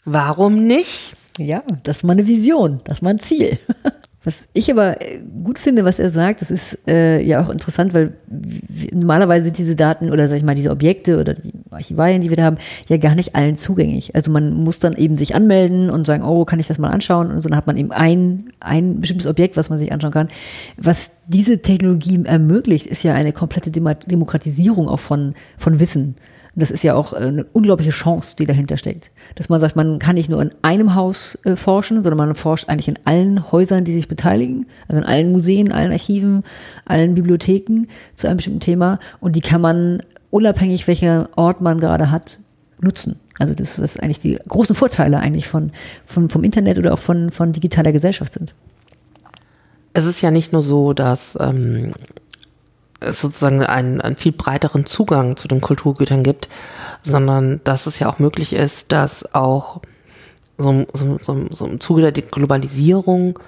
Warum 0.05 0.67
nicht? 0.67 1.15
Ja, 1.37 1.61
das 1.83 1.97
ist 1.97 2.03
mal 2.03 2.13
eine 2.13 2.27
Vision, 2.27 2.81
das 2.83 2.99
ist 2.99 3.01
mal 3.01 3.11
ein 3.11 3.19
Ziel. 3.19 3.59
Was 4.27 4.49
ich 4.51 4.69
aber 4.69 5.01
äh, 5.01 5.21
gut 5.41 5.57
finde, 5.57 5.85
was 5.85 5.99
er 5.99 6.09
sagt, 6.09 6.41
das 6.41 6.51
ist 6.51 6.79
äh, 6.85 7.21
ja 7.21 7.41
auch 7.41 7.47
interessant, 7.47 7.93
weil 7.93 8.11
normalerweise 8.91 9.45
sind 9.45 9.57
diese 9.57 9.77
Daten 9.77 10.11
oder 10.11 10.27
sag 10.27 10.35
ich 10.35 10.43
mal 10.43 10.53
diese 10.53 10.69
Objekte 10.69 11.17
oder 11.17 11.33
die 11.33 11.53
Archivalien, 11.71 12.21
die 12.21 12.29
wir 12.29 12.35
da 12.35 12.43
haben, 12.43 12.57
ja 12.89 12.97
gar 12.97 13.15
nicht 13.15 13.37
allen 13.37 13.55
zugänglich. 13.55 14.15
Also 14.15 14.29
man 14.29 14.53
muss 14.53 14.79
dann 14.79 14.97
eben 14.97 15.15
sich 15.15 15.33
anmelden 15.33 15.89
und 15.89 16.05
sagen, 16.05 16.25
oh, 16.25 16.43
kann 16.43 16.59
ich 16.59 16.67
das 16.67 16.77
mal 16.77 16.89
anschauen? 16.89 17.31
Und 17.31 17.39
so 17.39 17.47
dann 17.47 17.57
hat 17.57 17.67
man 17.67 17.77
eben 17.77 17.93
ein, 17.93 18.49
ein 18.59 18.99
bestimmtes 18.99 19.27
Objekt, 19.27 19.55
was 19.55 19.69
man 19.69 19.79
sich 19.79 19.93
anschauen 19.93 20.11
kann. 20.11 20.27
Was 20.75 21.11
diese 21.27 21.61
Technologie 21.61 22.19
ermöglicht, 22.25 22.85
ist 22.85 23.03
ja 23.03 23.13
eine 23.13 23.31
komplette 23.31 23.71
Demokratisierung 23.71 24.89
auch 24.89 24.99
von, 24.99 25.35
von 25.57 25.79
Wissen 25.79 26.15
das 26.59 26.71
ist 26.71 26.83
ja 26.83 26.95
auch 26.95 27.13
äh, 27.13 27.17
eine 27.17 27.45
unglaubliche 27.53 27.91
Chance, 27.91 28.35
die 28.35 28.45
dahinter 28.45 28.77
steckt. 28.77 29.11
Dass 29.35 29.47
man 29.47 29.59
sagt, 29.59 29.75
man 29.75 29.99
kann 29.99 30.15
nicht 30.15 30.29
nur 30.29 30.41
in 30.41 30.51
einem 30.63 30.95
Haus 30.95 31.37
äh, 31.45 31.55
forschen, 31.55 32.03
sondern 32.03 32.17
man 32.17 32.35
forscht 32.35 32.67
eigentlich 32.67 32.87
in 32.87 32.99
allen 33.05 33.51
Häusern, 33.51 33.83
die 33.83 33.91
sich 33.91 34.07
beteiligen, 34.07 34.65
also 34.87 34.99
in 34.99 35.07
allen 35.07 35.31
Museen, 35.31 35.71
allen 35.71 35.91
Archiven, 35.91 36.43
allen 36.85 37.13
Bibliotheken 37.13 37.85
zu 38.15 38.27
einem 38.27 38.37
bestimmten 38.37 38.59
Thema. 38.59 38.99
Und 39.19 39.35
die 39.35 39.41
kann 39.41 39.61
man 39.61 40.01
unabhängig, 40.31 40.87
welcher 40.87 41.29
Ort 41.35 41.61
man 41.61 41.79
gerade 41.79 42.09
hat, 42.09 42.39
nutzen. 42.81 43.19
Also 43.37 43.53
das, 43.53 43.79
was 43.79 43.99
eigentlich 43.99 44.19
die 44.19 44.39
großen 44.47 44.75
Vorteile 44.75 45.19
eigentlich 45.19 45.47
von, 45.47 45.71
von, 46.05 46.27
vom 46.27 46.43
Internet 46.43 46.79
oder 46.79 46.93
auch 46.93 46.99
von, 46.99 47.29
von 47.29 47.53
digitaler 47.53 47.91
Gesellschaft 47.91 48.33
sind. 48.33 48.55
Es 49.93 50.05
ist 50.05 50.21
ja 50.21 50.31
nicht 50.31 50.53
nur 50.53 50.63
so, 50.63 50.93
dass 50.93 51.37
ähm, 51.39 51.93
es 52.99 53.21
sozusagen 53.21 53.63
einen, 53.63 54.01
einen 54.01 54.15
viel 54.15 54.31
breiteren 54.31 54.85
Zugang 54.85 55.37
zu 55.37 55.47
den 55.47 55.61
Kulturgütern 55.61 56.23
gibt, 56.23 56.49
sondern 57.03 57.61
dass 57.63 57.85
es 57.85 57.99
ja 57.99 58.09
auch 58.09 58.19
möglich 58.19 58.53
ist, 58.53 58.91
dass 58.91 59.33
auch 59.35 59.81
so, 60.57 60.87
so, 60.93 61.17
so, 61.21 61.45
so 61.51 61.65
im 61.67 61.79
Zuge 61.79 62.11
der 62.11 62.23
Globalisierung 62.23 63.39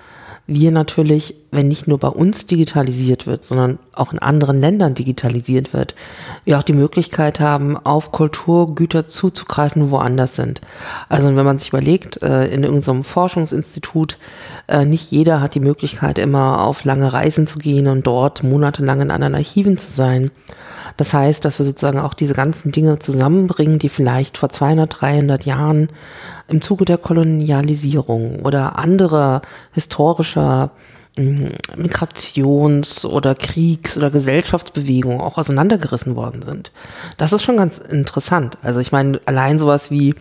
wir 0.46 0.72
natürlich, 0.72 1.36
wenn 1.52 1.68
nicht 1.68 1.88
nur 1.88 1.98
bei 1.98 2.08
uns 2.08 2.46
digitalisiert 2.46 3.26
wird, 3.26 3.44
sondern 3.44 3.80
auch 3.94 4.14
in 4.14 4.20
anderen 4.20 4.60
Ländern 4.60 4.94
digitalisiert 4.94 5.74
wird, 5.74 5.96
wir 6.46 6.58
auch 6.58 6.64
die 6.64 6.74
Möglichkeit 6.74 7.40
haben, 7.40 7.76
auf 7.78 8.12
Kulturgüter 8.12 9.08
zuzugreifen, 9.08 9.90
woanders 9.90 10.36
sind. 10.36 10.62
Also 11.08 11.36
wenn 11.36 11.46
man 11.46 11.58
sich 11.58 11.70
überlegt, 11.70 12.22
äh, 12.22 12.48
in 12.48 12.64
irgendeinem 12.64 13.04
Forschungsinstitut, 13.04 14.18
äh, 14.68 14.86
nicht 14.86 15.12
jeder 15.12 15.42
hat 15.42 15.56
die 15.56 15.60
Möglichkeit, 15.60 16.20
immer 16.20 16.62
auf 16.62 16.84
lange 16.84 17.12
Reisen 17.12 17.48
zu 17.48 17.58
gehen 17.58 17.88
und 17.88 18.06
dort 18.06 18.44
monatelang 18.44 19.02
in 19.02 19.12
anderen 19.12 19.36
Archiven 19.36 19.78
zu 19.78 19.92
sein. 19.92 20.32
Das 20.98 21.14
heißt, 21.14 21.46
dass 21.46 21.60
wir 21.60 21.66
sozusagen 21.66 22.00
auch 22.00 22.14
diese 22.14 22.34
ganzen 22.34 22.72
Dinge 22.72 23.00
zusammenbringen, 23.00 23.80
die 23.80 23.90
vielleicht 23.90 24.38
vor 24.38 24.50
200, 24.50 25.02
300 25.02 25.46
Jahren 25.46 25.90
im 26.48 26.62
Zuge 26.62 26.86
der 26.86 26.98
Kolonialisierung 26.98 28.42
oder 28.42 28.78
anderer 28.78 29.42
historischer 29.72 30.72
Migrations- 31.76 33.06
oder 33.06 33.36
Kriegs- 33.36 33.98
oder 33.98 34.10
Gesellschaftsbewegungen 34.10 35.22
auch 35.22 35.38
auseinandergerissen 35.38 36.16
worden 36.16 36.42
sind. 36.42 36.72
Das 37.18 37.34
ist 37.34 37.44
schon 37.44 37.58
ganz 37.58 37.78
interessant. 37.78 38.58
Also 38.62 38.80
ich 38.80 38.92
meine, 38.92 39.20
allein 39.26 39.60
sowas 39.60 39.92
wie 39.92 40.16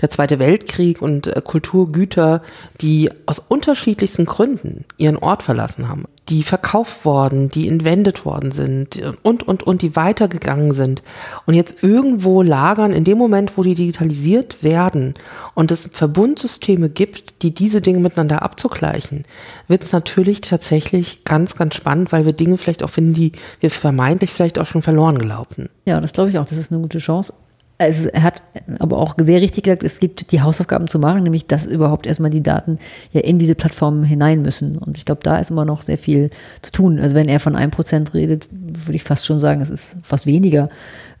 der 0.00 0.10
Zweite 0.10 0.38
Weltkrieg 0.38 1.00
und 1.00 1.28
äh, 1.28 1.40
Kulturgüter, 1.42 2.42
die 2.80 3.10
aus 3.26 3.38
unterschiedlichsten 3.38 4.26
Gründen 4.26 4.84
ihren 4.96 5.16
Ort 5.16 5.42
verlassen 5.42 5.88
haben 5.88 6.06
die 6.30 6.44
verkauft 6.44 7.04
worden, 7.04 7.48
die 7.48 7.68
entwendet 7.68 8.24
worden 8.24 8.52
sind 8.52 9.02
und, 9.22 9.46
und, 9.46 9.64
und, 9.64 9.82
die 9.82 9.96
weitergegangen 9.96 10.72
sind 10.72 11.02
und 11.44 11.54
jetzt 11.54 11.82
irgendwo 11.82 12.42
lagern, 12.42 12.92
in 12.92 13.04
dem 13.04 13.18
Moment, 13.18 13.56
wo 13.56 13.62
die 13.64 13.74
digitalisiert 13.74 14.62
werden 14.62 15.14
und 15.54 15.72
es 15.72 15.90
Verbundsysteme 15.92 16.88
gibt, 16.88 17.42
die 17.42 17.52
diese 17.52 17.80
Dinge 17.80 17.98
miteinander 17.98 18.42
abzugleichen, 18.42 19.24
wird 19.66 19.82
es 19.82 19.92
natürlich 19.92 20.40
tatsächlich 20.40 21.24
ganz, 21.24 21.56
ganz 21.56 21.74
spannend, 21.74 22.12
weil 22.12 22.24
wir 22.24 22.32
Dinge 22.32 22.56
vielleicht 22.56 22.84
auch 22.84 22.90
finden, 22.90 23.14
die 23.14 23.32
wir 23.58 23.70
vermeintlich 23.70 24.30
vielleicht 24.32 24.58
auch 24.58 24.66
schon 24.66 24.82
verloren 24.82 25.18
glaubten. 25.18 25.68
Ja, 25.84 26.00
das 26.00 26.12
glaube 26.12 26.30
ich 26.30 26.38
auch. 26.38 26.46
Das 26.46 26.58
ist 26.58 26.70
eine 26.70 26.80
gute 26.80 26.98
Chance. 26.98 27.34
Also 27.80 28.10
er 28.10 28.24
hat 28.24 28.42
aber 28.78 28.98
auch 28.98 29.14
sehr 29.18 29.40
richtig 29.40 29.64
gesagt, 29.64 29.82
es 29.82 30.00
gibt 30.00 30.32
die 30.32 30.42
Hausaufgaben 30.42 30.86
zu 30.86 30.98
machen, 30.98 31.22
nämlich 31.22 31.46
dass 31.46 31.64
überhaupt 31.64 32.06
erstmal 32.06 32.30
die 32.30 32.42
Daten 32.42 32.78
ja 33.12 33.22
in 33.22 33.38
diese 33.38 33.54
Plattformen 33.54 34.04
hinein 34.04 34.42
müssen. 34.42 34.76
Und 34.76 34.98
ich 34.98 35.06
glaube, 35.06 35.22
da 35.22 35.38
ist 35.38 35.50
immer 35.50 35.64
noch 35.64 35.80
sehr 35.80 35.96
viel 35.96 36.28
zu 36.60 36.72
tun. 36.72 36.98
Also 36.98 37.14
wenn 37.14 37.26
er 37.26 37.40
von 37.40 37.56
einem 37.56 37.70
Prozent 37.70 38.12
redet, 38.12 38.48
würde 38.50 38.96
ich 38.96 39.02
fast 39.02 39.24
schon 39.24 39.40
sagen, 39.40 39.62
es 39.62 39.70
ist 39.70 39.96
fast 40.02 40.26
weniger, 40.26 40.68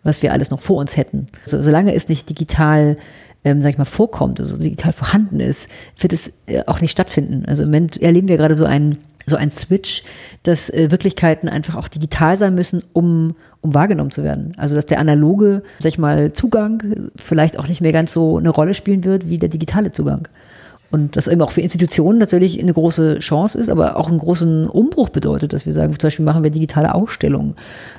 was 0.02 0.22
wir 0.22 0.34
alles 0.34 0.50
noch 0.50 0.60
vor 0.60 0.76
uns 0.76 0.98
hätten. 0.98 1.28
Also, 1.44 1.62
solange 1.62 1.94
es 1.94 2.08
nicht 2.08 2.28
digital 2.28 2.98
ähm, 3.42 3.62
sag 3.62 3.70
ich 3.70 3.78
mal, 3.78 3.86
vorkommt, 3.86 4.38
also 4.38 4.58
digital 4.58 4.92
vorhanden 4.92 5.40
ist, 5.40 5.70
wird 5.98 6.12
es 6.12 6.42
äh, 6.44 6.62
auch 6.66 6.82
nicht 6.82 6.90
stattfinden. 6.90 7.44
Also 7.46 7.62
im 7.62 7.70
Moment 7.70 7.96
erleben 7.96 8.28
wir 8.28 8.36
gerade 8.36 8.54
so 8.54 8.66
einen 8.66 8.98
so 9.26 9.36
ein 9.36 9.50
Switch, 9.50 10.02
dass 10.42 10.70
äh, 10.70 10.90
Wirklichkeiten 10.90 11.48
einfach 11.48 11.76
auch 11.76 11.88
digital 11.88 12.36
sein 12.36 12.54
müssen, 12.54 12.82
um, 12.92 13.34
um 13.62 13.74
wahrgenommen 13.74 14.10
zu 14.10 14.24
werden. 14.24 14.52
Also 14.56 14.74
dass 14.74 14.86
der 14.86 14.98
analoge, 14.98 15.62
sag 15.78 15.88
ich 15.88 15.98
mal, 15.98 16.32
Zugang 16.32 17.10
vielleicht 17.16 17.58
auch 17.58 17.68
nicht 17.68 17.80
mehr 17.80 17.92
ganz 17.92 18.12
so 18.12 18.38
eine 18.38 18.50
Rolle 18.50 18.74
spielen 18.74 19.04
wird 19.04 19.28
wie 19.28 19.38
der 19.38 19.48
digitale 19.48 19.92
Zugang. 19.92 20.28
Und 20.90 21.16
das 21.16 21.28
eben 21.28 21.40
auch 21.42 21.50
für 21.50 21.60
Institutionen 21.60 22.18
natürlich 22.18 22.60
eine 22.60 22.72
große 22.72 23.20
Chance 23.20 23.58
ist, 23.58 23.70
aber 23.70 23.96
auch 23.96 24.08
einen 24.08 24.18
großen 24.18 24.68
Umbruch 24.68 25.10
bedeutet, 25.10 25.52
dass 25.52 25.66
wir 25.66 25.72
sagen, 25.72 25.92
zum 25.92 26.06
Beispiel 26.08 26.24
machen 26.24 26.42
wir 26.42 26.50
digitale 26.50 26.94
Ausstellungen. 26.94 27.54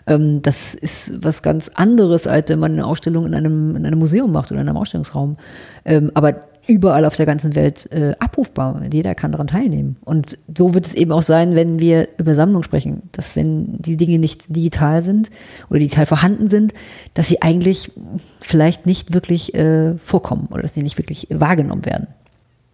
Ähm, 0.07 0.41
das 0.41 0.75
ist 0.75 1.23
was 1.23 1.41
ganz 1.41 1.69
anderes, 1.73 2.27
als 2.27 2.49
wenn 2.49 2.59
man 2.59 2.73
eine 2.73 2.85
Ausstellung 2.85 3.25
in 3.25 3.33
einem, 3.33 3.75
in 3.75 3.85
einem 3.85 3.99
Museum 3.99 4.31
macht 4.31 4.51
oder 4.51 4.61
in 4.61 4.67
einem 4.67 4.77
Ausstellungsraum. 4.77 5.37
Ähm, 5.85 6.11
aber 6.13 6.35
überall 6.67 7.05
auf 7.05 7.15
der 7.15 7.25
ganzen 7.25 7.55
Welt 7.55 7.91
äh, 7.91 8.13
abrufbar. 8.19 8.81
Jeder 8.91 9.15
kann 9.15 9.31
daran 9.31 9.47
teilnehmen. 9.47 9.97
Und 10.03 10.37
so 10.55 10.73
wird 10.73 10.85
es 10.85 10.93
eben 10.93 11.11
auch 11.11 11.21
sein, 11.21 11.55
wenn 11.55 11.79
wir 11.79 12.07
über 12.17 12.35
Sammlung 12.35 12.63
sprechen, 12.63 13.03
dass 13.11 13.35
wenn 13.35 13.77
die 13.81 13.97
Dinge 13.97 14.19
nicht 14.19 14.55
digital 14.55 15.01
sind 15.01 15.31
oder 15.69 15.79
digital 15.79 16.05
vorhanden 16.05 16.49
sind, 16.49 16.73
dass 17.13 17.27
sie 17.27 17.41
eigentlich 17.41 17.91
vielleicht 18.39 18.85
nicht 18.85 19.13
wirklich 19.13 19.53
äh, 19.55 19.97
vorkommen 19.97 20.47
oder 20.51 20.61
dass 20.61 20.73
sie 20.73 20.83
nicht 20.83 20.97
wirklich 20.97 21.27
wahrgenommen 21.31 21.85
werden. 21.85 22.07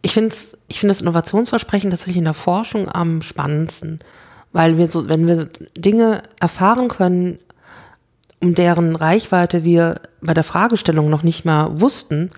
Ich 0.01 0.13
finde 0.13 0.33
ich 0.67 0.79
find 0.79 0.89
das 0.89 1.01
Innovationsversprechen 1.01 1.89
tatsächlich 1.89 2.17
in 2.17 2.23
der 2.23 2.33
Forschung 2.33 2.89
am 2.89 3.21
spannendsten, 3.21 3.99
weil 4.53 4.77
wir 4.77 4.89
so, 4.89 5.09
wenn 5.09 5.27
wir 5.27 5.49
Dinge 5.77 6.23
erfahren 6.39 6.87
können, 6.87 7.39
um 8.39 8.53
deren 8.53 8.95
Reichweite 8.95 9.63
wir 9.63 10.01
bei 10.21 10.33
der 10.33 10.43
Fragestellung 10.43 11.09
noch 11.09 11.23
nicht 11.23 11.45
mal 11.45 11.81
wussten, 11.81 12.29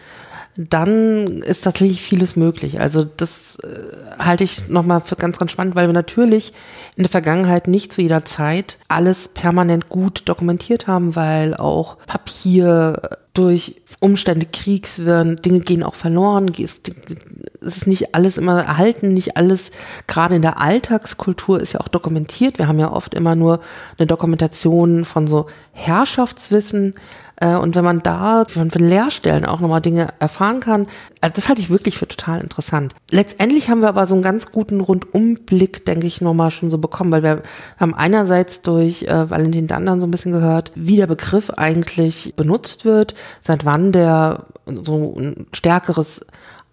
dann 0.58 1.42
ist 1.42 1.62
tatsächlich 1.62 2.02
vieles 2.02 2.36
möglich. 2.36 2.82
Also 2.82 3.06
das 3.06 3.60
äh, 3.60 3.80
halte 4.18 4.44
ich 4.44 4.68
nochmal 4.68 5.00
für 5.00 5.16
ganz, 5.16 5.38
ganz 5.38 5.52
spannend, 5.52 5.76
weil 5.76 5.88
wir 5.88 5.94
natürlich 5.94 6.52
in 6.96 7.04
der 7.04 7.10
Vergangenheit 7.10 7.68
nicht 7.68 7.94
zu 7.94 8.02
jeder 8.02 8.26
Zeit 8.26 8.78
alles 8.90 9.30
permanent 9.30 9.88
gut 9.88 10.24
dokumentiert 10.26 10.88
haben, 10.88 11.16
weil 11.16 11.56
auch 11.56 11.98
Papier 12.08 13.00
durch 13.40 13.76
Umstände 14.02 14.46
Kriegswirren, 14.52 15.38
Dinge 15.38 15.62
gehen 15.62 15.82
auch 15.82 15.96
verloren, 15.96 16.52
es 16.60 16.82
ist 17.62 17.88
nicht 17.88 18.14
alles 18.14 18.38
immer 18.38 18.62
erhalten, 18.64 19.14
nicht 19.14 19.38
alles, 19.38 19.72
gerade 20.08 20.36
in 20.36 20.42
der 20.42 20.62
Alltagskultur 20.62 21.62
ist 21.62 21.72
ja 21.72 21.80
auch 21.80 21.88
dokumentiert. 21.88 22.58
Wir 22.58 22.68
haben 22.68 22.80
ja 22.80 22.92
oft 22.92 23.14
immer 23.14 23.36
nur 23.36 23.62
eine 23.98 24.08
Dokumentation 24.08 25.06
von 25.06 25.26
so 25.26 25.46
Herrschaftswissen, 25.72 26.96
äh, 27.40 27.56
und 27.56 27.76
wenn 27.76 27.84
man 27.84 28.02
da 28.04 28.46
von, 28.46 28.70
Lehrstellen 28.70 29.46
auch 29.46 29.60
nochmal 29.60 29.82
Dinge 29.82 30.10
erfahren 30.20 30.60
kann, 30.60 30.88
also 31.22 31.36
das 31.36 31.50
halte 31.50 31.62
ich 31.62 31.70
wirklich 31.70 31.98
für 31.98 32.08
total 32.08 32.42
interessant. 32.42 32.94
Letztendlich 33.12 33.70
haben 33.70 33.82
wir 33.82 33.90
aber 33.90 34.08
so 34.08 34.16
einen 34.16 34.24
ganz 34.24 34.52
guten 34.52 34.82
Rundumblick, 34.82 35.86
denke 35.86 36.08
ich, 36.08 36.22
nochmal 36.22 36.52
schon 36.52 36.70
so 36.70 36.78
bekommen, 36.78 37.12
weil 37.12 37.24
wir 37.24 37.44
haben 37.78 37.94
einerseits 37.94 38.62
durch 38.62 39.04
äh, 39.04 39.30
Valentin 39.30 39.68
Dandern 39.68 40.00
so 40.00 40.08
ein 40.08 40.12
bisschen 40.12 40.32
gehört, 40.32 40.72
wie 40.76 40.98
der 40.98 41.08
Begriff 41.08 41.50
eigentlich 41.52 42.34
benutzt 42.36 42.86
wird, 42.86 43.16
seit 43.42 43.66
wann 43.66 43.92
der 43.92 44.46
so 44.66 45.16
ein 45.18 45.48
stärkeres 45.54 46.26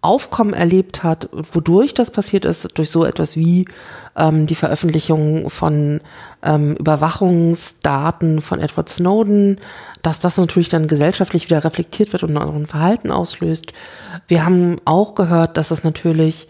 Aufkommen 0.02 0.52
erlebt 0.52 1.02
hat, 1.02 1.28
wodurch 1.32 1.92
das 1.92 2.12
passiert 2.12 2.44
ist, 2.44 2.78
durch 2.78 2.90
so 2.90 3.04
etwas 3.04 3.36
wie 3.36 3.66
ähm, 4.14 4.46
die 4.46 4.54
Veröffentlichung 4.54 5.50
von 5.50 6.00
ähm, 6.44 6.76
Überwachungsdaten 6.76 8.40
von 8.40 8.60
Edward 8.60 8.88
Snowden, 8.88 9.58
dass 10.02 10.20
das 10.20 10.36
natürlich 10.36 10.68
dann 10.68 10.86
gesellschaftlich 10.86 11.46
wieder 11.46 11.64
reflektiert 11.64 12.12
wird 12.12 12.22
und 12.22 12.36
ein 12.36 12.66
Verhalten 12.66 13.10
auslöst. 13.10 13.72
Wir 14.28 14.44
haben 14.44 14.76
auch 14.84 15.16
gehört, 15.16 15.56
dass 15.56 15.72
es 15.72 15.82
natürlich 15.82 16.46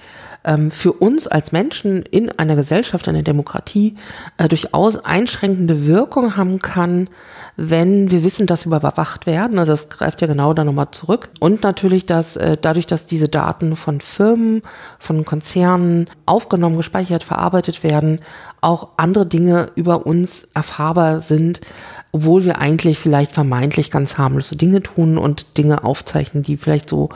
ähm, 0.47 0.70
für 0.70 0.93
uns 0.93 1.27
als 1.27 1.52
Menschen 1.52 2.02
in 2.02 2.31
einer 2.31 2.56
Gesellschaft, 2.56 3.09
einer 3.09 3.23
Demokratie 3.23 3.97
äh, 4.39 4.48
durchaus 4.48 4.97
einschränkende 5.05 5.86
Wirkung 5.86 6.36
haben 6.36 6.60
kann, 6.60 7.09
wenn 7.56 8.10
wir 8.10 8.23
wissen, 8.23 8.47
dass 8.47 8.66
wir 8.66 8.77
überwacht 8.77 9.27
werden. 9.27 9.59
Also 9.59 9.73
das 9.73 9.89
greift 9.89 10.20
ja 10.20 10.27
genau 10.27 10.52
da 10.52 10.62
nochmal 10.62 10.90
zurück. 10.90 11.28
Und 11.40 11.62
natürlich, 11.62 12.06
dass 12.06 12.36
äh, 12.36 12.56
dadurch, 12.60 12.86
dass 12.86 13.06
diese 13.06 13.28
Daten 13.28 13.77
von 13.77 14.01
Firmen, 14.01 14.62
von 14.98 15.24
Konzernen 15.24 16.09
aufgenommen, 16.27 16.77
gespeichert, 16.77 17.24
verarbeitet 17.24 17.82
werden, 17.82 18.20
auch 18.60 18.88
andere 18.96 19.26
Dinge 19.26 19.70
über 19.74 20.06
uns 20.06 20.48
erfahrbar 20.54 21.20
sind, 21.20 21.60
obwohl 22.12 22.44
wir 22.44 22.58
eigentlich 22.58 22.98
vielleicht 22.98 23.32
vermeintlich 23.32 23.90
ganz 23.90 24.16
harmlose 24.16 24.56
Dinge 24.56 24.82
tun 24.82 25.18
und 25.18 25.58
Dinge 25.58 25.84
aufzeichnen, 25.84 26.42
die 26.42 26.56
vielleicht 26.56 26.88
so 26.88 27.10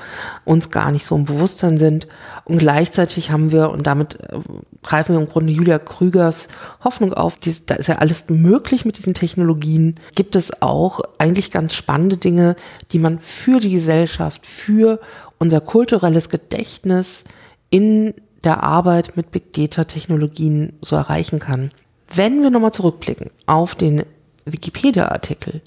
uns 0.44 0.70
gar 0.70 0.90
nicht 0.90 1.06
so 1.06 1.16
im 1.16 1.24
Bewusstsein 1.24 1.78
sind. 1.78 2.06
Und 2.44 2.58
gleichzeitig 2.58 3.30
haben 3.30 3.50
wir, 3.50 3.70
und 3.70 3.86
damit 3.86 4.20
äh, 4.20 4.38
greifen 4.82 5.14
wir 5.14 5.20
im 5.20 5.28
Grunde 5.28 5.52
Julia 5.52 5.78
Krügers 5.78 6.48
Hoffnung 6.84 7.14
auf, 7.14 7.36
dies, 7.36 7.66
da 7.66 7.76
ist 7.76 7.86
ja 7.86 7.96
alles 7.96 8.28
möglich 8.28 8.84
mit 8.84 8.98
diesen 8.98 9.14
Technologien, 9.14 9.94
gibt 10.14 10.36
es 10.36 10.60
auch 10.60 11.00
eigentlich 11.18 11.50
ganz 11.50 11.74
spannende 11.74 12.18
Dinge, 12.18 12.56
die 12.92 12.98
man 12.98 13.18
für 13.18 13.60
die 13.60 13.70
Gesellschaft, 13.70 14.46
für 14.46 15.00
unser 15.38 15.60
kulturelles 15.62 16.28
Gedächtnis 16.28 17.24
in 17.70 18.12
der 18.44 18.62
Arbeit 18.62 19.16
mit 19.16 19.30
Big 19.30 19.52
Data 19.52 19.84
Technologien 19.84 20.72
so 20.80 20.96
erreichen 20.96 21.38
kann. 21.38 21.70
Wenn 22.14 22.42
wir 22.42 22.50
nochmal 22.50 22.72
zurückblicken 22.72 23.30
auf 23.46 23.74
den 23.74 24.04
Wikipedia-Artikel. 24.44 25.60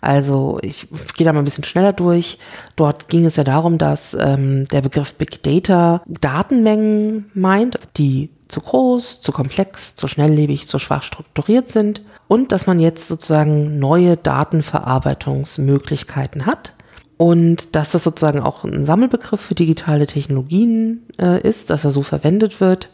Also 0.00 0.58
ich 0.62 0.86
gehe 1.16 1.24
da 1.24 1.32
mal 1.32 1.40
ein 1.40 1.46
bisschen 1.46 1.64
schneller 1.64 1.92
durch. 1.92 2.38
Dort 2.76 3.08
ging 3.08 3.24
es 3.24 3.34
ja 3.36 3.44
darum, 3.44 3.78
dass 3.78 4.14
ähm, 4.18 4.66
der 4.68 4.82
Begriff 4.82 5.14
Big 5.14 5.42
Data 5.42 6.02
Datenmengen 6.06 7.30
meint, 7.34 7.78
die 7.96 8.30
zu 8.48 8.60
groß, 8.60 9.22
zu 9.22 9.32
komplex, 9.32 9.96
zu 9.96 10.06
schnelllebig, 10.06 10.68
zu 10.68 10.78
schwach 10.78 11.02
strukturiert 11.02 11.70
sind 11.70 12.02
und 12.28 12.52
dass 12.52 12.66
man 12.66 12.78
jetzt 12.78 13.08
sozusagen 13.08 13.78
neue 13.78 14.18
Datenverarbeitungsmöglichkeiten 14.18 16.44
hat 16.46 16.74
und 17.16 17.76
dass 17.76 17.92
das 17.92 18.04
sozusagen 18.04 18.40
auch 18.40 18.64
ein 18.64 18.84
Sammelbegriff 18.84 19.40
für 19.40 19.54
digitale 19.54 20.06
Technologien 20.06 21.02
äh, 21.20 21.40
ist, 21.40 21.70
dass 21.70 21.84
er 21.84 21.90
so 21.90 22.02
verwendet 22.02 22.60
wird 22.60 22.88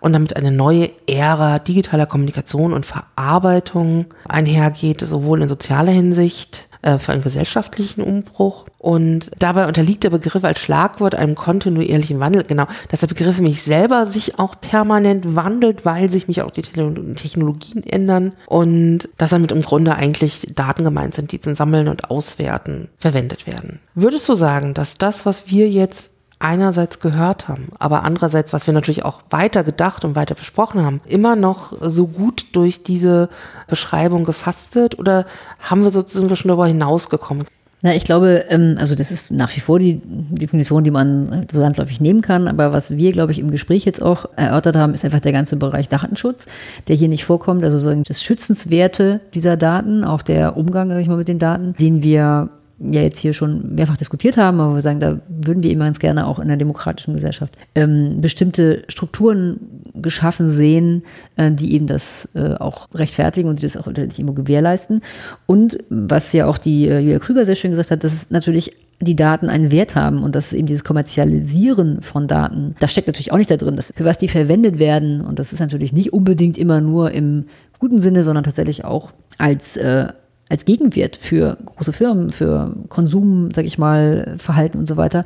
und 0.00 0.12
damit 0.12 0.36
eine 0.36 0.50
neue 0.50 0.90
Ära 1.06 1.58
digitaler 1.58 2.06
Kommunikation 2.06 2.72
und 2.72 2.84
Verarbeitung 2.84 4.06
einhergeht, 4.28 5.00
sowohl 5.00 5.40
in 5.40 5.48
sozialer 5.48 5.92
Hinsicht 5.92 6.68
äh, 6.84 6.98
für 6.98 7.12
einen 7.12 7.22
gesellschaftlichen 7.22 8.02
Umbruch. 8.02 8.66
Und 8.78 9.30
dabei 9.38 9.66
unterliegt 9.66 10.04
der 10.04 10.10
Begriff 10.10 10.44
als 10.44 10.60
Schlagwort 10.60 11.14
einem 11.14 11.34
kontinuierlichen 11.34 12.20
Wandel. 12.20 12.42
Genau, 12.42 12.66
dass 12.90 13.00
der 13.00 13.06
Begriff 13.06 13.38
mich 13.38 13.62
selber 13.62 14.04
sich 14.04 14.38
auch 14.38 14.60
permanent 14.60 15.34
wandelt, 15.34 15.86
weil 15.86 16.10
sich 16.10 16.28
mich 16.28 16.42
auch 16.42 16.50
die 16.50 16.60
Technologien 16.60 17.82
ändern 17.84 18.34
und 18.46 19.08
dass 19.16 19.30
damit 19.30 19.52
im 19.52 19.62
Grunde 19.62 19.94
eigentlich 19.94 20.46
Daten 20.54 20.84
gemeint 20.84 21.14
sind, 21.14 21.32
die 21.32 21.40
zum 21.40 21.54
Sammeln 21.54 21.88
und 21.88 22.10
Auswerten 22.10 22.88
verwendet 22.98 23.46
werden. 23.46 23.80
Würdest 23.94 24.28
du 24.28 24.34
sagen, 24.34 24.74
dass 24.74 24.98
das, 24.98 25.24
was 25.24 25.50
wir 25.50 25.68
jetzt 25.70 26.10
einerseits 26.38 27.00
gehört 27.00 27.48
haben, 27.48 27.68
aber 27.78 28.04
andererseits, 28.04 28.52
was 28.52 28.66
wir 28.66 28.74
natürlich 28.74 29.04
auch 29.04 29.22
weiter 29.30 29.64
gedacht 29.64 30.04
und 30.04 30.14
weiter 30.14 30.34
besprochen 30.34 30.84
haben, 30.84 31.00
immer 31.06 31.36
noch 31.36 31.72
so 31.80 32.06
gut 32.06 32.46
durch 32.52 32.82
diese 32.82 33.28
Beschreibung 33.68 34.24
gefasst 34.24 34.74
wird 34.74 34.98
oder 34.98 35.26
haben 35.60 35.84
wir 35.84 35.90
sozusagen 35.90 36.34
schon 36.36 36.48
darüber 36.48 36.66
hinausgekommen? 36.66 37.46
Na, 37.86 37.94
ich 37.94 38.04
glaube, 38.04 38.46
ähm, 38.48 38.76
also 38.78 38.94
das 38.94 39.10
ist 39.10 39.30
nach 39.30 39.54
wie 39.54 39.60
vor 39.60 39.78
die 39.78 40.00
Definition, 40.02 40.84
die 40.84 40.90
man 40.90 41.46
so 41.52 41.60
landläufig 41.60 42.00
nehmen 42.00 42.22
kann. 42.22 42.48
Aber 42.48 42.72
was 42.72 42.96
wir, 42.96 43.12
glaube 43.12 43.32
ich, 43.32 43.38
im 43.38 43.50
Gespräch 43.50 43.84
jetzt 43.84 44.00
auch 44.00 44.24
erörtert 44.36 44.74
haben, 44.74 44.94
ist 44.94 45.04
einfach 45.04 45.20
der 45.20 45.32
ganze 45.32 45.56
Bereich 45.56 45.90
Datenschutz, 45.90 46.46
der 46.88 46.96
hier 46.96 47.08
nicht 47.08 47.26
vorkommt. 47.26 47.62
Also 47.62 47.76
sozusagen 47.76 48.04
das 48.04 48.22
Schützenswerte 48.22 49.20
dieser 49.34 49.58
Daten, 49.58 50.02
auch 50.02 50.22
der 50.22 50.56
Umgang, 50.56 50.88
sag 50.88 51.00
ich 51.00 51.08
mal, 51.08 51.18
mit 51.18 51.28
den 51.28 51.38
Daten, 51.38 51.74
den 51.74 52.02
wir 52.02 52.48
ja 52.78 53.02
jetzt 53.02 53.18
hier 53.18 53.32
schon 53.32 53.74
mehrfach 53.74 53.96
diskutiert 53.96 54.36
haben, 54.36 54.60
aber 54.60 54.74
wir 54.74 54.80
sagen, 54.80 55.00
da 55.00 55.20
würden 55.28 55.62
wir 55.62 55.70
immer 55.70 55.84
ganz 55.84 55.98
gerne 55.98 56.26
auch 56.26 56.38
in 56.38 56.44
einer 56.44 56.56
demokratischen 56.56 57.14
Gesellschaft 57.14 57.54
ähm, 57.74 58.20
bestimmte 58.20 58.84
Strukturen 58.88 59.60
geschaffen 59.94 60.48
sehen, 60.48 61.02
äh, 61.36 61.52
die 61.52 61.74
eben 61.74 61.86
das 61.86 62.28
äh, 62.34 62.54
auch 62.54 62.88
rechtfertigen 62.94 63.48
und 63.48 63.60
die 63.60 63.66
das 63.66 63.76
auch 63.76 63.86
nicht 63.86 64.18
immer 64.18 64.32
gewährleisten. 64.32 65.00
Und 65.46 65.78
was 65.88 66.32
ja 66.32 66.46
auch 66.46 66.58
die 66.58 66.88
äh, 66.88 66.98
Julia 66.98 67.20
Krüger 67.20 67.44
sehr 67.44 67.54
schön 67.54 67.70
gesagt 67.70 67.90
hat, 67.90 68.02
dass 68.02 68.30
natürlich 68.30 68.72
die 69.00 69.16
Daten 69.16 69.48
einen 69.48 69.70
Wert 69.70 69.94
haben 69.94 70.22
und 70.22 70.34
dass 70.34 70.52
eben 70.52 70.66
dieses 70.66 70.84
Kommerzialisieren 70.84 72.00
von 72.02 72.26
Daten, 72.26 72.74
das 72.80 72.92
steckt 72.92 73.08
natürlich 73.08 73.32
auch 73.32 73.38
nicht 73.38 73.50
da 73.50 73.56
drin, 73.56 73.76
dass, 73.76 73.92
für 73.94 74.04
was 74.04 74.18
die 74.18 74.28
verwendet 74.28 74.78
werden. 74.78 75.20
Und 75.20 75.38
das 75.38 75.52
ist 75.52 75.60
natürlich 75.60 75.92
nicht 75.92 76.12
unbedingt 76.12 76.58
immer 76.58 76.80
nur 76.80 77.10
im 77.10 77.46
guten 77.78 77.98
Sinne, 77.98 78.24
sondern 78.24 78.44
tatsächlich 78.44 78.84
auch 78.84 79.12
als 79.38 79.76
äh, 79.76 80.08
als 80.54 80.64
Gegenwert 80.64 81.16
für 81.16 81.58
große 81.66 81.90
Firmen, 81.90 82.30
für 82.30 82.72
Konsum, 82.88 83.50
sag 83.52 83.64
ich 83.64 83.76
mal, 83.76 84.36
Verhalten 84.38 84.78
und 84.78 84.86
so 84.86 84.96
weiter. 84.96 85.24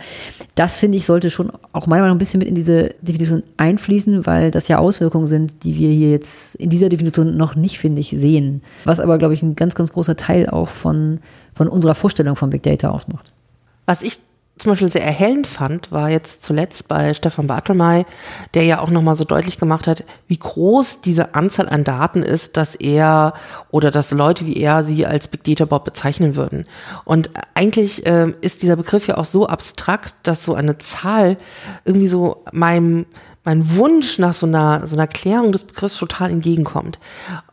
Das 0.55 0.79
finde 0.79 0.97
ich 0.97 1.05
sollte 1.05 1.29
schon 1.29 1.53
auch 1.73 1.87
meiner 1.87 2.01
Meinung 2.01 2.09
nach 2.09 2.15
ein 2.15 2.19
bisschen 2.19 2.39
mit 2.39 2.49
in 2.49 2.55
diese 2.55 2.95
Definition 3.03 3.43
einfließen, 3.59 4.25
weil 4.25 4.51
das 4.51 4.69
ja 4.69 4.79
Auswirkungen 4.79 5.27
sind, 5.27 5.65
die 5.65 5.77
wir 5.77 5.91
hier 5.91 6.11
jetzt 6.13 6.55
in 6.55 6.71
dieser 6.71 6.89
Definition 6.89 7.37
noch 7.37 7.57
nicht, 7.57 7.79
finde 7.79 8.01
ich, 8.01 8.09
sehen. 8.09 8.63
Was 8.87 9.01
aber, 9.01 9.19
glaube 9.19 9.35
ich, 9.35 9.43
ein 9.43 9.55
ganz, 9.55 9.75
ganz 9.75 9.93
großer 9.93 10.17
Teil 10.17 10.49
auch 10.49 10.71
von, 10.71 11.21
von 11.53 11.69
unserer 11.69 11.95
Vorstellung 11.95 12.35
von 12.35 12.49
Big 12.49 12.63
Data 12.63 12.89
ausmacht. 12.89 13.31
Was 13.85 14.01
ich 14.01 14.21
zum 14.59 14.73
Beispiel 14.73 14.91
sehr 14.91 15.05
erhellend 15.05 15.47
fand, 15.47 15.93
war 15.93 16.11
jetzt 16.11 16.43
zuletzt 16.43 16.89
bei 16.89 17.15
Stefan 17.15 17.47
Bartelmey, 17.47 18.05
der 18.55 18.65
ja 18.65 18.81
auch 18.81 18.91
nochmal 18.91 19.15
so 19.15 19.25
deutlich 19.25 19.59
gemacht 19.59 19.87
hat, 19.87 20.05
wie 20.27 20.39
groß 20.39 21.01
diese 21.01 21.35
Anzahl 21.35 21.69
an 21.69 21.85
Daten 21.85 22.23
ist, 22.23 22.57
dass 22.57 22.75
er 22.75 23.35
oder 23.71 23.91
dass 23.91 24.11
Leute 24.11 24.47
wie 24.47 24.57
er 24.57 24.85
sie 24.85 25.07
als 25.07 25.29
Big 25.29 25.45
Data 25.45 25.65
Bob 25.65 25.85
bezeichnen 25.85 26.37
würden. 26.37 26.65
Und 27.05 27.31
eigentlich 27.55 28.07
äh, 28.07 28.33
ist 28.41 28.63
dieser 28.63 28.77
Begriff 28.77 29.07
ja 29.07 29.17
auch 29.17 29.25
so 29.25 29.47
abstrakt, 29.47 30.15
dass 30.23 30.45
so 30.45 30.55
eine 30.55 30.79
Zahl 30.79 31.37
irgendwie 31.85 32.09
so 32.09 32.45
meinem 32.53 33.07
mein 33.49 33.77
Wunsch 33.77 34.19
nach 34.19 34.35
so 34.35 34.45
einer, 34.45 34.87
so 34.87 34.95
einer 34.95 35.07
Klärung 35.07 35.53
des 35.53 35.65
Begriffs 35.65 35.97
total 35.97 36.31
entgegenkommt. 36.31 36.99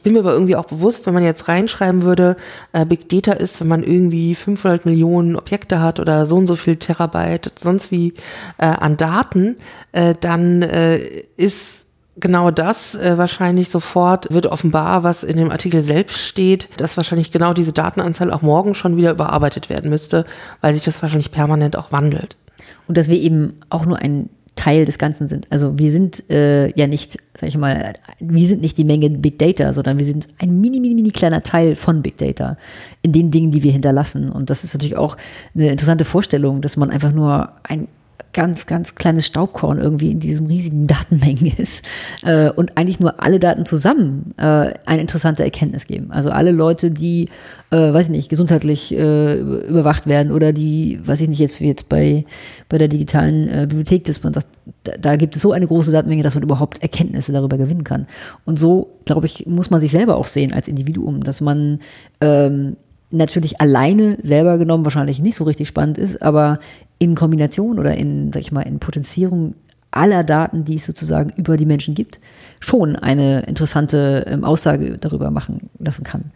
Bin 0.04 0.12
mir 0.12 0.20
aber 0.20 0.34
irgendwie 0.34 0.58
auch 0.58 0.66
bewusst, 0.66 1.06
wenn 1.06 1.14
man 1.14 1.24
jetzt 1.24 1.48
reinschreiben 1.48 2.02
würde, 2.02 2.36
äh, 2.74 2.86
Big 2.86 3.08
Data 3.08 3.32
ist, 3.32 3.62
wenn 3.62 3.70
man 3.70 3.82
irgendwie 3.82 4.36
500 4.36 4.86
Millionen 4.86 5.38
Objekte 5.38 5.80
hat 5.80 6.02
oder 6.02 6.26
so 6.26 6.36
und 6.36 6.48
so 6.48 6.58
viel 6.58 6.76
Terabyte, 6.76 7.54
sonst 7.58 7.92
wie 7.92 8.14
äh, 8.58 8.66
an 8.66 8.98
Daten, 8.98 9.56
äh, 9.94 10.16
dann 10.20 10.64
äh, 10.64 10.98
ist 11.38 11.86
genau 12.18 12.52
das 12.52 12.96
äh, 12.96 13.18
wahrscheinlich 13.18 13.70
sofort 13.70 14.34
wird 14.34 14.48
offenbar, 14.48 15.04
was 15.04 15.24
in 15.24 15.38
dem 15.38 15.50
Artikel 15.50 15.82
selbst 15.82 16.28
steht, 16.28 16.68
dass 16.76 16.98
wahrscheinlich 16.98 17.32
genau 17.32 17.54
diese 17.54 17.72
Datenanzahl 17.72 18.34
auch 18.34 18.42
morgen 18.42 18.76
schon 18.76 18.98
wieder 18.98 19.12
überarbeitet 19.12 19.70
werden 19.70 19.90
müsste, 19.90 20.26
weil 20.60 20.74
sich 20.74 20.84
das 20.84 21.02
wahrscheinlich 21.02 21.32
permanent 21.32 21.78
auch 21.78 21.94
wandelt. 21.94 22.36
Und 22.90 22.98
dass 22.98 23.08
wir 23.08 23.18
eben 23.18 23.54
auch 23.70 23.86
nur 23.86 23.98
ein 23.98 24.30
Teil 24.56 24.86
des 24.86 24.98
Ganzen 24.98 25.28
sind. 25.28 25.48
Also 25.50 25.78
wir 25.78 25.92
sind 25.92 26.30
äh, 26.30 26.72
ja 26.78 26.88
nicht, 26.88 27.18
sag 27.34 27.50
ich 27.50 27.58
mal, 27.58 27.94
wir 28.20 28.48
sind 28.48 28.62
nicht 28.62 28.78
die 28.78 28.86
Menge 28.86 29.10
Big 29.10 29.38
Data, 29.38 29.74
sondern 29.74 30.00
wir 30.00 30.06
sind 30.06 30.28
ein 30.40 30.60
mini, 30.60 30.80
mini, 30.80 30.96
mini 30.96 31.12
kleiner 31.12 31.42
Teil 31.42 31.76
von 31.76 32.02
Big 32.02 32.18
Data 32.18 32.58
in 33.02 33.12
den 33.12 33.32
Dingen, 33.32 33.52
die 33.52 33.64
wir 33.64 33.72
hinterlassen. 33.72 34.32
Und 34.32 34.50
das 34.50 34.64
ist 34.64 34.74
natürlich 34.74 34.96
auch 34.96 35.18
eine 35.54 35.70
interessante 35.70 36.06
Vorstellung, 36.06 36.62
dass 36.62 36.78
man 36.78 36.90
einfach 36.90 37.12
nur 37.12 37.52
ein 37.64 37.88
ganz, 38.36 38.66
ganz 38.66 38.96
kleines 38.96 39.26
Staubkorn 39.26 39.80
irgendwie 39.80 40.12
in 40.12 40.20
diesem 40.20 40.46
riesigen 40.46 40.88
Datenmengen 40.88 41.54
ist 41.58 41.84
äh, 42.24 42.52
und 42.52 42.78
eigentlich 42.78 43.00
nur 43.00 43.24
alle 43.24 43.40
Daten 43.40 43.66
zusammen 43.66 44.34
äh, 44.38 44.74
eine 44.86 45.02
interessante 45.02 45.44
Erkenntnis 45.44 45.88
geben. 45.88 46.12
Also 46.12 46.30
alle 46.30 46.52
Leute, 46.52 46.92
die, 46.92 47.30
äh, 47.72 47.94
weiß 47.94 48.08
ich 48.08 48.12
nicht, 48.12 48.30
gesundheitlich 48.30 48.94
äh, 48.94 49.40
überwacht 49.40 50.06
werden 50.06 50.34
oder 50.34 50.52
die, 50.52 51.00
weiß 51.04 51.22
ich 51.22 51.30
nicht, 51.30 51.40
jetzt 51.40 51.62
wie 51.62 51.68
jetzt 51.68 51.88
bei, 51.88 52.26
bei 52.68 52.78
der 52.78 52.90
digitalen 52.90 53.48
äh, 53.48 53.68
Bibliothek, 53.68 54.04
dass 54.04 54.22
man 54.22 54.34
sagt, 54.34 54.48
da, 54.84 54.92
da 55.00 55.16
gibt 55.16 55.38
es 55.38 55.42
so 55.42 55.54
eine 55.54 55.66
große 55.66 55.94
Datenmenge, 55.94 56.24
dass 56.24 56.36
man 56.36 56.44
überhaupt 56.44 56.82
Erkenntnisse 56.84 57.32
darüber 57.32 57.58
gewinnen 57.58 57.86
kann. 57.86 58.06
Und 58.44 58.60
so, 58.60 58.98
glaube 59.06 59.28
ich, 59.28 59.46
muss 59.48 59.70
man 59.70 59.80
sich 59.80 59.92
selber 59.92 60.18
auch 60.18 60.28
sehen 60.28 60.52
als 60.52 60.68
Individuum, 60.68 61.24
dass 61.24 61.40
man 61.40 61.80
ähm, 62.20 62.76
natürlich 63.12 63.62
alleine 63.62 64.18
selber 64.24 64.58
genommen 64.58 64.86
wahrscheinlich 64.86 65.20
nicht 65.20 65.36
so 65.36 65.44
richtig 65.44 65.68
spannend 65.68 65.98
ist, 65.98 66.22
aber 66.22 66.60
in 67.00 67.16
Kombination 67.16 67.80
oder 67.80 67.96
in, 67.96 68.32
sag 68.32 68.42
ich 68.42 68.52
mal, 68.52 68.62
in 68.62 68.80
Potenzierung 68.80 69.56
aller 69.92 70.24
Daten, 70.24 70.66
die 70.66 70.76
es 70.76 70.86
sozusagen 70.86 71.32
über 71.38 71.58
die 71.58 71.66
Menschen 71.66 71.96
gibt, 71.96 72.20
schon 72.60 72.96
eine 72.96 73.42
interessante 73.42 74.26
ähm, 74.28 74.44
Aussage 74.44 74.98
darüber 74.98 75.32
machen 75.32 75.70
lassen 75.80 76.04
kann. 76.04 76.32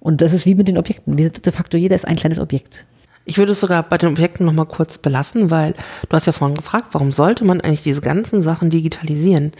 Und 0.00 0.20
das 0.20 0.32
ist 0.32 0.46
wie 0.46 0.54
mit 0.54 0.68
den 0.68 0.78
Objekten. 0.78 1.16
Wir 1.16 1.24
sind 1.24 1.44
de 1.44 1.52
facto, 1.52 1.76
jeder 1.76 1.96
ist 1.96 2.06
ein 2.06 2.16
kleines 2.16 2.38
Objekt. 2.38 2.84
Ich 3.26 3.38
würde 3.38 3.52
es 3.52 3.60
sogar 3.60 3.82
bei 3.82 3.96
den 3.96 4.10
Objekten 4.10 4.44
nochmal 4.44 4.66
kurz 4.66 4.98
belassen, 4.98 5.50
weil 5.50 5.72
du 5.72 6.14
hast 6.14 6.26
ja 6.26 6.32
vorhin 6.32 6.56
gefragt, 6.56 6.88
warum 6.92 7.10
sollte 7.10 7.44
man 7.44 7.62
eigentlich 7.62 7.82
diese 7.82 8.02
ganzen 8.02 8.42
Sachen 8.42 8.68
digitalisieren? 8.68 9.52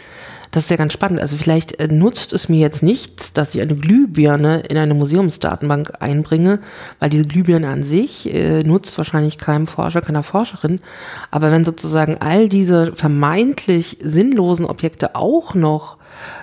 Das 0.54 0.62
ist 0.62 0.70
ja 0.70 0.76
ganz 0.76 0.92
spannend. 0.92 1.20
Also 1.20 1.36
vielleicht 1.36 1.80
äh, 1.80 1.88
nutzt 1.88 2.32
es 2.32 2.48
mir 2.48 2.60
jetzt 2.60 2.84
nichts, 2.84 3.32
dass 3.32 3.56
ich 3.56 3.60
eine 3.60 3.74
Glühbirne 3.74 4.60
in 4.60 4.78
eine 4.78 4.94
Museumsdatenbank 4.94 5.94
einbringe, 5.98 6.60
weil 7.00 7.10
diese 7.10 7.24
Glühbirne 7.24 7.66
an 7.66 7.82
sich 7.82 8.32
äh, 8.32 8.62
nutzt 8.62 8.96
wahrscheinlich 8.96 9.38
keinem 9.38 9.66
Forscher, 9.66 10.00
keiner 10.00 10.22
Forscherin. 10.22 10.78
Aber 11.32 11.50
wenn 11.50 11.64
sozusagen 11.64 12.18
all 12.20 12.48
diese 12.48 12.94
vermeintlich 12.94 13.98
sinnlosen 14.00 14.64
Objekte 14.64 15.16
auch 15.16 15.56
noch 15.56 15.96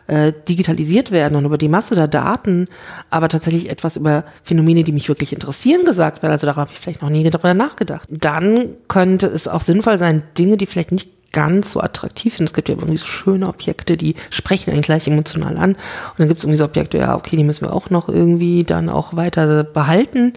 äh, 0.07 0.33
digitalisiert 0.49 1.11
werden 1.11 1.37
und 1.37 1.45
über 1.45 1.57
die 1.57 1.69
Masse 1.69 1.95
der 1.95 2.09
Daten, 2.09 2.67
aber 3.09 3.29
tatsächlich 3.29 3.69
etwas 3.69 3.95
über 3.95 4.25
Phänomene, 4.43 4.83
die 4.83 4.91
mich 4.91 5.07
wirklich 5.07 5.31
interessieren, 5.31 5.85
gesagt 5.85 6.21
werden. 6.21 6.33
Also 6.33 6.47
darauf 6.47 6.63
habe 6.63 6.71
ich 6.73 6.79
vielleicht 6.81 7.01
noch 7.01 7.09
nie 7.09 7.23
darüber 7.29 7.53
nachgedacht. 7.53 8.09
Dann 8.11 8.71
könnte 8.89 9.27
es 9.27 9.47
auch 9.47 9.61
sinnvoll 9.61 9.97
sein, 9.97 10.23
Dinge, 10.37 10.57
die 10.57 10.65
vielleicht 10.65 10.91
nicht 10.91 11.20
ganz 11.31 11.71
so 11.71 11.81
attraktiv 11.81 12.35
sind. 12.35 12.45
Es 12.45 12.53
gibt 12.53 12.69
ja 12.69 12.75
irgendwie 12.75 12.97
so 12.97 13.05
schöne 13.05 13.47
Objekte, 13.47 13.97
die 13.97 14.15
sprechen 14.29 14.71
einen 14.71 14.81
gleich 14.81 15.07
emotional 15.07 15.57
an. 15.57 15.71
Und 15.71 16.19
dann 16.19 16.27
gibt 16.27 16.37
es 16.37 16.43
irgendwie 16.43 16.57
so 16.57 16.65
Objekte, 16.65 16.97
ja, 16.97 17.15
okay, 17.15 17.37
die 17.37 17.43
müssen 17.43 17.65
wir 17.65 17.73
auch 17.73 17.89
noch 17.89 18.09
irgendwie 18.09 18.63
dann 18.63 18.89
auch 18.89 19.15
weiter 19.15 19.63
behalten. 19.63 20.33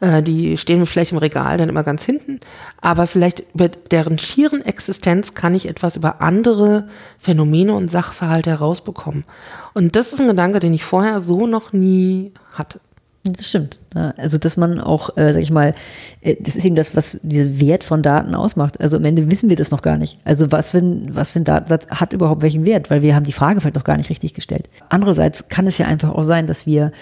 Äh, 0.00 0.22
die 0.22 0.56
stehen 0.56 0.84
vielleicht 0.86 1.12
im 1.12 1.18
Regal 1.18 1.58
dann 1.58 1.68
immer 1.68 1.84
ganz 1.84 2.04
hinten. 2.04 2.40
Aber 2.80 3.06
vielleicht 3.06 3.44
über 3.54 3.68
deren 3.68 4.18
schieren 4.18 4.64
Existenz 4.64 5.34
kann 5.34 5.54
ich 5.54 5.68
etwas 5.68 5.96
über 5.96 6.20
andere 6.20 6.88
Phänomene 7.18 7.74
und 7.74 7.90
Sachverhalte 7.90 8.50
herausbekommen. 8.50 9.24
Und 9.74 9.96
das 9.96 10.12
ist 10.12 10.20
ein 10.20 10.28
Gedanke, 10.28 10.60
den 10.60 10.74
ich 10.74 10.84
vorher 10.84 11.20
so 11.20 11.46
noch 11.46 11.72
nie 11.72 12.32
hatte. 12.54 12.80
Das 13.24 13.48
stimmt. 13.48 13.78
Also, 14.16 14.38
dass 14.38 14.56
man 14.56 14.80
auch, 14.80 15.16
äh, 15.16 15.32
sag 15.32 15.42
ich 15.42 15.50
mal, 15.50 15.74
äh, 16.20 16.36
das 16.40 16.56
ist 16.56 16.64
eben 16.64 16.76
das, 16.76 16.96
was 16.96 17.18
diesen 17.22 17.60
Wert 17.60 17.82
von 17.82 18.02
Daten 18.02 18.34
ausmacht. 18.34 18.80
Also 18.80 18.96
am 18.96 19.04
Ende 19.04 19.30
wissen 19.30 19.50
wir 19.50 19.56
das 19.56 19.70
noch 19.70 19.82
gar 19.82 19.98
nicht. 19.98 20.18
Also 20.24 20.50
was 20.52 20.70
für 20.70 20.78
ein, 20.78 21.14
was 21.14 21.32
für 21.32 21.40
ein 21.40 21.44
Datensatz 21.44 21.88
hat 21.88 22.12
überhaupt 22.12 22.42
welchen 22.42 22.64
Wert? 22.64 22.90
Weil 22.90 23.02
wir 23.02 23.14
haben 23.14 23.24
die 23.24 23.32
Frage 23.32 23.60
vielleicht 23.60 23.76
noch 23.76 23.84
gar 23.84 23.96
nicht 23.96 24.10
richtig 24.10 24.34
gestellt. 24.34 24.68
Andererseits 24.88 25.48
kann 25.48 25.66
es 25.66 25.78
ja 25.78 25.86
einfach 25.86 26.10
auch 26.10 26.22
sein, 26.22 26.46
dass 26.46 26.66
wir 26.66 26.92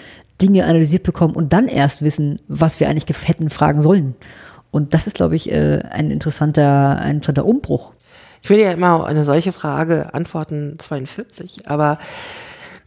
Dinge 0.41 0.65
analysiert 0.65 1.03
bekommen 1.03 1.35
und 1.35 1.53
dann 1.53 1.67
erst 1.67 2.01
wissen, 2.01 2.39
was 2.47 2.79
wir 2.79 2.89
eigentlich 2.89 3.05
hätten 3.27 3.49
fragen 3.49 3.81
sollen. 3.81 4.15
Und 4.71 4.93
das 4.93 5.07
ist, 5.07 5.15
glaube 5.15 5.35
ich, 5.35 5.51
äh, 5.51 5.81
ein 5.89 6.11
interessanter, 6.11 6.99
ein 6.99 7.17
interessanter 7.17 7.45
Umbruch. 7.45 7.93
Ich 8.43 8.49
will 8.49 8.59
ja 8.59 8.71
immer 8.71 9.05
eine 9.05 9.23
solche 9.23 9.51
Frage 9.51 10.13
antworten 10.13 10.75
42, 10.77 11.67
aber 11.67 11.97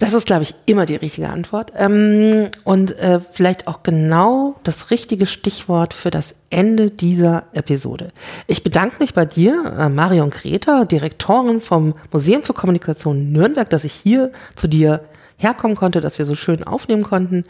das 0.01 0.15
ist, 0.15 0.27
glaube 0.27 0.43
ich, 0.43 0.55
immer 0.65 0.87
die 0.87 0.97
richtige 0.97 1.29
Antwort. 1.29 1.73
Ähm, 1.77 2.49
und 2.65 2.99
äh, 2.99 3.21
vielleicht 3.21 3.69
auch 3.69 3.83
genau 3.83 4.57
das 4.65 4.91
richtige 4.91 5.27
Stichwort 5.27 5.93
für 5.93 6.11
das 6.11 6.35
Ende 6.49 6.91
dieser 6.91 7.45
Episode. 7.53 8.11
Ich 8.47 8.63
bedanke 8.63 8.97
mich 8.99 9.13
bei 9.13 9.27
dir, 9.27 9.75
äh, 9.79 9.89
Marion 9.91 10.31
Greta, 10.31 10.87
Direktorin 10.87 11.61
vom 11.61 11.95
Museum 12.13 12.43
für 12.43 12.55
Kommunikation 12.55 13.31
Nürnberg, 13.31 13.69
dass 13.69 13.85
ich 13.85 13.93
hier 13.93 14.33
zu 14.57 14.69
dir 14.69 15.05
herkommen 15.37 15.77
konnte, 15.77 16.01
dass 16.01 16.19
wir 16.19 16.25
so 16.25 16.35
schön 16.35 16.65
aufnehmen 16.65 17.03
konnten 17.03 17.45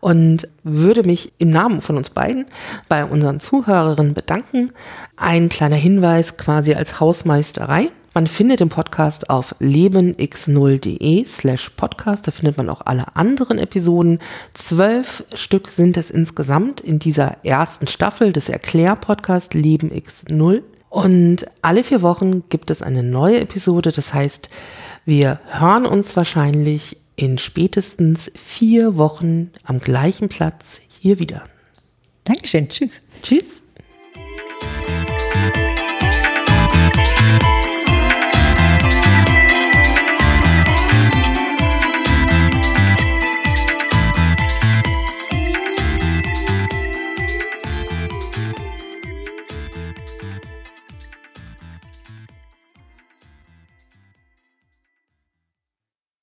und 0.00 0.48
würde 0.62 1.04
mich 1.04 1.32
im 1.38 1.50
Namen 1.50 1.82
von 1.82 1.98
uns 1.98 2.10
beiden 2.10 2.46
bei 2.88 3.04
unseren 3.04 3.40
Zuhörerinnen 3.40 4.14
bedanken. 4.14 4.72
Ein 5.16 5.50
kleiner 5.50 5.76
Hinweis 5.76 6.38
quasi 6.38 6.74
als 6.74 6.98
Hausmeisterei. 6.98 7.90
Man 8.12 8.26
findet 8.26 8.58
den 8.58 8.70
Podcast 8.70 9.30
auf 9.30 9.54
lebenx0.de 9.60 11.24
slash 11.26 11.70
podcast. 11.70 12.26
Da 12.26 12.32
findet 12.32 12.56
man 12.56 12.68
auch 12.68 12.82
alle 12.84 13.14
anderen 13.14 13.58
Episoden. 13.58 14.18
Zwölf 14.52 15.24
Stück 15.34 15.68
sind 15.68 15.96
es 15.96 16.10
insgesamt 16.10 16.80
in 16.80 16.98
dieser 16.98 17.44
ersten 17.44 17.86
Staffel 17.86 18.32
des 18.32 18.48
Erklär-Podcast 18.48 19.54
Leben 19.54 19.90
X0. 19.92 20.62
Und 20.88 21.46
alle 21.62 21.84
vier 21.84 22.02
Wochen 22.02 22.48
gibt 22.48 22.70
es 22.70 22.82
eine 22.82 23.04
neue 23.04 23.40
Episode. 23.40 23.92
Das 23.92 24.12
heißt, 24.12 24.50
wir 25.04 25.38
hören 25.46 25.86
uns 25.86 26.16
wahrscheinlich 26.16 26.96
in 27.14 27.38
spätestens 27.38 28.32
vier 28.34 28.96
Wochen 28.96 29.50
am 29.64 29.78
gleichen 29.78 30.28
Platz 30.28 30.80
hier 30.88 31.20
wieder. 31.20 31.44
Dankeschön. 32.24 32.68
Tschüss. 32.68 33.02
Tschüss. 33.22 33.62